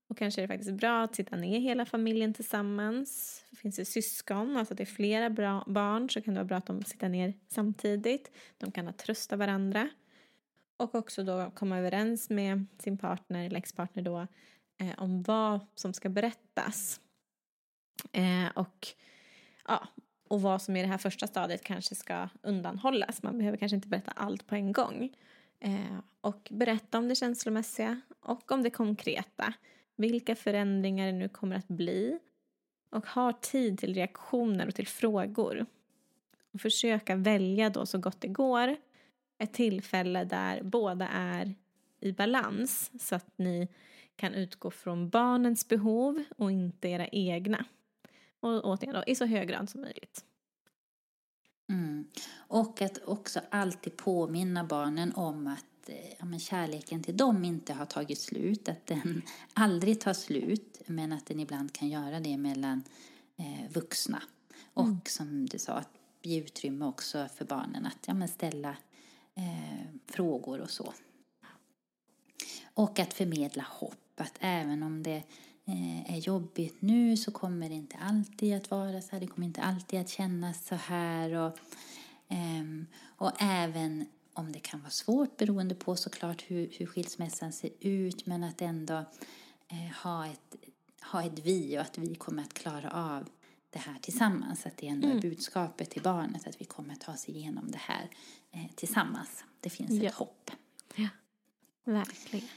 Och 0.08 0.18
kanske 0.18 0.40
är 0.40 0.42
det 0.42 0.54
faktiskt 0.54 0.72
bra 0.72 1.02
att 1.02 1.14
sitta 1.14 1.36
ner 1.36 1.60
hela 1.60 1.86
familjen 1.86 2.34
tillsammans. 2.34 3.42
Finns 3.56 3.76
det 3.76 3.84
syskon, 3.84 4.56
alltså 4.56 4.74
att 4.74 4.78
det 4.78 4.84
är 4.84 4.86
flera 4.86 5.30
bra 5.30 5.64
barn 5.66 6.10
så 6.10 6.22
kan 6.22 6.34
det 6.34 6.40
vara 6.40 6.48
bra 6.48 6.56
att 6.56 6.66
de 6.66 6.82
sitter 6.84 7.08
ner 7.08 7.34
samtidigt. 7.48 8.30
De 8.58 8.72
kan 8.72 8.86
ha 8.86 8.92
trösta 8.92 9.36
varandra. 9.36 9.88
Och 10.76 10.94
också 10.94 11.24
då 11.24 11.50
komma 11.54 11.78
överens 11.78 12.30
med 12.30 12.66
sin 12.78 12.98
partner 12.98 13.46
eller 13.46 13.58
expartner 13.58 14.02
då 14.02 14.26
eh, 14.78 14.98
om 14.98 15.22
vad 15.22 15.60
som 15.74 15.92
ska 15.92 16.08
berättas. 16.08 17.00
Eh, 18.12 18.48
och, 18.55 18.86
ja, 19.68 19.89
och 20.28 20.43
vad 20.43 20.62
som 20.62 20.77
i 20.77 20.82
det 20.82 20.89
här 20.89 20.98
första 20.98 21.27
stadiet 21.27 21.64
kanske 21.64 21.94
ska 21.94 22.28
undanhållas. 22.43 23.23
Man 23.23 23.39
behöver 23.39 23.59
kanske 23.59 23.77
inte 23.77 23.89
berätta 23.89 24.10
allt 24.10 24.47
på 24.47 24.55
en 24.55 24.73
gång. 24.73 25.16
Eh, 25.60 25.98
och 26.20 26.48
berätta 26.51 26.98
om 26.98 27.09
det 27.09 27.14
känslomässiga 27.14 28.01
och 28.20 28.52
om 28.52 28.62
det 28.62 28.70
konkreta 28.70 29.55
vilka 29.97 30.36
förändringar 30.36 31.06
det 31.06 31.12
nu 31.12 31.28
kommer 31.28 31.56
att 31.56 31.68
bli 31.68 32.18
och 32.90 33.06
ha 33.06 33.32
tid 33.32 33.78
till 33.78 33.94
reaktioner 33.94 34.66
och 34.66 34.74
till 34.74 34.86
frågor. 34.86 35.66
Och 36.52 36.60
försöka 36.60 37.16
välja 37.16 37.70
då 37.70 37.86
så 37.86 37.98
gott 37.98 38.20
det 38.20 38.28
går 38.28 38.77
ett 39.39 39.52
tillfälle 39.52 40.24
där 40.24 40.62
båda 40.62 41.09
är 41.09 41.55
i 42.01 42.12
balans 42.12 42.90
så 43.01 43.14
att 43.14 43.39
ni 43.39 43.68
kan 44.16 44.35
utgå 44.35 44.70
från 44.70 45.09
barnens 45.09 45.68
behov 45.68 46.24
och 46.36 46.52
inte 46.52 46.89
era 46.89 47.06
egna. 47.06 47.64
Och 48.40 48.64
återigen 48.64 48.94
då, 48.94 49.04
i 49.06 49.14
så 49.14 49.24
hög 49.24 49.48
grad 49.48 49.70
som 49.70 49.80
möjligt. 49.80 50.24
Mm. 51.68 52.08
Och 52.36 52.82
att 52.82 52.98
också 53.04 53.40
alltid 53.50 53.96
påminna 53.96 54.64
barnen 54.64 55.12
om 55.14 55.46
att 55.46 55.64
Eh, 55.88 56.14
ja, 56.18 56.24
men 56.24 56.40
kärleken 56.40 57.02
till 57.02 57.16
dem 57.16 57.44
inte 57.44 57.72
har 57.72 57.86
tagit 57.86 58.20
slut, 58.20 58.68
att 58.68 58.86
den 58.86 59.22
aldrig 59.54 60.00
tar 60.00 60.12
slut, 60.12 60.82
men 60.86 61.12
att 61.12 61.26
den 61.26 61.40
ibland 61.40 61.72
kan 61.72 61.88
göra 61.88 62.20
det 62.20 62.36
mellan 62.36 62.82
eh, 63.36 63.72
vuxna. 63.72 64.22
Och 64.74 64.84
mm. 64.84 65.00
som 65.06 65.46
du 65.46 65.58
sa, 65.58 65.72
att 65.72 65.90
ge 66.22 66.40
utrymme 66.40 66.84
också 66.84 67.28
för 67.34 67.44
barnen 67.44 67.86
att 67.86 67.98
ja, 68.06 68.14
men 68.14 68.28
ställa 68.28 68.76
eh, 69.34 69.86
frågor 70.06 70.60
och 70.60 70.70
så. 70.70 70.92
Och 72.74 72.98
att 72.98 73.14
förmedla 73.14 73.66
hopp, 73.70 74.20
att 74.20 74.34
även 74.40 74.82
om 74.82 75.02
det 75.02 75.22
är 76.09 76.18
jobbigt 76.18 76.82
nu 76.82 77.16
så 77.16 77.30
kommer 77.30 77.68
det 77.68 77.74
inte 77.74 77.97
alltid 77.97 78.55
att 78.56 78.70
vara 78.70 79.02
så 79.02 79.09
här, 79.10 79.20
det 79.20 79.26
kommer 79.26 79.47
inte 79.47 79.62
alltid 79.62 80.01
att 80.01 80.09
kännas 80.09 80.66
så 80.66 80.74
här. 80.74 81.32
Och, 81.32 81.59
ehm, 82.28 82.86
och 83.16 83.32
även 83.38 84.06
om 84.32 84.52
det 84.52 84.59
kan 84.59 84.80
vara 84.80 84.90
svårt 84.90 85.36
beroende 85.36 85.74
på 85.74 85.97
såklart 85.97 86.44
hur, 86.47 86.70
hur 86.72 86.86
skilsmässan 86.86 87.52
ser 87.52 87.70
ut 87.80 88.26
men 88.26 88.44
att 88.44 88.62
ändå 88.62 89.05
eh, 89.68 89.97
ha, 90.02 90.26
ett, 90.26 90.56
ha 91.12 91.22
ett 91.22 91.38
vi 91.38 91.78
och 91.78 91.82
att 91.82 91.98
vi 91.98 92.14
kommer 92.14 92.43
att 92.43 92.55
klara 92.55 92.90
av 92.90 93.28
det 93.70 93.78
här 93.78 93.98
tillsammans. 93.98 94.66
Att 94.66 94.76
det 94.76 94.86
ändå 94.86 95.06
mm. 95.06 95.18
är 95.18 95.22
budskapet 95.22 95.90
till 95.90 96.02
barnet 96.02 96.47
att 96.47 96.60
vi 96.60 96.64
kommer 96.64 96.94
att 96.94 97.01
ta 97.01 97.12
oss 97.12 97.28
igenom 97.28 97.70
det 97.70 97.78
här 97.78 98.10
eh, 98.51 98.66
tillsammans. 98.74 99.44
Det 99.60 99.70
finns 99.70 99.90
ja. 99.90 100.09
ett 100.09 100.14
hopp. 100.14 100.51
Ja, 100.94 101.09
verkligen. 101.84 102.48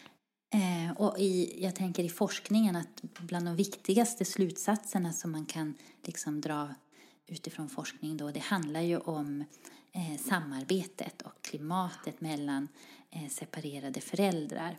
Eh, 0.49 0.91
och 0.97 1.19
i, 1.19 1.63
jag 1.63 1.75
tänker 1.75 2.03
i 2.03 2.09
forskningen 2.09 2.75
att 2.75 3.01
bland 3.01 3.45
de 3.45 3.55
viktigaste 3.55 4.25
slutsatserna 4.25 5.13
som 5.13 5.31
man 5.31 5.45
kan 5.45 5.73
liksom 6.03 6.41
dra 6.41 6.75
utifrån 7.27 7.69
forskning 7.69 8.17
då, 8.17 8.31
det 8.31 8.39
handlar 8.39 8.81
ju 8.81 8.97
om 8.97 9.43
eh, 9.91 10.21
samarbetet 10.21 11.21
och 11.21 11.41
klimatet 11.41 12.21
mellan 12.21 12.67
eh, 13.09 13.29
separerade 13.29 14.01
föräldrar. 14.01 14.77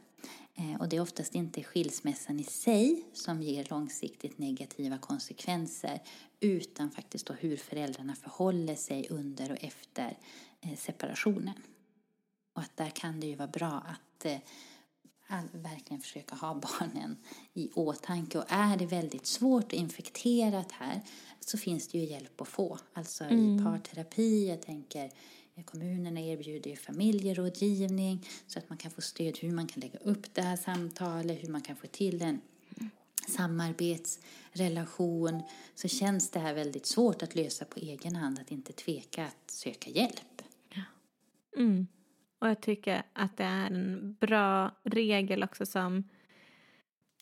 Eh, 0.55 0.81
och 0.81 0.89
det 0.89 0.97
är 0.97 1.01
oftast 1.01 1.35
inte 1.35 1.63
skilsmässan 1.63 2.41
i 2.41 2.45
sig 2.45 3.05
som 3.13 3.43
ger 3.43 3.67
långsiktigt 3.71 4.39
negativa 4.39 4.99
konsekvenser 4.99 6.01
utan 6.41 6.91
faktiskt 6.91 7.27
då 7.27 7.33
hur 7.33 7.57
föräldrarna 7.57 8.15
förhåller 8.15 8.75
sig 8.75 9.07
under 9.11 9.51
och 9.53 9.65
efter 9.65 10.19
eh, 10.61 10.77
separationen. 10.77 11.55
Och 12.53 12.63
att 12.63 12.77
där 12.77 12.91
kan 12.91 13.21
det 13.21 13.27
ju 13.27 13.35
vara 13.35 13.49
bra 13.49 13.85
att 13.87 14.25
eh, 14.25 14.39
eh, 15.31 15.41
verkligen 15.53 16.01
försöka 16.01 16.35
ha 16.35 16.55
barnen 16.55 17.17
i 17.55 17.71
åtanke. 17.75 18.39
Och 18.39 18.45
är 18.49 18.77
det 18.77 18.87
väldigt 18.87 19.27
svårt 19.27 19.65
och 19.65 19.75
infekterat 19.75 20.73
här 20.73 21.01
så 21.41 21.59
finns 21.59 21.89
det 21.89 21.99
ju 21.99 22.05
hjälp 22.05 22.41
att 22.41 22.49
få. 22.49 22.79
Alltså 22.93 23.25
mm. 23.25 23.61
i 23.61 23.65
parterapi, 23.65 24.49
jag 24.49 24.63
tänker 24.63 25.11
kommunerna 25.65 26.21
erbjuder 26.21 26.77
familjerådgivning 26.77 28.27
så 28.47 28.59
att 28.59 28.69
man 28.69 28.79
kan 28.79 28.91
få 28.91 29.01
stöd 29.01 29.39
hur 29.39 29.53
man 29.53 29.67
kan 29.67 29.81
lägga 29.81 29.99
upp 29.99 30.35
det 30.35 30.43
här 30.43 30.57
samtalet, 30.57 31.45
hur 31.45 31.49
man 31.49 31.63
kan 31.63 31.77
få 31.77 31.87
till 31.87 32.23
en 32.23 32.41
samarbetsrelation 33.29 35.43
så 35.75 35.89
känns 35.89 36.31
det 36.31 36.39
här 36.39 36.55
väldigt 36.55 36.87
svårt 36.87 37.23
att 37.23 37.35
lösa 37.35 37.65
på 37.65 37.81
egen 37.81 38.17
hand, 38.17 38.39
att 38.39 38.51
inte 38.51 38.73
tveka 38.73 39.27
att 39.27 39.51
söka 39.51 39.91
hjälp. 39.91 40.43
Ja. 40.69 40.83
Mm. 41.57 41.87
Och 42.41 42.49
jag 42.49 42.61
tycker 42.61 43.03
att 43.13 43.37
det 43.37 43.45
är 43.45 43.67
en 43.67 44.17
bra 44.21 44.71
regel 44.83 45.43
också 45.43 45.67
som, 45.67 46.09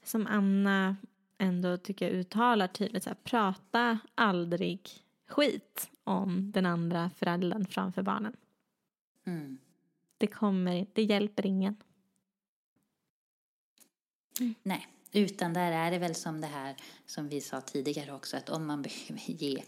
som 0.02 0.26
Anna 0.26 0.96
ändå 1.38 1.76
tycker 1.76 2.06
jag 2.06 2.14
uttalar 2.14 2.68
tydligt. 2.68 3.04
Så 3.04 3.10
här, 3.10 3.16
prata 3.24 3.98
aldrig 4.14 4.90
skit 5.28 5.90
om 6.04 6.52
den 6.52 6.66
andra 6.66 7.10
föräldern 7.16 7.66
framför 7.66 8.02
barnen. 8.02 8.36
Mm. 9.26 9.58
Det, 10.18 10.26
kommer, 10.26 10.86
det 10.92 11.02
hjälper 11.02 11.46
ingen. 11.46 11.76
Mm. 14.40 14.54
Nej, 14.62 14.86
utan 15.12 15.52
där 15.52 15.72
är 15.72 15.90
det 15.90 15.98
väl 15.98 16.14
som 16.14 16.40
det 16.40 16.46
här 16.46 16.76
som 17.06 17.28
vi 17.28 17.40
sa 17.40 17.60
tidigare 17.60 18.12
också 18.12 18.36
att 18.36 18.48
om 18.48 18.66
man 18.66 18.82
behöver 18.82 19.30
ge 19.30 19.62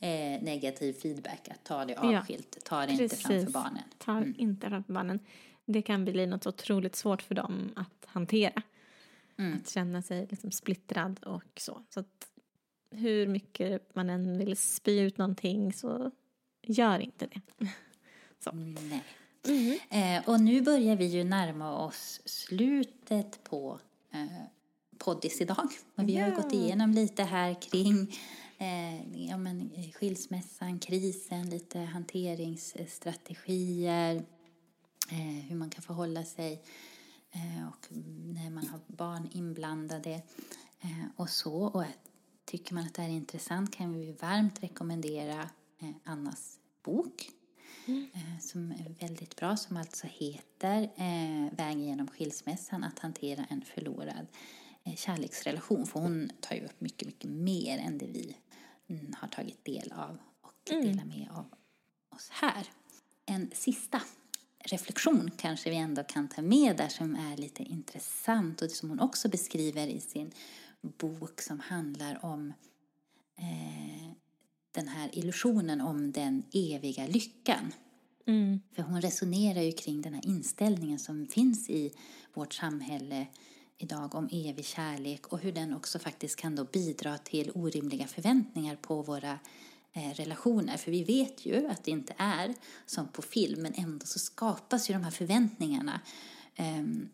eh, 0.00 0.42
negativ 0.42 0.92
feedback, 0.92 1.48
att 1.48 1.64
ta 1.64 1.84
det 1.84 1.96
avskilt, 1.96 2.48
ja, 2.56 2.60
ta 2.64 2.80
det 2.80 2.86
precis. 2.86 3.00
inte 3.02 3.16
framför 3.16 3.52
barnen. 3.52 3.82
Ta 3.98 4.12
mm. 4.12 4.34
inte 4.38 4.68
framför 4.68 4.92
barnen. 4.92 5.20
Det 5.64 5.82
kan 5.82 6.04
bli 6.04 6.26
något 6.26 6.46
otroligt 6.46 6.96
svårt 6.96 7.22
för 7.22 7.34
dem 7.34 7.72
att 7.76 8.04
hantera. 8.06 8.62
Mm. 9.38 9.58
Att 9.58 9.68
känna 9.70 10.02
sig 10.02 10.26
liksom 10.30 10.50
splittrad 10.50 11.24
och 11.24 11.60
så. 11.60 11.82
Så 11.88 12.00
att 12.00 12.28
hur 12.90 13.26
mycket 13.26 13.94
man 13.94 14.10
än 14.10 14.38
vill 14.38 14.56
spy 14.56 15.00
ut 15.00 15.18
någonting 15.18 15.72
så 15.72 16.10
gör 16.62 16.98
inte 16.98 17.26
det. 17.26 17.40
så. 18.38 18.50
Nej. 18.52 19.04
Mm. 19.48 19.78
Eh, 19.90 20.28
och 20.28 20.40
nu 20.40 20.62
börjar 20.62 20.96
vi 20.96 21.04
ju 21.04 21.24
närma 21.24 21.78
oss 21.78 22.20
slutet 22.24 23.44
på 23.44 23.80
eh, 24.12 24.44
poddis 24.98 25.40
idag. 25.40 25.68
Och 25.94 26.08
vi 26.08 26.16
har 26.16 26.30
gått 26.30 26.52
igenom 26.52 26.90
lite 26.90 27.22
här 27.22 27.62
kring 27.62 28.18
eh, 28.58 29.26
ja, 29.28 29.36
men, 29.36 29.70
skilsmässan, 29.94 30.78
krisen, 30.78 31.50
lite 31.50 31.78
hanteringsstrategier, 31.78 34.16
eh, 35.10 35.44
hur 35.48 35.56
man 35.56 35.70
kan 35.70 35.82
förhålla 35.82 36.24
sig 36.24 36.62
eh, 37.30 37.68
och 37.68 37.86
när 38.34 38.50
man 38.50 38.68
har 38.68 38.80
barn 38.86 39.28
inblandade 39.32 40.22
eh, 40.80 41.04
och 41.16 41.30
så. 41.30 41.54
Och 41.54 41.84
tycker 42.44 42.74
man 42.74 42.84
att 42.84 42.94
det 42.94 43.02
här 43.02 43.08
är 43.08 43.14
intressant 43.14 43.76
kan 43.76 43.92
vi 43.92 44.12
varmt 44.12 44.62
rekommendera 44.62 45.50
eh, 45.78 45.90
Annas 46.04 46.58
bok 46.82 47.30
Mm. 47.88 48.08
Eh, 48.14 48.38
som 48.40 48.72
är 48.72 48.94
väldigt 49.00 49.36
bra, 49.36 49.56
som 49.56 49.76
alltså 49.76 50.06
heter 50.06 50.82
eh, 50.82 51.56
Vägen 51.56 51.84
genom 51.84 52.08
skilsmässan, 52.08 52.84
att 52.84 52.98
hantera 52.98 53.44
en 53.44 53.62
förlorad 53.62 54.26
eh, 54.84 54.94
kärleksrelation. 54.94 55.86
För 55.86 56.00
hon 56.00 56.30
tar 56.40 56.56
ju 56.56 56.64
upp 56.64 56.80
mycket, 56.80 57.06
mycket 57.06 57.30
mer 57.30 57.78
än 57.78 57.98
det 57.98 58.06
vi 58.06 58.36
mm, 58.88 59.14
har 59.18 59.28
tagit 59.28 59.64
del 59.64 59.92
av 59.92 60.18
och 60.40 60.70
mm. 60.70 60.86
delar 60.86 61.04
med 61.04 61.28
av 61.30 61.46
oss 62.08 62.28
här. 62.30 62.66
en 63.26 63.50
sista 63.54 64.02
reflektion 64.64 65.30
kanske 65.36 65.70
vi 65.70 65.76
ändå 65.76 66.02
kan 66.02 66.28
ta 66.28 66.42
med 66.42 66.76
där 66.76 66.88
som 66.88 67.16
är 67.16 67.36
lite 67.36 67.62
intressant 67.62 68.62
och 68.62 68.70
som 68.70 68.88
hon 68.88 69.00
också 69.00 69.28
beskriver 69.28 69.86
i 69.86 70.00
sin 70.00 70.30
bok 70.80 71.40
som 71.40 71.60
handlar 71.60 72.24
om 72.24 72.52
eh, 73.36 74.12
den 74.72 74.88
här 74.88 75.10
illusionen 75.12 75.80
om 75.80 76.12
den 76.12 76.42
eviga 76.52 77.06
lyckan. 77.06 77.72
Mm. 78.26 78.60
För 78.72 78.82
hon 78.82 79.00
resonerar 79.00 79.60
ju 79.60 79.72
kring 79.72 80.02
den 80.02 80.14
här 80.14 80.26
inställningen 80.26 80.98
som 80.98 81.26
finns 81.26 81.70
i 81.70 81.92
vårt 82.34 82.54
samhälle 82.54 83.26
idag 83.78 84.14
om 84.14 84.28
evig 84.32 84.64
kärlek 84.64 85.26
och 85.26 85.38
hur 85.38 85.52
den 85.52 85.74
också 85.74 85.98
faktiskt 85.98 86.36
kan 86.36 86.56
då 86.56 86.64
bidra 86.64 87.18
till 87.18 87.50
orimliga 87.54 88.06
förväntningar 88.06 88.76
på 88.76 89.02
våra 89.02 89.38
eh, 89.92 90.14
relationer. 90.14 90.76
För 90.76 90.90
vi 90.90 91.04
vet 91.04 91.46
ju 91.46 91.66
att 91.66 91.84
det 91.84 91.90
inte 91.90 92.14
är 92.16 92.54
som 92.86 93.08
på 93.08 93.22
film 93.22 93.62
men 93.62 93.74
ändå 93.74 94.06
så 94.06 94.18
skapas 94.18 94.90
ju 94.90 94.94
de 94.94 95.04
här 95.04 95.10
förväntningarna 95.10 96.00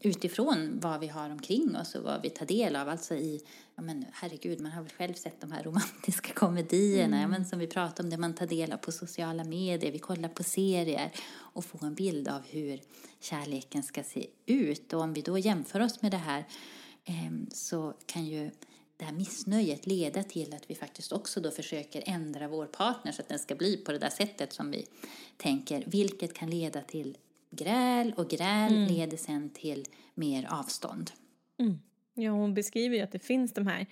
utifrån 0.01 0.81
vad 0.81 1.01
vi 1.01 1.09
har 1.09 1.31
omkring 1.31 1.77
oss 1.77 1.95
och 1.95 2.03
vad 2.03 2.23
vi 2.23 2.31
tar 2.31 2.47
del 2.47 2.77
av. 2.77 2.89
Alltså 2.89 3.15
i, 3.15 3.41
ja 3.75 3.83
men 3.83 4.05
herregud, 4.13 4.61
man 4.61 4.73
har 4.73 4.83
väl 4.83 4.93
själv 4.93 5.15
sett 5.15 5.41
de 5.41 5.53
här 5.53 5.63
romantiska 5.63 6.33
komedierna, 6.35 7.19
mm. 7.19 7.31
men 7.31 7.47
som 7.47 7.59
vi 7.59 7.67
pratar 7.67 8.05
om, 8.05 8.11
det 8.11 8.17
man 8.17 8.35
tar 8.35 8.47
del 8.47 8.73
av 8.73 8.77
på 8.77 8.93
sociala 8.93 9.45
medier, 9.45 9.93
vi 9.93 9.99
kollar 9.99 10.29
på 10.29 10.43
serier 10.43 11.11
och 11.37 11.65
får 11.65 11.87
en 11.87 11.95
bild 11.95 12.29
av 12.29 12.43
hur 12.47 12.81
kärleken 13.21 13.83
ska 13.83 14.03
se 14.03 14.27
ut. 14.47 14.93
Och 14.93 15.01
om 15.01 15.13
vi 15.13 15.21
då 15.21 15.39
jämför 15.39 15.81
oss 15.81 16.03
med 16.03 16.11
det 16.11 16.17
här 16.17 16.45
ehm, 17.05 17.47
så 17.53 17.95
kan 18.07 18.25
ju 18.25 18.51
det 18.97 19.05
här 19.05 19.13
missnöjet 19.13 19.87
leda 19.87 20.23
till 20.23 20.55
att 20.55 20.71
vi 20.71 20.75
faktiskt 20.75 21.13
också 21.13 21.41
då 21.41 21.51
försöker 21.51 22.03
ändra 22.07 22.49
vår 22.49 22.67
partner 22.67 23.13
så 23.13 23.23
att 23.23 23.29
den 23.29 23.39
ska 23.39 23.55
bli 23.55 23.77
på 23.77 23.93
det 23.93 23.99
där 23.99 24.11
sättet 24.11 24.53
som 24.53 24.71
vi 24.71 24.87
tänker, 25.37 25.85
vilket 25.87 26.35
kan 26.35 26.51
leda 26.51 26.81
till 26.81 27.17
gräl 27.57 28.15
och 28.17 28.31
gräl 28.31 28.75
mm. 28.75 28.89
leder 28.89 29.17
sen 29.17 29.51
till 29.51 29.85
mer 30.15 30.49
avstånd. 30.51 31.11
Mm. 31.59 31.79
Ja, 32.15 32.31
hon 32.31 32.55
beskriver 32.55 32.97
ju 32.97 33.03
att 33.03 33.13
det 33.13 33.19
finns 33.19 33.53
de 33.53 33.67
här 33.67 33.87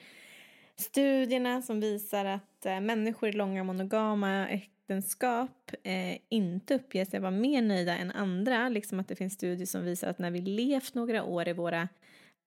studierna 0.76 1.62
som 1.62 1.80
visar 1.80 2.24
att 2.24 2.66
äh, 2.66 2.80
människor 2.80 3.28
i 3.28 3.32
långa 3.32 3.64
monogama 3.64 4.48
äktenskap 4.48 5.70
äh, 5.82 6.18
inte 6.28 6.74
uppger 6.74 7.04
sig 7.04 7.20
vara 7.20 7.30
mer 7.30 7.62
nöjda 7.62 7.96
än 7.96 8.10
andra. 8.10 8.68
Liksom 8.68 9.00
att 9.00 9.08
det 9.08 9.16
finns 9.16 9.34
studier 9.34 9.66
som 9.66 9.84
visar 9.84 10.08
att 10.08 10.18
när 10.18 10.30
vi 10.30 10.40
levt 10.40 10.94
några 10.94 11.24
år 11.24 11.48
i, 11.48 11.52
våra, 11.52 11.88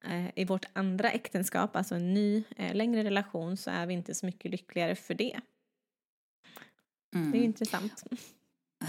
äh, 0.05 0.27
i 0.35 0.45
vårt 0.45 0.65
andra 0.73 1.11
äktenskap, 1.11 1.75
alltså 1.75 1.95
en 1.95 2.13
ny 2.13 2.43
längre 2.73 3.03
relation, 3.03 3.57
så 3.57 3.69
är 3.69 3.85
vi 3.85 3.93
inte 3.93 4.15
så 4.15 4.25
mycket 4.25 4.51
lyckligare 4.51 4.95
för 4.95 5.13
det. 5.13 5.39
Mm. 7.15 7.31
Det 7.31 7.37
är 7.37 7.43
intressant. 7.43 8.03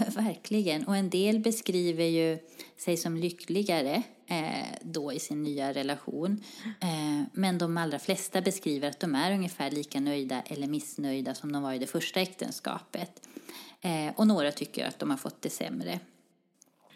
Verkligen. 0.15 0.83
Och 0.83 0.97
en 0.97 1.09
del 1.09 1.39
beskriver 1.39 2.05
ju 2.05 2.39
sig 2.77 2.97
som 2.97 3.17
lyckligare 3.17 4.03
eh, 4.27 4.65
då 4.81 5.13
i 5.13 5.19
sin 5.19 5.43
nya 5.43 5.73
relation. 5.73 6.43
Eh, 6.79 7.23
men 7.33 7.57
de 7.57 7.77
allra 7.77 7.99
flesta 7.99 8.41
beskriver 8.41 8.89
att 8.89 8.99
de 8.99 9.15
är 9.15 9.31
ungefär 9.31 9.71
lika 9.71 9.99
nöjda 9.99 10.41
eller 10.45 10.67
missnöjda 10.67 11.35
som 11.35 11.51
de 11.51 11.63
var 11.63 11.73
i 11.73 11.79
det 11.79 11.87
första 11.87 12.19
äktenskapet. 12.19 13.27
Eh, 13.81 14.13
och 14.15 14.27
några 14.27 14.51
tycker 14.51 14.87
att 14.87 14.99
de 14.99 15.09
har 15.09 15.17
fått 15.17 15.41
det 15.41 15.49
sämre. 15.49 15.99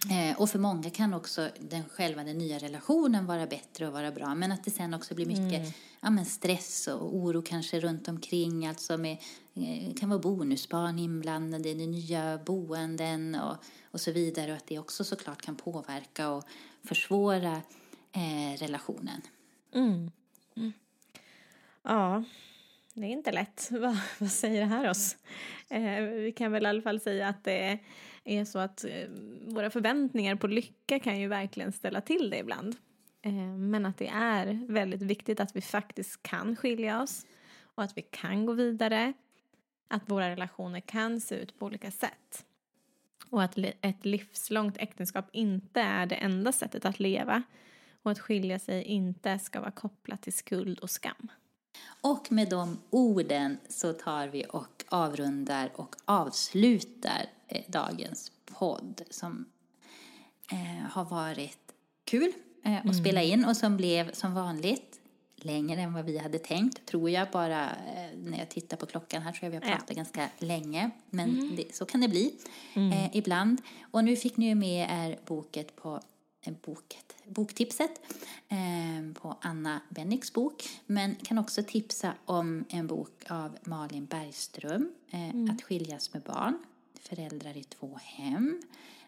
Eh, 0.09 0.41
och 0.41 0.49
för 0.49 0.59
många 0.59 0.89
kan 0.89 1.13
också 1.13 1.49
den, 1.59 1.83
själva 1.89 2.23
den 2.23 2.37
nya 2.37 2.57
relationen 2.57 3.25
vara 3.25 3.47
bättre 3.47 3.87
och 3.87 3.93
vara 3.93 4.11
bra. 4.11 4.35
Men 4.35 4.51
att 4.51 4.63
det 4.63 4.71
sen 4.71 4.93
också 4.93 5.15
blir 5.15 5.25
mycket 5.25 5.59
mm. 5.59 5.71
ja, 6.01 6.09
men 6.09 6.25
stress 6.25 6.87
och 6.87 7.15
oro 7.15 7.41
kanske 7.41 7.79
runt 7.79 8.07
omkring. 8.07 8.67
Alltså 8.67 8.97
med, 8.97 9.17
det 9.53 9.87
eh, 9.87 9.93
kan 9.93 10.09
vara 10.09 10.19
bonusbarn 10.19 10.99
inblandade 10.99 11.69
i 11.69 11.87
nya 11.87 12.37
boenden 12.37 13.35
och, 13.35 13.55
och 13.91 14.01
så 14.01 14.11
vidare. 14.11 14.51
Och 14.51 14.57
att 14.57 14.67
det 14.67 14.79
också 14.79 15.03
såklart 15.03 15.41
kan 15.41 15.55
påverka 15.55 16.29
och 16.29 16.43
försvåra 16.83 17.61
eh, 18.11 18.57
relationen. 18.57 19.21
Mm. 19.73 20.11
Mm. 20.55 20.73
Ja, 21.83 22.23
det 22.93 23.05
är 23.05 23.11
inte 23.11 23.31
lätt. 23.31 23.67
vad, 23.71 23.97
vad 24.19 24.31
säger 24.31 24.61
det 24.61 24.67
här 24.67 24.89
oss? 24.89 25.17
Eh, 25.69 26.01
vi 26.01 26.33
kan 26.37 26.51
väl 26.51 26.63
i 26.63 26.69
alla 26.69 26.81
fall 26.81 26.99
säga 26.99 27.27
att 27.27 27.43
det 27.43 27.63
är 27.63 27.79
är 28.37 28.45
så 28.45 28.59
att 28.59 28.83
eh, 28.83 29.09
våra 29.47 29.69
förväntningar 29.69 30.35
på 30.35 30.47
lycka 30.47 30.99
kan 30.99 31.19
ju 31.19 31.27
verkligen 31.27 31.71
ställa 31.71 32.01
till 32.01 32.29
det 32.29 32.37
ibland. 32.37 32.75
Eh, 33.21 33.33
men 33.57 33.85
att 33.85 33.97
det 33.97 34.07
är 34.07 34.67
väldigt 34.67 35.01
viktigt 35.01 35.39
att 35.39 35.55
vi 35.55 35.61
faktiskt 35.61 36.23
kan 36.23 36.55
skilja 36.55 37.01
oss 37.01 37.25
och 37.75 37.83
att 37.83 37.97
vi 37.97 38.01
kan 38.01 38.45
gå 38.45 38.53
vidare. 38.53 39.13
Att 39.87 40.09
våra 40.09 40.29
relationer 40.29 40.79
kan 40.79 41.21
se 41.21 41.35
ut 41.35 41.59
på 41.59 41.65
olika 41.65 41.91
sätt. 41.91 42.45
Och 43.29 43.43
att 43.43 43.57
ett 43.81 44.05
livslångt 44.05 44.77
äktenskap 44.77 45.29
inte 45.31 45.81
är 45.81 46.05
det 46.05 46.15
enda 46.15 46.51
sättet 46.51 46.85
att 46.85 46.99
leva. 46.99 47.43
Och 48.03 48.11
att 48.11 48.19
skilja 48.19 48.59
sig 48.59 48.83
inte 48.83 49.39
ska 49.39 49.59
vara 49.59 49.71
kopplat 49.71 50.21
till 50.21 50.33
skuld 50.33 50.79
och 50.79 50.89
skam. 50.89 51.31
Och 52.01 52.31
med 52.31 52.49
de 52.49 52.77
orden 52.89 53.57
så 53.69 53.93
tar 53.93 54.27
vi 54.27 54.45
och 54.49 54.83
avrundar 54.89 55.71
och 55.75 55.95
avslutar 56.05 57.25
eh, 57.47 57.63
dagens 57.67 58.31
podd 58.45 59.01
som 59.09 59.45
eh, 60.51 60.91
har 60.91 61.05
varit 61.05 61.73
kul 62.05 62.33
eh, 62.63 62.77
att 62.77 62.83
mm. 62.83 62.95
spela 62.95 63.21
in 63.23 63.45
och 63.45 63.57
som 63.57 63.77
blev 63.77 64.13
som 64.13 64.33
vanligt 64.33 64.99
längre 65.35 65.81
än 65.81 65.93
vad 65.93 66.05
vi 66.05 66.17
hade 66.17 66.39
tänkt, 66.39 66.85
tror 66.85 67.09
jag. 67.09 67.27
Bara 67.31 67.65
eh, 67.65 68.17
när 68.17 68.37
jag 68.39 68.49
tittar 68.49 68.77
på 68.77 68.85
klockan 68.85 69.21
här 69.21 69.31
tror 69.31 69.43
jag 69.43 69.59
vi 69.59 69.65
har 69.65 69.73
pratat 69.73 69.89
ja. 69.89 69.95
ganska 69.95 70.29
länge. 70.37 70.91
Men 71.09 71.29
mm. 71.29 71.55
det, 71.55 71.75
så 71.75 71.85
kan 71.85 72.01
det 72.01 72.07
bli 72.07 72.33
mm. 72.73 73.09
ibland. 73.13 73.61
Och 73.91 74.03
nu 74.03 74.15
fick 74.15 74.37
ni 74.37 74.47
ju 74.47 74.55
med 74.55 74.89
er 74.91 75.19
boket 75.25 75.75
på 75.75 76.01
boket, 76.61 77.15
boktipset 77.25 78.01
eh, 78.49 79.13
på 79.13 79.37
Anna 79.41 79.81
Bennicks 79.89 80.33
bok. 80.33 80.69
Men 80.85 81.15
kan 81.15 81.37
också 81.37 81.63
tipsa 81.63 82.13
om 82.25 82.65
en 82.69 82.87
bok 82.87 83.23
av 83.29 83.57
Malin 83.63 84.05
Bergström, 84.05 84.91
eh, 85.11 85.29
mm. 85.29 85.49
Att 85.49 85.61
skiljas 85.61 86.13
med 86.13 86.21
barn, 86.21 86.57
föräldrar 86.99 87.57
i 87.57 87.63
två 87.63 87.99
hem. 88.03 88.61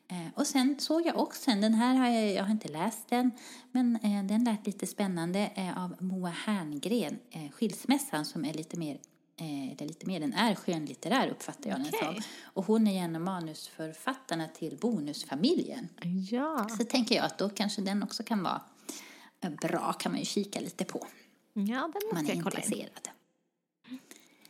Eh, 0.08 0.28
och 0.36 0.48
sen 0.48 0.80
såg 0.80 1.06
jag 1.06 1.18
också 1.18 1.52
en, 1.52 1.62
den 1.62 1.74
här 1.74 1.96
har 1.96 2.08
jag, 2.08 2.34
jag 2.34 2.44
har 2.44 2.52
inte 2.52 2.68
läst 2.68 3.10
den, 3.10 3.32
men 3.72 3.96
eh, 3.96 4.24
den 4.24 4.44
lät 4.44 4.66
lite 4.66 4.88
spännande, 4.88 5.52
eh, 5.56 5.84
av 5.84 5.96
Moa 6.00 6.30
Herngren, 6.30 7.20
Skilsmässan, 7.52 8.26
som 8.26 8.46
är 8.46 8.54
lite 8.54 8.80
mer 8.80 8.98
eller 9.38 9.88
lite 9.88 10.06
mer, 10.06 10.20
den 10.20 10.34
är 10.34 10.56
skönlitterär 10.56 11.28
uppfattar 11.28 11.70
jag 11.70 11.80
okay. 11.80 11.92
den 11.92 12.14
som. 12.14 12.24
Och 12.44 12.66
hon 12.66 12.88
är 12.88 13.04
en 13.04 13.16
av 13.16 13.22
manusförfattarna 13.22 14.48
till 14.48 14.78
Bonusfamiljen. 14.78 15.88
Ja. 16.32 16.68
Så 16.78 16.84
tänker 16.84 17.16
jag 17.16 17.26
att 17.26 17.38
då 17.38 17.50
kanske 17.50 17.82
den 17.82 18.04
också 18.04 18.24
kan 18.24 18.44
vara 18.44 18.62
bra, 19.62 19.94
kan 19.94 20.12
man 20.12 20.20
ju 20.20 20.26
kika 20.26 20.60
lite 20.60 20.86
på. 20.86 21.08
Ja, 21.54 21.64
den 21.64 21.80
måste 21.94 22.14
man 22.14 22.26
är 22.26 22.36
jag 22.36 22.44
kolla 22.44 22.60
intresserad. 22.60 23.10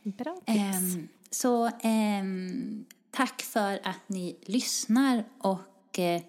In. 0.02 0.12
Bra 0.12 0.40
tips. 0.46 0.94
Um, 0.94 1.08
så 1.30 1.70
um, 1.84 2.86
Tack 3.14 3.42
för 3.42 3.80
att 3.84 4.08
ni 4.08 4.36
lyssnar 4.42 5.24
och 5.38 5.98
eh, 5.98 6.22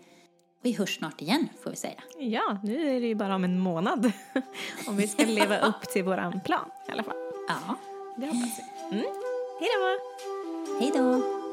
vi 0.62 0.74
hörs 0.74 0.98
snart 0.98 1.22
igen 1.22 1.48
får 1.64 1.70
vi 1.70 1.76
säga. 1.76 2.04
Ja, 2.20 2.60
nu 2.64 2.96
är 2.96 3.02
det 3.02 3.08
ju 3.08 3.16
bara 3.16 3.36
om 3.36 3.44
en 3.44 3.60
månad. 3.60 4.12
om 4.88 4.98
vi 4.98 5.08
ska 5.08 5.26
leva 5.26 5.60
upp 5.60 5.82
till 5.82 6.04
våran 6.04 6.40
plan 6.42 6.70
i 6.88 6.92
alla 6.92 7.04
fall. 7.04 7.18
Ja. 7.48 7.76
Det 8.18 8.28
hoppas 8.28 8.60
vi. 8.60 8.96
Mm. 8.98 9.06
Hej 9.60 9.70
då! 9.80 10.00
Hej 10.80 10.92
då! 10.96 11.45